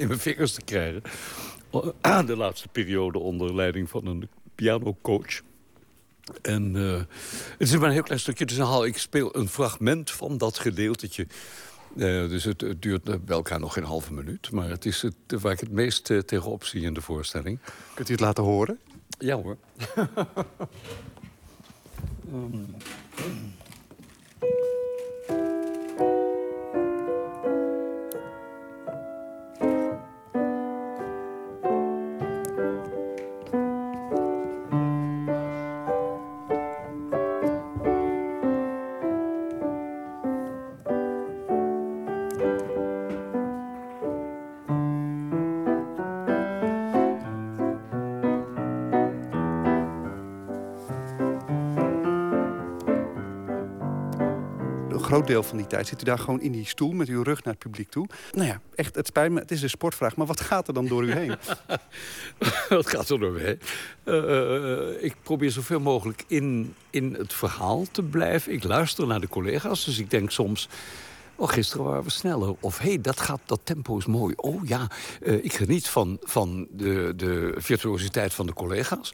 in 0.00 0.06
mijn 0.06 0.18
vingers 0.18 0.52
te 0.52 0.62
krijgen. 0.62 1.02
De 2.26 2.36
laatste 2.36 2.68
periode 2.68 3.18
onder 3.18 3.54
leiding 3.54 3.90
van 3.90 4.06
een 4.06 4.28
pianocoach. 4.54 5.40
En 6.42 6.76
eh, 6.76 7.00
het 7.58 7.68
is 7.68 7.76
maar 7.76 7.86
een 7.86 7.92
heel 7.92 8.02
klein 8.02 8.20
stukje. 8.20 8.46
Dus 8.46 8.56
dan 8.56 8.66
haal 8.66 8.84
ik 8.84 8.98
speel 8.98 9.36
een 9.36 9.48
fragment 9.48 10.10
van 10.10 10.38
dat 10.38 10.58
gedeeltetje. 10.58 11.26
Eh, 11.96 12.28
dus 12.28 12.44
het, 12.44 12.60
het 12.60 12.82
duurt 12.82 13.08
eh, 13.08 13.14
bij 13.24 13.36
elkaar 13.36 13.60
nog 13.60 13.72
geen 13.72 13.84
halve 13.84 14.12
minuut. 14.12 14.50
Maar 14.50 14.68
het 14.68 14.84
is 14.84 15.02
het, 15.02 15.14
waar 15.40 15.52
ik 15.52 15.60
het 15.60 15.70
meest 15.70 16.10
eh, 16.10 16.18
tegenop 16.18 16.64
zie 16.64 16.82
in 16.82 16.94
de 16.94 17.00
voorstelling. 17.00 17.58
Kunt 17.94 18.08
u 18.08 18.12
het 18.12 18.20
laten 18.20 18.44
horen? 18.44 18.78
Ja 19.18 19.42
hoor. 19.42 19.56
Ehm, 22.32 22.64
deel 55.26 55.42
van 55.42 55.56
die 55.56 55.66
tijd 55.66 55.86
zit 55.86 56.00
u 56.00 56.04
daar 56.04 56.18
gewoon 56.18 56.40
in 56.40 56.52
die 56.52 56.66
stoel 56.66 56.92
met 56.92 57.08
uw 57.08 57.22
rug 57.22 57.44
naar 57.44 57.54
het 57.54 57.62
publiek 57.62 57.90
toe. 57.90 58.06
Nou 58.32 58.46
ja, 58.46 58.60
echt, 58.74 58.94
het 58.94 59.06
spijt 59.06 59.32
me, 59.32 59.40
het 59.40 59.50
is 59.50 59.62
een 59.62 59.70
sportvraag. 59.70 60.16
Maar 60.16 60.26
wat 60.26 60.40
gaat 60.40 60.68
er 60.68 60.74
dan 60.74 60.86
door 60.86 61.04
u 61.04 61.12
heen? 61.12 61.34
Wat 62.68 62.86
gaat 62.86 63.08
er 63.08 63.18
door 63.18 63.32
me 63.32 63.40
heen? 63.40 63.60
Eh, 64.04 64.56
eh, 64.56 65.04
ik 65.04 65.14
probeer 65.22 65.50
zoveel 65.50 65.80
mogelijk 65.80 66.24
in, 66.26 66.74
in 66.90 67.14
het 67.14 67.32
verhaal 67.32 67.84
te 67.90 68.02
blijven. 68.02 68.52
Ik 68.52 68.64
luister 68.64 69.06
naar 69.06 69.20
de 69.20 69.28
collega's, 69.28 69.84
dus 69.84 69.98
ik 69.98 70.10
denk 70.10 70.30
soms... 70.30 70.68
Oh, 71.36 71.48
gisteren 71.48 71.84
waren 71.84 72.04
we 72.04 72.10
sneller. 72.10 72.54
Of 72.60 72.78
hé, 72.78 72.88
hey, 72.88 73.00
dat, 73.00 73.20
gaat, 73.20 73.40
dat 73.44 73.60
tempo 73.64 73.96
is 73.96 74.06
mooi. 74.06 74.34
Oh 74.36 74.66
ja, 74.66 74.90
eh, 75.22 75.44
ik 75.44 75.52
geniet 75.52 75.88
van, 75.88 76.18
van 76.22 76.66
de, 76.70 77.12
de 77.16 77.54
virtuositeit 77.56 78.34
van 78.34 78.46
de 78.46 78.52
collega's. 78.52 79.12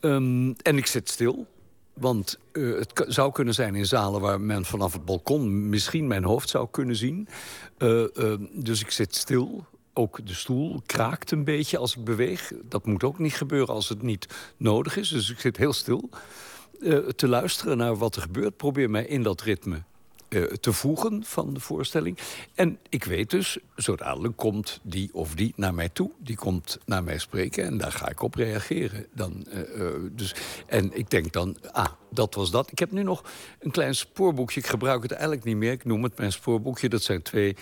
Ehm, 0.00 0.52
en 0.62 0.76
ik 0.76 0.86
zit 0.86 1.08
stil. 1.08 1.46
Want 2.00 2.38
eh, 2.52 2.74
het 2.74 3.04
zou 3.06 3.32
kunnen 3.32 3.54
zijn 3.54 3.74
in 3.74 3.86
zalen 3.86 4.20
waar 4.20 4.40
men 4.40 4.64
vanaf 4.64 4.92
het 4.92 5.04
balkon 5.04 5.68
misschien 5.68 6.06
mijn 6.06 6.24
hoofd 6.24 6.48
zou 6.48 6.68
kunnen 6.70 6.96
zien. 6.96 7.28
Eh, 7.78 8.02
eh, 8.02 8.40
dus 8.52 8.80
ik 8.80 8.90
zit 8.90 9.14
stil. 9.14 9.64
Ook 9.92 10.26
de 10.26 10.34
stoel 10.34 10.82
kraakt 10.86 11.30
een 11.30 11.44
beetje 11.44 11.78
als 11.78 11.96
ik 11.96 12.04
beweeg. 12.04 12.52
Dat 12.62 12.86
moet 12.86 13.04
ook 13.04 13.18
niet 13.18 13.34
gebeuren 13.34 13.74
als 13.74 13.88
het 13.88 14.02
niet 14.02 14.26
nodig 14.56 14.96
is. 14.96 15.08
Dus 15.08 15.30
ik 15.30 15.40
zit 15.40 15.56
heel 15.56 15.72
stil 15.72 16.10
eh, 16.80 16.98
te 16.98 17.28
luisteren 17.28 17.76
naar 17.76 17.96
wat 17.96 18.16
er 18.16 18.22
gebeurt. 18.22 18.56
Probeer 18.56 18.90
mij 18.90 19.06
in 19.06 19.22
dat 19.22 19.40
ritme 19.40 19.82
eh, 20.28 20.42
te 20.42 20.72
voegen 20.72 21.24
van 21.24 21.54
de 21.54 21.60
voorstelling. 21.60 22.18
En 22.54 22.78
ik 22.88 23.04
weet 23.04 23.30
dus, 23.30 23.58
zo 23.76 23.96
dadelijk 23.96 24.36
komt 24.36 24.80
die 24.82 25.10
of 25.12 25.34
die 25.34 25.52
naar 25.56 25.74
mij 25.74 25.88
toe. 25.88 26.10
Die 26.18 26.36
komt 26.36 26.78
naar 26.84 27.04
mij 27.04 27.18
spreken 27.18 27.64
en 27.64 27.78
daar 27.78 27.92
ga 27.92 28.08
ik 28.08 28.22
op 28.22 28.34
reageren. 28.34 29.06
Dan, 29.14 29.46
eh, 29.50 29.86
eh, 29.86 29.94
dus, 30.12 30.34
en 30.66 30.96
ik 30.98 31.10
denk 31.10 31.32
dan, 31.32 31.56
ah, 31.72 31.86
dat 32.10 32.34
was 32.34 32.50
dat. 32.50 32.70
Ik 32.70 32.78
heb 32.78 32.90
nu 32.90 33.02
nog 33.02 33.24
een 33.58 33.70
klein 33.70 33.94
spoorboekje. 33.94 34.60
Ik 34.60 34.66
gebruik 34.66 35.02
het 35.02 35.12
eigenlijk 35.12 35.44
niet 35.44 35.56
meer. 35.56 35.72
Ik 35.72 35.84
noem 35.84 36.02
het 36.02 36.18
mijn 36.18 36.32
spoorboekje. 36.32 36.88
Dat 36.88 37.02
zijn 37.02 37.22
twee 37.22 37.56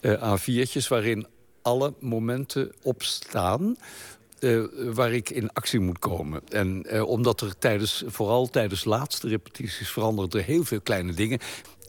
eh, 0.00 0.38
A4'tjes 0.38 0.88
waarin 0.88 1.26
alle 1.62 1.94
momenten 1.98 2.72
op 2.82 3.02
staan... 3.02 3.76
eh, 4.38 4.60
waar 4.74 5.12
ik 5.12 5.30
in 5.30 5.52
actie 5.52 5.80
moet 5.80 5.98
komen. 5.98 6.42
En 6.48 7.02
omdat 7.04 7.40
er 7.40 7.58
tijdens, 7.58 8.04
vooral 8.06 8.50
tijdens 8.50 8.84
laatste 8.84 9.28
repetities... 9.28 9.88
veranderen 9.88 10.30
er 10.30 10.44
heel 10.44 10.64
veel 10.64 10.80
kleine 10.80 11.12
dingen. 11.12 11.38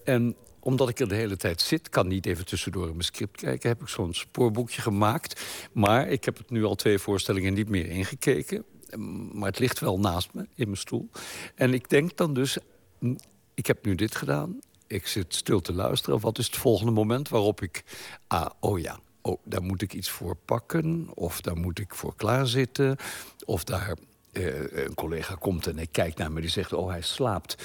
En 0.03 0.35
omdat 0.59 0.89
ik 0.89 0.99
er 0.99 1.07
de 1.07 1.15
hele 1.15 1.37
tijd 1.37 1.61
zit, 1.61 1.89
kan 1.89 2.07
niet 2.07 2.25
even 2.25 2.45
tussendoor 2.45 2.85
in 2.85 2.91
mijn 2.91 3.03
script 3.03 3.41
kijken... 3.41 3.69
heb 3.69 3.81
ik 3.81 3.87
zo'n 3.87 4.13
spoorboekje 4.13 4.81
gemaakt. 4.81 5.41
Maar 5.71 6.07
ik 6.07 6.25
heb 6.25 6.37
het 6.37 6.49
nu 6.49 6.63
al 6.63 6.75
twee 6.75 6.99
voorstellingen 6.99 7.53
niet 7.53 7.69
meer 7.69 7.89
ingekeken. 7.89 8.65
Maar 9.31 9.49
het 9.49 9.59
ligt 9.59 9.79
wel 9.79 9.99
naast 9.99 10.33
me, 10.33 10.41
in 10.41 10.65
mijn 10.65 10.77
stoel. 10.77 11.09
En 11.55 11.73
ik 11.73 11.89
denk 11.89 12.17
dan 12.17 12.33
dus, 12.33 12.57
hm, 12.99 13.15
ik 13.53 13.67
heb 13.67 13.85
nu 13.85 13.95
dit 13.95 14.15
gedaan... 14.15 14.59
Ik 14.87 15.07
zit 15.07 15.35
stil 15.35 15.61
te 15.61 15.73
luisteren. 15.73 16.19
Wat 16.19 16.37
is 16.37 16.45
het 16.45 16.57
volgende 16.57 16.91
moment 16.91 17.29
waarop 17.29 17.61
ik... 17.61 17.83
Ah, 18.27 18.49
oh 18.59 18.79
ja, 18.79 18.99
oh, 19.21 19.37
daar 19.43 19.61
moet 19.61 19.81
ik 19.81 19.93
iets 19.93 20.09
voor 20.09 20.35
pakken. 20.35 21.09
Of 21.13 21.41
daar 21.41 21.57
moet 21.57 21.79
ik 21.79 21.95
voor 21.95 22.15
klaarzitten. 22.15 22.97
Of 23.45 23.63
daar 23.63 23.97
eh, 24.31 24.85
een 24.85 24.93
collega 24.93 25.35
komt 25.35 25.67
en 25.67 25.75
hij 25.75 25.87
kijkt 25.87 26.17
naar 26.17 26.31
me 26.31 26.41
die 26.41 26.49
zegt... 26.49 26.73
oh, 26.73 26.89
hij 26.89 27.01
slaapt. 27.01 27.63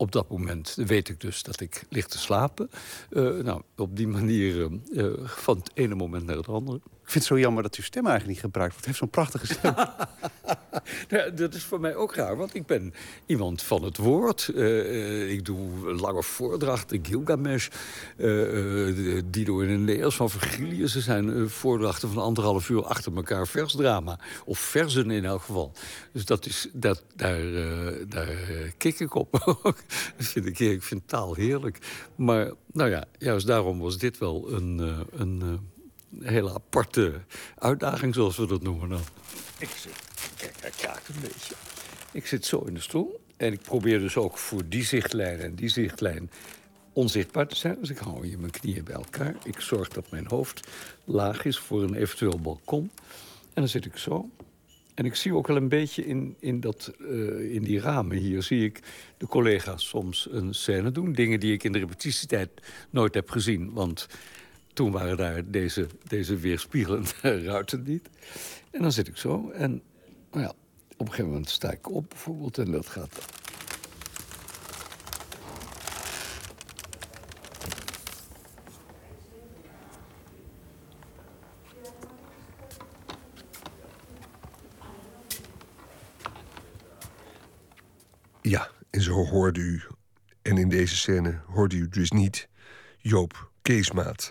Op 0.00 0.12
dat 0.12 0.28
moment 0.28 0.74
weet 0.74 1.08
ik 1.08 1.20
dus 1.20 1.42
dat 1.42 1.60
ik 1.60 1.84
lig 1.88 2.06
te 2.06 2.18
slapen. 2.18 2.70
Eh, 3.10 3.22
nou, 3.22 3.62
op 3.76 3.96
die 3.96 4.08
manier 4.08 4.70
eh, 4.92 5.04
eh, 5.04 5.12
van 5.24 5.56
het 5.56 5.70
ene 5.74 5.94
moment 5.94 6.26
naar 6.26 6.36
het 6.36 6.48
andere. 6.48 6.80
Ik 7.08 7.14
vind 7.14 7.28
het 7.28 7.34
zo 7.34 7.40
jammer 7.40 7.62
dat 7.62 7.74
uw 7.74 7.82
stem 7.82 8.06
eigenlijk 8.06 8.34
niet 8.34 8.44
gebruikt 8.44 8.72
wordt. 8.72 8.86
Het 8.86 8.96
heeft 8.96 8.98
zo'n 8.98 9.22
prachtige 9.22 9.46
stem. 9.46 9.74
Dat 11.36 11.54
is 11.54 11.64
voor 11.64 11.80
mij 11.80 11.94
ook 11.94 12.14
raar, 12.14 12.36
want 12.36 12.54
ik 12.54 12.66
ben 12.66 12.94
iemand 13.26 13.62
van 13.62 13.82
het 13.82 13.96
woord. 13.96 14.48
Eh, 14.48 14.80
eh, 14.80 15.30
ik 15.30 15.44
doe 15.44 15.94
lange 15.94 16.22
voordrachten, 16.22 17.04
Gilgamesh, 17.04 17.68
eh, 18.16 19.16
eh, 19.16 19.22
Dido 19.26 19.60
in 19.60 19.68
Aeneas 19.68 20.16
van 20.16 20.30
Virgilius. 20.30 20.94
Er 20.94 21.02
zijn 21.02 21.50
voordrachten 21.50 22.08
van 22.08 22.22
anderhalf 22.22 22.68
uur 22.68 22.84
achter 22.84 23.16
elkaar 23.16 23.46
versdrama. 23.46 24.18
Of 24.44 24.58
versen 24.58 25.10
in 25.10 25.24
elk 25.24 25.42
geval. 25.42 25.72
Dus 26.12 26.24
dat 26.24 26.46
is, 26.46 26.68
dat, 26.72 27.04
daar, 27.16 27.54
eh, 27.54 27.94
daar 28.08 28.36
kik 28.76 29.00
ik 29.00 29.14
op. 29.14 29.62
vind 30.16 30.46
ik, 30.46 30.58
ik 30.58 30.82
vind 30.82 31.02
taal 31.06 31.34
heerlijk. 31.34 31.78
Maar 32.14 32.52
nou 32.72 32.90
ja, 32.90 33.04
juist 33.18 33.46
daarom 33.46 33.78
was 33.78 33.98
dit 33.98 34.18
wel 34.18 34.52
een, 34.52 35.06
een 35.12 35.60
hele 36.20 36.54
aparte 36.54 37.20
uitdaging, 37.58 38.14
zoals 38.14 38.36
we 38.36 38.46
dat 38.46 38.62
noemen 38.62 38.88
dan. 38.88 39.00
Ik 39.58 39.68
zit, 39.68 39.92
kijk, 40.36 40.54
hij 40.60 40.70
kraakt 40.76 41.08
een 41.08 41.20
beetje. 41.20 41.54
Ik 42.12 42.26
zit 42.26 42.44
zo 42.44 42.58
in 42.58 42.74
de 42.74 42.80
stoel 42.80 43.20
en 43.36 43.52
ik 43.52 43.60
probeer 43.60 43.98
dus 43.98 44.16
ook 44.16 44.38
voor 44.38 44.62
die 44.68 44.84
zichtlijn 44.84 45.40
en 45.40 45.54
die 45.54 45.68
zichtlijn 45.68 46.30
onzichtbaar 46.92 47.46
te 47.46 47.56
zijn. 47.56 47.76
Dus 47.80 47.90
ik 47.90 47.98
hou 47.98 48.26
hier 48.26 48.38
mijn 48.38 48.50
knieën 48.50 48.84
bij 48.84 48.94
elkaar. 48.94 49.36
Ik 49.44 49.60
zorg 49.60 49.88
dat 49.88 50.10
mijn 50.10 50.26
hoofd 50.26 50.68
laag 51.04 51.44
is 51.44 51.58
voor 51.58 51.82
een 51.82 51.94
eventueel 51.94 52.38
balkon. 52.40 52.90
En 53.54 53.64
dan 53.64 53.68
zit 53.68 53.84
ik 53.84 53.96
zo. 53.96 54.30
En 54.94 55.04
ik 55.04 55.14
zie 55.14 55.34
ook 55.34 55.46
wel 55.46 55.56
een 55.56 55.68
beetje 55.68 56.06
in, 56.06 56.36
in, 56.38 56.60
dat, 56.60 56.92
eh, 57.00 57.54
in 57.54 57.62
die 57.62 57.80
ramen 57.80 58.16
hier... 58.16 58.42
zie 58.42 58.64
ik 58.64 58.80
de 59.16 59.26
collega's 59.26 59.88
soms 59.88 60.28
een 60.30 60.54
scène 60.54 60.92
doen. 60.92 61.12
Dingen 61.12 61.40
die 61.40 61.52
ik 61.52 61.64
in 61.64 61.72
de 61.72 61.78
repetitietijd 61.78 62.50
nooit 62.90 63.14
heb 63.14 63.30
gezien. 63.30 63.72
Want 63.72 64.06
toen 64.78 64.90
waren 64.90 65.16
daar 65.16 65.50
deze, 65.50 65.86
deze 66.08 66.36
weerspiegelende 66.36 67.10
ruiten 67.52 67.82
niet. 67.82 68.08
En 68.70 68.82
dan 68.82 68.92
zit 68.92 69.08
ik 69.08 69.16
zo 69.16 69.50
en 69.50 69.82
nou 70.30 70.44
ja, 70.44 70.52
op 70.96 71.00
een 71.00 71.06
gegeven 71.06 71.26
moment 71.26 71.48
sta 71.48 71.70
ik 71.70 71.90
op 71.90 72.08
bijvoorbeeld... 72.08 72.58
en 72.58 72.70
dat 72.70 72.86
gaat 72.86 73.26
Ja, 88.40 88.70
en 88.90 89.00
zo 89.00 89.12
hoorde 89.12 89.60
u, 89.60 89.82
en 90.42 90.58
in 90.58 90.68
deze 90.68 90.96
scène 90.96 91.40
hoorde 91.46 91.76
u 91.76 91.88
dus 91.88 92.10
niet 92.10 92.48
Joop 92.98 93.50
Keesmaat. 93.68 94.30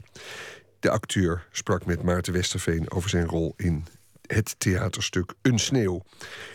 De 0.80 0.90
acteur 0.90 1.48
sprak 1.52 1.86
met 1.86 2.04
Maarten 2.04 2.34
Westerveen 2.34 2.92
over 2.92 3.10
zijn 3.10 3.26
rol 3.26 3.54
in 3.58 3.86
het 4.22 4.56
theaterstuk 4.60 5.34
Een 5.42 5.60
Sneeuw. 5.60 6.04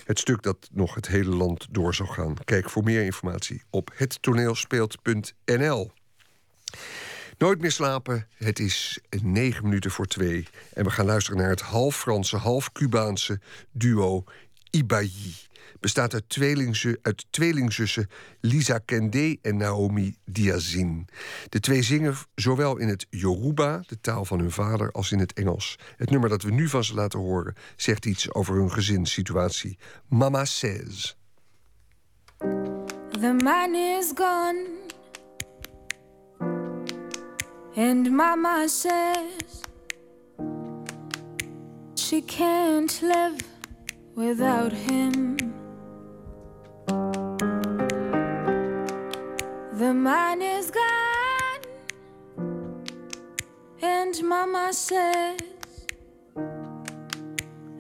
Het 0.05 0.19
stuk 0.19 0.43
dat 0.43 0.69
nog 0.73 0.95
het 0.95 1.07
hele 1.07 1.31
land 1.31 1.67
door 1.71 1.95
zou 1.95 2.09
gaan. 2.09 2.35
Kijk 2.45 2.71
voor 2.71 2.85
meer 2.85 3.05
informatie 3.05 3.63
op 3.71 3.91
hettoneelspeelt.nl. 3.95 5.93
Nooit 7.39 7.61
meer 7.61 7.73
slapen. 7.73 8.27
Het 8.35 8.59
is 8.59 8.99
negen 9.23 9.65
minuten 9.65 9.91
voor 9.91 10.07
twee. 10.07 10.47
En 10.75 10.85
we 10.85 10.91
gaan 10.91 11.07
luisteren 11.07 11.41
naar 11.41 11.51
het 11.51 11.61
half 11.61 11.97
Franse, 11.97 12.37
half 12.37 12.73
Cubaanse 12.73 13.41
duo 13.71 14.25
Ibayi 14.73 15.35
bestaat 15.81 16.15
uit, 16.15 16.29
tweelingzu 16.29 16.97
uit 17.03 17.27
tweelingzussen 17.31 18.09
Lisa 18.41 18.79
Kende 18.79 19.39
en 19.43 19.57
Naomi 19.57 20.17
Diazin. 20.25 21.09
De 21.49 21.61
twee 21.61 21.83
zingen 21.83 22.15
zowel 22.35 22.77
in 22.77 22.89
het 22.89 23.07
Yoruba, 23.11 23.83
de 23.87 24.01
taal 24.01 24.25
van 24.25 24.39
hun 24.39 24.51
vader, 24.51 24.93
als 24.93 25.13
in 25.13 25.19
het 25.19 25.33
Engels. 25.33 25.79
Het 25.97 26.11
nummer 26.11 26.29
dat 26.29 26.43
we 26.43 26.51
nu 26.51 26.69
van 26.69 26.85
ze 26.85 26.95
laten 26.95 27.19
horen 27.19 27.55
zegt 27.77 28.07
iets 28.07 28.35
over 28.35 28.55
hun 28.55 28.73
gezinssituatie. 28.73 29.79
Mama 30.09 30.45
says. 30.45 31.17
The 33.11 33.37
man 33.43 33.75
is 33.75 34.13
gone, 34.15 34.67
and 37.77 38.11
Mama 38.11 38.69
says 38.69 39.61
she 41.95 42.23
can't 42.25 43.01
live 43.03 43.52
without 44.15 44.73
him. 44.73 45.37
The 49.73 49.95
man 49.95 50.43
is 50.43 50.71
gone, 50.71 51.63
and 53.81 54.23
Mama 54.23 54.73
says 54.73 55.41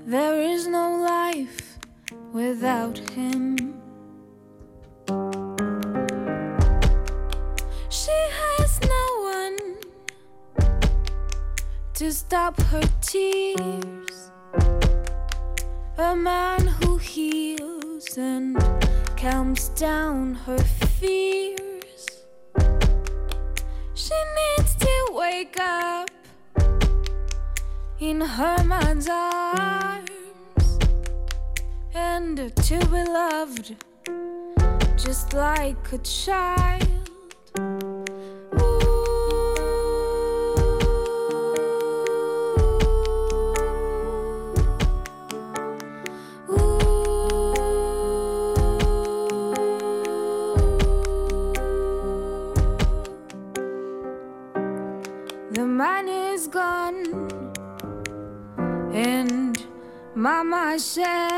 there 0.06 0.40
is 0.40 0.66
no 0.66 0.96
life 0.96 1.78
without 2.32 2.98
him. 3.10 3.56
She 7.88 8.18
has 8.40 8.80
no 8.80 9.06
one 9.36 9.58
to 11.94 12.12
stop 12.12 12.60
her 12.62 12.82
tears. 13.00 14.11
A 15.98 16.16
man 16.16 16.66
who 16.66 16.96
heals 16.96 18.16
and 18.16 18.56
calms 19.16 19.68
down 19.70 20.34
her 20.34 20.58
fears. 20.58 22.22
She 23.94 24.14
needs 24.38 24.74
to 24.76 25.08
wake 25.12 25.58
up 25.60 26.10
in 28.00 28.22
her 28.22 28.64
man's 28.64 29.08
arms 29.08 30.78
and 31.94 32.56
to 32.56 32.78
be 32.86 33.04
loved 33.04 33.76
just 34.96 35.34
like 35.34 35.92
a 35.92 35.98
child. 35.98 36.91
Mama 60.96 61.31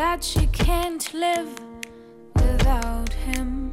that 0.00 0.24
she 0.24 0.46
can't 0.46 1.12
live 1.12 1.50
without 2.34 3.12
him. 3.12 3.70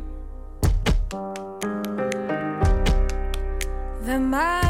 The 4.01 4.19
man 4.19 4.66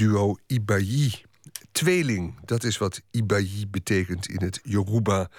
duo 0.00 0.36
Ibayi. 0.46 1.12
Tweeling, 1.72 2.38
dat 2.44 2.64
is 2.64 2.78
wat 2.78 3.00
Ibayi 3.10 3.66
betekent 3.68 4.28
in 4.28 4.42
het 4.42 4.60
Yoruba. 4.62 5.30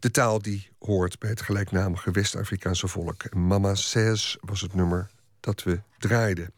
De 0.00 0.10
taal 0.10 0.42
die 0.42 0.68
hoort 0.78 1.18
bij 1.18 1.30
het 1.30 1.40
gelijknamige 1.40 2.10
West-Afrikaanse 2.10 2.88
volk. 2.88 3.34
Mama 3.34 3.74
Says 3.74 4.36
was 4.40 4.60
het 4.60 4.74
nummer 4.74 5.10
dat 5.40 5.62
we 5.62 5.80
draaiden. 5.98 6.52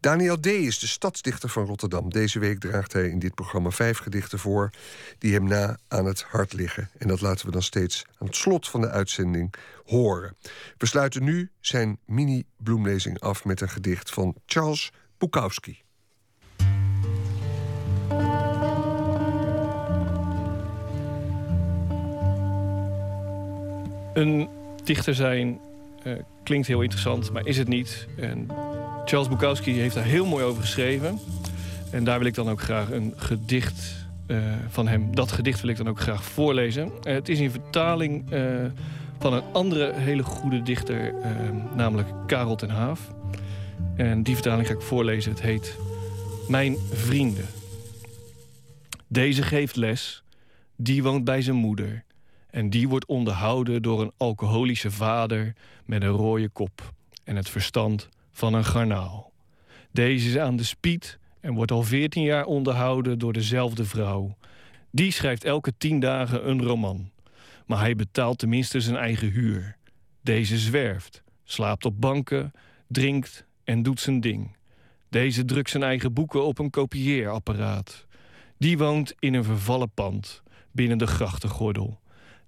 Daniel 0.00 0.40
D. 0.40 0.46
is 0.46 0.78
de 0.78 0.86
stadsdichter 0.86 1.48
van 1.48 1.66
Rotterdam. 1.66 2.10
Deze 2.10 2.38
week 2.38 2.60
draagt 2.60 2.92
hij 2.92 3.08
in 3.08 3.18
dit 3.18 3.34
programma 3.34 3.70
vijf 3.70 3.98
gedichten 3.98 4.38
voor... 4.38 4.70
die 5.18 5.32
hem 5.32 5.44
na 5.44 5.78
aan 5.88 6.06
het 6.06 6.22
hart 6.22 6.52
liggen. 6.52 6.90
En 6.98 7.08
dat 7.08 7.20
laten 7.20 7.46
we 7.46 7.52
dan 7.52 7.62
steeds 7.62 8.04
aan 8.18 8.26
het 8.26 8.36
slot 8.36 8.68
van 8.68 8.80
de 8.80 8.90
uitzending 8.90 9.54
horen. 9.84 10.36
We 10.78 10.86
sluiten 10.86 11.24
nu 11.24 11.50
zijn 11.60 11.98
mini-bloemlezing 12.06 13.20
af 13.20 13.44
met 13.44 13.60
een 13.60 13.70
gedicht 13.70 14.10
van 14.10 14.34
Charles 14.46 14.92
Bukowski. 15.18 15.84
Een 24.16 24.48
dichter 24.84 25.14
zijn 25.14 25.60
eh, 26.02 26.12
klinkt 26.42 26.66
heel 26.66 26.80
interessant, 26.80 27.32
maar 27.32 27.46
is 27.46 27.58
het 27.58 27.68
niet. 27.68 28.06
En 28.18 28.46
Charles 29.04 29.28
Bukowski 29.28 29.72
heeft 29.72 29.94
daar 29.94 30.04
heel 30.04 30.26
mooi 30.26 30.44
over 30.44 30.62
geschreven. 30.62 31.18
En 31.90 32.04
daar 32.04 32.18
wil 32.18 32.26
ik 32.26 32.34
dan 32.34 32.50
ook 32.50 32.60
graag 32.60 32.90
een 32.90 33.12
gedicht 33.16 34.06
eh, 34.26 34.38
van 34.68 34.88
hem. 34.88 35.14
Dat 35.14 35.32
gedicht 35.32 35.60
wil 35.60 35.70
ik 35.70 35.76
dan 35.76 35.88
ook 35.88 36.00
graag 36.00 36.24
voorlezen. 36.24 36.90
Eh, 37.02 37.14
het 37.14 37.28
is 37.28 37.38
in 37.38 37.50
vertaling 37.50 38.24
van 39.18 39.32
een 39.32 39.42
andere 39.52 39.92
hele 39.94 40.22
goede 40.22 40.62
dichter, 40.62 41.14
namelijk 41.74 42.08
Karel 42.26 42.56
ten 42.56 42.70
Haaf. 42.70 43.12
En 43.96 44.22
die 44.22 44.34
vertaling 44.34 44.66
ga 44.66 44.74
ik 44.74 44.80
voorlezen. 44.80 45.30
Het 45.30 45.42
heet 45.42 45.76
Mijn 46.48 46.76
Vrienden. 46.92 47.46
Deze 49.06 49.42
geeft 49.42 49.76
les, 49.76 50.22
die 50.76 51.02
woont 51.02 51.24
bij 51.24 51.42
zijn 51.42 51.56
moeder. 51.56 52.04
En 52.56 52.70
die 52.70 52.88
wordt 52.88 53.06
onderhouden 53.06 53.82
door 53.82 54.00
een 54.00 54.12
alcoholische 54.16 54.90
vader 54.90 55.52
met 55.84 56.02
een 56.02 56.08
rode 56.08 56.48
kop 56.48 56.92
en 57.24 57.36
het 57.36 57.48
verstand 57.48 58.08
van 58.32 58.54
een 58.54 58.64
garnaal. 58.64 59.32
Deze 59.92 60.28
is 60.28 60.38
aan 60.38 60.56
de 60.56 60.62
spied 60.64 61.18
en 61.40 61.54
wordt 61.54 61.70
al 61.70 61.82
14 61.82 62.22
jaar 62.22 62.44
onderhouden 62.44 63.18
door 63.18 63.32
dezelfde 63.32 63.84
vrouw. 63.84 64.36
Die 64.90 65.10
schrijft 65.10 65.44
elke 65.44 65.72
tien 65.78 66.00
dagen 66.00 66.48
een 66.48 66.62
roman. 66.62 67.10
Maar 67.66 67.78
hij 67.78 67.96
betaalt 67.96 68.38
tenminste 68.38 68.80
zijn 68.80 68.96
eigen 68.96 69.30
huur. 69.30 69.76
Deze 70.22 70.58
zwerft, 70.58 71.22
slaapt 71.44 71.84
op 71.84 72.00
banken, 72.00 72.52
drinkt 72.88 73.46
en 73.64 73.82
doet 73.82 74.00
zijn 74.00 74.20
ding. 74.20 74.56
Deze 75.08 75.44
drukt 75.44 75.70
zijn 75.70 75.82
eigen 75.82 76.12
boeken 76.12 76.44
op 76.44 76.58
een 76.58 76.70
kopieerapparaat. 76.70 78.06
Die 78.58 78.78
woont 78.78 79.14
in 79.18 79.34
een 79.34 79.44
vervallen 79.44 79.90
pand 79.90 80.42
binnen 80.72 80.98
de 80.98 81.06
grachtengordel. 81.06 82.00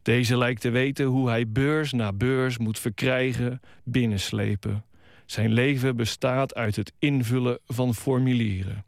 Deze 0.08 0.36
lijkt 0.36 0.60
te 0.60 0.70
weten 0.70 1.04
hoe 1.06 1.28
hij 1.28 1.48
beurs 1.48 1.92
na 1.92 2.12
beurs 2.12 2.58
moet 2.58 2.78
verkrijgen, 2.78 3.60
binnenslepen. 3.84 4.84
Zijn 5.26 5.52
leven 5.52 5.96
bestaat 5.96 6.54
uit 6.54 6.76
het 6.76 6.92
invullen 6.98 7.58
van 7.66 7.94
formulieren. 7.94 8.84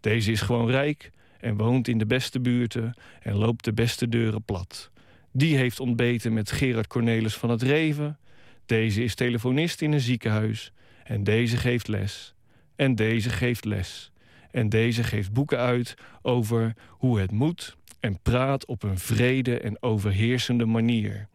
Deze 0.00 0.32
is 0.32 0.40
gewoon 0.40 0.70
rijk 0.70 1.10
en 1.40 1.56
woont 1.56 1.88
in 1.88 1.98
de 1.98 2.06
beste 2.06 2.40
buurten 2.40 2.94
en 3.20 3.34
loopt 3.34 3.64
de 3.64 3.72
beste 3.72 4.08
deuren 4.08 4.42
plat. 4.42 4.90
Die 5.32 5.56
heeft 5.56 5.80
ontbeten 5.80 6.32
met 6.32 6.50
Gerard 6.50 6.86
Cornelis 6.86 7.34
van 7.34 7.50
het 7.50 7.62
Reven. 7.62 8.18
Deze 8.66 9.04
is 9.04 9.14
telefonist 9.14 9.82
in 9.82 9.92
een 9.92 10.00
ziekenhuis. 10.00 10.72
En 11.02 11.24
deze 11.24 11.56
geeft 11.56 11.88
les. 11.88 12.34
En 12.76 12.94
deze 12.94 13.30
geeft 13.30 13.64
les. 13.64 14.12
En 14.50 14.68
deze 14.68 15.02
geeft 15.02 15.32
boeken 15.32 15.58
uit 15.58 15.94
over 16.22 16.74
hoe 16.88 17.20
het 17.20 17.30
moet 17.30 17.76
en 18.04 18.18
praat 18.22 18.66
op 18.66 18.82
een 18.82 18.98
vrede 18.98 19.58
en 19.60 19.82
overheersende 19.82 20.64
manier. 20.64 21.28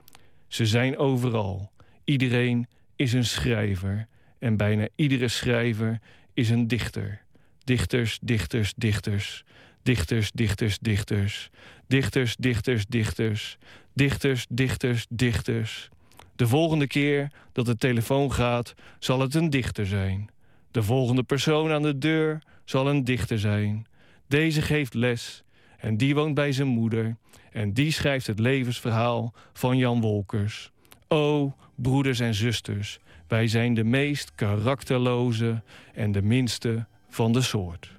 Ze 0.47 0.65
zijn 0.65 0.97
overal. 0.97 1.71
Iedereen 2.03 2.67
is 2.95 3.13
een 3.13 3.25
schrijver. 3.25 4.07
En 4.39 4.57
bijna 4.57 4.87
iedere 4.95 5.27
schrijver 5.27 5.99
is 6.33 6.49
een 6.49 6.67
dichter. 6.67 7.21
Dichters, 7.63 8.19
dichters, 8.21 8.73
dichters. 8.75 9.43
Dichters, 9.83 10.31
dichters, 10.31 10.79
dichters. 10.79 11.49
Dichters, 11.87 12.35
dichters, 12.35 12.85
dichters. 12.85 13.57
Dichters, 13.93 14.45
dichters, 14.49 15.05
dichters. 15.09 15.89
De 16.35 16.47
volgende 16.47 16.87
keer 16.87 17.31
dat 17.51 17.65
de 17.65 17.77
telefoon 17.77 18.33
gaat, 18.33 18.73
zal 18.99 19.19
het 19.19 19.35
een 19.35 19.49
dichter 19.49 19.85
zijn. 19.85 20.29
De 20.71 20.83
volgende 20.83 21.23
persoon 21.23 21.71
aan 21.71 21.81
de 21.83 21.97
deur 21.97 22.41
zal 22.65 22.89
een 22.89 23.03
dichter 23.03 23.39
zijn. 23.39 23.85
Deze 24.27 24.61
geeft 24.61 24.93
les 24.93 25.43
en 25.79 25.97
die 25.97 26.15
woont 26.15 26.33
bij 26.33 26.51
zijn 26.51 26.67
moeder. 26.67 27.17
En 27.51 27.73
die 27.73 27.91
schrijft 27.91 28.27
het 28.27 28.39
levensverhaal 28.39 29.33
van 29.53 29.77
Jan 29.77 30.01
Wolkers. 30.01 30.71
O, 31.07 31.55
broeders 31.75 32.19
en 32.19 32.33
zusters, 32.33 32.99
wij 33.27 33.47
zijn 33.47 33.73
de 33.73 33.83
meest 33.83 34.35
karakterloze 34.35 35.63
en 35.93 36.11
de 36.11 36.21
minste 36.21 36.85
van 37.09 37.31
de 37.31 37.41
soort. 37.41 37.98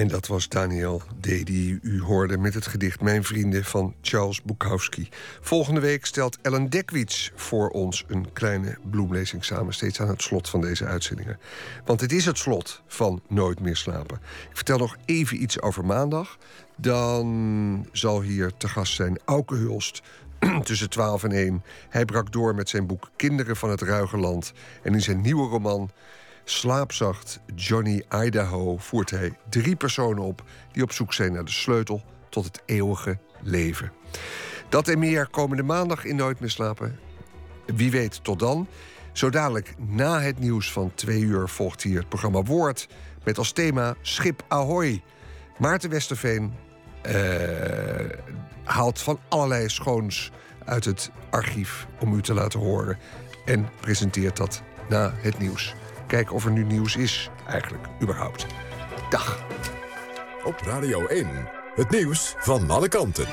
En 0.00 0.08
dat 0.08 0.26
was 0.26 0.48
Daniel 0.48 1.02
D. 1.20 1.24
die 1.24 1.78
u 1.82 2.02
hoorde 2.02 2.38
met 2.38 2.54
het 2.54 2.66
gedicht 2.66 3.00
Mijn 3.00 3.24
Vrienden 3.24 3.64
van 3.64 3.94
Charles 4.00 4.42
Bukowski. 4.42 5.08
Volgende 5.40 5.80
week 5.80 6.06
stelt 6.06 6.38
Ellen 6.42 6.70
Dekwits 6.70 7.32
voor 7.34 7.68
ons 7.68 8.04
een 8.08 8.32
kleine 8.32 8.78
bloemlezing 8.90 9.44
samen... 9.44 9.74
steeds 9.74 10.00
aan 10.00 10.08
het 10.08 10.22
slot 10.22 10.48
van 10.48 10.60
deze 10.60 10.84
uitzendingen. 10.84 11.38
Want 11.84 12.00
het 12.00 12.12
is 12.12 12.24
het 12.24 12.38
slot 12.38 12.82
van 12.86 13.20
Nooit 13.28 13.60
meer 13.60 13.76
slapen. 13.76 14.16
Ik 14.50 14.56
vertel 14.56 14.78
nog 14.78 14.96
even 15.04 15.42
iets 15.42 15.60
over 15.60 15.84
maandag. 15.84 16.38
Dan 16.76 17.88
zal 17.92 18.20
hier 18.20 18.52
te 18.56 18.68
gast 18.68 18.94
zijn 18.94 19.18
Auke 19.24 19.54
Hulst 19.54 20.02
tussen 20.62 20.90
12 20.90 21.24
en 21.24 21.32
1. 21.32 21.62
Hij 21.88 22.04
brak 22.04 22.32
door 22.32 22.54
met 22.54 22.68
zijn 22.68 22.86
boek 22.86 23.10
Kinderen 23.16 23.56
van 23.56 23.70
het 23.70 23.82
Ruige 23.82 24.16
Land. 24.16 24.52
En 24.82 24.94
in 24.94 25.02
zijn 25.02 25.20
nieuwe 25.20 25.48
roman 25.48 25.90
Slaapzacht 26.50 27.40
Johnny 27.54 28.04
Idaho 28.24 28.76
voert 28.76 29.10
hij 29.10 29.32
drie 29.48 29.76
personen 29.76 30.22
op 30.22 30.42
die 30.72 30.82
op 30.82 30.92
zoek 30.92 31.12
zijn 31.12 31.32
naar 31.32 31.44
de 31.44 31.50
sleutel 31.50 32.02
tot 32.28 32.44
het 32.44 32.62
eeuwige 32.66 33.18
leven. 33.42 33.92
Dat 34.68 34.88
en 34.88 34.98
meer 34.98 35.28
komende 35.28 35.62
maandag 35.62 36.04
in 36.04 36.16
Nooit 36.16 36.40
meer 36.40 36.50
slapen. 36.50 36.98
Wie 37.66 37.90
weet 37.90 38.24
tot 38.24 38.38
dan. 38.38 38.68
Zo 39.12 39.30
dadelijk 39.30 39.74
na 39.78 40.20
het 40.20 40.38
nieuws 40.38 40.72
van 40.72 40.92
twee 40.94 41.20
uur 41.20 41.48
volgt 41.48 41.82
hier 41.82 41.98
het 41.98 42.08
programma 42.08 42.42
Woord 42.42 42.88
met 43.24 43.38
als 43.38 43.52
thema 43.52 43.94
Schip 44.00 44.44
Ahoy. 44.48 45.02
Maarten 45.58 45.90
Westerveen 45.90 46.54
eh, 47.02 47.14
haalt 48.64 49.00
van 49.00 49.18
allerlei 49.28 49.68
schoons 49.68 50.30
uit 50.64 50.84
het 50.84 51.10
archief 51.30 51.86
om 52.00 52.14
u 52.14 52.22
te 52.22 52.34
laten 52.34 52.60
horen 52.60 52.98
en 53.44 53.68
presenteert 53.80 54.36
dat 54.36 54.62
na 54.88 55.12
het 55.16 55.38
nieuws. 55.38 55.74
Kijken 56.10 56.34
of 56.34 56.44
er 56.44 56.50
nu 56.50 56.64
nieuws 56.64 56.96
is, 56.96 57.30
eigenlijk, 57.46 57.86
überhaupt. 58.02 58.46
Dag. 59.10 59.44
Op 60.44 60.60
Radio 60.64 61.06
1, 61.06 61.28
het 61.74 61.90
nieuws 61.90 62.34
van 62.38 62.70
alle 62.70 62.88
kanten. 62.88 63.26